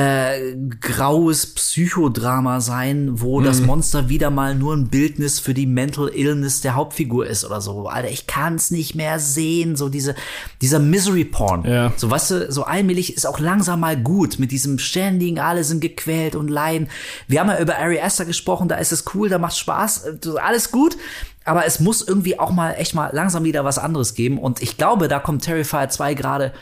äh, 0.00 0.56
graues 0.80 1.54
Psychodrama 1.54 2.60
sein, 2.60 3.20
wo 3.20 3.40
mhm. 3.40 3.44
das 3.44 3.60
Monster 3.60 4.08
wieder 4.08 4.30
mal 4.30 4.54
nur 4.54 4.74
ein 4.74 4.88
Bildnis 4.88 5.38
für 5.38 5.52
die 5.52 5.66
Mental 5.66 6.08
Illness 6.08 6.62
der 6.62 6.74
Hauptfigur 6.74 7.26
ist 7.26 7.44
oder 7.44 7.60
so. 7.60 7.86
Alter, 7.86 8.08
ich 8.08 8.26
kann 8.26 8.54
es 8.54 8.70
nicht 8.70 8.94
mehr 8.94 9.18
sehen. 9.18 9.76
So 9.76 9.90
diese, 9.90 10.14
dieser 10.62 10.78
Misery 10.78 11.26
Porn. 11.26 11.64
Ja. 11.64 11.92
So, 11.96 12.10
weißt 12.10 12.30
du, 12.30 12.52
so 12.52 12.62
allmählich 12.62 13.14
ist 13.14 13.26
auch 13.26 13.40
langsam 13.40 13.80
mal 13.80 14.00
gut 14.00 14.38
mit 14.38 14.52
diesem 14.52 14.78
ständigen, 14.78 15.38
alle 15.38 15.64
sind 15.64 15.80
gequält 15.80 16.34
und 16.34 16.48
leiden. 16.48 16.88
Wir 17.28 17.40
haben 17.40 17.48
ja 17.48 17.60
über 17.60 17.76
Ari 17.78 18.00
Aster 18.00 18.24
gesprochen, 18.24 18.68
da 18.68 18.76
ist 18.76 18.92
es 18.92 19.04
cool, 19.14 19.28
da 19.28 19.38
macht 19.38 19.58
Spaß, 19.58 20.04
alles 20.42 20.70
gut. 20.70 20.96
Aber 21.44 21.66
es 21.66 21.80
muss 21.80 22.06
irgendwie 22.06 22.38
auch 22.38 22.52
mal 22.52 22.72
echt 22.72 22.94
mal 22.94 23.10
langsam 23.12 23.44
wieder 23.44 23.64
was 23.64 23.78
anderes 23.78 24.14
geben. 24.14 24.38
Und 24.38 24.62
ich 24.62 24.78
glaube, 24.78 25.08
da 25.08 25.18
kommt 25.18 25.42
Terrifier 25.44 25.88
2 25.88 26.14
gerade 26.14 26.52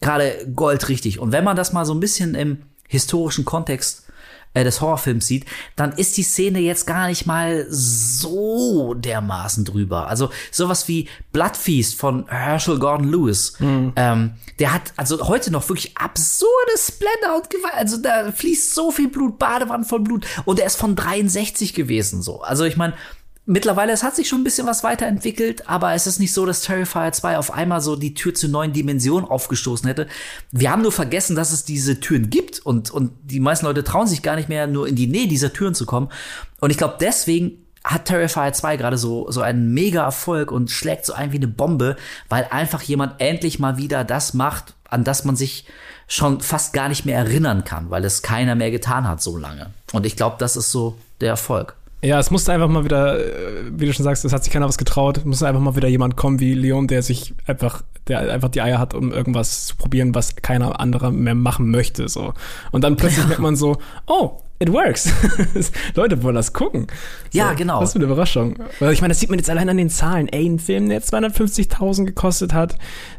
gerade 0.00 0.46
Gold 0.54 0.88
richtig. 0.88 1.18
Und 1.18 1.32
wenn 1.32 1.44
man 1.44 1.56
das 1.56 1.72
mal 1.72 1.84
so 1.84 1.94
ein 1.94 2.00
bisschen 2.00 2.34
im 2.34 2.62
historischen 2.88 3.44
Kontext 3.44 4.06
äh, 4.56 4.64
des 4.64 4.80
Horrorfilms 4.80 5.26
sieht, 5.26 5.44
dann 5.76 5.92
ist 5.92 6.16
die 6.16 6.22
Szene 6.22 6.60
jetzt 6.60 6.86
gar 6.86 7.08
nicht 7.08 7.26
mal 7.26 7.66
so 7.68 8.94
dermaßen 8.94 9.64
drüber. 9.64 10.08
Also 10.08 10.30
sowas 10.50 10.88
wie 10.88 11.08
Bloodfeast 11.32 11.98
von 11.98 12.26
Herschel 12.28 12.78
Gordon 12.78 13.08
Lewis, 13.08 13.60
mhm. 13.60 13.92
ähm, 13.96 14.34
der 14.58 14.72
hat 14.72 14.94
also 14.96 15.28
heute 15.28 15.50
noch 15.50 15.68
wirklich 15.68 15.96
absurde 15.98 16.72
Splendor 16.78 17.36
und 17.36 17.50
Gewalt. 17.50 17.74
Also 17.74 17.98
da 17.98 18.32
fließt 18.32 18.74
so 18.74 18.90
viel 18.90 19.08
Blut, 19.08 19.38
Badewanne 19.38 19.84
voll 19.84 20.00
Blut. 20.00 20.26
Und 20.46 20.58
er 20.58 20.66
ist 20.66 20.76
von 20.76 20.96
63 20.96 21.74
gewesen 21.74 22.22
so. 22.22 22.40
Also 22.40 22.64
ich 22.64 22.78
meine, 22.78 22.94
Mittlerweile, 23.48 23.92
es 23.92 24.02
hat 24.02 24.16
sich 24.16 24.28
schon 24.28 24.40
ein 24.40 24.44
bisschen 24.44 24.66
was 24.66 24.82
weiterentwickelt, 24.82 25.68
aber 25.68 25.94
es 25.94 26.08
ist 26.08 26.18
nicht 26.18 26.32
so, 26.32 26.44
dass 26.46 26.62
Terrifier 26.62 27.12
2 27.12 27.38
auf 27.38 27.54
einmal 27.54 27.80
so 27.80 27.94
die 27.94 28.12
Tür 28.12 28.34
zu 28.34 28.48
neuen 28.48 28.72
Dimensionen 28.72 29.24
aufgestoßen 29.24 29.86
hätte. 29.86 30.08
Wir 30.50 30.72
haben 30.72 30.82
nur 30.82 30.90
vergessen, 30.90 31.36
dass 31.36 31.52
es 31.52 31.64
diese 31.64 32.00
Türen 32.00 32.28
gibt 32.28 32.58
und, 32.58 32.90
und 32.90 33.12
die 33.22 33.38
meisten 33.38 33.66
Leute 33.66 33.84
trauen 33.84 34.08
sich 34.08 34.22
gar 34.22 34.34
nicht 34.34 34.48
mehr, 34.48 34.66
nur 34.66 34.88
in 34.88 34.96
die 34.96 35.06
Nähe 35.06 35.28
dieser 35.28 35.52
Türen 35.52 35.76
zu 35.76 35.86
kommen. 35.86 36.08
Und 36.60 36.70
ich 36.70 36.76
glaube, 36.76 36.96
deswegen 37.00 37.64
hat 37.84 38.06
Terrifier 38.06 38.52
2 38.52 38.78
gerade 38.78 38.98
so, 38.98 39.30
so 39.30 39.42
einen 39.42 39.72
mega 39.72 40.02
Erfolg 40.02 40.50
und 40.50 40.72
schlägt 40.72 41.06
so 41.06 41.12
ein 41.12 41.30
wie 41.30 41.36
eine 41.36 41.46
Bombe, 41.46 41.94
weil 42.28 42.48
einfach 42.50 42.82
jemand 42.82 43.20
endlich 43.20 43.60
mal 43.60 43.76
wieder 43.76 44.02
das 44.02 44.34
macht, 44.34 44.74
an 44.88 45.04
das 45.04 45.24
man 45.24 45.36
sich 45.36 45.66
schon 46.08 46.40
fast 46.40 46.72
gar 46.72 46.88
nicht 46.88 47.06
mehr 47.06 47.18
erinnern 47.18 47.62
kann, 47.62 47.90
weil 47.90 48.04
es 48.04 48.22
keiner 48.22 48.56
mehr 48.56 48.72
getan 48.72 49.06
hat 49.06 49.22
so 49.22 49.36
lange. 49.36 49.70
Und 49.92 50.04
ich 50.04 50.16
glaube, 50.16 50.34
das 50.40 50.56
ist 50.56 50.72
so 50.72 50.98
der 51.20 51.28
Erfolg. 51.28 51.76
Ja, 52.06 52.20
es 52.20 52.30
musste 52.30 52.52
einfach 52.52 52.68
mal 52.68 52.84
wieder, 52.84 53.18
äh, 53.18 53.64
wie 53.72 53.86
du 53.86 53.92
schon 53.92 54.04
sagst, 54.04 54.24
es 54.24 54.32
hat 54.32 54.44
sich 54.44 54.52
keiner 54.52 54.68
was 54.68 54.78
getraut. 54.78 55.18
Es 55.18 55.24
musste 55.24 55.48
einfach 55.48 55.60
mal 55.60 55.74
wieder 55.74 55.88
jemand 55.88 56.16
kommen 56.16 56.38
wie 56.38 56.54
Leon, 56.54 56.86
der 56.86 57.02
sich 57.02 57.34
einfach, 57.46 57.82
der 58.06 58.32
einfach 58.32 58.48
die 58.48 58.62
Eier 58.62 58.78
hat, 58.78 58.94
um 58.94 59.12
irgendwas 59.12 59.66
zu 59.66 59.76
probieren, 59.76 60.14
was 60.14 60.36
keiner 60.36 60.78
anderer 60.78 61.10
mehr 61.10 61.34
machen 61.34 61.70
möchte. 61.70 62.08
So. 62.08 62.32
Und 62.70 62.84
dann 62.84 62.96
plötzlich 62.96 63.22
ja. 63.24 63.26
merkt 63.26 63.42
man 63.42 63.56
so, 63.56 63.78
oh, 64.06 64.38
it 64.58 64.72
works. 64.72 65.10
Leute 65.94 66.22
wollen 66.22 66.34
das 66.34 66.52
gucken. 66.52 66.86
So, 67.32 67.38
ja, 67.38 67.52
genau. 67.54 67.80
Das 67.80 67.90
ist 67.90 67.96
eine 67.96 68.04
Überraschung. 68.04 68.56
Weil 68.78 68.92
ich 68.92 69.00
meine, 69.00 69.12
das 69.12 69.20
sieht 69.20 69.30
man 69.30 69.38
jetzt 69.38 69.50
allein 69.50 69.68
an 69.68 69.76
den 69.76 69.90
Zahlen. 69.90 70.28
Ey, 70.28 70.46
ein 70.46 70.58
Film, 70.58 70.88
der 70.88 71.02
250.000 71.02 72.04
gekostet 72.06 72.54
hat, 72.54 72.78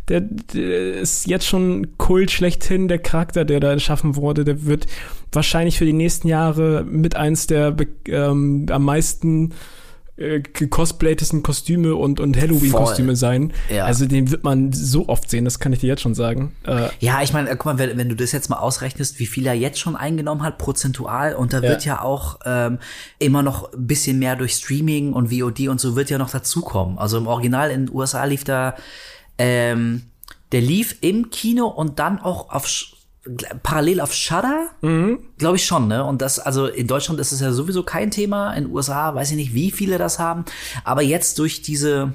der, 0.09 0.21
der, 0.21 0.95
ist 0.95 1.27
jetzt 1.27 1.45
schon 1.45 1.97
Kult 1.97 2.31
schlechthin, 2.31 2.87
der 2.87 2.99
Charakter, 2.99 3.45
der 3.45 3.59
da 3.59 3.71
erschaffen 3.71 4.15
wurde, 4.15 4.43
der 4.43 4.65
wird 4.65 4.87
wahrscheinlich 5.31 5.77
für 5.77 5.85
die 5.85 5.93
nächsten 5.93 6.27
Jahre 6.27 6.83
mit 6.83 7.15
eins 7.15 7.47
der 7.47 7.75
ähm, 8.07 8.65
am 8.69 8.83
meisten 8.83 9.53
äh, 10.17 10.41
gecosplaytesten 10.41 11.43
Kostüme 11.43 11.95
und, 11.95 12.19
und 12.19 12.35
Halloween-Kostüme 12.35 13.15
sein. 13.15 13.53
Ja. 13.69 13.85
Also 13.85 14.07
den 14.07 14.31
wird 14.31 14.43
man 14.43 14.73
so 14.73 15.07
oft 15.09 15.29
sehen, 15.29 15.45
das 15.45 15.59
kann 15.59 15.73
ich 15.73 15.79
dir 15.79 15.87
jetzt 15.87 16.01
schon 16.01 16.15
sagen. 16.15 16.55
Äh, 16.65 16.89
ja, 16.99 17.21
ich 17.21 17.33
meine, 17.33 17.49
guck 17.51 17.65
mal, 17.65 17.77
wenn, 17.77 17.97
wenn, 17.97 18.09
du 18.09 18.15
das 18.15 18.31
jetzt 18.31 18.49
mal 18.49 18.57
ausrechnest, 18.57 19.19
wie 19.19 19.27
viel 19.27 19.45
er 19.45 19.53
jetzt 19.53 19.79
schon 19.79 19.95
eingenommen 19.95 20.43
hat, 20.43 20.57
prozentual, 20.57 21.35
und 21.35 21.53
da 21.53 21.57
ja. 21.57 21.69
wird 21.69 21.85
ja 21.85 22.01
auch 22.01 22.39
ähm, 22.45 22.79
immer 23.19 23.43
noch 23.43 23.73
ein 23.73 23.85
bisschen 23.85 24.17
mehr 24.19 24.35
durch 24.35 24.53
Streaming 24.53 25.13
und 25.13 25.31
VOD 25.31 25.67
und 25.67 25.79
so 25.79 25.95
wird 25.95 26.09
ja 26.09 26.17
noch 26.17 26.31
dazukommen. 26.31 26.97
Also 26.97 27.17
im 27.17 27.27
Original 27.27 27.69
in 27.69 27.85
den 27.85 27.95
USA 27.95 28.25
lief 28.25 28.43
da, 28.43 28.75
ähm, 29.37 30.03
der 30.51 30.61
lief 30.61 30.97
im 31.01 31.29
Kino 31.29 31.67
und 31.67 31.99
dann 31.99 32.19
auch 32.19 32.49
auf 32.49 32.67
parallel 33.63 34.01
auf 34.01 34.13
Shudder? 34.13 34.69
Mhm. 34.81 35.19
Glaube 35.37 35.57
ich 35.57 35.65
schon, 35.65 35.87
ne? 35.87 36.03
Und 36.03 36.21
das, 36.21 36.39
also 36.39 36.67
in 36.67 36.87
Deutschland 36.87 37.19
ist 37.19 37.31
es 37.31 37.39
ja 37.39 37.51
sowieso 37.51 37.83
kein 37.83 38.11
Thema. 38.11 38.53
In 38.53 38.65
den 38.65 38.73
USA 38.73 39.13
weiß 39.13 39.31
ich 39.31 39.37
nicht, 39.37 39.53
wie 39.53 39.71
viele 39.71 39.97
das 39.97 40.19
haben. 40.19 40.45
Aber 40.83 41.01
jetzt 41.01 41.39
durch 41.39 41.61
diese, 41.61 42.13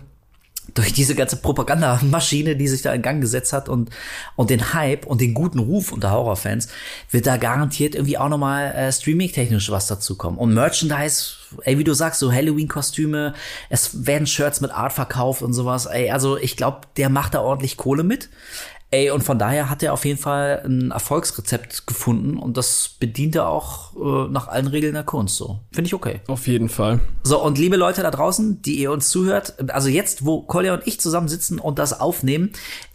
durch 0.74 0.92
diese 0.92 1.14
ganze 1.14 1.36
Propagandamaschine, 1.36 2.56
die 2.56 2.68
sich 2.68 2.82
da 2.82 2.92
in 2.92 3.02
Gang 3.02 3.20
gesetzt 3.20 3.52
hat 3.52 3.68
und, 3.68 3.90
und 4.36 4.50
den 4.50 4.72
Hype 4.74 5.06
und 5.06 5.20
den 5.20 5.34
guten 5.34 5.58
Ruf 5.58 5.92
unter 5.92 6.12
Horrorfans, 6.12 6.68
wird 7.10 7.26
da 7.26 7.36
garantiert 7.36 7.94
irgendwie 7.94 8.16
auch 8.16 8.28
nochmal 8.28 8.72
äh, 8.72 8.92
streaming-technisch 8.92 9.70
was 9.70 9.88
dazukommen. 9.88 10.38
Und 10.38 10.54
Merchandise, 10.54 11.34
ey, 11.64 11.78
wie 11.78 11.84
du 11.84 11.94
sagst, 11.94 12.20
so 12.20 12.32
Halloween-Kostüme, 12.32 13.34
es 13.70 14.06
werden 14.06 14.26
Shirts 14.26 14.60
mit 14.60 14.70
Art 14.70 14.92
verkauft 14.92 15.42
und 15.42 15.52
sowas. 15.52 15.86
Ey, 15.86 16.10
also 16.10 16.38
ich 16.38 16.56
glaube, 16.56 16.82
der 16.96 17.08
macht 17.08 17.34
da 17.34 17.40
ordentlich 17.40 17.76
Kohle 17.76 18.04
mit. 18.04 18.30
Ey, 18.92 19.10
und 19.10 19.22
von 19.22 19.38
daher 19.38 19.70
hat 19.70 19.82
er 19.82 19.94
auf 19.94 20.04
jeden 20.04 20.18
Fall 20.18 20.62
ein 20.66 20.90
Erfolgsrezept 20.90 21.86
gefunden 21.86 22.36
und 22.36 22.58
das 22.58 22.90
bedient 23.00 23.34
er 23.34 23.48
auch 23.48 23.96
äh, 23.96 24.30
nach 24.30 24.48
allen 24.48 24.66
Regeln 24.66 24.92
der 24.92 25.02
Kunst 25.02 25.36
so. 25.36 25.60
Finde 25.72 25.88
ich 25.88 25.94
okay. 25.94 26.20
Auf 26.26 26.46
jeden 26.46 26.68
Fall. 26.68 27.00
So, 27.22 27.42
und 27.42 27.56
liebe 27.56 27.76
Leute 27.76 28.02
da 28.02 28.10
draußen, 28.10 28.60
die 28.60 28.74
ihr 28.74 28.92
uns 28.92 29.08
zuhört, 29.08 29.54
also 29.72 29.88
jetzt, 29.88 30.26
wo 30.26 30.42
Kolja 30.42 30.74
und 30.74 30.86
ich 30.86 31.00
zusammen 31.00 31.28
sitzen 31.28 31.58
und 31.58 31.78
das 31.78 31.98
aufnehmen, 31.98 32.50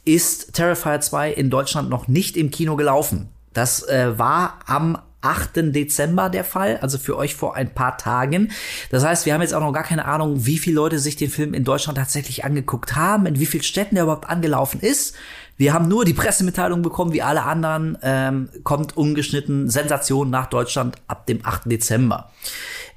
ist 0.05 0.53
Terrifier 0.53 1.01
2 1.01 1.31
in 1.31 1.49
Deutschland 1.49 1.89
noch 1.89 2.07
nicht 2.07 2.37
im 2.37 2.51
Kino 2.51 2.75
gelaufen. 2.75 3.29
Das 3.53 3.81
äh, 3.87 4.19
war 4.19 4.59
am 4.67 4.99
8. 5.21 5.73
Dezember 5.73 6.29
der 6.29 6.43
Fall, 6.43 6.77
also 6.77 6.99
für 6.99 7.17
euch 7.17 7.35
vor 7.35 7.55
ein 7.55 7.73
paar 7.73 7.97
Tagen. 7.97 8.51
Das 8.91 9.03
heißt, 9.03 9.25
wir 9.25 9.33
haben 9.33 9.41
jetzt 9.41 9.53
auch 9.53 9.61
noch 9.61 9.73
gar 9.73 9.83
keine 9.83 10.05
Ahnung, 10.05 10.45
wie 10.45 10.59
viele 10.59 10.75
Leute 10.75 10.99
sich 10.99 11.15
den 11.15 11.31
Film 11.31 11.55
in 11.55 11.63
Deutschland 11.63 11.97
tatsächlich 11.97 12.45
angeguckt 12.45 12.95
haben, 12.95 13.25
in 13.25 13.39
wie 13.39 13.47
vielen 13.47 13.63
Städten 13.63 13.97
er 13.97 14.03
überhaupt 14.03 14.29
angelaufen 14.29 14.79
ist. 14.79 15.15
Wir 15.57 15.73
haben 15.73 15.87
nur 15.87 16.05
die 16.05 16.13
Pressemitteilung 16.13 16.81
bekommen, 16.83 17.13
wie 17.13 17.21
alle 17.21 17.43
anderen, 17.43 17.97
ähm, 18.03 18.49
kommt 18.63 18.95
ungeschnitten 18.95 19.69
Sensation 19.69 20.29
nach 20.29 20.47
Deutschland 20.47 20.95
ab 21.07 21.25
dem 21.25 21.39
8. 21.43 21.63
Dezember. 21.65 22.31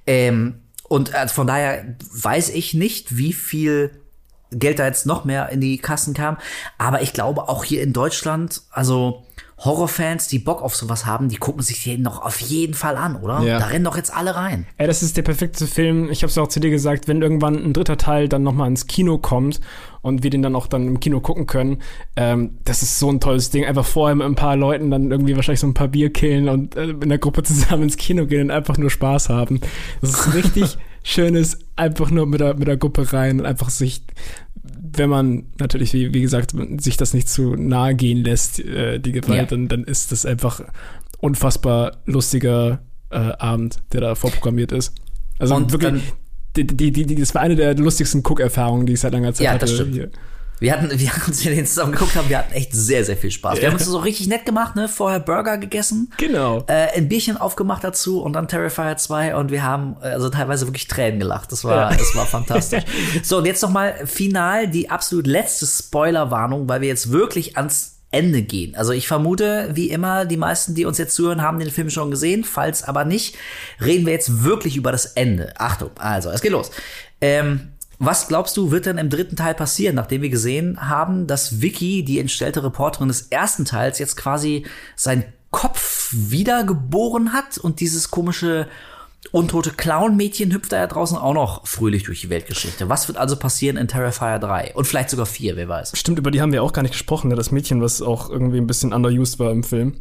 Ähm, 0.07 0.61
und 0.89 1.15
also 1.15 1.35
von 1.35 1.47
daher 1.47 1.97
weiß 2.13 2.51
ich 2.51 2.75
nicht, 2.75 3.17
wie 3.17 3.33
viel 3.33 3.91
Geld 4.53 4.79
da 4.79 4.87
jetzt 4.87 5.07
noch 5.07 5.25
mehr 5.25 5.49
in 5.51 5.61
die 5.61 5.79
Kassen 5.79 6.15
kam. 6.15 6.37
Aber 6.79 7.03
ich 7.03 7.13
glaube 7.13 7.49
auch 7.49 7.65
hier 7.65 7.83
in 7.83 7.93
Deutschland, 7.93 8.63
also 8.71 9.25
Horrorfans, 9.63 10.27
die 10.29 10.39
Bock 10.39 10.63
auf 10.63 10.75
sowas 10.75 11.05
haben, 11.05 11.29
die 11.29 11.37
gucken 11.37 11.63
sich 11.63 11.85
den 11.85 12.01
noch 12.01 12.23
auf 12.23 12.41
jeden 12.41 12.73
Fall 12.73 12.97
an, 12.97 13.17
oder? 13.17 13.43
Ja. 13.43 13.59
Da 13.59 13.67
rennen 13.67 13.85
doch 13.85 13.97
jetzt 13.97 14.15
alle 14.15 14.35
rein. 14.35 14.67
Ey, 14.79 14.87
das 14.87 15.03
ist 15.03 15.19
der 15.19 15.23
perfekte 15.23 15.67
Film. 15.67 16.11
Ich 16.11 16.23
habe 16.23 16.31
es 16.31 16.39
auch 16.39 16.49
zu 16.49 16.61
dir 16.61 16.71
gesagt, 16.71 17.09
wenn 17.09 17.21
irgendwann 17.21 17.57
ein 17.57 17.75
dritter 17.75 17.99
Teil 17.99 18.29
dann 18.29 18.43
noch 18.43 18.55
mal 18.55 18.67
ins 18.67 18.87
Kino 18.87 19.19
kommt 19.19 19.61
und 20.01 20.23
wir 20.23 20.31
den 20.31 20.41
dann 20.41 20.57
auch 20.57 20.67
dann 20.67 20.87
im 20.87 21.01
Kino 21.01 21.21
gucken 21.21 21.47
können, 21.47 21.83
ähm, 22.17 22.59
das 22.65 22.83
ist 22.83 22.99
so 22.99 23.11
ein 23.11 23.21
tolles 23.21 23.51
Ding. 23.51 23.67
Einfach 23.67 23.85
vorher 23.85 24.15
mit 24.15 24.27
ein 24.27 24.35
paar 24.35 24.57
Leuten 24.57 24.91
dann 24.91 25.11
irgendwie 25.11 25.37
wahrscheinlich 25.37 25.61
so 25.61 25.67
ein 25.67 25.75
paar 25.75 25.89
Bier 25.89 26.11
killen 26.11 26.49
und 26.49 26.77
äh, 26.77 26.91
in 26.91 27.09
der 27.11 27.19
Gruppe 27.19 27.43
zusammen 27.43 27.83
ins 27.83 27.99
Kino 27.99 28.25
gehen 28.25 28.43
und 28.43 28.51
einfach 28.51 28.79
nur 28.79 28.91
Spaß 28.91 29.29
haben. 29.29 29.61
Das 30.01 30.11
ist 30.11 30.35
richtig 30.35 30.79
schönes, 31.03 31.59
einfach 31.77 32.11
nur 32.11 32.25
mit 32.27 32.41
der, 32.41 32.55
mit 32.55 32.67
der 32.67 32.79
Gruppe 32.79 33.13
rein 33.13 33.41
und 33.41 33.47
einfach 33.47 33.69
sich 33.69 34.03
wenn 34.93 35.11
man 35.11 35.45
natürlich, 35.59 35.93
wie, 35.93 36.13
wie 36.15 36.21
gesagt, 36.21 36.55
sich 36.79 36.97
das 36.97 37.15
nicht 37.15 37.29
zu 37.29 37.55
nahe 37.55 37.95
gehen 37.95 38.25
lässt, 38.25 38.61
äh, 38.61 38.99
die 38.99 39.13
Gewalt, 39.13 39.39
ja. 39.39 39.47
dann, 39.47 39.69
dann 39.69 39.85
ist 39.85 40.13
das 40.13 40.27
einfach 40.27 40.63
unfassbar 41.19 41.99
lustiger 42.07 42.81
äh, 43.11 43.17
Abend, 43.17 43.79
der 43.93 44.01
da 44.01 44.15
vorprogrammiert 44.15 44.73
ist. 44.73 44.95
Also 45.39 45.55
und 45.55 45.73
wirklich, 45.73 46.03
die, 46.57 46.67
die, 46.67 46.93
die, 46.93 47.15
das 47.15 47.35
war 47.35 47.43
eine 47.43 47.57
der 47.57 47.75
lustigsten 47.75 48.23
Cook-Erfahrungen, 48.25 48.87
die 48.87 48.95
ich 48.95 49.01
seit 49.01 49.13
langer 49.13 49.33
Zeit 49.33 49.45
ja, 49.45 49.53
hatte. 49.53 49.67
Das 49.67 49.75
stimmt. 49.75 49.95
Hier. 49.95 50.11
Wir 50.61 50.73
hatten, 50.73 50.91
wir 50.99 51.13
hatten 51.13 51.31
uns 51.31 51.43
den 51.43 51.67
zusammen 51.67 51.93
geguckt 51.93 52.15
haben, 52.15 52.29
wir 52.29 52.39
hatten 52.39 52.53
echt 52.53 52.73
sehr, 52.73 53.05
sehr 53.05 53.17
viel 53.17 53.31
Spaß. 53.31 53.61
Wir 53.61 53.69
haben 53.69 53.75
uns 53.75 53.93
auch 53.93 54.05
richtig 54.05 54.29
nett 54.29 54.47
gemacht, 54.47 54.77
ne? 54.77 54.89
Vorher 54.89 55.19
Burger 55.19 55.59
gegessen. 55.59 56.13
Genau. 56.19 56.65
Äh, 56.69 56.97
ein 56.97 57.09
Bierchen 57.09 57.37
aufgemacht 57.37 57.83
dazu 57.83 58.23
und 58.23 58.35
dann 58.35 58.47
Terrifier 58.47 58.97
2 58.97 59.35
und 59.35 59.51
wir 59.51 59.65
haben 59.65 59.97
also 60.01 60.29
teilweise 60.29 60.67
wirklich 60.67 60.87
Tränen 60.87 61.19
gelacht. 61.19 61.51
Das 61.51 61.65
war, 61.65 61.91
ja. 61.91 61.97
das 61.97 62.15
war 62.15 62.27
fantastisch. 62.27 62.85
so, 63.23 63.39
und 63.39 63.47
jetzt 63.47 63.63
nochmal 63.63 64.07
final 64.07 64.69
die 64.69 64.91
absolut 64.91 65.27
letzte 65.27 65.67
Spoilerwarnung, 65.67 66.69
weil 66.69 66.83
wir 66.83 66.89
jetzt 66.89 67.11
wirklich 67.11 67.57
ans 67.57 67.97
Ende 68.13 68.43
gehen. 68.43 68.75
Also 68.75 68.93
ich 68.93 69.07
vermute, 69.07 69.71
wie 69.75 69.89
immer, 69.91 70.25
die 70.25 70.37
meisten, 70.37 70.75
die 70.75 70.85
uns 70.85 70.99
jetzt 70.99 71.15
zuhören, 71.15 71.43
haben 71.43 71.61
den 71.61 71.71
Film 71.71 71.91
schon 71.91 72.11
gesehen. 72.11 72.43
Falls 72.43 72.83
aber 72.83 73.05
nicht, 73.05 73.37
reden 73.81 74.05
wir 74.05 74.13
jetzt 74.13 74.43
wirklich 74.43 74.77
über 74.77 74.91
das 74.91 75.07
Ende. 75.07 75.55
Achtung, 75.59 75.91
also, 75.99 76.31
es 76.31 76.41
geht 76.41 76.51
los. 76.51 76.73
Ähm, 77.21 77.73
was 78.01 78.29
glaubst 78.29 78.57
du, 78.57 78.71
wird 78.71 78.87
denn 78.87 78.97
im 78.97 79.11
dritten 79.11 79.37
Teil 79.37 79.55
passieren, 79.55 79.95
nachdem 79.95 80.23
wir 80.23 80.31
gesehen 80.31 80.89
haben, 80.89 81.27
dass 81.27 81.61
Vicky, 81.61 82.03
die 82.03 82.19
entstellte 82.19 82.65
Reporterin 82.65 83.09
des 83.09 83.29
ersten 83.29 83.67
Teils, 83.67 83.99
jetzt 83.99 84.17
quasi 84.17 84.65
seinen 84.97 85.25
Kopf 85.51 86.09
wiedergeboren 86.13 87.35
hat 87.35 87.59
und 87.59 87.81
dieses 87.81 88.11
komische 88.11 88.69
untote 89.33 89.71
Clown-Mädchen 89.71 90.51
hüpft 90.53 90.73
da 90.73 90.79
ja 90.79 90.87
draußen 90.87 91.19
auch 91.19 91.35
noch 91.35 91.67
fröhlich 91.67 92.05
durch 92.05 92.23
die 92.23 92.31
Weltgeschichte. 92.31 92.89
Was 92.89 93.07
wird 93.07 93.19
also 93.19 93.37
passieren 93.37 93.77
in 93.77 93.87
Terrifier 93.87 94.39
3? 94.39 94.73
Und 94.75 94.87
vielleicht 94.87 95.11
sogar 95.11 95.27
4, 95.27 95.57
wer 95.57 95.69
weiß. 95.69 95.93
Stimmt, 95.95 96.19
über 96.19 96.31
die 96.31 96.41
haben 96.41 96.53
wir 96.53 96.63
auch 96.63 96.73
gar 96.73 96.81
nicht 96.81 96.93
gesprochen, 96.93 97.29
ne? 97.29 97.37
das 97.37 97.51
Mädchen, 97.51 97.83
was 97.83 98.01
auch 98.01 98.31
irgendwie 98.31 98.57
ein 98.57 98.67
bisschen 98.67 98.95
underused 98.95 99.39
war 99.39 99.51
im 99.51 99.63
Film. 99.63 99.97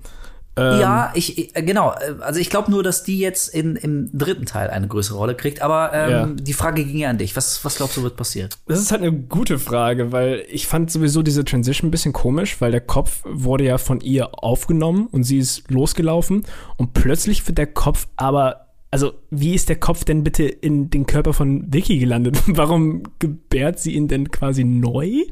Ähm, 0.59 0.79
ja, 0.79 1.11
ich, 1.15 1.55
äh, 1.55 1.63
genau. 1.63 1.93
Also 2.19 2.39
ich 2.39 2.49
glaube 2.49 2.69
nur, 2.71 2.83
dass 2.83 3.03
die 3.03 3.19
jetzt 3.19 3.53
in, 3.53 3.75
im 3.75 4.09
dritten 4.13 4.45
Teil 4.45 4.69
eine 4.69 4.87
größere 4.87 5.17
Rolle 5.17 5.35
kriegt. 5.35 5.61
Aber 5.61 5.91
ähm, 5.93 6.11
ja. 6.11 6.25
die 6.27 6.53
Frage 6.53 6.83
ging 6.83 6.97
ja 6.97 7.09
an 7.09 7.17
dich. 7.17 7.35
Was, 7.35 7.63
was 7.63 7.77
glaubst 7.77 7.97
du, 7.97 8.03
wird 8.03 8.15
passieren? 8.15 8.49
Das 8.67 8.79
ist 8.79 8.91
halt 8.91 9.01
eine 9.01 9.11
gute 9.11 9.59
Frage, 9.59 10.11
weil 10.11 10.45
ich 10.49 10.67
fand 10.67 10.91
sowieso 10.91 11.21
diese 11.21 11.45
Transition 11.45 11.87
ein 11.87 11.91
bisschen 11.91 12.13
komisch, 12.13 12.59
weil 12.61 12.71
der 12.71 12.81
Kopf 12.81 13.21
wurde 13.25 13.63
ja 13.63 13.77
von 13.77 14.01
ihr 14.01 14.43
aufgenommen 14.43 15.07
und 15.11 15.23
sie 15.23 15.39
ist 15.39 15.69
losgelaufen 15.69 16.43
und 16.77 16.93
plötzlich 16.93 17.47
wird 17.47 17.57
der 17.57 17.67
Kopf 17.67 18.07
aber 18.15 18.68
also 18.91 19.13
wie 19.29 19.53
ist 19.53 19.69
der 19.69 19.75
Kopf 19.75 20.03
denn 20.03 20.23
bitte 20.23 20.43
in 20.43 20.89
den 20.89 21.05
Körper 21.05 21.33
von 21.33 21.71
Vicky 21.71 21.99
gelandet? 21.99 22.41
Warum 22.47 23.03
gebärt 23.19 23.79
sie 23.79 23.93
ihn 23.93 24.07
denn 24.07 24.31
quasi 24.31 24.63
neu? 24.63 25.25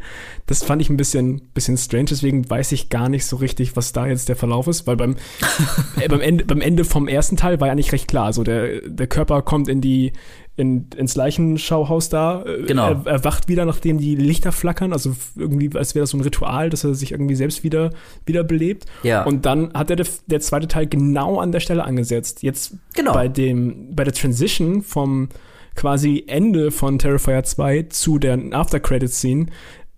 Das 0.46 0.64
fand 0.64 0.82
ich 0.82 0.90
ein 0.90 0.98
bisschen, 0.98 1.42
bisschen 1.54 1.78
strange, 1.78 2.06
deswegen 2.06 2.48
weiß 2.48 2.72
ich 2.74 2.90
gar 2.90 3.10
nicht 3.10 3.26
so 3.26 3.38
richtig, 3.38 3.76
was 3.76 3.94
da 3.94 4.06
jetzt 4.06 4.30
der 4.30 4.36
Verlauf 4.36 4.68
ist, 4.68 4.86
weil 4.86 4.96
beim, 4.96 5.16
äh, 6.00 6.08
beim, 6.08 6.22
Ende, 6.22 6.46
beim 6.46 6.62
Ende 6.62 6.84
vom 6.84 7.08
ersten 7.08 7.36
Teil 7.36 7.60
war 7.60 7.68
ja 7.68 7.76
nicht 7.76 7.92
recht 7.92 8.08
klar. 8.08 8.26
Also 8.26 8.44
der, 8.44 8.82
der 8.82 9.08
Körper 9.08 9.42
kommt 9.42 9.70
in 9.70 9.82
die, 9.82 10.14
in, 10.58 10.88
ins 10.98 11.16
Leichenschauhaus 11.16 12.10
da. 12.10 12.44
Äh, 12.44 12.64
genau. 12.64 12.90
Er, 12.90 13.06
er 13.06 13.24
wacht 13.24 13.48
wieder, 13.48 13.64
nachdem 13.66 14.00
die 14.00 14.16
Lichter 14.16 14.52
flackern, 14.52 14.92
also 14.92 15.16
irgendwie, 15.36 15.70
als 15.78 15.94
wäre 15.94 16.04
das 16.04 16.10
so 16.10 16.18
ein 16.18 16.22
Ritual, 16.22 16.70
dass 16.72 16.84
er 16.84 16.96
sich 16.96 17.12
irgendwie 17.12 17.36
selbst 17.36 17.64
wieder, 17.64 17.92
wieder 18.26 18.44
belebt. 18.44 18.88
Ja. 19.04 19.24
Und 19.24 19.46
dann 19.46 19.72
hat 19.74 19.92
er 19.92 19.96
der, 19.96 20.08
der 20.26 20.40
zweite 20.42 20.68
Teil 20.68 20.88
genau 20.88 21.40
an 21.40 21.52
der 21.52 21.60
Stelle 21.60 21.86
angesetzt. 21.86 22.42
Jetzt 22.42 22.76
genau. 22.96 23.14
bei 23.14 23.28
dem, 23.28 23.96
bei 23.96 24.04
der 24.04 24.14
Transition 24.14 24.82
vom 24.82 25.30
quasi 25.76 26.24
Ende 26.26 26.72
von 26.72 26.98
Terrifier 26.98 27.44
2 27.44 27.84
zu 27.84 28.18
der 28.18 28.40
After-Credit-Scene, 28.52 29.46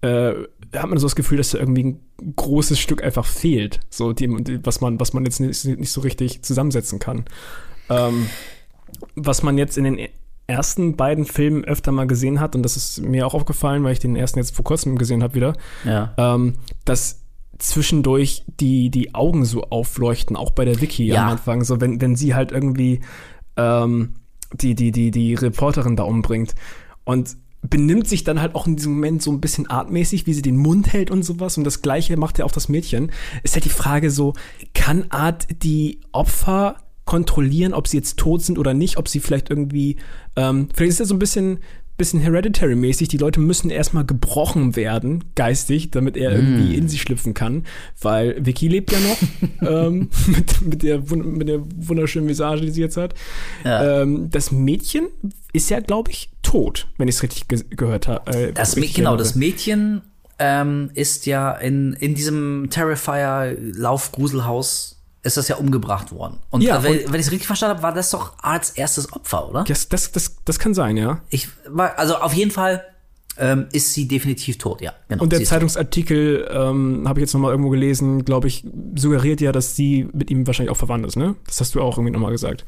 äh, 0.01 0.33
hat 0.75 0.89
man 0.89 0.97
so 0.97 1.07
das 1.07 1.15
Gefühl, 1.15 1.37
dass 1.37 1.51
da 1.51 1.57
irgendwie 1.57 1.85
ein 1.85 2.33
großes 2.35 2.77
Stück 2.77 3.01
einfach 3.01 3.25
fehlt, 3.25 3.79
so 3.89 4.11
die, 4.11 4.29
was 4.63 4.81
man, 4.81 4.99
was 4.99 5.13
man 5.13 5.23
jetzt 5.23 5.39
nicht, 5.39 5.65
nicht 5.65 5.91
so 5.91 6.01
richtig 6.01 6.43
zusammensetzen 6.43 6.99
kann. 6.99 7.23
Ähm, 7.89 8.27
was 9.15 9.41
man 9.41 9.57
jetzt 9.57 9.77
in 9.77 9.85
den 9.85 10.09
ersten 10.49 10.95
beiden 10.95 11.25
Filmen 11.25 11.63
öfter 11.63 11.91
mal 11.91 12.07
gesehen 12.07 12.39
hat, 12.39 12.55
und 12.55 12.63
das 12.63 12.75
ist 12.75 13.01
mir 13.01 13.25
auch 13.27 13.33
aufgefallen, 13.33 13.83
weil 13.83 13.93
ich 13.93 13.99
den 13.99 14.15
ersten 14.15 14.39
jetzt 14.39 14.55
vor 14.55 14.65
kurzem 14.65 14.97
gesehen 14.97 15.23
habe 15.23 15.35
wieder, 15.35 15.53
ja. 15.85 16.13
ähm, 16.17 16.55
dass 16.85 17.21
zwischendurch 17.59 18.45
die, 18.59 18.89
die 18.89 19.13
Augen 19.13 19.45
so 19.45 19.63
aufleuchten, 19.63 20.35
auch 20.35 20.51
bei 20.51 20.65
der 20.65 20.81
Vicky 20.81 21.05
ja. 21.05 21.23
am 21.23 21.31
Anfang, 21.31 21.63
so 21.63 21.79
wenn, 21.79 22.01
wenn 22.01 22.15
sie 22.15 22.33
halt 22.33 22.51
irgendwie 22.51 23.01
ähm, 23.57 24.15
die, 24.53 24.75
die, 24.75 24.91
die, 24.91 25.11
die 25.11 25.35
Reporterin 25.35 25.95
da 25.95 26.03
umbringt. 26.03 26.55
Und 27.03 27.35
benimmt 27.61 28.07
sich 28.07 28.23
dann 28.23 28.41
halt 28.41 28.55
auch 28.55 28.67
in 28.67 28.77
diesem 28.77 28.93
Moment 28.93 29.21
so 29.21 29.31
ein 29.31 29.41
bisschen 29.41 29.69
artmäßig, 29.69 30.25
wie 30.25 30.33
sie 30.33 30.41
den 30.41 30.57
Mund 30.57 30.93
hält 30.93 31.11
und 31.11 31.23
sowas. 31.23 31.57
Und 31.57 31.65
das 31.65 31.81
gleiche 31.81 32.15
macht 32.17 32.39
ja 32.39 32.45
auch 32.45 32.51
das 32.51 32.69
Mädchen. 32.69 33.11
Ist 33.43 33.55
halt 33.55 33.65
die 33.65 33.69
Frage 33.69 34.11
so, 34.11 34.33
kann 34.73 35.05
Art 35.09 35.47
die 35.63 35.99
Opfer 36.11 36.77
kontrollieren, 37.09 37.73
ob 37.73 37.87
sie 37.87 37.97
jetzt 37.97 38.17
tot 38.17 38.43
sind 38.43 38.59
oder 38.59 38.75
nicht, 38.75 38.97
ob 38.97 39.07
sie 39.07 39.19
vielleicht 39.19 39.49
irgendwie, 39.49 39.95
ähm, 40.35 40.69
vielleicht 40.75 40.91
ist 40.91 40.99
das 40.99 41.07
so 41.07 41.15
ein 41.15 41.19
bisschen, 41.19 41.57
bisschen 41.97 42.19
Hereditary-mäßig. 42.19 43.07
Die 43.07 43.17
Leute 43.17 43.39
müssen 43.39 43.71
erstmal 43.71 44.05
gebrochen 44.05 44.75
werden, 44.75 45.23
geistig, 45.33 45.89
damit 45.89 46.15
er 46.15 46.33
irgendwie 46.33 46.75
in 46.75 46.87
sie 46.87 46.99
schlüpfen 46.99 47.33
kann. 47.33 47.65
Weil 47.99 48.45
Vicky 48.45 48.67
lebt 48.67 48.91
ja 48.91 48.99
noch 48.99 49.17
ähm, 49.67 50.09
mit, 50.27 50.61
mit, 50.61 50.83
der, 50.83 50.99
mit 51.15 51.47
der 51.47 51.61
wunderschönen 51.77 52.27
Visage, 52.27 52.61
die 52.61 52.69
sie 52.69 52.81
jetzt 52.81 52.95
hat. 52.95 53.15
Ja. 53.65 54.03
Ähm, 54.03 54.29
das 54.29 54.51
Mädchen 54.51 55.07
ist 55.51 55.71
ja, 55.71 55.79
glaube 55.79 56.11
ich, 56.11 56.29
tot, 56.43 56.89
wenn 56.99 57.07
ich 57.07 57.15
es 57.15 57.23
richtig 57.23 57.47
ge 57.47 57.63
gehört 57.71 58.07
habe. 58.07 58.31
Äh, 58.31 58.53
Das, 58.53 58.75
genau, 58.75 59.17
das 59.17 59.33
Mädchen 59.33 60.03
ähm, 60.37 60.91
ist 60.93 61.25
ja 61.25 61.53
in, 61.53 61.93
in 61.93 62.13
diesem 62.13 62.67
Terrifier-Lauf-Gruselhaus 62.69 64.97
ist 65.23 65.37
das 65.37 65.47
ja 65.47 65.57
umgebracht 65.57 66.11
worden. 66.11 66.37
Und 66.49 66.61
Ja, 66.61 66.81
wenn, 66.83 67.11
wenn 67.11 67.19
ich 67.19 67.25
es 67.27 67.31
richtig 67.31 67.47
verstanden 67.47 67.75
habe, 67.75 67.83
war 67.83 67.93
das 67.93 68.09
doch 68.11 68.33
Arts 68.41 68.71
erstes 68.71 69.11
Opfer, 69.11 69.49
oder? 69.49 69.63
Das, 69.65 69.89
das, 69.89 70.11
das, 70.11 70.37
das 70.45 70.59
kann 70.59 70.73
sein, 70.73 70.95
ja. 70.97 71.21
Ich 71.29 71.49
war, 71.67 71.97
also 71.99 72.15
auf 72.17 72.33
jeden 72.33 72.51
Fall 72.51 72.83
ähm, 73.37 73.67
ist 73.71 73.93
sie 73.93 74.07
definitiv 74.07 74.57
tot, 74.57 74.81
ja. 74.81 74.93
Genau, 75.07 75.23
Und 75.23 75.31
der 75.31 75.43
Zeitungsartikel, 75.43 76.47
ähm, 76.51 77.03
habe 77.07 77.19
ich 77.19 77.23
jetzt 77.23 77.33
nochmal 77.33 77.51
irgendwo 77.51 77.69
gelesen, 77.69 78.25
glaube 78.25 78.47
ich, 78.47 78.65
suggeriert 78.95 79.39
ja, 79.39 79.51
dass 79.51 79.75
sie 79.75 80.09
mit 80.13 80.29
ihm 80.29 80.45
wahrscheinlich 80.45 80.71
auch 80.71 80.77
verwandt 80.77 81.05
ist, 81.05 81.15
ne? 81.15 81.35
Das 81.47 81.59
hast 81.61 81.73
du 81.75 81.81
auch 81.81 81.97
irgendwie 81.97 82.11
nochmal 82.13 82.31
gesagt. 82.31 82.65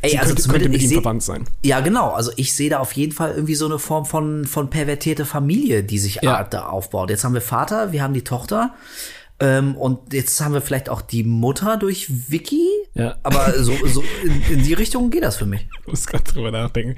Ey, 0.00 0.10
Sie 0.10 0.18
also 0.18 0.34
könnte, 0.34 0.48
könnte 0.50 0.68
mit 0.70 0.82
ihm 0.82 0.88
seh, 0.88 0.94
verwandt 0.94 1.22
sein. 1.22 1.44
ja 1.62 1.80
genau, 1.80 2.10
also 2.10 2.32
ich 2.36 2.54
sehe 2.54 2.70
da 2.70 2.78
auf 2.78 2.92
jeden 2.92 3.12
Fall 3.12 3.32
irgendwie 3.32 3.54
so 3.54 3.66
eine 3.66 3.78
Form 3.78 4.06
von, 4.06 4.46
von 4.46 4.70
pervertierte 4.70 5.24
Familie, 5.26 5.82
die 5.84 5.98
sich 5.98 6.20
Ja. 6.22 6.36
Art 6.38 6.54
da 6.54 6.66
aufbaut. 6.68 7.10
Jetzt 7.10 7.24
haben 7.24 7.34
wir 7.34 7.42
Vater, 7.42 7.92
wir 7.92 8.02
haben 8.02 8.14
die 8.14 8.24
Tochter. 8.24 8.74
Ähm, 9.40 9.76
und 9.76 10.12
jetzt 10.12 10.40
haben 10.40 10.52
wir 10.52 10.60
vielleicht 10.60 10.88
auch 10.88 11.00
die 11.00 11.22
Mutter 11.22 11.76
durch 11.76 12.08
Vicky. 12.30 12.66
Ja. 12.94 13.16
Aber 13.22 13.52
so, 13.62 13.72
so 13.86 14.02
in, 14.24 14.42
in 14.58 14.64
die 14.64 14.74
Richtung 14.74 15.10
geht 15.10 15.22
das 15.22 15.36
für 15.36 15.46
mich. 15.46 15.68
Ich 15.80 15.86
muss 15.86 16.06
gerade 16.08 16.24
drüber 16.24 16.50
nachdenken, 16.50 16.96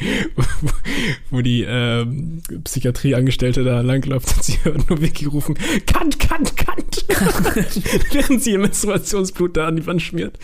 wo, 1.31 1.43
die 1.43 1.67
ähm, 1.69 2.41
Psychiatrieangestellte 2.65 3.63
da 3.63 3.83
langläuft 3.83 4.35
und 4.35 4.43
sie 4.43 4.59
hört 4.63 4.89
nur 4.89 5.03
Vicky 5.03 5.27
rufen, 5.27 5.59
Kant, 5.87 6.19
Kant, 6.19 6.57
Kant, 6.57 7.05
während 8.13 8.43
sie 8.43 8.53
ihr 8.53 8.59
Menstruationsblut 8.59 9.59
da 9.59 9.69
an 9.69 9.77
die 9.77 9.87
Wand 9.87 10.01
schmiert. 10.01 10.39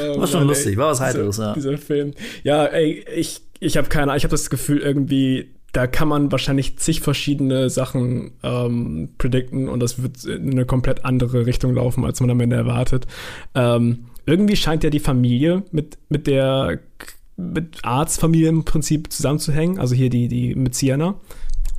Ähm, 0.00 0.20
War 0.20 0.26
schon 0.28 0.46
lustig, 0.46 0.76
war 0.76 0.92
was 0.92 1.00
Heiteres, 1.00 1.38
ja. 1.38 1.52
Dieser 1.54 1.78
Film. 1.78 2.14
Ja, 2.44 2.66
ey, 2.66 3.04
ich, 3.16 3.40
ich 3.58 3.76
habe 3.76 3.88
keine 3.88 4.04
Ahnung, 4.04 4.16
ich 4.18 4.24
habe 4.24 4.30
das 4.30 4.50
Gefühl 4.50 4.78
irgendwie, 4.78 5.50
da 5.72 5.86
kann 5.86 6.08
man 6.08 6.32
wahrscheinlich 6.32 6.78
zig 6.78 7.00
verschiedene 7.00 7.68
Sachen 7.68 8.32
ähm, 8.42 9.10
predikten 9.18 9.68
und 9.68 9.80
das 9.80 10.02
wird 10.02 10.24
in 10.24 10.52
eine 10.52 10.64
komplett 10.64 11.04
andere 11.04 11.46
Richtung 11.46 11.74
laufen, 11.74 12.04
als 12.04 12.20
man 12.20 12.30
am 12.30 12.40
Ende 12.40 12.56
erwartet. 12.56 13.06
Ähm, 13.54 14.06
irgendwie 14.24 14.56
scheint 14.56 14.84
ja 14.84 14.90
die 14.90 15.00
Familie 15.00 15.64
mit, 15.70 15.98
mit 16.08 16.26
der 16.26 16.80
mit 17.36 17.84
Arztfamilie 17.84 18.48
im 18.48 18.64
Prinzip 18.64 19.12
zusammenzuhängen, 19.12 19.78
also 19.78 19.94
hier 19.94 20.10
die, 20.10 20.26
die 20.28 20.54
mit 20.54 20.74
Sienna. 20.74 21.14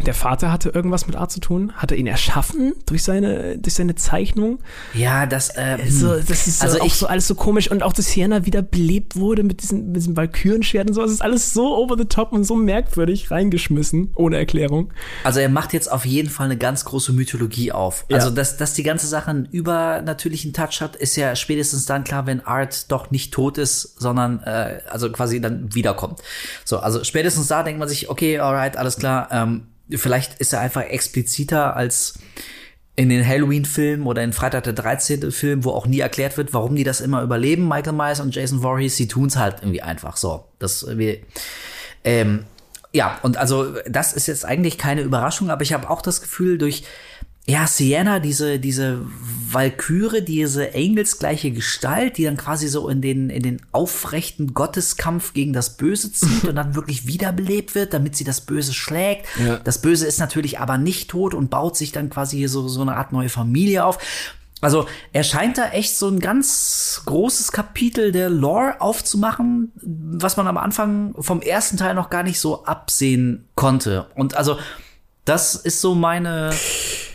Der 0.05 0.13
Vater 0.13 0.51
hatte 0.51 0.69
irgendwas 0.69 1.07
mit 1.07 1.15
Arzt 1.15 1.33
zu 1.33 1.39
tun, 1.41 1.73
hat 1.75 1.91
er 1.91 1.97
ihn 1.97 2.07
erschaffen 2.07 2.73
durch 2.85 3.03
seine, 3.03 3.57
durch 3.57 3.73
seine 3.73 3.95
Zeichnung. 3.95 4.59
Ja, 4.93 5.25
das, 5.25 5.49
äh, 5.55 5.77
So, 5.89 6.15
das 6.19 6.47
ist 6.47 6.61
Also 6.61 6.77
so, 6.77 6.81
auch 6.81 6.85
ich- 6.87 6.93
so 6.93 7.07
alles 7.07 7.27
so 7.27 7.35
komisch 7.35 7.69
und 7.69 7.83
auch, 7.83 7.91
dass 7.93 8.07
Sienna 8.11 8.45
wieder 8.45 8.61
belebt 8.61 9.15
wurde 9.17 9.43
mit 9.43 9.61
diesen, 9.61 9.87
mit 9.87 9.97
diesem 9.97 10.15
Valkyrenschwert 10.15 10.87
und 10.87 10.93
so. 10.93 11.03
Es 11.03 11.11
ist 11.11 11.21
alles 11.21 11.53
so 11.53 11.75
over 11.75 11.97
the 11.97 12.05
top 12.05 12.31
und 12.31 12.43
so 12.45 12.55
merkwürdig 12.55 13.29
reingeschmissen, 13.29 14.11
ohne 14.15 14.37
Erklärung. 14.37 14.91
Also 15.23 15.39
er 15.41 15.49
macht 15.49 15.73
jetzt 15.73 15.91
auf 15.91 16.05
jeden 16.05 16.29
Fall 16.29 16.45
eine 16.45 16.57
ganz 16.57 16.85
große 16.85 17.11
Mythologie 17.13 17.71
auf. 17.71 18.05
Ja. 18.09 18.17
Also 18.17 18.29
dass, 18.29 18.57
dass 18.57 18.73
die 18.73 18.83
ganze 18.83 19.07
Sache 19.07 19.29
einen 19.29 19.45
übernatürlichen 19.45 20.53
Touch 20.53 20.81
hat, 20.81 20.95
ist 20.95 21.15
ja 21.15 21.35
spätestens 21.35 21.85
dann 21.85 22.03
klar, 22.03 22.25
wenn 22.25 22.45
Art 22.45 22.91
doch 22.91 23.11
nicht 23.11 23.33
tot 23.33 23.57
ist, 23.57 23.99
sondern 23.99 24.41
äh, 24.43 24.79
also 24.89 25.11
quasi 25.11 25.41
dann 25.41 25.73
wiederkommt. 25.73 26.21
So, 26.65 26.79
also 26.79 27.03
spätestens 27.03 27.47
da 27.47 27.63
denkt 27.63 27.79
man 27.79 27.87
sich, 27.89 28.09
okay, 28.09 28.39
alright, 28.39 28.77
alles 28.77 28.97
klar. 28.97 29.27
Ähm, 29.31 29.63
vielleicht 29.95 30.39
ist 30.39 30.53
er 30.53 30.61
einfach 30.61 30.83
expliziter 30.83 31.75
als 31.75 32.19
in 32.95 33.09
den 33.09 33.25
Halloween-Filmen 33.25 34.05
oder 34.05 34.23
in 34.23 34.33
Freitag 34.33 34.65
der 34.65 34.73
13. 34.73 35.31
Film, 35.31 35.63
wo 35.63 35.71
auch 35.71 35.87
nie 35.87 35.99
erklärt 35.99 36.35
wird, 36.35 36.53
warum 36.53 36.75
die 36.75 36.83
das 36.83 36.99
immer 36.99 37.21
überleben, 37.23 37.67
Michael 37.67 37.93
Myers 37.93 38.19
und 38.19 38.35
Jason 38.35 38.61
Voorhees, 38.61 38.97
sie 38.97 39.07
tun's 39.07 39.37
halt 39.37 39.57
irgendwie 39.61 39.81
einfach 39.81 40.17
so. 40.17 40.45
Das 40.59 40.85
wir 40.97 41.19
ähm, 42.03 42.45
ja, 42.91 43.19
und 43.21 43.37
also 43.37 43.75
das 43.87 44.13
ist 44.13 44.27
jetzt 44.27 44.45
eigentlich 44.45 44.77
keine 44.77 45.01
Überraschung, 45.01 45.51
aber 45.51 45.61
ich 45.61 45.73
habe 45.73 45.89
auch 45.89 46.01
das 46.01 46.21
Gefühl, 46.21 46.57
durch 46.57 46.83
ja, 47.49 47.65
Sienna, 47.65 48.19
diese, 48.19 48.59
diese 48.59 48.99
Valkyrie, 49.51 50.21
diese 50.21 50.73
engelsgleiche 50.75 51.49
Gestalt, 51.49 52.17
die 52.17 52.25
dann 52.25 52.37
quasi 52.37 52.67
so 52.67 52.87
in 52.89 53.01
den, 53.01 53.31
in 53.31 53.41
den 53.41 53.59
aufrechten 53.71 54.53
Gotteskampf 54.53 55.33
gegen 55.33 55.51
das 55.51 55.75
Böse 55.75 56.13
zieht 56.13 56.43
und 56.43 56.55
dann 56.55 56.75
wirklich 56.75 57.07
wiederbelebt 57.07 57.73
wird, 57.73 57.93
damit 57.93 58.15
sie 58.15 58.23
das 58.23 58.41
Böse 58.41 58.73
schlägt. 58.73 59.25
Ja. 59.43 59.57
Das 59.57 59.81
Böse 59.81 60.05
ist 60.05 60.19
natürlich 60.19 60.59
aber 60.59 60.77
nicht 60.77 61.09
tot 61.09 61.33
und 61.33 61.49
baut 61.49 61.75
sich 61.75 61.91
dann 61.91 62.11
quasi 62.11 62.37
hier 62.37 62.49
so, 62.49 62.67
so 62.67 62.81
eine 62.81 62.95
Art 62.95 63.11
neue 63.13 63.29
Familie 63.29 63.83
auf. 63.83 63.97
Also 64.61 64.85
er 65.11 65.23
scheint 65.23 65.57
da 65.57 65.69
echt 65.69 65.97
so 65.97 66.07
ein 66.07 66.19
ganz 66.19 67.01
großes 67.05 67.51
Kapitel 67.51 68.11
der 68.11 68.29
Lore 68.29 68.79
aufzumachen, 68.79 69.71
was 69.81 70.37
man 70.37 70.47
am 70.47 70.57
Anfang 70.57 71.15
vom 71.17 71.41
ersten 71.41 71.77
Teil 71.77 71.95
noch 71.95 72.11
gar 72.11 72.21
nicht 72.21 72.39
so 72.39 72.65
absehen 72.65 73.47
konnte. 73.55 74.05
Und 74.13 74.35
also 74.35 74.59
das 75.25 75.55
ist 75.55 75.81
so 75.81 75.95
meine 75.95 76.51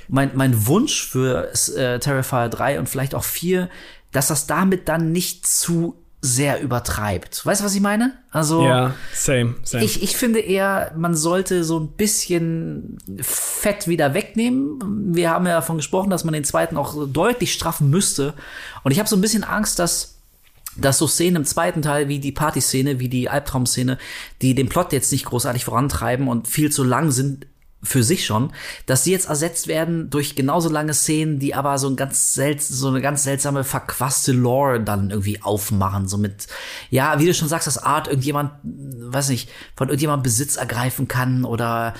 mein, 0.09 0.31
mein 0.35 0.67
Wunsch 0.67 1.07
für 1.07 1.53
äh, 1.77 1.99
Terrifier 1.99 2.49
3 2.49 2.79
und 2.79 2.89
vielleicht 2.89 3.15
auch 3.15 3.25
4, 3.25 3.69
dass 4.13 4.29
das 4.29 4.47
damit 4.47 4.89
dann 4.89 5.13
nicht 5.13 5.47
zu 5.47 5.97
sehr 6.21 6.63
übertreibt. 6.63 7.45
Weißt 7.45 7.61
du, 7.61 7.67
was 7.67 7.75
ich 7.75 7.83
meine? 7.83 8.15
Also 8.31 8.65
Ja, 8.65 8.95
same, 9.13 9.57
same. 9.63 9.85
ich, 9.85 10.03
ich 10.03 10.17
finde 10.17 10.41
eher, 10.41 10.93
man 10.97 11.15
sollte 11.15 11.65
so 11.65 11.79
ein 11.79 11.89
bisschen 11.89 12.97
Fett 13.21 13.89
wieder 13.89 14.15
wegnehmen. 14.15 15.15
Wir 15.15 15.29
haben 15.29 15.47
ja 15.47 15.53
davon 15.53 15.77
gesprochen, 15.77 16.09
dass 16.09 16.25
man 16.25 16.33
den 16.33 16.45
zweiten 16.45 16.79
auch 16.79 16.97
deutlich 17.09 17.53
straffen 17.53 17.91
müsste. 17.91 18.33
Und 18.85 18.93
ich 18.93 18.99
habe 18.99 19.09
so 19.09 19.17
ein 19.17 19.21
bisschen 19.21 19.45
Angst, 19.45 19.79
dass 19.79 20.13
dass 20.77 20.99
so 20.99 21.07
Szenen 21.07 21.37
im 21.37 21.45
zweiten 21.45 21.83
Teil 21.83 22.09
wie 22.09 22.19
die 22.19 22.33
Partyszene, 22.33 22.99
wie 22.99 23.09
die 23.09 23.29
Albtraumszene, 23.29 23.97
die 24.43 24.57
den 24.57 24.69
Plot 24.69 24.93
jetzt 24.93 25.13
nicht 25.13 25.25
großartig 25.25 25.65
vorantreiben 25.65 26.27
und 26.27 26.49
viel 26.49 26.73
zu 26.73 26.83
lang 26.83 27.13
sind 27.13 27.47
für 27.85 28.03
sich 28.03 28.26
schon, 28.26 28.53
dass 28.87 29.05
sie 29.05 29.12
jetzt 29.12 29.28
ersetzt 29.28 29.68
werden 29.68 30.11
durch 30.11 30.35
genauso 30.35 30.68
lange 30.68 30.95
Szenen, 30.95 31.39
die 31.39 31.55
aber 31.55 31.78
so 31.78 31.89
ein 31.89 31.97
ganz 31.97 32.35
selts 32.35 32.68
so 32.68 32.89
eine 32.89 33.01
ganz 33.01 33.22
seltsame 33.22 33.62
verquaste 33.64 34.32
Lore 34.32 34.80
dann 34.80 35.11
irgendwie 35.11 35.43
aufmachen, 35.43 36.09
so 36.09 36.18
mit 36.18 36.47
ja, 36.91 37.18
wie 37.20 37.26
du 37.26 37.35
schon 37.35 37.49
sagst, 37.49 37.66
dass 37.66 37.78
Art 37.78 38.09
irgendjemand, 38.09 38.53
weiß 38.62 39.28
nicht, 39.28 39.51
von 39.76 39.89
irgendjemand 39.89 40.22
Besitz 40.22 40.57
ergreifen 40.57 41.09
kann 41.09 41.45
oder 41.45 41.95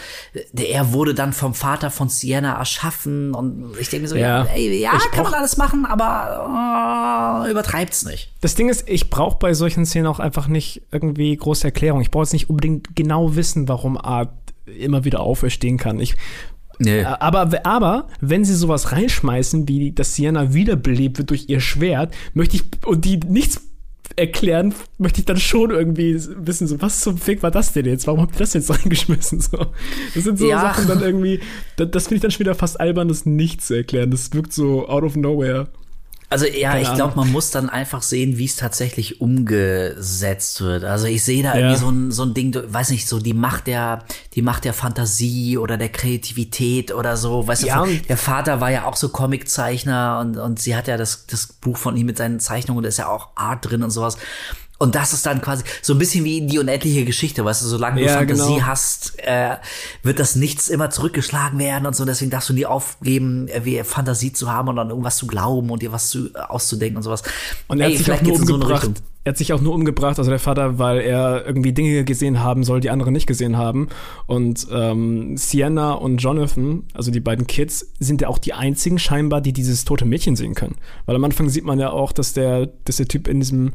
der 0.53 0.71
er 0.71 0.93
wurde 0.93 1.15
dann 1.15 1.33
vom 1.33 1.55
Vater 1.55 1.91
von 1.91 2.09
Sienna 2.09 2.55
erschaffen 2.59 3.35
und 3.35 3.77
ich 3.79 3.89
denke 3.91 4.03
mir 4.03 4.09
so, 4.09 4.17
Ja. 4.17 4.45
ja, 4.45 4.51
ey, 4.55 4.81
ja 4.81 4.99
kann 5.13 5.25
man 5.25 5.35
alles 5.35 5.57
machen, 5.57 5.87
aber 5.87 7.45
äh, 7.47 7.51
übertreibt's 7.51 8.05
nicht. 8.05 8.33
Das 8.41 8.55
Ding 8.55 8.69
ist, 8.69 8.89
ich 8.89 9.11
brauche 9.11 9.39
bei 9.39 9.55
solchen 9.55 9.87
Szenen 9.87 10.07
auch 10.07 10.19
einfach 10.19 10.49
nicht 10.49 10.83
irgendwie 10.91 11.37
große 11.37 11.65
Erklärung. 11.65 12.01
Ich 12.01 12.11
brauche 12.11 12.25
jetzt 12.25 12.33
nicht 12.33 12.51
unbedingt 12.51 12.97
genau 12.97 13.37
wissen, 13.37 13.69
warum 13.69 13.97
Art 13.97 14.31
immer 14.67 15.05
wieder 15.05 15.21
auferstehen 15.21 15.77
kann. 15.79 16.01
Ich, 16.01 16.15
Nee. 16.81 17.05
aber, 17.05 17.65
aber 17.65 18.09
wenn 18.21 18.45
sie 18.45 18.55
sowas 18.55 18.91
reinschmeißen, 18.91 19.69
wie 19.69 19.93
dass 19.93 20.17
Sienna 20.17 20.55
wiederbelebt 20.55 21.19
wird 21.19 21.31
durch 21.31 21.49
ihr 21.49 21.61
Schwert, 21.61 22.13
möchte 22.33 22.57
ich 22.57 22.65
und 22.85 23.05
die 23.05 23.19
nichts 23.19 23.61
erklären, 24.17 24.75
möchte 24.99 25.21
ich 25.21 25.25
dann 25.25 25.39
schon 25.39 25.71
irgendwie 25.71 26.15
wissen, 26.37 26.67
so 26.67 26.81
was 26.81 27.01
zum 27.01 27.17
Fick 27.17 27.43
war 27.43 27.51
das 27.51 27.73
denn 27.73 27.87
jetzt? 27.87 28.07
Warum 28.07 28.21
habt 28.21 28.35
ihr 28.35 28.41
das 28.41 28.55
jetzt 28.55 28.71
reingeschmissen? 28.77 29.41
So, 29.41 29.67
das 30.15 30.25
sind 30.25 30.39
so 30.39 30.49
Ja. 30.49 30.61
Sachen 30.61 30.89
dann 30.89 31.01
irgendwie, 31.01 31.41
das, 31.77 31.91
das 31.91 32.05
finde 32.05 32.17
ich 32.17 32.23
dann 32.23 32.31
schon 32.31 32.41
wieder 32.41 32.55
fast 32.55 32.81
albern, 32.81 33.09
das 33.09 33.25
nicht 33.27 33.63
zu 33.63 33.75
erklären. 33.75 34.11
Das 34.11 34.33
wirkt 34.33 34.53
so 34.53 34.89
out 34.89 35.05
of 35.05 35.17
nowhere. 35.17 35.69
Also 36.35 36.47
ja, 36.47 36.77
ich 36.79 36.93
glaube, 36.95 37.15
man 37.15 37.31
muss 37.31 37.53
dann 37.53 37.71
einfach 37.71 38.03
sehen, 38.03 38.39
wie 38.39 38.47
es 38.47 38.57
tatsächlich 38.57 39.21
umgesetzt 39.21 40.61
wird. 40.63 40.83
Also 40.83 41.07
ich 41.07 41.23
sehe 41.23 41.45
da 41.45 41.51
Ja. 41.51 41.61
irgendwie 41.61 41.77
so 41.77 41.89
ein, 41.91 42.11
so 42.11 42.25
ein 42.25 42.35
Ding, 42.35 42.53
weiß 42.67 42.91
nicht, 42.91 43.07
so 43.07 43.21
die 43.21 43.35
Macht 43.35 43.69
der, 43.69 44.05
die 44.35 44.43
Macht 44.43 44.65
der 44.65 44.73
Fantasie 44.75 45.59
oder 45.59 45.77
der 45.77 45.91
Kreativität 45.91 46.93
oder 46.93 47.17
so. 47.17 47.47
Weißt 47.47 47.63
Ja, 47.63 47.85
du, 47.85 47.93
der 48.09 48.17
Vater 48.17 48.61
war 48.61 48.73
ja 48.73 48.85
auch 48.85 48.97
so 48.97 49.11
Comiczeichner 49.11 50.19
und, 50.21 50.37
und 50.37 50.59
sie 50.59 50.75
hat 50.75 50.89
ja 50.89 50.97
das, 50.97 51.27
das 51.29 51.47
Buch 51.47 51.77
von 51.77 51.97
ihm 51.97 52.07
mit 52.07 52.19
seinen 52.19 52.41
Zeichnungen, 52.41 52.83
da 52.83 52.89
ist 52.89 52.99
ja 52.99 53.07
auch 53.07 53.29
Art 53.37 53.71
drin 53.71 53.85
und 53.85 53.93
sowas. 53.93 54.19
Und 54.79 54.97
das 54.97 55.13
ist 55.13 55.25
dann 55.25 55.41
quasi 55.41 55.63
so 55.83 55.93
ein 55.95 55.99
bisschen 55.99 56.25
wie 56.25 56.41
die 56.47 56.59
unendliche 56.59 57.05
Geschichte, 57.05 57.45
weißt 57.45 57.63
du, 57.63 57.67
solange 57.67 58.01
du 58.01 58.07
Ja, 58.07 58.19
Fantasie 58.19 58.55
genau. 58.55 58.67
hast, 58.67 59.15
äh, 59.19 59.57
wird 60.03 60.19
das 60.19 60.35
nichts 60.35 60.69
immer 60.69 60.91
zurückgeschlagen 60.91 61.59
werden 61.61 61.87
und 61.87 61.95
so. 61.95 62.05
Deswegen 62.05 62.31
darfst 62.31 62.49
du 62.49 62.55
nie 62.55 62.67
aufgeben, 62.67 63.49
wie 63.63 63.83
Fantasie 63.85 64.33
zu 64.33 64.53
haben 64.53 64.69
und 64.69 64.79
an 64.79 64.91
irgendwas 64.91 65.17
zu 65.17 65.29
glauben 65.29 65.71
und 65.71 65.81
dir 65.83 65.93
was 65.93 66.09
zu, 66.09 66.27
äh, 66.35 66.39
auszudenken 66.39 66.97
und 66.97 67.03
sowas. 67.05 67.23
Und 67.69 67.81
er 67.81 67.87
Ey, 67.87 67.97
hat 67.97 68.05
sich 68.05 68.13
auch 68.13 68.23
nur 68.23 68.37
so 68.37 68.55
umgebracht. 68.55 68.83
Richtung. 68.83 68.95
er 69.23 69.31
hat 69.31 69.39
sich 69.39 69.53
auch 69.53 69.61
nur 69.61 69.75
umgebracht, 69.75 70.19
also 70.19 70.29
der 70.29 70.41
Vater, 70.41 70.77
weil 70.79 70.99
er 70.99 71.47
irgendwie 71.47 71.73
Dinge 71.73 72.05
gesehen 72.05 72.41
haben 72.41 72.65
soll, 72.65 72.81
die 72.81 72.91
andere 72.91 73.13
nicht 73.13 73.29
gesehen 73.29 73.57
haben. 73.57 73.89
Und 74.27 74.67
ähm, 74.73 75.37
Sienna 75.37 75.93
und 75.93 76.19
Jonathan, 76.19 76.83
also 76.95 77.13
die 77.13 77.21
beiden 77.21 77.47
Kids, 77.47 77.93
sind 78.01 78.21
ja 78.23 78.29
auch 78.29 78.39
die 78.39 78.55
einzigen 78.55 78.99
scheinbar, 78.99 79.41
die 79.41 79.53
dieses 79.53 79.85
tote 79.85 80.05
Mädchen 80.05 80.35
sehen 80.35 80.55
können. 80.55 80.75
Weil 81.07 81.15
am 81.15 81.23
Anfang 81.23 81.49
sieht 81.49 81.65
man 81.65 81.79
ja 81.79 81.91
auch, 81.91 82.11
dass 82.11 82.33
der, 82.33 82.67
dass 82.85 82.97
der 82.97 83.07
Typ 83.07 83.29
in 83.29 83.39
diesem 83.39 83.73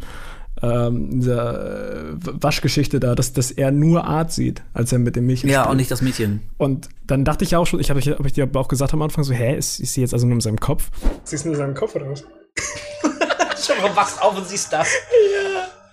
ähm, 0.62 1.20
dieser 1.22 2.10
äh, 2.10 2.14
Waschgeschichte 2.20 2.99
da, 2.99 3.16
dass, 3.16 3.34
dass 3.34 3.51
er 3.51 3.72
nur 3.72 4.03
Art 4.05 4.32
sieht, 4.32 4.62
als 4.74 4.91
er 4.91 4.99
mit 4.99 5.16
dem 5.16 5.26
Mädchen 5.26 5.49
Ja, 5.49 5.62
spielt. 5.62 5.72
und 5.72 5.78
nicht 5.78 5.91
das 5.91 6.01
Mädchen. 6.01 6.41
Und 6.57 6.89
dann 7.07 7.26
dachte 7.26 7.43
ich 7.43 7.55
auch 7.55 7.66
schon, 7.66 7.80
ich 7.80 7.89
habe 7.89 8.01
hab 8.01 8.26
ich 8.26 8.34
dir 8.34 8.43
aber 8.43 8.60
auch 8.60 8.68
gesagt 8.68 8.93
am 8.93 9.01
Anfang 9.01 9.24
so, 9.24 9.34
hä, 9.34 9.55
ist, 9.57 9.80
ist 9.80 9.93
sie 9.93 10.01
jetzt 10.01 10.14
also 10.14 10.26
nur 10.28 10.36
in 10.36 10.41
seinem 10.41 10.60
Kopf? 10.60 10.89
Siehst 11.24 11.45
du 11.45 11.49
nur 11.49 11.55
in 11.55 11.60
seinem 11.62 11.76
Kopf 11.76 11.95
oder 11.95 12.10
was? 12.10 12.22
Schon 13.66 13.82
mal 13.82 13.95
wachst 13.95 14.22
auf 14.22 14.38
und 14.38 14.47
siehst 14.47 14.72
das. 14.74 14.88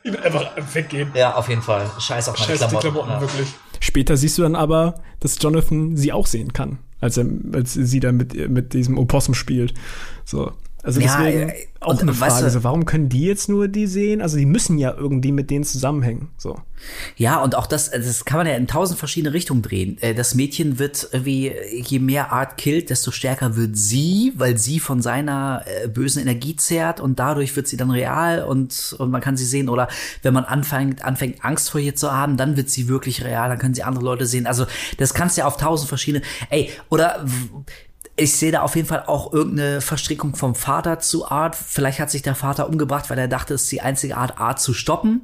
Ich 0.03 0.13
will 0.13 0.21
einfach 0.21 0.53
weggehen. 0.75 1.11
Ja, 1.15 1.35
auf 1.35 1.49
jeden 1.49 1.63
Fall. 1.63 1.91
Scheiß 1.99 2.29
auf 2.29 2.39
meine 2.39 2.47
Scheiß 2.47 2.61
die 2.61 2.77
Klamotten. 2.77 2.81
Klamotten, 2.81 3.11
ja. 3.11 3.21
wirklich. 3.21 3.49
Später 3.81 4.17
siehst 4.17 4.39
du 4.39 4.43
dann 4.43 4.55
aber, 4.55 4.95
dass 5.21 5.37
Jonathan 5.41 5.97
sie 5.97 6.13
auch 6.13 6.27
sehen 6.27 6.53
kann, 6.53 6.79
als, 7.01 7.17
er, 7.17 7.27
als 7.53 7.75
sie 7.75 8.01
dann 8.01 8.17
mit, 8.17 8.35
mit 8.49 8.73
diesem 8.73 8.99
Opossum 8.99 9.35
spielt. 9.35 9.75
So. 10.25 10.53
Also 10.87 11.01
deswegen 11.01 11.49
äh, 11.49 11.55
auch 11.81 12.01
eine 12.01 12.19
weißt 12.19 12.37
Frage, 12.37 12.45
du- 12.47 12.51
so, 12.53 12.65
warum 12.65 12.85
können 12.85 13.09
die 13.09 13.25
jetzt 13.25 13.49
nur 13.49 13.67
die 13.69 13.87
sehen? 13.89 14.23
Also 14.23 14.37
die 14.37 14.47
müssen 14.47 14.79
ja 14.79 14.95
irgendwie 14.97 15.33
mit 15.33 15.51
denen 15.51 15.65
zusammenhängen. 15.65 16.29
So. 16.39 16.61
Ja, 17.17 17.43
und 17.43 17.57
auch 17.57 17.67
das, 17.67 17.91
das 17.91 18.25
kann 18.25 18.39
man 18.39 18.47
ja 18.47 18.55
in 18.55 18.67
tausend 18.69 18.99
verschiedene 18.99 19.35
Richtungen 19.35 19.63
drehen. 19.63 19.99
Äh, 20.01 20.15
Das 20.15 20.35
Mädchen 20.37 20.79
wird 20.79 21.09
irgendwie, 21.11 21.53
je 21.83 21.99
mehr 21.99 22.33
Art 22.33 22.57
killt, 22.57 22.91
desto 22.91 23.11
stärker 23.11 23.57
wird 23.57 23.77
sie, 23.77 24.33
weil 24.37 24.59
sie 24.59 24.79
von 24.79 25.03
seiner 25.03 25.65
äh, 25.83 25.89
bösen 25.89 26.23
Energie 26.23 26.55
zehrt 26.55 27.01
und 27.01 27.19
dadurch 27.19 27.57
wird 27.57 27.67
sie 27.67 27.77
dann 27.77 27.91
real 27.91 28.45
und, 28.45 28.95
und 28.99 29.11
man 29.11 29.21
kann 29.21 29.37
sie 29.37 29.45
sehen. 29.47 29.69
Oder 29.69 29.89
wenn 30.23 30.35
man 30.35 30.45
anfängt, 30.45 31.05
anfängt, 31.05 31.45
Angst 31.45 31.71
vor 31.71 31.81
ihr 31.81 31.97
zu 31.97 32.13
haben, 32.13 32.37
dann 32.37 32.57
wird 32.57 32.71
sie 32.71 32.87
wirklich 32.89 33.25
real, 33.25 33.49
dann 33.49 33.59
können 33.59 33.75
sie 33.75 33.83
andere 33.83 34.05
Leute 34.05 34.27
sehen. 34.27 34.47
Also 34.47 34.67
das 34.99 35.15
kannst 35.15 35.37
du 35.37 35.41
ja 35.41 35.47
auf 35.49 35.57
tausend 35.57 35.89
verschiedene, 35.89 36.23
ey, 36.51 36.71
oder 36.91 37.25
ich 38.17 38.37
sehe 38.37 38.51
da 38.53 38.63
auf 38.63 38.77
jeden 38.77 38.89
Fall 38.89 39.05
auch 39.07 39.33
irgendeine 39.33 39.81
Verstrickung 39.81 40.35
vom 40.35 40.55
Vater 40.55 40.99
zu 41.01 41.29
Art. 41.31 41.55
Vielleicht 41.55 42.01
hat 42.01 42.11
sich 42.11 42.23
der 42.23 42.35
Vater 42.35 42.69
umgebracht, 42.69 43.11
weil 43.11 43.19
er 43.19 43.29
dachte, 43.29 43.55
es 43.55 43.65
ist 43.65 43.73
die 43.73 43.83
einzige 43.83 44.17
Art, 44.17 44.39
Art 44.39 44.61
zu 44.61 44.73
stoppen. 44.75 45.23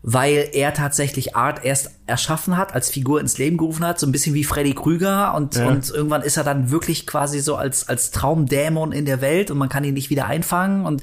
Weil 0.00 0.50
er 0.52 0.72
tatsächlich 0.74 1.34
Art 1.34 1.64
erst 1.64 1.90
erschaffen 2.06 2.56
hat, 2.56 2.72
als 2.72 2.88
Figur 2.88 3.20
ins 3.20 3.36
Leben 3.36 3.56
gerufen 3.56 3.84
hat, 3.84 3.98
so 3.98 4.06
ein 4.06 4.12
bisschen 4.12 4.32
wie 4.32 4.44
Freddy 4.44 4.72
Krüger 4.72 5.34
und, 5.34 5.56
Ja. 5.56 5.66
und 5.66 5.90
irgendwann 5.90 6.22
ist 6.22 6.36
er 6.36 6.44
dann 6.44 6.70
wirklich 6.70 7.04
quasi 7.04 7.40
so 7.40 7.56
als, 7.56 7.88
als 7.88 8.12
Traumdämon 8.12 8.92
in 8.92 9.06
der 9.06 9.20
Welt 9.20 9.50
und 9.50 9.58
man 9.58 9.68
kann 9.68 9.82
ihn 9.82 9.94
nicht 9.94 10.08
wieder 10.08 10.26
einfangen 10.26 10.86
und 10.86 11.02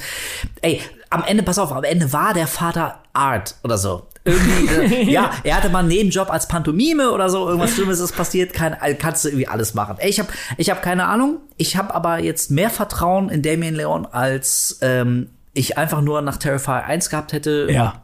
ey, 0.61 0.79
am 1.09 1.25
Ende, 1.25 1.43
pass 1.43 1.59
auf, 1.59 1.73
am 1.73 1.83
Ende 1.83 2.13
war 2.13 2.33
der 2.33 2.47
Vater 2.47 2.99
Art 3.11 3.55
oder 3.65 3.77
so. 3.77 4.07
Irgendwie, 4.25 5.03
äh, 5.03 5.03
ja, 5.11 5.31
er 5.43 5.55
hatte 5.57 5.69
mal 5.69 5.79
einen 5.79 5.87
Nebenjob 5.89 6.29
als 6.31 6.47
Pantomime 6.47 7.11
oder 7.11 7.29
so, 7.29 7.47
irgendwas 7.47 7.73
Schlimmes 7.75 7.99
ist 7.99 8.15
passiert, 8.15 8.53
kein, 8.53 8.75
kannst 8.97 9.23
du 9.23 9.29
irgendwie 9.29 9.47
alles 9.47 9.73
machen. 9.75 9.97
Ey, 9.99 10.09
ich 10.09 10.19
habe 10.19 10.29
ich 10.57 10.69
hab 10.71 10.81
keine 10.81 11.05
Ahnung, 11.07 11.37
ich 11.57 11.77
habe 11.77 11.93
aber 11.93 12.19
jetzt 12.19 12.49
mehr 12.51 12.69
Vertrauen 12.71 13.29
in 13.29 13.41
Damien 13.43 13.75
Leon, 13.75 14.05
als 14.05 14.79
ähm, 14.81 15.29
ich 15.53 15.77
einfach 15.77 16.01
nur 16.01 16.21
nach 16.21 16.37
Terrifier 16.37 16.83
1 16.85 17.09
gehabt 17.09 17.33
hätte, 17.33 17.67
Ja. 17.69 18.01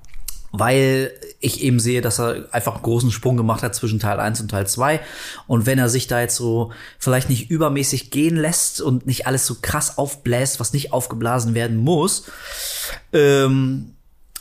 weil 0.52 1.12
ich 1.40 1.64
eben 1.64 1.80
sehe, 1.80 2.02
dass 2.02 2.20
er 2.20 2.46
einfach 2.52 2.76
einen 2.76 2.84
großen 2.84 3.10
Sprung 3.12 3.36
gemacht 3.36 3.64
hat 3.64 3.74
zwischen 3.74 4.00
Teil 4.00 4.20
1 4.20 4.42
und 4.42 4.50
Teil 4.52 4.68
2. 4.68 5.00
Und 5.48 5.66
wenn 5.66 5.80
er 5.80 5.90
sich 5.90 6.06
da 6.08 6.22
jetzt 6.22 6.36
so 6.36 6.72
vielleicht 7.00 7.30
nicht 7.32 7.50
übermäßig 7.50 8.12
gehen 8.12 8.36
lässt 8.36 8.80
und 8.80 9.08
nicht 9.08 9.26
alles 9.26 9.48
so 9.48 9.56
krass 9.60 9.98
aufbläst, 9.98 10.60
was 10.60 10.72
nicht 10.72 10.94
aufgeblasen 10.94 11.56
werden 11.56 11.78
muss, 11.78 12.26
ähm, 13.12 13.96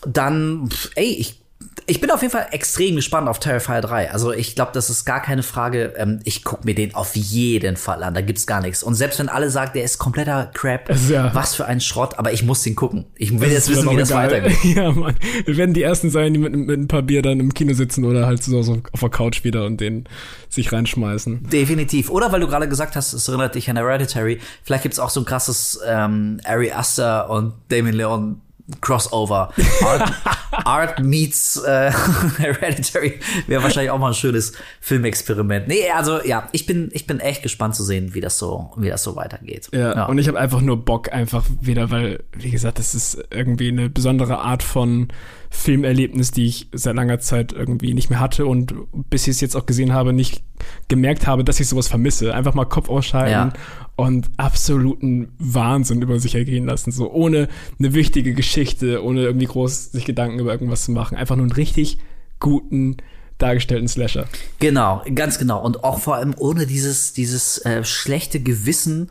dann, 0.06 0.68
ey, 0.94 1.06
ich 1.18 1.39
ich 1.86 2.00
bin 2.00 2.10
auf 2.10 2.22
jeden 2.22 2.30
Fall 2.32 2.46
extrem 2.52 2.94
gespannt 2.96 3.28
auf 3.28 3.38
Terrifier 3.40 3.80
3. 3.80 4.12
Also 4.12 4.32
ich 4.32 4.54
glaube, 4.54 4.70
das 4.72 4.90
ist 4.90 5.04
gar 5.04 5.20
keine 5.20 5.42
Frage. 5.42 5.92
Ähm, 5.96 6.20
ich 6.24 6.44
guck 6.44 6.64
mir 6.64 6.74
den 6.74 6.94
auf 6.94 7.16
jeden 7.16 7.76
Fall 7.76 8.02
an. 8.02 8.14
Da 8.14 8.20
gibt's 8.20 8.46
gar 8.46 8.60
nichts. 8.60 8.82
Und 8.82 8.94
selbst 8.94 9.18
wenn 9.18 9.28
alle 9.28 9.50
sagen, 9.50 9.72
der 9.74 9.82
ist 9.84 9.98
kompletter 9.98 10.50
Crap, 10.54 10.88
ist 10.88 11.10
ja- 11.10 11.34
was 11.34 11.54
für 11.56 11.66
ein 11.66 11.80
Schrott, 11.80 12.18
aber 12.18 12.32
ich 12.32 12.44
muss 12.44 12.62
den 12.62 12.76
gucken. 12.76 13.06
Ich 13.16 13.38
will 13.40 13.50
jetzt 13.50 13.68
wissen, 13.68 13.90
wie 13.90 13.96
das 13.96 14.10
egal. 14.10 14.26
weitergeht. 14.30 14.56
Ja, 14.76 14.92
Mann. 14.92 15.16
Wir 15.44 15.56
werden 15.56 15.74
die 15.74 15.82
ersten 15.82 16.10
sein, 16.10 16.32
die 16.32 16.38
mit, 16.38 16.54
mit 16.54 16.78
ein 16.78 16.86
paar 16.88 17.02
Bier 17.02 17.22
dann 17.22 17.40
im 17.40 17.52
Kino 17.52 17.74
sitzen 17.74 18.04
oder 18.04 18.26
halt 18.26 18.42
so, 18.42 18.62
so 18.62 18.80
auf 18.92 19.00
der 19.00 19.10
Couch 19.10 19.42
wieder 19.42 19.64
und 19.66 19.80
den 19.80 20.04
sich 20.48 20.72
reinschmeißen. 20.72 21.48
Definitiv. 21.50 22.08
Oder 22.10 22.30
weil 22.30 22.40
du 22.40 22.46
gerade 22.46 22.68
gesagt 22.68 22.94
hast, 22.94 23.12
es 23.12 23.26
erinnert 23.28 23.54
dich 23.56 23.68
an 23.68 23.76
Hereditary. 23.76 24.38
Vielleicht 24.62 24.84
gibt's 24.84 24.98
auch 25.00 25.10
so 25.10 25.20
ein 25.20 25.26
krasses 25.26 25.80
ähm, 25.86 26.40
Ari 26.44 26.70
Aster 26.72 27.28
und 27.30 27.52
Damien 27.68 27.96
Leon 27.96 28.40
Crossover. 28.80 29.52
Art, 29.84 30.12
Art 30.64 31.00
meets 31.00 31.56
äh, 31.56 31.92
Hereditary 32.38 33.20
wäre 33.46 33.62
wahrscheinlich 33.62 33.90
auch 33.90 33.98
mal 33.98 34.08
ein 34.08 34.14
schönes 34.14 34.52
Filmexperiment. 34.80 35.68
Nee, 35.68 35.90
also 35.94 36.22
ja, 36.24 36.48
ich 36.52 36.66
bin 36.66 36.90
ich 36.92 37.06
bin 37.06 37.20
echt 37.20 37.42
gespannt 37.42 37.74
zu 37.74 37.84
sehen, 37.84 38.14
wie 38.14 38.20
das 38.20 38.38
so 38.38 38.70
wie 38.76 38.88
das 38.88 39.02
so 39.02 39.16
weitergeht. 39.16 39.68
Ja, 39.72 40.06
und 40.06 40.18
ich 40.18 40.28
habe 40.28 40.38
einfach 40.38 40.60
nur 40.60 40.84
Bock, 40.84 41.12
einfach 41.12 41.44
wieder, 41.60 41.90
weil, 41.90 42.22
wie 42.32 42.50
gesagt, 42.50 42.78
das 42.78 42.94
ist 42.94 43.24
irgendwie 43.30 43.68
eine 43.68 43.88
besondere 43.88 44.38
Art 44.38 44.62
von 44.62 45.08
Filmerlebnis, 45.50 46.30
die 46.30 46.46
ich 46.46 46.68
seit 46.72 46.94
langer 46.94 47.18
Zeit 47.18 47.52
irgendwie 47.52 47.92
nicht 47.92 48.08
mehr 48.08 48.20
hatte 48.20 48.46
und 48.46 48.72
bis 48.92 49.22
ich 49.22 49.34
es 49.34 49.40
jetzt 49.40 49.56
auch 49.56 49.66
gesehen 49.66 49.92
habe, 49.92 50.12
nicht 50.12 50.42
gemerkt 50.88 51.26
habe, 51.26 51.42
dass 51.42 51.58
ich 51.58 51.68
sowas 51.68 51.88
vermisse. 51.88 52.34
Einfach 52.34 52.54
mal 52.54 52.64
Kopf 52.64 52.88
ausschalten 52.88 53.32
Ja. 53.32 53.52
Und 54.00 54.30
absoluten 54.38 55.32
Wahnsinn 55.38 56.00
über 56.00 56.18
sich 56.18 56.34
ergehen 56.34 56.66
lassen. 56.66 56.90
So 56.90 57.10
ohne 57.12 57.48
eine 57.78 57.92
wichtige 57.92 58.34
Geschichte, 58.34 59.04
ohne 59.04 59.22
irgendwie 59.22 59.46
groß 59.46 59.92
sich 59.92 60.04
Gedanken 60.04 60.38
über 60.38 60.52
irgendwas 60.52 60.84
zu 60.84 60.92
machen. 60.92 61.16
Einfach 61.16 61.36
nur 61.36 61.44
einen 61.44 61.52
richtig 61.52 61.98
guten 62.38 62.96
dargestellten 63.38 63.88
Slasher. 63.88 64.26
Genau, 64.58 65.02
ganz 65.14 65.38
genau. 65.38 65.62
Und 65.62 65.84
auch 65.84 65.98
vor 65.98 66.16
allem 66.16 66.34
ohne 66.38 66.66
dieses, 66.66 67.12
dieses 67.12 67.58
äh, 67.64 67.84
schlechte 67.84 68.40
Gewissen, 68.40 69.10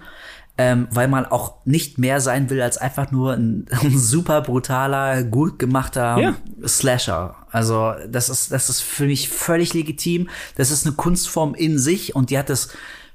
ähm, 0.57 0.87
weil 0.91 1.07
man 1.07 1.25
auch 1.25 1.53
nicht 1.65 1.99
mehr 1.99 2.19
sein 2.19 2.49
will 2.49 2.61
als 2.61 2.77
einfach 2.77 3.11
nur 3.11 3.33
ein, 3.33 3.65
ein 3.81 3.97
super 3.97 4.41
brutaler, 4.41 5.23
gut 5.23 5.59
gemachter 5.59 6.17
Ja. 6.19 6.35
Slasher. 6.67 7.35
Also 7.51 7.93
das 8.09 8.29
ist, 8.29 8.51
das 8.51 8.69
ist 8.69 8.81
für 8.81 9.05
mich 9.05 9.29
völlig 9.29 9.73
legitim. 9.73 10.29
Das 10.55 10.71
ist 10.71 10.85
eine 10.85 10.95
Kunstform 10.95 11.53
in 11.55 11.79
sich 11.79 12.15
und 12.15 12.29
die 12.29 12.37
hat 12.37 12.49
das 12.49 12.69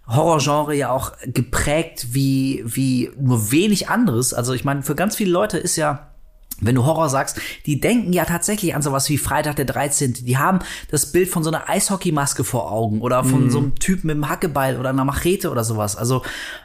Horrorgenre 0.06 0.74
ja 0.74 0.90
auch 0.90 1.12
geprägt 1.24 2.08
wie, 2.10 2.62
wie 2.66 3.10
nur 3.18 3.50
wenig 3.50 3.88
anderes. 3.88 4.34
Also 4.34 4.52
ich 4.52 4.64
meine, 4.64 4.82
für 4.82 4.94
ganz 4.94 5.16
viele 5.16 5.30
Leute 5.30 5.58
ist 5.58 5.76
ja 5.76 6.14
wenn 6.60 6.74
du 6.74 6.84
Horror 6.84 7.08
sagst, 7.08 7.40
die 7.66 7.80
denken 7.80 8.12
ja 8.12 8.24
tatsächlich 8.24 8.74
an 8.74 8.82
sowas 8.82 9.08
wie 9.08 9.18
Freitag 9.18 9.56
der 9.56 9.64
13. 9.64 10.14
Die 10.14 10.38
haben 10.38 10.60
das 10.90 11.10
Bild 11.10 11.28
von 11.28 11.42
so 11.42 11.50
einer 11.50 11.68
Eishockeymaske 11.68 12.44
vor 12.44 12.70
Augen 12.70 13.00
oder 13.00 13.24
von 13.24 13.50
so 13.50 13.58
einem 13.58 13.74
Typen 13.74 14.06
mit 14.06 14.14
einem 14.14 14.28
Hackebeil 14.28 14.78
oder 14.78 14.90
einer 14.90 15.04
Machete 15.04 15.50
oder 15.50 15.64
sowas. 15.64 15.96
Also 15.96 16.22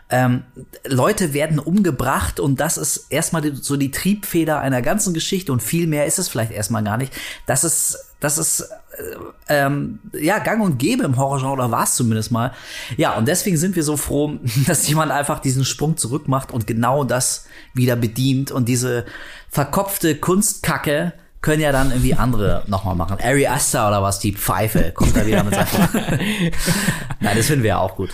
ähm, 0.09 0.43
Leute 0.85 1.33
werden 1.33 1.59
umgebracht 1.59 2.39
und 2.39 2.59
das 2.59 2.77
ist 2.77 3.07
erstmal 3.09 3.41
die, 3.41 3.55
so 3.55 3.77
die 3.77 3.91
Triebfeder 3.91 4.59
einer 4.59 4.81
ganzen 4.81 5.13
Geschichte 5.13 5.51
und 5.51 5.63
viel 5.63 5.87
mehr 5.87 6.05
ist 6.05 6.19
es 6.19 6.29
vielleicht 6.29 6.51
erstmal 6.51 6.83
gar 6.83 6.97
nicht. 6.97 7.13
Das 7.47 7.63
ist, 7.63 7.97
das 8.19 8.37
ist 8.37 8.69
ähm, 9.47 9.99
ja, 10.13 10.39
gang 10.39 10.61
und 10.61 10.77
gäbe 10.77 11.03
im 11.03 11.17
Horrorgenre, 11.17 11.51
oder 11.51 11.71
war 11.71 11.83
es 11.83 11.95
zumindest 11.95 12.31
mal. 12.31 12.53
Ja, 12.97 13.17
und 13.17 13.27
deswegen 13.27 13.57
sind 13.57 13.75
wir 13.75 13.83
so 13.83 13.97
froh, 13.97 14.37
dass 14.67 14.87
jemand 14.87 15.11
einfach 15.11 15.39
diesen 15.39 15.65
Sprung 15.65 15.97
zurück 15.97 16.27
macht 16.27 16.51
und 16.51 16.67
genau 16.67 17.03
das 17.03 17.45
wieder 17.73 17.95
bedient 17.95 18.51
und 18.51 18.69
diese 18.69 19.05
verkopfte 19.49 20.15
Kunstkacke 20.15 21.13
können 21.41 21.61
ja 21.61 21.71
dann 21.71 21.91
irgendwie 21.91 22.15
andere 22.15 22.63
nochmal 22.67 22.95
machen. 22.95 23.17
Ari 23.21 23.47
Aster 23.47 23.87
oder 23.87 24.03
was, 24.03 24.19
die 24.19 24.33
Pfeife, 24.33 24.91
kommt 24.93 25.15
da 25.15 25.25
wieder 25.25 25.43
mit 25.43 25.55
seinem. 25.55 25.67
Nein, 27.21 27.37
das 27.37 27.47
finden 27.47 27.63
wir 27.63 27.69
ja 27.69 27.77
auch 27.79 27.95
gut. 27.95 28.09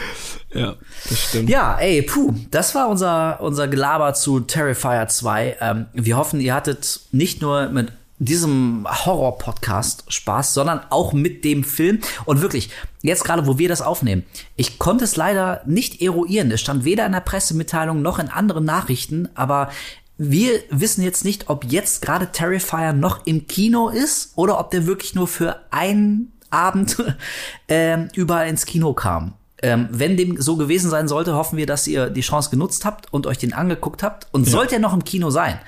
Ja, 0.54 0.76
das 1.10 1.20
stimmt. 1.20 1.50
Ja, 1.50 1.78
ey, 1.80 2.02
puh, 2.02 2.34
das 2.52 2.76
war 2.76 2.88
unser, 2.88 3.42
unser 3.42 3.68
Gelaber 3.68 4.14
zu 4.14 4.40
Terrifier 4.40 5.08
2. 5.08 5.58
Ähm, 5.60 5.86
wir 5.94 6.18
hoffen, 6.18 6.40
ihr 6.40 6.54
hattet 6.54 7.02
nicht 7.12 7.42
nur 7.42 7.70
mit 7.70 7.92
diesem 8.18 8.88
Horror-Podcast 8.88 10.06
Spaß, 10.08 10.54
sondern 10.54 10.82
auch 10.90 11.14
mit 11.14 11.44
dem 11.44 11.64
Film. 11.64 12.00
Und 12.26 12.42
wirklich, 12.42 12.70
jetzt 13.02 13.24
gerade, 13.24 13.46
wo 13.46 13.58
wir 13.58 13.70
das 13.70 13.82
aufnehmen, 13.82 14.24
ich 14.56 14.80
konnte 14.80 15.04
es 15.04 15.16
leider 15.16 15.62
nicht 15.66 16.02
eruieren. 16.02 16.52
Es 16.52 16.62
stand 16.62 16.86
weder 16.86 17.06
in 17.06 17.12
der 17.12 17.20
Pressemitteilung 17.20 18.02
noch 18.02 18.20
in 18.20 18.30
anderen 18.30 18.66
Nachrichten, 18.66 19.30
aber 19.36 19.70
wir 20.18 20.62
wissen 20.70 21.04
jetzt 21.04 21.26
nicht, 21.26 21.50
ob 21.50 21.66
jetzt 21.66 22.02
gerade 22.02 22.32
Terrifier 22.32 22.94
noch 22.94 23.26
im 23.26 23.48
Kino 23.48 23.90
ist 23.90 24.32
oder 24.36 24.60
ob 24.60 24.72
der 24.72 24.88
wirklich 24.88 25.14
nur 25.14 25.28
für 25.28 25.60
einen 25.72 26.32
Abend 26.50 26.98
ähm, 27.68 28.10
überall 28.14 28.48
ins 28.48 28.66
Kino 28.66 28.94
kam. 28.94 29.34
Ähm, 29.62 29.88
wenn 29.92 30.16
dem 30.16 30.40
so 30.42 30.58
gewesen 30.58 30.90
sein 30.90 31.08
sollte, 31.08 31.34
hoffen 31.34 31.58
wir, 31.58 31.66
dass 31.66 31.88
ihr 31.88 32.10
die 32.10 32.22
Chance 32.22 32.50
genutzt 32.50 32.86
habt 32.86 33.12
und 33.12 33.26
euch 33.26 33.38
den 33.38 33.54
angeguckt 33.54 34.04
habt. 34.04 34.28
Und 34.32 34.46
sollte 34.46 34.76
er 34.76 34.80
noch 34.80 34.94
im 34.94 35.04
Kino 35.04 35.30
sein, 35.32 35.60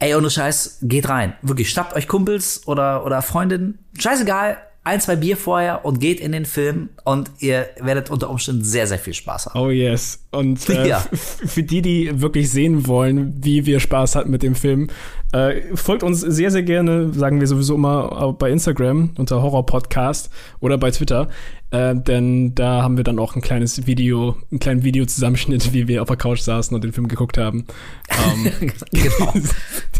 ey, 0.00 0.14
ohne 0.14 0.30
Scheiß, 0.30 0.78
geht 0.82 1.08
rein. 1.08 1.34
Wirklich, 1.42 1.70
schnappt 1.70 1.94
euch 1.94 2.08
Kumpels 2.08 2.66
oder, 2.66 3.04
oder 3.06 3.22
Freundinnen. 3.22 3.78
Scheißegal, 3.98 4.56
ein, 4.82 4.98
zwei 5.00 5.14
Bier 5.14 5.36
vorher 5.36 5.84
und 5.84 6.00
geht 6.00 6.20
in 6.20 6.32
den 6.32 6.46
Film 6.46 6.88
und 7.04 7.30
ihr 7.38 7.66
werdet 7.80 8.10
unter 8.10 8.30
Umständen 8.30 8.64
sehr, 8.64 8.86
sehr 8.86 8.98
viel 8.98 9.12
Spaß 9.12 9.46
haben. 9.46 9.60
Oh 9.60 9.68
yes. 9.68 10.24
Und 10.30 10.66
äh, 10.70 10.88
Ja. 10.88 11.04
für 11.12 11.62
die, 11.62 11.82
die 11.82 12.20
wirklich 12.22 12.50
sehen 12.50 12.86
wollen, 12.86 13.34
wie 13.44 13.66
wir 13.66 13.78
Spaß 13.78 14.16
hatten 14.16 14.30
mit 14.30 14.42
dem 14.42 14.54
Film, 14.54 14.88
äh, 15.32 15.60
folgt 15.76 16.02
uns 16.02 16.20
sehr, 16.22 16.50
sehr 16.50 16.62
gerne, 16.62 17.12
sagen 17.12 17.40
wir 17.40 17.46
sowieso 17.46 17.74
immer 17.74 18.30
äh, 18.30 18.32
bei 18.32 18.50
Instagram 18.50 19.10
unter 19.18 19.42
Horror 19.42 19.66
Podcast 19.66 20.30
oder 20.60 20.78
bei 20.78 20.90
Twitter. 20.90 21.28
Äh, 21.70 21.94
denn 21.94 22.54
da 22.54 22.82
haben 22.82 22.96
wir 22.96 23.04
dann 23.04 23.18
auch 23.18 23.36
ein 23.36 23.42
kleines 23.42 23.86
Video, 23.86 24.36
einen 24.50 24.58
kleinen 24.60 24.82
Videozusammenschnitt, 24.82 25.72
wie 25.72 25.86
wir 25.88 26.02
auf 26.02 26.08
der 26.08 26.16
Couch 26.16 26.40
saßen 26.40 26.74
und 26.74 26.82
den 26.82 26.92
Film 26.92 27.08
geguckt 27.08 27.38
haben. 27.38 27.66
Ähm, 28.08 28.72
genau. 28.92 29.34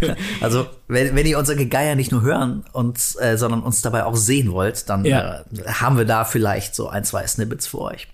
also, 0.40 0.66
wenn, 0.88 1.14
wenn 1.14 1.26
ihr 1.26 1.38
unser 1.38 1.54
Gegeier 1.54 1.94
nicht 1.94 2.10
nur 2.10 2.22
hören, 2.22 2.64
und, 2.72 2.98
äh, 3.20 3.36
sondern 3.36 3.62
uns 3.62 3.82
dabei 3.82 4.04
auch 4.04 4.16
sehen 4.16 4.52
wollt, 4.52 4.88
dann 4.88 5.04
ja. 5.04 5.40
äh, 5.40 5.44
haben 5.66 5.96
wir 5.96 6.04
da 6.04 6.24
vielleicht 6.24 6.74
so 6.74 6.88
ein, 6.88 7.04
zwei 7.04 7.26
Snippets 7.26 7.66
für 7.68 7.80
euch. 7.80 8.08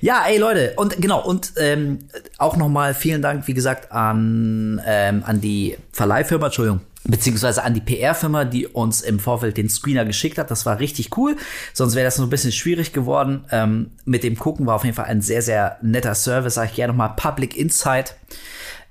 Ja, 0.00 0.24
ey 0.26 0.38
Leute, 0.38 0.72
und 0.76 1.00
genau, 1.00 1.24
und 1.24 1.52
ähm, 1.56 2.00
auch 2.38 2.56
nochmal 2.56 2.94
vielen 2.94 3.22
Dank, 3.22 3.46
wie 3.46 3.54
gesagt, 3.54 3.92
an, 3.92 4.80
ähm, 4.84 5.22
an 5.24 5.40
die 5.40 5.76
Verleihfirma, 5.92 6.46
Entschuldigung, 6.46 6.80
beziehungsweise 7.04 7.62
an 7.62 7.74
die 7.74 7.80
PR-Firma, 7.80 8.44
die 8.44 8.66
uns 8.66 9.00
im 9.00 9.18
Vorfeld 9.18 9.56
den 9.56 9.68
Screener 9.68 10.04
geschickt 10.04 10.38
hat. 10.38 10.50
Das 10.50 10.66
war 10.66 10.78
richtig 10.78 11.16
cool. 11.16 11.36
Sonst 11.72 11.94
wäre 11.94 12.04
das 12.04 12.18
noch 12.18 12.26
ein 12.26 12.30
bisschen 12.30 12.52
schwierig 12.52 12.92
geworden. 12.92 13.44
Ähm, 13.50 13.92
mit 14.04 14.24
dem 14.24 14.36
Gucken 14.36 14.66
war 14.66 14.74
auf 14.74 14.84
jeden 14.84 14.96
Fall 14.96 15.06
ein 15.06 15.22
sehr, 15.22 15.42
sehr 15.42 15.78
netter 15.82 16.14
Service. 16.14 16.54
Sag 16.54 16.70
ich 16.70 16.74
gerne 16.76 16.92
nochmal 16.92 17.14
Public 17.16 17.56
Insight. 17.56 18.16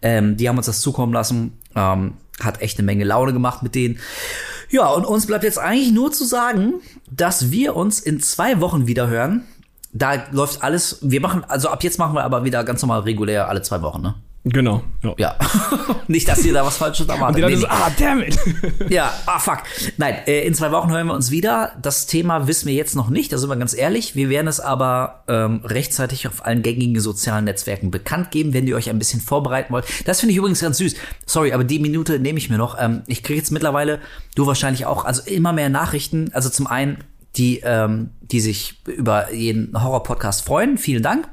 Ähm, 0.02 0.38
die 0.38 0.50
haben 0.50 0.58
uns 0.58 0.68
das 0.68 0.82
zukommen 0.82 1.14
lassen. 1.14 1.58
Ähm, 1.76 2.14
hat 2.40 2.62
echt 2.62 2.78
eine 2.78 2.86
Menge 2.86 3.04
Laune 3.04 3.34
gemacht 3.34 3.64
mit 3.64 3.76
denen. 3.76 4.00
Ja, 4.70 4.88
und 4.90 5.06
uns 5.06 5.26
bleibt 5.26 5.44
jetzt 5.44 5.60
eigentlich 5.60 5.92
nur 5.92 6.12
zu 6.12 6.26
sagen, 6.26 6.76
dass 7.10 7.52
wir 7.52 7.76
uns 7.76 8.00
in 8.00 8.20
zwei 8.22 8.60
Wochen 8.60 8.86
wieder 8.88 9.08
hören. 9.08 9.44
Da 9.94 10.26
läuft 10.32 10.62
alles. 10.62 11.00
Wir 11.02 11.22
machen, 11.22 11.44
also 11.48 11.70
ab 11.70 11.84
jetzt 11.84 11.98
machen 11.98 12.14
wir 12.14 12.24
aber 12.24 12.44
wieder 12.44 12.64
ganz 12.64 12.82
normal 12.82 13.02
regulär 13.02 13.48
alle 13.48 13.62
zwei 13.62 13.82
Wochen, 13.82 14.02
ne? 14.02 14.16
Genau. 14.50 14.84
Ja. 15.04 15.14
ja. 15.18 15.36
Nicht, 16.08 16.28
dass 16.28 16.44
ihr 16.46 16.54
da 16.54 16.66
was 16.66 16.78
Falsches 16.78 17.08
erwartet. 17.08 17.44
Und 17.44 17.50
nee, 17.50 17.58
so, 17.58 17.68
ah, 17.68 17.92
damn 17.98 18.22
it. 18.22 18.38
ja, 18.90 19.12
ah, 19.26 19.40
fuck. 19.40 19.60
Nein, 19.98 20.16
äh, 20.26 20.46
in 20.46 20.54
zwei 20.54 20.72
Wochen 20.72 20.92
hören 20.92 21.08
wir 21.08 21.14
uns 21.14 21.32
wieder. 21.32 21.74
Das 21.82 22.06
Thema 22.06 22.48
wissen 22.48 22.68
wir 22.68 22.74
jetzt 22.74 22.96
noch 22.96 23.10
nicht, 23.10 23.34
da 23.34 23.38
sind 23.38 23.50
wir 23.50 23.56
ganz 23.58 23.74
ehrlich. 23.74 24.16
Wir 24.16 24.30
werden 24.30 24.48
es 24.48 24.60
aber 24.60 25.24
ähm, 25.28 25.62
rechtzeitig 25.64 26.28
auf 26.28 26.46
allen 26.46 26.62
gängigen 26.62 27.00
sozialen 27.00 27.46
Netzwerken 27.46 27.92
bekannt 27.92 28.32
geben, 28.32 28.54
wenn 28.54 28.68
ihr 28.68 28.76
euch 28.76 28.90
ein 28.90 29.00
bisschen 29.00 29.22
vorbereiten 29.22 29.74
wollt. 29.74 29.86
Das 30.06 30.20
finde 30.20 30.32
ich 30.32 30.38
übrigens 30.38 30.62
ganz 30.62 30.78
süß. 30.78 30.96
Sorry, 31.26 31.52
aber 31.52 31.64
die 31.64 31.80
Minute 31.80 32.20
nehme 32.20 32.38
ich 32.38 32.50
mir 32.50 32.58
noch. 32.58 32.78
Ähm, 32.80 33.02
ich 33.08 33.24
kriege 33.24 33.40
jetzt 33.40 33.52
mittlerweile, 33.52 34.00
du 34.36 34.48
wahrscheinlich 34.48 34.86
auch, 34.86 35.06
also 35.06 35.22
immer 35.26 35.54
mehr 35.54 35.70
Nachrichten. 35.70 36.30
Also 36.34 36.50
zum 36.50 36.68
einen 36.68 37.04
die, 37.38 37.62
ähm, 37.64 38.10
die 38.22 38.40
sich 38.40 38.82
über 38.86 39.34
jeden 39.34 39.82
Horror-Podcast 39.82 40.46
freuen. 40.46 40.78
Vielen 40.78 41.04
Dank. 41.04 41.28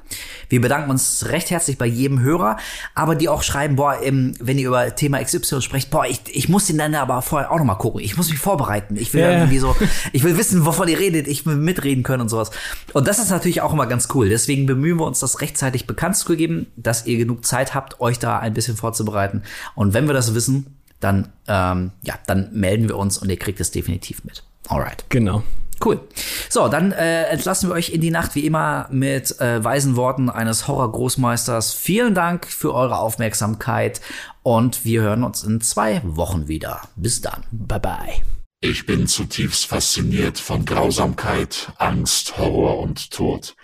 Wir 0.48 0.60
bedanken 0.60 0.90
uns 0.90 1.26
recht 1.28 1.51
herzlich 1.51 1.78
bei 1.78 1.86
jedem 1.86 2.20
Hörer, 2.20 2.59
aber 2.94 3.14
die 3.14 3.28
auch 3.28 3.43
schreiben, 3.43 3.76
boah, 3.76 4.01
ähm, 4.02 4.35
wenn 4.39 4.59
ihr 4.59 4.68
über 4.68 4.94
Thema 4.94 5.22
XY 5.22 5.62
sprecht, 5.62 5.90
boah, 5.90 6.05
ich, 6.06 6.20
ich 6.26 6.48
muss 6.48 6.66
den 6.66 6.78
dann 6.78 6.94
aber 6.94 7.22
vorher 7.22 7.51
auch 7.51 7.59
nochmal 7.59 7.78
gucken. 7.78 8.01
Ich 8.01 8.16
muss 8.16 8.31
mich 8.31 8.39
vorbereiten. 8.39 8.97
Ich 8.97 9.12
will 9.14 9.22
yeah. 9.22 9.39
irgendwie 9.39 9.59
so, 9.59 9.74
ich 10.12 10.22
will 10.22 10.36
wissen, 10.36 10.64
wovon 10.66 10.89
ihr 10.89 10.98
redet. 10.98 11.26
Ich 11.26 11.47
will 11.47 11.56
mitreden 11.56 12.02
können 12.05 12.22
und 12.22 12.28
sowas. 12.28 12.51
Und 12.93 13.09
das 13.09 13.18
ist 13.18 13.31
natürlich 13.31 13.62
auch 13.62 13.72
immer 13.72 13.86
ganz 13.86 14.09
cool. 14.14 14.28
Deswegen 14.28 14.66
bemühen 14.66 14.98
wir 14.98 15.06
uns, 15.06 15.20
das 15.20 15.40
rechtzeitig 15.40 15.86
bekannt 15.86 16.16
zu 16.16 16.36
geben, 16.36 16.66
dass 16.76 17.06
ihr 17.06 17.16
genug 17.18 17.44
Zeit 17.44 17.74
habt, 17.74 18.01
euch 18.01 18.18
da 18.18 18.39
ein 18.39 18.52
bisschen 18.52 18.76
vorzubereiten. 18.76 19.43
Und 19.74 19.94
wenn 19.94 20.06
wir 20.06 20.14
das 20.14 20.35
wissen, 20.35 20.76
dann, 21.01 21.32
ähm, 21.48 21.90
ja, 22.02 22.14
dann 22.26 22.51
melden 22.52 22.89
wir 22.89 22.97
uns 22.97 23.18
und 23.18 23.28
ihr 23.28 23.39
kriegt 23.39 23.60
es 23.60 23.70
definitiv 23.70 24.24
mit. 24.24 24.43
Alright. 24.68 25.05
Genau. 25.09 25.43
Cool. 25.85 26.01
So, 26.48 26.69
dann 26.69 26.93
äh, 26.93 27.24
entlassen 27.24 27.69
wir 27.69 27.74
euch 27.74 27.90
in 27.90 28.01
die 28.01 28.11
Nacht 28.11 28.35
wie 28.35 28.47
immer 28.47 28.89
mit 28.90 29.39
äh, 29.40 29.62
weisen 29.62 29.97
Worten 29.97 30.31
eines 30.31 30.66
Horror-Großmeisters. 30.66 31.74
Vielen 31.74 32.15
Dank 32.15 32.47
für 32.47 32.74
eure 32.74 32.98
Aufmerksamkeit 32.98 34.01
und 34.43 34.85
wir 34.85 35.02
hören 35.02 35.24
uns 35.24 35.43
in 35.43 35.61
zwei 35.61 36.01
Wochen 36.05 36.48
wieder. 36.48 36.81
Bis 36.97 37.20
dann. 37.20 37.44
Bye 37.51 37.81
bye. 37.81 38.23
Ich 38.61 38.86
bin 38.86 39.06
zutiefst 39.06 39.66
fasziniert 39.66 40.39
von 40.39 40.65
Grausamkeit, 40.65 41.73
Angst, 41.77 42.39
Horror 42.39 42.78
und 42.78 43.11
Tod. 43.11 43.55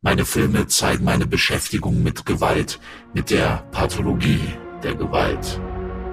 Meine 0.00 0.24
Filme 0.24 0.68
zeigen 0.68 1.04
meine 1.04 1.26
Beschäftigung 1.26 2.02
mit 2.04 2.24
Gewalt, 2.24 2.78
mit 3.14 3.30
der 3.30 3.64
Pathologie 3.72 4.40
der 4.84 4.94
Gewalt. 4.94 5.60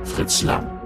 Fritz 0.04 0.42
Lang 0.42 0.81